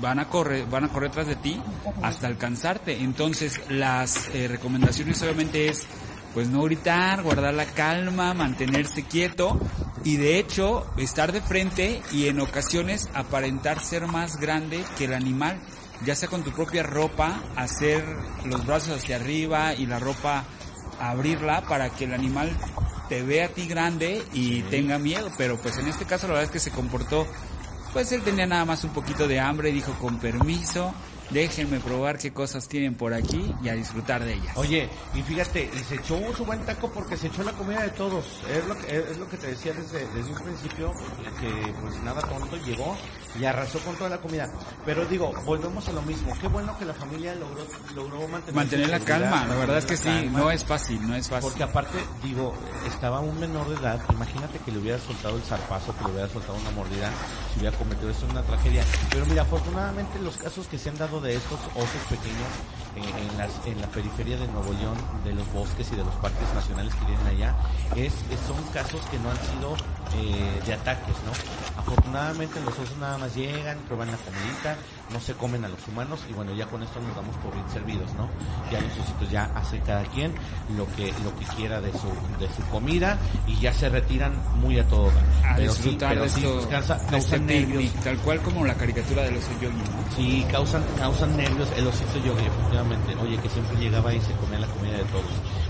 van 0.00 0.18
a 0.18 0.28
correr, 0.28 0.66
van 0.66 0.84
a 0.84 0.88
correr 0.88 1.12
tras 1.12 1.28
de 1.28 1.36
ti 1.36 1.60
hasta 2.02 2.26
alcanzarte. 2.26 3.00
Entonces 3.00 3.60
las 3.68 4.28
eh, 4.34 4.48
recomendaciones 4.48 5.22
obviamente 5.22 5.68
es 5.68 5.86
pues 6.34 6.48
no 6.48 6.62
gritar, 6.62 7.22
guardar 7.22 7.54
la 7.54 7.64
calma, 7.66 8.34
mantenerse 8.34 9.04
quieto 9.04 9.56
y 10.02 10.16
de 10.16 10.40
hecho 10.40 10.84
estar 10.96 11.30
de 11.30 11.40
frente 11.40 12.02
y 12.10 12.26
en 12.26 12.40
ocasiones 12.40 13.08
aparentar 13.14 13.78
ser 13.78 14.08
más 14.08 14.38
grande 14.38 14.84
que 14.98 15.04
el 15.04 15.14
animal, 15.14 15.60
ya 16.04 16.16
sea 16.16 16.28
con 16.28 16.42
tu 16.42 16.50
propia 16.50 16.82
ropa, 16.82 17.40
hacer 17.54 18.04
los 18.44 18.66
brazos 18.66 18.98
hacia 18.98 19.14
arriba 19.14 19.74
y 19.74 19.86
la 19.86 20.00
ropa 20.00 20.42
abrirla 21.00 21.62
para 21.62 21.90
que 21.90 22.04
el 22.04 22.14
animal 22.14 22.56
te 23.08 23.22
vea 23.22 23.46
a 23.46 23.48
ti 23.48 23.66
grande 23.66 24.22
y 24.32 24.62
tenga 24.62 24.98
miedo, 24.98 25.30
pero 25.36 25.56
pues 25.58 25.78
en 25.78 25.88
este 25.88 26.04
caso 26.04 26.26
la 26.26 26.34
verdad 26.34 26.46
es 26.46 26.50
que 26.50 26.58
se 26.58 26.70
comportó 26.70 27.26
pues 27.94 28.10
él 28.10 28.22
tenía 28.22 28.44
nada 28.44 28.64
más 28.64 28.82
un 28.82 28.90
poquito 28.90 29.28
de 29.28 29.38
hambre 29.38 29.70
y 29.70 29.72
dijo 29.72 29.92
con 30.00 30.18
permiso, 30.18 30.92
déjenme 31.30 31.78
probar 31.78 32.18
qué 32.18 32.32
cosas 32.32 32.66
tienen 32.66 32.96
por 32.96 33.14
aquí 33.14 33.54
y 33.62 33.68
a 33.68 33.74
disfrutar 33.74 34.24
de 34.24 34.34
ellas. 34.34 34.56
Oye, 34.56 34.90
y 35.14 35.22
fíjate, 35.22 35.70
y 35.72 35.78
se 35.78 35.94
echó 35.94 36.18
su 36.36 36.44
buen 36.44 36.58
taco 36.66 36.90
porque 36.90 37.16
se 37.16 37.28
echó 37.28 37.44
la 37.44 37.52
comida 37.52 37.82
de 37.82 37.90
todos. 37.90 38.42
Es 38.50 38.66
lo 38.66 38.76
que, 38.76 38.96
es 38.96 39.16
lo 39.16 39.28
que 39.28 39.36
te 39.36 39.46
decía 39.46 39.72
desde, 39.74 40.08
desde 40.08 40.32
un 40.32 40.42
principio, 40.42 40.92
que 41.40 41.72
pues 41.80 42.02
nada 42.02 42.20
tonto 42.22 42.56
llegó 42.66 42.96
y 43.38 43.44
arrasó 43.44 43.78
con 43.80 43.96
toda 43.96 44.10
la 44.10 44.18
comida. 44.18 44.48
Pero 44.84 45.04
digo, 45.06 45.32
volvemos 45.44 45.86
a 45.88 45.92
lo 45.92 46.02
mismo. 46.02 46.32
Qué 46.40 46.48
bueno 46.48 46.76
que 46.78 46.84
la 46.84 46.94
familia 46.94 47.34
logró, 47.34 47.64
logró 47.94 48.28
mantener, 48.28 48.54
Mantener 48.54 48.88
la 48.90 49.00
calma, 49.00 49.46
la 49.46 49.54
verdad 49.56 49.78
es 49.78 49.84
que 49.86 49.96
sí, 49.96 50.28
no 50.30 50.50
es 50.50 50.64
fácil, 50.64 51.06
no 51.08 51.14
es 51.14 51.28
fácil. 51.28 51.48
Porque 51.48 51.62
aparte, 51.64 51.98
digo, 52.22 52.54
estaba 52.86 53.20
un 53.20 53.38
menor 53.40 53.68
de 53.68 53.76
edad, 53.76 54.00
imagínate 54.10 54.58
que 54.58 54.72
le 54.72 54.78
hubiera 54.78 54.98
soltado 54.98 55.36
el 55.36 55.42
zarpazo, 55.42 55.94
que 55.96 56.04
le 56.04 56.10
hubiera 56.12 56.28
soltado 56.28 56.54
una 56.58 56.70
mordida, 56.70 57.10
si 57.52 57.60
hubiera 57.60 57.76
cometido 57.76 58.10
eso 58.10 58.24
es 58.26 58.32
una 58.32 58.42
tragedia. 58.42 58.84
Pero 59.10 59.26
mira, 59.26 59.42
afortunadamente 59.42 60.18
los 60.20 60.36
casos 60.36 60.66
que 60.66 60.78
se 60.78 60.90
han 60.90 60.98
dado 60.98 61.20
de 61.20 61.34
estos 61.36 61.58
osos 61.74 62.02
pequeños 62.08 62.48
eh, 62.96 63.02
en, 63.30 63.38
las, 63.38 63.50
en 63.66 63.80
la 63.80 63.88
periferia 63.88 64.36
de 64.36 64.46
Nuevo 64.48 64.72
León, 64.74 64.96
de 65.24 65.34
los 65.34 65.52
bosques 65.52 65.90
y 65.92 65.96
de 65.96 66.04
los 66.04 66.14
parques 66.16 66.52
nacionales 66.54 66.94
que 66.94 67.04
tienen 67.06 67.26
allá, 67.26 67.56
es, 67.96 68.12
es- 68.30 68.40
son 68.46 68.62
casos 68.72 69.00
que 69.10 69.18
no 69.18 69.30
han 69.30 69.36
sido 69.38 69.74
eh, 70.16 70.62
de 70.66 70.74
ataques, 70.74 71.16
¿no? 71.26 71.32
Afortunadamente 71.80 72.60
los 72.60 72.74
osos 72.78 72.96
nada 72.98 73.18
más 73.18 73.23
llegan, 73.28 73.78
prueban 73.86 74.10
la 74.10 74.16
comidita, 74.18 74.76
no 75.12 75.20
se 75.20 75.34
comen 75.34 75.64
a 75.64 75.68
los 75.68 75.86
humanos 75.88 76.20
y 76.28 76.32
bueno, 76.32 76.52
ya 76.54 76.66
con 76.66 76.82
esto 76.82 77.00
nos 77.00 77.14
damos 77.16 77.36
por 77.36 77.54
bien 77.54 77.68
servidos, 77.70 78.12
¿no? 78.14 78.28
Ya 78.72 78.80
los 78.80 78.92
ositos 78.98 79.30
ya 79.30 79.44
hace 79.54 79.78
cada 79.80 80.02
quien 80.04 80.32
lo 80.76 80.86
que 80.96 81.12
lo 81.24 81.36
que 81.38 81.44
quiera 81.56 81.80
de 81.80 81.92
su 81.92 82.08
de 82.38 82.48
su 82.54 82.62
comida 82.70 83.18
y 83.46 83.56
ya 83.60 83.72
se 83.72 83.88
retiran 83.88 84.32
muy 84.60 84.78
a 84.78 84.86
todo 84.88 85.10
a 85.44 85.56
Pero 85.56 85.72
sí, 85.72 85.82
disfrutar 85.82 86.10
pero 86.10 86.22
de 86.22 86.28
sí, 86.28 86.44
esto, 86.44 86.68
causa- 86.68 86.94
de 86.96 87.00
este 87.02 87.10
causan 87.12 87.46
nervios. 87.46 87.82
picnic, 87.82 88.04
tal 88.04 88.18
cual 88.18 88.40
como 88.40 88.64
la 88.64 88.74
caricatura 88.74 89.22
del 89.22 89.36
oso 89.36 89.52
yogi, 89.60 89.76
¿no? 89.76 90.16
Sí, 90.16 90.46
causan, 90.50 90.84
causan 90.98 91.36
nervios 91.36 91.68
el 91.76 91.86
osito 91.86 92.18
yogi, 92.18 92.44
efectivamente. 92.46 93.14
Oye, 93.22 93.36
que 93.38 93.48
siempre 93.48 93.76
llegaba 93.78 94.12
y 94.14 94.20
se 94.20 94.32
comía 94.34 94.58
la 94.58 94.66
comida 94.68 94.96
de 94.98 95.04
todos. 95.04 95.24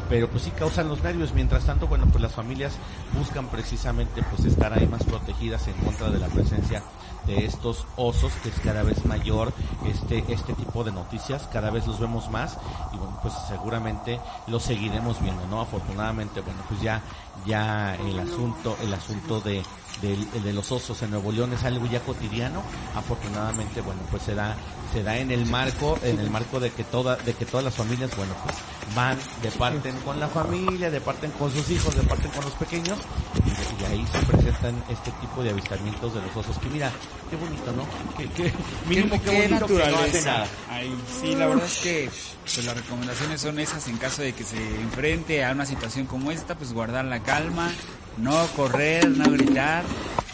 Pero 0.09 0.29
pues 0.29 0.43
sí 0.45 0.51
causan 0.51 0.89
los 0.89 1.03
nervios. 1.03 1.33
Mientras 1.33 1.65
tanto, 1.65 1.87
bueno, 1.87 2.07
pues 2.11 2.21
las 2.21 2.33
familias 2.33 2.75
buscan 3.19 3.49
precisamente 3.49 4.23
pues 4.31 4.45
estar 4.45 4.73
ahí 4.79 4.87
más 4.87 5.03
protegidas 5.05 5.67
en 5.67 5.75
contra 5.85 6.11
de 6.11 6.19
la 6.19 6.27
presencia 6.29 6.83
de 7.27 7.45
estos 7.45 7.87
osos, 7.97 8.33
que 8.43 8.49
es 8.49 8.61
cada 8.61 8.83
vez 8.83 9.05
mayor 9.05 9.53
este, 9.87 10.25
este 10.29 10.53
tipo 10.55 10.85
de 10.85 10.93
noticias, 10.93 11.49
cada 11.53 11.71
vez 11.71 11.87
los 11.87 12.01
vemos 12.01 12.31
más 12.31 12.59
y 12.93 12.97
bueno, 12.97 13.19
pues 13.23 13.35
seguramente 13.49 14.21
los 14.47 14.63
seguiremos 14.63 15.21
viendo, 15.23 15.47
¿no? 15.47 15.61
Afortunadamente, 15.61 16.41
bueno, 16.41 16.61
pues 16.69 16.81
ya, 16.81 17.03
ya 17.47 17.95
el 17.97 18.19
asunto, 18.19 18.77
el 18.83 18.93
asunto 18.93 19.41
de, 19.41 19.63
del- 20.03 20.29
de 20.43 20.53
los 20.53 20.71
osos 20.73 21.01
en 21.03 21.11
Nuevo 21.11 21.33
León 21.33 21.53
es 21.53 21.65
algo 21.65 21.87
ya 21.87 22.01
cotidiano. 22.01 22.63
Afortunadamente, 22.95 23.81
bueno, 23.81 24.01
pues 24.11 24.23
se 24.23 24.35
da, 24.35 24.57
se 24.93 25.03
da 25.03 25.17
en 25.19 25.31
el 25.31 25.47
marco, 25.47 25.99
en 26.03 26.19
el 26.21 26.31
marco 26.31 26.61
de 26.61 26.71
que 26.71 26.85
toda, 26.85 27.17
de 27.17 27.35
que 27.35 27.45
todas 27.47 27.65
las 27.65 27.75
familias, 27.75 28.11
bueno, 28.17 28.35
pues 28.45 28.57
van, 28.95 29.19
departen 29.43 29.97
con 30.01 30.21
la 30.21 30.29
familia, 30.29 30.91
departen 30.91 31.31
con 31.33 31.51
sus 31.53 31.69
hijos, 31.71 31.95
departen 31.95 32.31
con 32.31 32.45
los 32.45 32.55
pequeños, 32.55 32.99
y, 33.45 33.83
y 33.83 33.85
ahí 33.87 34.07
se 34.13 34.19
presentan 34.27 34.83
este 34.89 35.11
tipo 35.21 35.43
de 35.43 35.51
avistamientos 35.51 36.15
de 36.15 36.23
los 36.23 36.37
osos. 36.37 36.59
Que 36.59 36.69
mira, 36.69 36.91
qué 37.31 37.37
bonito, 37.37 37.73
¿no? 37.73 37.85
Que, 38.17 38.29
que, 38.31 38.53
mínimo 38.89 39.15
qué, 39.23 39.31
Qué 39.31 39.49
bonito 39.49 39.67
que 39.67 39.75
no 39.75 39.81
hace 39.83 39.91
naturaleza. 39.91 40.31
nada. 40.33 40.47
Ay, 40.71 40.95
sí, 41.21 41.35
la 41.35 41.47
verdad 41.47 41.65
es 41.67 41.79
que 41.81 42.11
pues, 42.43 42.65
las 42.65 42.77
recomendaciones 42.77 43.41
son 43.41 43.59
esas 43.59 43.87
en 43.89 43.97
caso 43.99 44.23
de 44.23 44.33
que 44.33 44.45
se 44.45 44.57
enfrente 44.81 45.45
a 45.45 45.53
una 45.53 45.67
situación 45.67 46.07
como 46.07 46.31
esta, 46.31 46.55
pues 46.57 46.73
guardar 46.73 47.05
la 47.07 47.21
calma, 47.23 47.71
no 48.19 48.47
correr, 48.57 49.09
no 49.11 49.25
gritar 49.31 49.83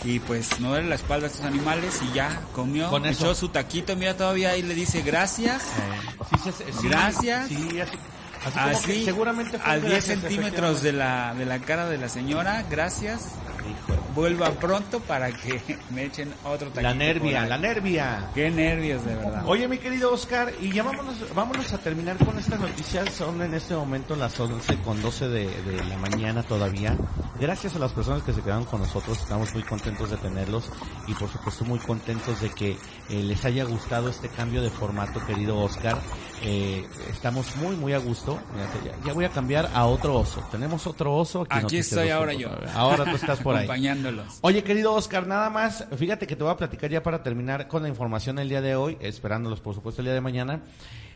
y 0.05 0.19
pues 0.21 0.61
no 0.61 0.73
darle 0.73 0.89
la 0.89 0.95
espalda 0.95 1.27
a 1.27 1.31
estos 1.31 1.45
animales 1.45 2.01
y 2.11 2.15
ya 2.15 2.41
comió, 2.55 2.89
Con 2.91 3.05
eso. 3.07 3.25
echó 3.27 3.35
su 3.35 3.49
taquito, 3.51 3.95
mira 3.97 4.17
todavía 4.17 4.51
ahí 4.51 4.63
le 4.63 4.75
dice 4.75 5.03
gracias. 5.03 5.63
Sí, 6.31 6.51
se- 6.53 6.73
sí, 6.73 6.89
Gracias. 6.89 7.49
Sí, 8.43 8.49
así, 8.55 8.59
así 8.59 8.87
que 8.87 9.05
seguramente 9.05 9.59
fue 9.59 9.71
a 9.73 9.79
gracias, 9.79 10.07
10 10.07 10.21
centímetros 10.21 10.83
de 10.83 10.93
la, 10.93 11.35
de 11.35 11.47
la 11.47 11.59
cara 11.59 11.89
de 11.89 11.99
la 11.99 12.09
señora, 12.09 12.65
gracias. 12.71 13.35
Híjole. 13.61 14.01
vuelva 14.15 14.51
pronto 14.53 15.01
para 15.01 15.31
que 15.33 15.79
me 15.91 16.05
echen 16.05 16.33
otro 16.45 16.69
taquito. 16.69 16.81
La 16.81 16.95
nervia, 16.95 17.47
la 17.47 17.59
nervia. 17.59 18.31
Qué 18.35 18.51
nervios, 18.51 19.05
de 19.05 19.15
verdad. 19.15 19.43
Oye, 19.47 19.69
mi 19.69 19.79
querido 19.79 20.13
Oscar, 20.13 20.53
y 20.61 20.73
ya 20.73 20.83
vámonos, 20.83 21.17
vámonos 21.35 21.73
a 21.73 21.79
terminar 21.79 22.17
con 22.19 22.39
estas 22.39 22.59
noticias. 22.59 23.13
Son 23.13 23.41
en 23.43 23.55
este 23.55 23.75
momento 23.75 24.17
las 24.17 24.39
11 24.39 24.79
con 24.79 25.01
12 25.03 25.29
de, 25.29 25.63
de 25.63 25.85
la 25.85 25.97
mañana 25.99 26.43
todavía. 26.43 26.97
Gracias 27.41 27.75
a 27.75 27.79
las 27.79 27.93
personas 27.93 28.23
que 28.23 28.35
se 28.35 28.43
quedaron 28.43 28.67
con 28.67 28.81
nosotros, 28.81 29.19
estamos 29.19 29.55
muy 29.55 29.63
contentos 29.63 30.11
de 30.11 30.19
tenerlos 30.19 30.71
y 31.07 31.15
por 31.15 31.31
supuesto 31.31 31.65
muy 31.65 31.79
contentos 31.79 32.39
de 32.43 32.51
que 32.51 32.73
eh, 33.09 33.23
les 33.23 33.43
haya 33.47 33.65
gustado 33.65 34.11
este 34.11 34.29
cambio 34.29 34.61
de 34.61 34.69
formato, 34.69 35.25
querido 35.25 35.59
Oscar. 35.59 35.99
Eh, 36.43 36.87
estamos 37.11 37.57
muy, 37.57 37.77
muy 37.77 37.95
a 37.95 37.99
gusto. 37.99 38.30
Mírate, 38.55 38.79
Ya, 38.85 39.07
ya 39.07 39.13
voy 39.13 39.25
a 39.25 39.31
cambiar 39.31 39.71
a 39.75 39.87
otro 39.87 40.17
oso. 40.19 40.43
Tenemos 40.51 40.87
otro 40.87 41.15
oso. 41.17 41.47
Aquí, 41.49 41.65
Aquí 41.67 41.77
estoy 41.79 42.11
ahora 42.11 42.33
2.9. 42.33 42.39
yo. 42.39 42.51
Ahora 42.75 43.05
tú 43.05 43.17
estás 43.17 43.41
por 43.41 43.55
ahí. 43.57 43.65
Acompañándolos. 43.65 44.39
Oye, 44.43 44.63
querido 44.65 44.93
Oscar, 44.95 45.27
nada 45.27 45.51
más, 45.51 45.87
fíjate 45.97 46.27
que 46.27 46.37
te 46.37 46.43
voy 46.45 46.53
a 46.53 46.57
platicar 46.57 46.91
ya 46.91 47.03
para 47.03 47.23
terminar 47.23 47.69
con 47.69 47.83
la 47.83 47.89
información 47.89 48.39
el 48.39 48.49
día 48.49 48.61
de 48.61 48.77
hoy, 48.77 48.97
esperándolos 49.01 49.61
por 49.61 49.75
supuesto 49.75 50.03
el 50.03 50.07
día 50.07 50.15
de 50.15 50.21
mañana. 50.21 50.61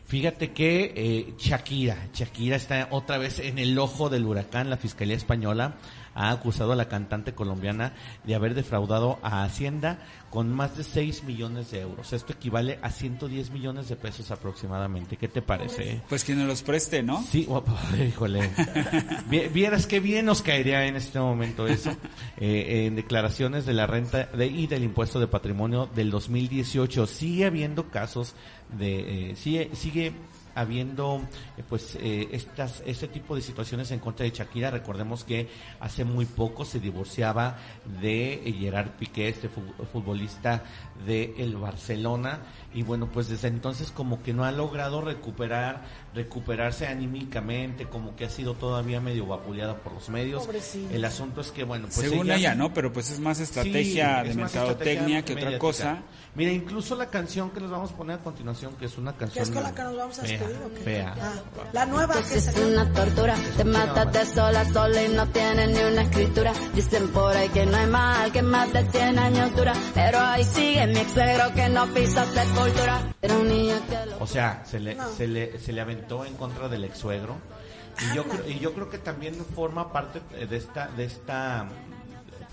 Fíjate 0.07 0.51
que 0.51 0.93
eh, 0.95 1.33
Shakira, 1.37 2.09
Shakira 2.13 2.55
está 2.57 2.87
otra 2.91 3.17
vez 3.17 3.39
en 3.39 3.57
el 3.57 3.77
ojo 3.79 4.09
del 4.09 4.25
huracán. 4.25 4.69
La 4.69 4.77
Fiscalía 4.77 5.15
Española 5.15 5.75
ha 6.15 6.31
acusado 6.31 6.71
a 6.71 6.75
la 6.75 6.87
cantante 6.87 7.33
colombiana 7.33 7.93
de 8.23 8.33
haber 8.35 8.55
defraudado 8.55 9.19
a 9.21 9.43
Hacienda 9.43 9.99
con 10.29 10.51
más 10.51 10.75
de 10.77 10.83
6 10.83 11.23
millones 11.25 11.71
de 11.71 11.81
euros. 11.81 12.11
Esto 12.13 12.33
equivale 12.33 12.79
a 12.81 12.89
110 12.89 13.51
millones 13.51 13.87
de 13.89 13.95
pesos 13.95 14.31
aproximadamente. 14.31 15.17
¿Qué 15.17 15.27
te 15.27 15.41
parece? 15.41 16.01
Pues 16.09 16.23
que 16.23 16.33
nos 16.35 16.47
los 16.47 16.63
preste, 16.63 17.03
¿no? 17.03 17.21
Sí, 17.23 17.45
guapo, 17.45 17.73
híjole. 18.07 18.49
Vi- 19.29 19.47
Vieras 19.49 19.85
qué 19.87 19.99
bien 19.99 20.25
nos 20.25 20.41
caería 20.41 20.85
en 20.87 20.95
este 20.95 21.19
momento 21.19 21.67
eso. 21.67 21.91
Eh, 22.37 22.85
en 22.87 22.95
declaraciones 22.95 23.65
de 23.65 23.73
la 23.73 23.85
renta 23.87 24.25
de, 24.25 24.47
y 24.47 24.67
del 24.67 24.83
impuesto 24.83 25.19
de 25.19 25.27
patrimonio 25.27 25.87
del 25.95 26.09
2018 26.11 27.07
sigue 27.07 27.45
habiendo 27.45 27.89
casos 27.89 28.35
de 28.77 29.31
eh, 29.31 29.35
sigue 29.35 29.69
sigue 29.73 30.13
habiendo 30.55 31.21
eh, 31.57 31.63
pues 31.67 31.95
eh, 32.01 32.29
estas 32.31 32.81
este 32.85 33.07
tipo 33.07 33.35
de 33.35 33.41
situaciones 33.41 33.91
en 33.91 33.99
contra 33.99 34.23
de 34.23 34.31
Shakira 34.31 34.71
recordemos 34.71 35.23
que 35.23 35.47
hace 35.79 36.03
muy 36.05 36.25
poco 36.25 36.65
se 36.65 36.79
divorciaba 36.79 37.57
de 38.01 38.55
Gerard 38.59 38.91
Piqué 38.91 39.27
este 39.29 39.49
fu- 39.49 39.61
futbolista 39.91 40.63
de 41.05 41.35
el 41.37 41.55
Barcelona 41.57 42.39
y 42.73 42.83
bueno 42.83 43.07
pues 43.11 43.27
desde 43.27 43.49
entonces 43.49 43.91
como 43.91 44.23
que 44.23 44.33
no 44.33 44.45
ha 44.45 44.51
logrado 44.51 45.01
recuperar 45.01 45.83
recuperarse 46.13 46.87
anímicamente 46.87 47.85
como 47.87 48.15
que 48.15 48.25
ha 48.25 48.29
sido 48.29 48.53
todavía 48.53 49.01
medio 49.01 49.25
vapuleada 49.25 49.75
por 49.77 49.93
los 49.93 50.09
medios 50.09 50.45
Pobrecita. 50.45 50.93
el 50.93 51.03
asunto 51.05 51.41
es 51.41 51.51
que 51.51 51.63
bueno 51.63 51.87
pues 51.93 52.07
Según 52.09 52.27
ella- 52.27 52.35
ella, 52.37 52.55
¿no? 52.55 52.73
Pero 52.73 52.91
pues 52.93 53.09
es 53.11 53.19
más 53.19 53.39
estrategia 53.39 54.19
Sí, 54.19 54.23
de 54.25 54.29
es 54.31 54.35
más 54.37 54.53
mercadotecnia 54.53 55.19
estrategia 55.19 55.25
que 55.25 55.33
otra 55.45 55.59
cosa. 55.59 55.97
Mira, 56.35 56.51
incluso 56.51 56.95
la 56.95 57.09
canción 57.09 57.49
que 57.51 57.59
les 57.61 57.69
vamos 57.69 57.91
a 57.91 57.95
poner 57.97 58.19
a 58.19 58.23
continuación, 58.23 58.75
que 58.75 58.85
es 58.85 58.97
una 58.97 59.13
¿Qué 59.13 59.19
canción 59.19 59.43
es 59.43 59.51
con 59.51 59.63
la 59.63 59.73
que 59.73 59.83
nos 59.83 59.95
vamos 59.97 60.19
a 60.19 60.23
fea, 60.23 60.31
despedir 60.37 60.43
o 60.43 60.44
qué? 60.44 60.44
Fea. 60.83 61.15
Ah, 61.21 61.33
la 61.73 61.85
nueva 61.85 62.15
que 62.15 62.35
Es 62.37 62.55
una 62.55 62.91
tortura, 62.93 63.35
te 63.57 63.63
matas 63.63 64.11
de 64.13 64.25
sola, 64.25 64.65
sola 64.71 65.03
y 65.03 65.09
no 65.09 65.27
tienes 65.27 65.69
ni 65.69 65.79
una 65.91 66.01
escritura. 66.03 66.53
Dicen 66.73 67.07
por 67.09 67.35
ahí 67.35 67.49
que 67.49 67.65
no 67.65 67.77
hay 67.77 67.87
mal, 67.87 68.31
que 68.31 68.41
más 68.41 68.71
de 68.73 68.83
100 68.91 69.19
años 69.19 69.55
dura. 69.55 69.73
Pero 69.93 70.19
ahí 70.19 70.43
sigue 70.43 70.87
mi 70.87 70.99
ex 70.99 71.11
suegro 71.11 71.53
que 71.53 71.69
no 71.69 71.87
pisa 71.93 72.25
sepultura. 72.25 73.13
Era 73.21 73.37
un 73.37 73.47
niño 73.47 73.75
que 73.89 74.05
lo... 74.09 74.17
O 74.23 74.27
sea, 74.27 74.63
se 74.65 74.79
le, 74.79 74.95
No. 74.95 75.09
se 75.11 75.27
le, 75.27 75.59
se 75.59 75.73
le 75.73 75.81
aventó 75.81 76.25
en 76.25 76.35
contra 76.35 76.67
del 76.69 76.83
ex 76.85 76.97
suegro. 76.97 77.35
Y 78.11 78.15
yo, 78.15 78.25
creo, 78.25 78.47
y 78.49 78.59
yo 78.59 78.73
creo 78.73 78.89
que 78.89 78.97
también 78.97 79.35
forma 79.55 79.91
parte 79.93 80.19
de 80.45 80.57
esta, 80.57 80.87
de 80.87 81.05
esta, 81.05 81.65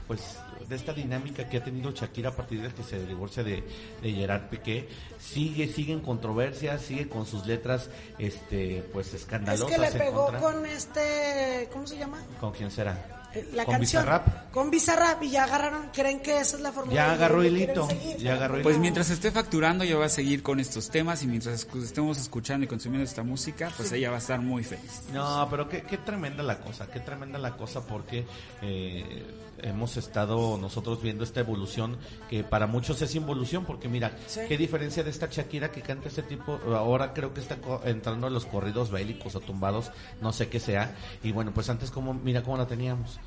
pues, 0.07 0.39
de 0.69 0.77
esta 0.77 0.93
dinámica 0.93 1.49
que 1.49 1.59
ha 1.59 1.65
tenido 1.65 1.91
Shakira 1.93 2.31
a 2.31 2.37
partir 2.37 2.61
de 2.63 2.69
que 2.73 2.83
se 2.83 3.05
divorcia 3.07 3.43
de, 3.43 3.63
de 4.03 4.13
Gerard 4.13 4.49
Piqué. 4.49 4.89
Sigue, 5.19 5.69
sigue 5.69 5.93
en 5.93 6.01
controversia, 6.01 6.79
sigue 6.79 7.09
con 7.09 7.27
sus 7.27 7.47
letras, 7.47 7.89
este, 8.19 8.85
pues, 8.93 9.09
Es 9.09 9.15
escandalosas 9.23 9.71
que 9.71 9.79
le 9.79 9.91
pegó 9.93 10.25
contra. 10.27 10.41
con 10.41 10.67
este, 10.67 11.69
¿cómo 11.73 11.87
se 11.87 11.97
llama? 11.99 12.19
¿Con 12.41 12.53
quién 12.53 12.71
será? 12.71 13.19
Eh, 13.35 13.49
La 13.55 13.65
¿Con 13.65 13.77
canción. 13.77 14.03
Bizarrap? 14.03 14.51
Con 14.51 14.71
Bizarrap 14.71 15.23
y 15.23 15.31
ya 15.31 15.45
agarraron, 15.45 15.89
creen 15.95 16.21
que 16.21 16.39
esa 16.39 16.57
es 16.57 16.63
la 16.63 16.71
forma 16.71 16.93
Ya 16.93 17.13
agarró 17.13 17.43
hilito, 17.43 17.89
ya 18.19 18.35
agarró. 18.35 18.63
Pues 18.63 18.77
mientras 18.77 19.09
esté 19.09 19.31
facturando, 19.31 19.85
yo 19.85 19.97
voy 19.97 20.05
a 20.07 20.11
seguir 20.11 20.43
con 20.43 20.61
estos 20.61 20.91
temas 20.91 21.23
y 21.23 21.27
mientras 21.29 21.67
estemos 21.83 22.19
escuchando 22.19 22.65
y 22.65 22.69
consumiendo 22.69 23.09
esta 23.09 23.23
música, 23.23 23.73
pues 23.77 23.91
ella 23.93 24.11
va 24.11 24.17
a 24.17 24.19
estar 24.19 24.41
muy 24.41 24.65
feliz. 24.65 25.03
No, 25.15 25.47
pero 25.51 25.67
qué, 25.67 25.83
qué 25.83 25.97
tremenda 25.97 26.43
la 26.43 26.59
cosa, 26.61 26.89
qué 26.91 27.01
tremenda 27.01 27.39
la 27.39 27.57
cosa 27.57 27.87
porque 27.87 28.27
eh, 28.61 29.25
hemos 29.63 29.97
estado 29.97 30.59
nosotros 30.59 31.01
viendo 31.03 31.25
esta 31.25 31.41
evolución 31.41 31.99
que 32.29 32.45
para 32.45 32.67
muchos 32.67 33.01
es 33.03 33.15
involución 33.15 33.65
porque 33.65 33.89
mira, 33.89 34.13
Sí. 34.27 34.41
qué 34.49 34.57
diferencia 34.59 35.03
de 35.05 35.11
esta 35.11 35.29
Shakira 35.31 35.71
que 35.71 35.83
canta 35.83 36.09
este 36.09 36.23
tipo, 36.23 36.59
ahora 36.77 37.13
creo 37.13 37.33
que 37.35 37.41
está 37.41 37.57
co- 37.57 37.81
entrando 37.85 38.27
a 38.27 38.31
los 38.31 38.45
corridos 38.47 38.91
bélicos 38.91 39.35
o 39.37 39.41
tumbados, 39.41 39.91
no 40.21 40.33
sé 40.33 40.49
qué 40.49 40.61
sea, 40.61 40.95
y 41.23 41.33
bueno, 41.33 41.53
pues 41.55 41.69
antes 41.71 41.91
como, 41.91 42.13
mira 42.15 42.43
cómo 42.43 42.57
la 42.57 42.67
teníamos, 42.67 43.19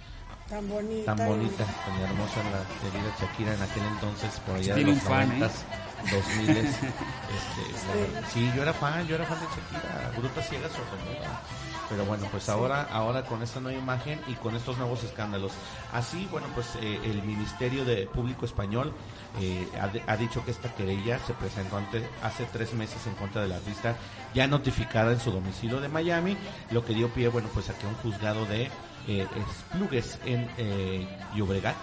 Tan 0.50 0.68
bonita. 0.70 1.16
tan 1.16 1.28
bonita, 1.28 1.66
tan 1.66 2.02
hermosa 2.02 2.44
la 2.52 2.90
querida 2.92 3.16
Shakira 3.20 3.54
en 3.56 3.62
aquel 3.62 3.84
entonces, 3.84 4.40
por 4.46 4.56
allá 4.56 4.76
de 4.76 4.84
los 4.84 5.00
fan, 5.00 5.32
¿eh? 5.32 5.40
90s, 5.40 6.12
2000 6.12 6.50
este, 6.58 8.22
la- 8.22 8.30
sí, 8.30 8.52
yo 8.56 8.62
era 8.62 8.74
fan, 8.74 9.08
yo 9.08 9.16
era 9.16 9.26
fan 9.26 9.40
de 9.40 9.46
Shakira, 9.48 10.12
Bruta 10.18 10.42
Ciega 10.44 10.68
Sordomuda. 10.70 11.42
Pero 11.90 12.04
bueno, 12.06 12.28
pues 12.32 12.50
ahora, 12.50 12.88
ahora 12.92 13.24
con 13.26 13.44
esta 13.44 13.60
nueva 13.60 13.78
imagen 13.78 14.20
y 14.28 14.34
con 14.34 14.56
estos 14.56 14.78
nuevos 14.78 15.04
escándalos. 15.04 15.52
Así, 15.94 16.28
bueno, 16.32 16.48
pues 16.56 16.68
eh, 16.82 17.00
el 17.04 17.22
Ministerio 17.24 17.86
de 17.86 18.08
Público 18.08 18.46
Español 18.46 18.92
eh, 19.40 19.68
ha, 20.08 20.18
dicho 20.18 20.44
que 20.44 20.52
esta 20.52 20.74
querella 20.74 21.20
se 21.20 21.34
presentó 21.34 21.78
ante- 21.78 22.10
hace 22.24 22.46
tres 22.46 22.74
meses 22.74 23.06
en 23.06 23.14
contra 23.14 23.44
de 23.44 23.50
la 23.50 23.58
artista, 23.58 23.96
ya 24.34 24.48
notificada 24.48 25.12
en 25.12 25.20
su 25.20 25.32
domicilio 25.32 25.80
de 25.80 25.90
Miami, 25.90 26.38
lo 26.72 26.84
que 26.84 26.94
dio 26.94 27.10
pie, 27.10 27.28
bueno, 27.28 27.50
pues 27.54 27.70
a 27.70 27.74
que 27.78 27.86
un 27.86 27.96
juzgado 27.96 28.46
de 28.46 28.70
eh, 29.08 29.28
Esplugues 29.72 30.18
en 30.26 30.50
eh, 30.58 31.08
Llobregat, 31.36 31.76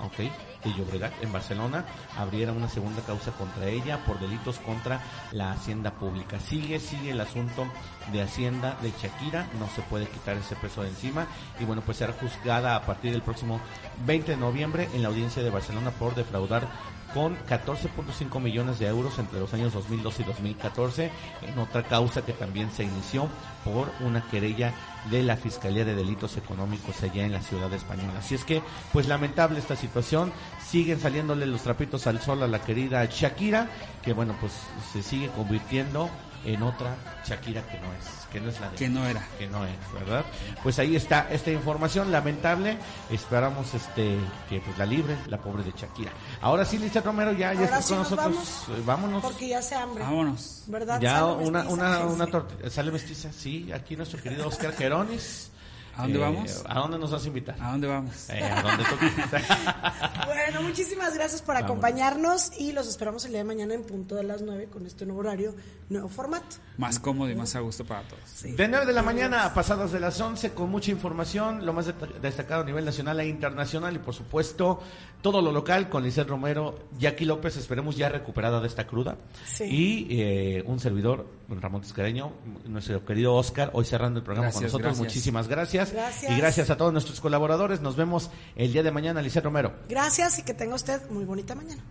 ok, 0.00 0.30
de 0.66 0.74
Llobregat, 0.74 1.12
en 1.22 1.32
Barcelona, 1.32 1.84
abriera 2.16 2.52
una 2.52 2.68
segunda 2.68 3.02
causa 3.02 3.32
contra 3.32 3.68
ella 3.68 4.04
por 4.04 4.18
delitos 4.18 4.58
contra 4.58 5.00
la 5.32 5.52
hacienda 5.52 5.92
pública. 5.92 6.40
Sigue, 6.40 6.80
sigue 6.80 7.10
el 7.10 7.20
asunto 7.20 7.66
de 8.12 8.22
hacienda 8.22 8.76
de 8.82 8.90
Shakira, 8.90 9.48
no 9.58 9.68
se 9.68 9.82
puede 9.82 10.06
quitar 10.06 10.36
ese 10.36 10.56
peso 10.56 10.82
de 10.82 10.88
encima 10.88 11.26
y 11.60 11.64
bueno, 11.64 11.82
pues 11.84 11.98
será 11.98 12.12
juzgada 12.12 12.76
a 12.76 12.84
partir 12.84 13.12
del 13.12 13.22
próximo 13.22 13.60
20 14.04 14.32
de 14.32 14.36
noviembre 14.36 14.88
en 14.94 15.02
la 15.02 15.08
audiencia 15.08 15.42
de 15.42 15.50
Barcelona 15.50 15.90
por 15.90 16.14
defraudar 16.14 16.68
con 17.14 17.36
14.5 17.46 18.40
millones 18.40 18.78
de 18.78 18.88
euros 18.88 19.18
entre 19.18 19.40
los 19.40 19.52
años 19.54 19.72
2002 19.72 20.20
y 20.20 20.24
2014 20.24 21.10
en 21.42 21.58
otra 21.58 21.82
causa 21.82 22.24
que 22.24 22.32
también 22.32 22.70
se 22.70 22.84
inició 22.84 23.28
por 23.64 23.90
una 24.00 24.28
querella 24.28 24.74
de 25.10 25.22
la 25.22 25.36
Fiscalía 25.36 25.84
de 25.84 25.94
Delitos 25.94 26.36
Económicos 26.36 27.02
allá 27.02 27.24
en 27.24 27.32
la 27.32 27.40
ciudad 27.40 27.72
española. 27.72 28.18
Así 28.18 28.34
es 28.34 28.44
que, 28.44 28.62
pues 28.92 29.08
lamentable 29.08 29.58
esta 29.58 29.76
situación, 29.76 30.32
siguen 30.70 31.00
saliéndole 31.00 31.46
los 31.46 31.62
trapitos 31.62 32.06
al 32.06 32.20
sol 32.20 32.42
a 32.42 32.46
la 32.46 32.60
querida 32.60 33.04
Shakira, 33.06 33.68
que 34.02 34.12
bueno, 34.12 34.34
pues 34.40 34.52
se 34.92 35.02
sigue 35.02 35.28
convirtiendo 35.30 36.10
en 36.44 36.62
otra 36.62 36.96
Shakira 37.26 37.62
que 37.66 37.78
no 37.80 37.92
es, 37.94 38.06
que 38.30 38.40
no 38.40 38.48
es 38.50 38.60
la 38.60 38.70
de 38.70 38.76
Que 38.76 38.88
no 38.88 39.04
era. 39.04 39.20
que 39.36 39.48
no 39.48 39.64
es, 39.64 39.74
¿verdad? 39.92 40.24
Pues 40.62 40.78
ahí 40.78 40.94
está 40.94 41.26
esta 41.30 41.50
información 41.50 42.12
lamentable. 42.12 42.78
Esperamos 43.10 43.74
este 43.74 44.16
que 44.48 44.60
pues 44.60 44.78
la 44.78 44.86
libre, 44.86 45.16
la 45.26 45.38
pobre 45.38 45.64
de 45.64 45.72
Shakira. 45.72 46.12
Ahora 46.40 46.64
sí, 46.64 46.78
Lisa 46.78 47.00
Romero, 47.00 47.32
ya, 47.32 47.52
ya 47.54 47.80
sí 47.82 47.88
con 47.88 47.98
nos 47.98 48.10
nosotros. 48.10 48.34
vamos, 48.34 48.78
Eh, 48.78 48.82
Vámonos. 48.84 49.22
Porque 49.24 49.48
ya 49.48 49.60
se 49.62 49.74
hambre. 49.74 50.04
Vámonos. 50.04 50.62
¿Verdad? 50.68 51.00
Ya 51.00 51.18
Sale 51.18 51.32
una, 51.48 51.58
mestiza, 51.64 51.74
una, 51.74 52.06
una 52.06 52.26
tortilla, 52.26 52.70
sale 52.70 52.90
mestiza, 52.92 53.32
sí, 53.32 53.72
aquí 53.72 53.96
nuestro 53.96 54.20
querido 54.22 54.46
Oscar 54.46 54.72
Geronis. 54.72 55.50
¿A 55.96 56.02
dónde 56.02 56.18
Eh, 56.18 56.20
vamos? 56.20 56.64
¿A 56.68 56.74
dónde 56.80 56.98
nos 56.98 57.10
vas 57.10 57.24
a 57.24 57.26
invitar? 57.28 57.56
¿A 57.60 57.70
dónde 57.72 57.86
vamos? 57.86 58.28
Eh, 58.30 58.42
a. 58.42 60.26
Bueno, 60.26 60.62
muchísimas 60.62 61.14
gracias 61.14 61.42
por 61.42 61.56
acompañarnos 61.56 62.52
y 62.58 62.72
los 62.72 62.86
esperamos 62.86 63.24
el 63.24 63.30
día 63.32 63.38
de 63.40 63.44
mañana 63.44 63.74
en 63.74 63.82
punto 63.82 64.14
de 64.14 64.22
las 64.22 64.42
9 64.42 64.66
con 64.66 64.86
este 64.86 65.04
nuevo 65.06 65.20
horario, 65.20 65.54
nuevo 65.88 66.08
formato. 66.08 66.56
Más 66.78 66.98
cómodo 66.98 67.30
y 67.30 67.34
más 67.34 67.56
a 67.56 67.60
gusto 67.60 67.84
para 67.84 68.02
todos. 68.02 68.42
De 68.42 68.68
9 68.68 68.86
de 68.86 68.92
la 68.92 69.02
mañana, 69.02 69.52
pasadas 69.54 69.92
de 69.92 70.00
las 70.00 70.20
11, 70.20 70.52
con 70.52 70.70
mucha 70.70 70.90
información, 70.90 71.64
lo 71.64 71.72
más 71.72 71.86
destacado 72.20 72.62
a 72.62 72.64
nivel 72.64 72.84
nacional 72.84 73.18
e 73.20 73.28
internacional 73.28 73.96
y 73.96 73.98
por 73.98 74.14
supuesto 74.14 74.80
todo 75.22 75.40
lo 75.42 75.50
local 75.50 75.88
con 75.88 76.04
Lisset 76.04 76.28
Romero, 76.28 76.78
Jackie 76.98 77.24
López, 77.24 77.56
esperemos 77.56 77.96
ya 77.96 78.08
recuperada 78.08 78.60
de 78.60 78.68
esta 78.68 78.86
cruda. 78.86 79.16
Sí. 79.46 79.64
Y 79.64 80.06
eh, 80.20 80.62
un 80.66 80.78
servidor, 80.78 81.26
Ramón 81.48 81.82
Tiscareño, 81.82 82.32
nuestro 82.66 83.04
querido 83.04 83.34
Oscar, 83.34 83.70
hoy 83.72 83.84
cerrando 83.84 84.18
el 84.18 84.24
programa 84.24 84.50
con 84.50 84.62
nosotros. 84.62 84.82
gracias. 84.82 85.06
Muchísimas 85.06 85.48
gracias. 85.48 85.92
Gracias. 85.92 86.32
Y 86.32 86.36
gracias 86.36 86.70
a 86.70 86.76
todos 86.76 86.92
nuestros 86.92 87.20
colaboradores. 87.20 87.80
Nos 87.80 87.96
vemos 87.96 88.30
el 88.56 88.72
día 88.72 88.82
de 88.82 88.90
mañana, 88.90 89.22
Lisset 89.22 89.44
Romero. 89.44 89.74
Gracias 89.88 90.38
y 90.38 90.42
que 90.42 90.54
tenga 90.54 90.74
usted 90.74 91.08
muy 91.10 91.24
bonita 91.24 91.54
mañana. 91.54 91.82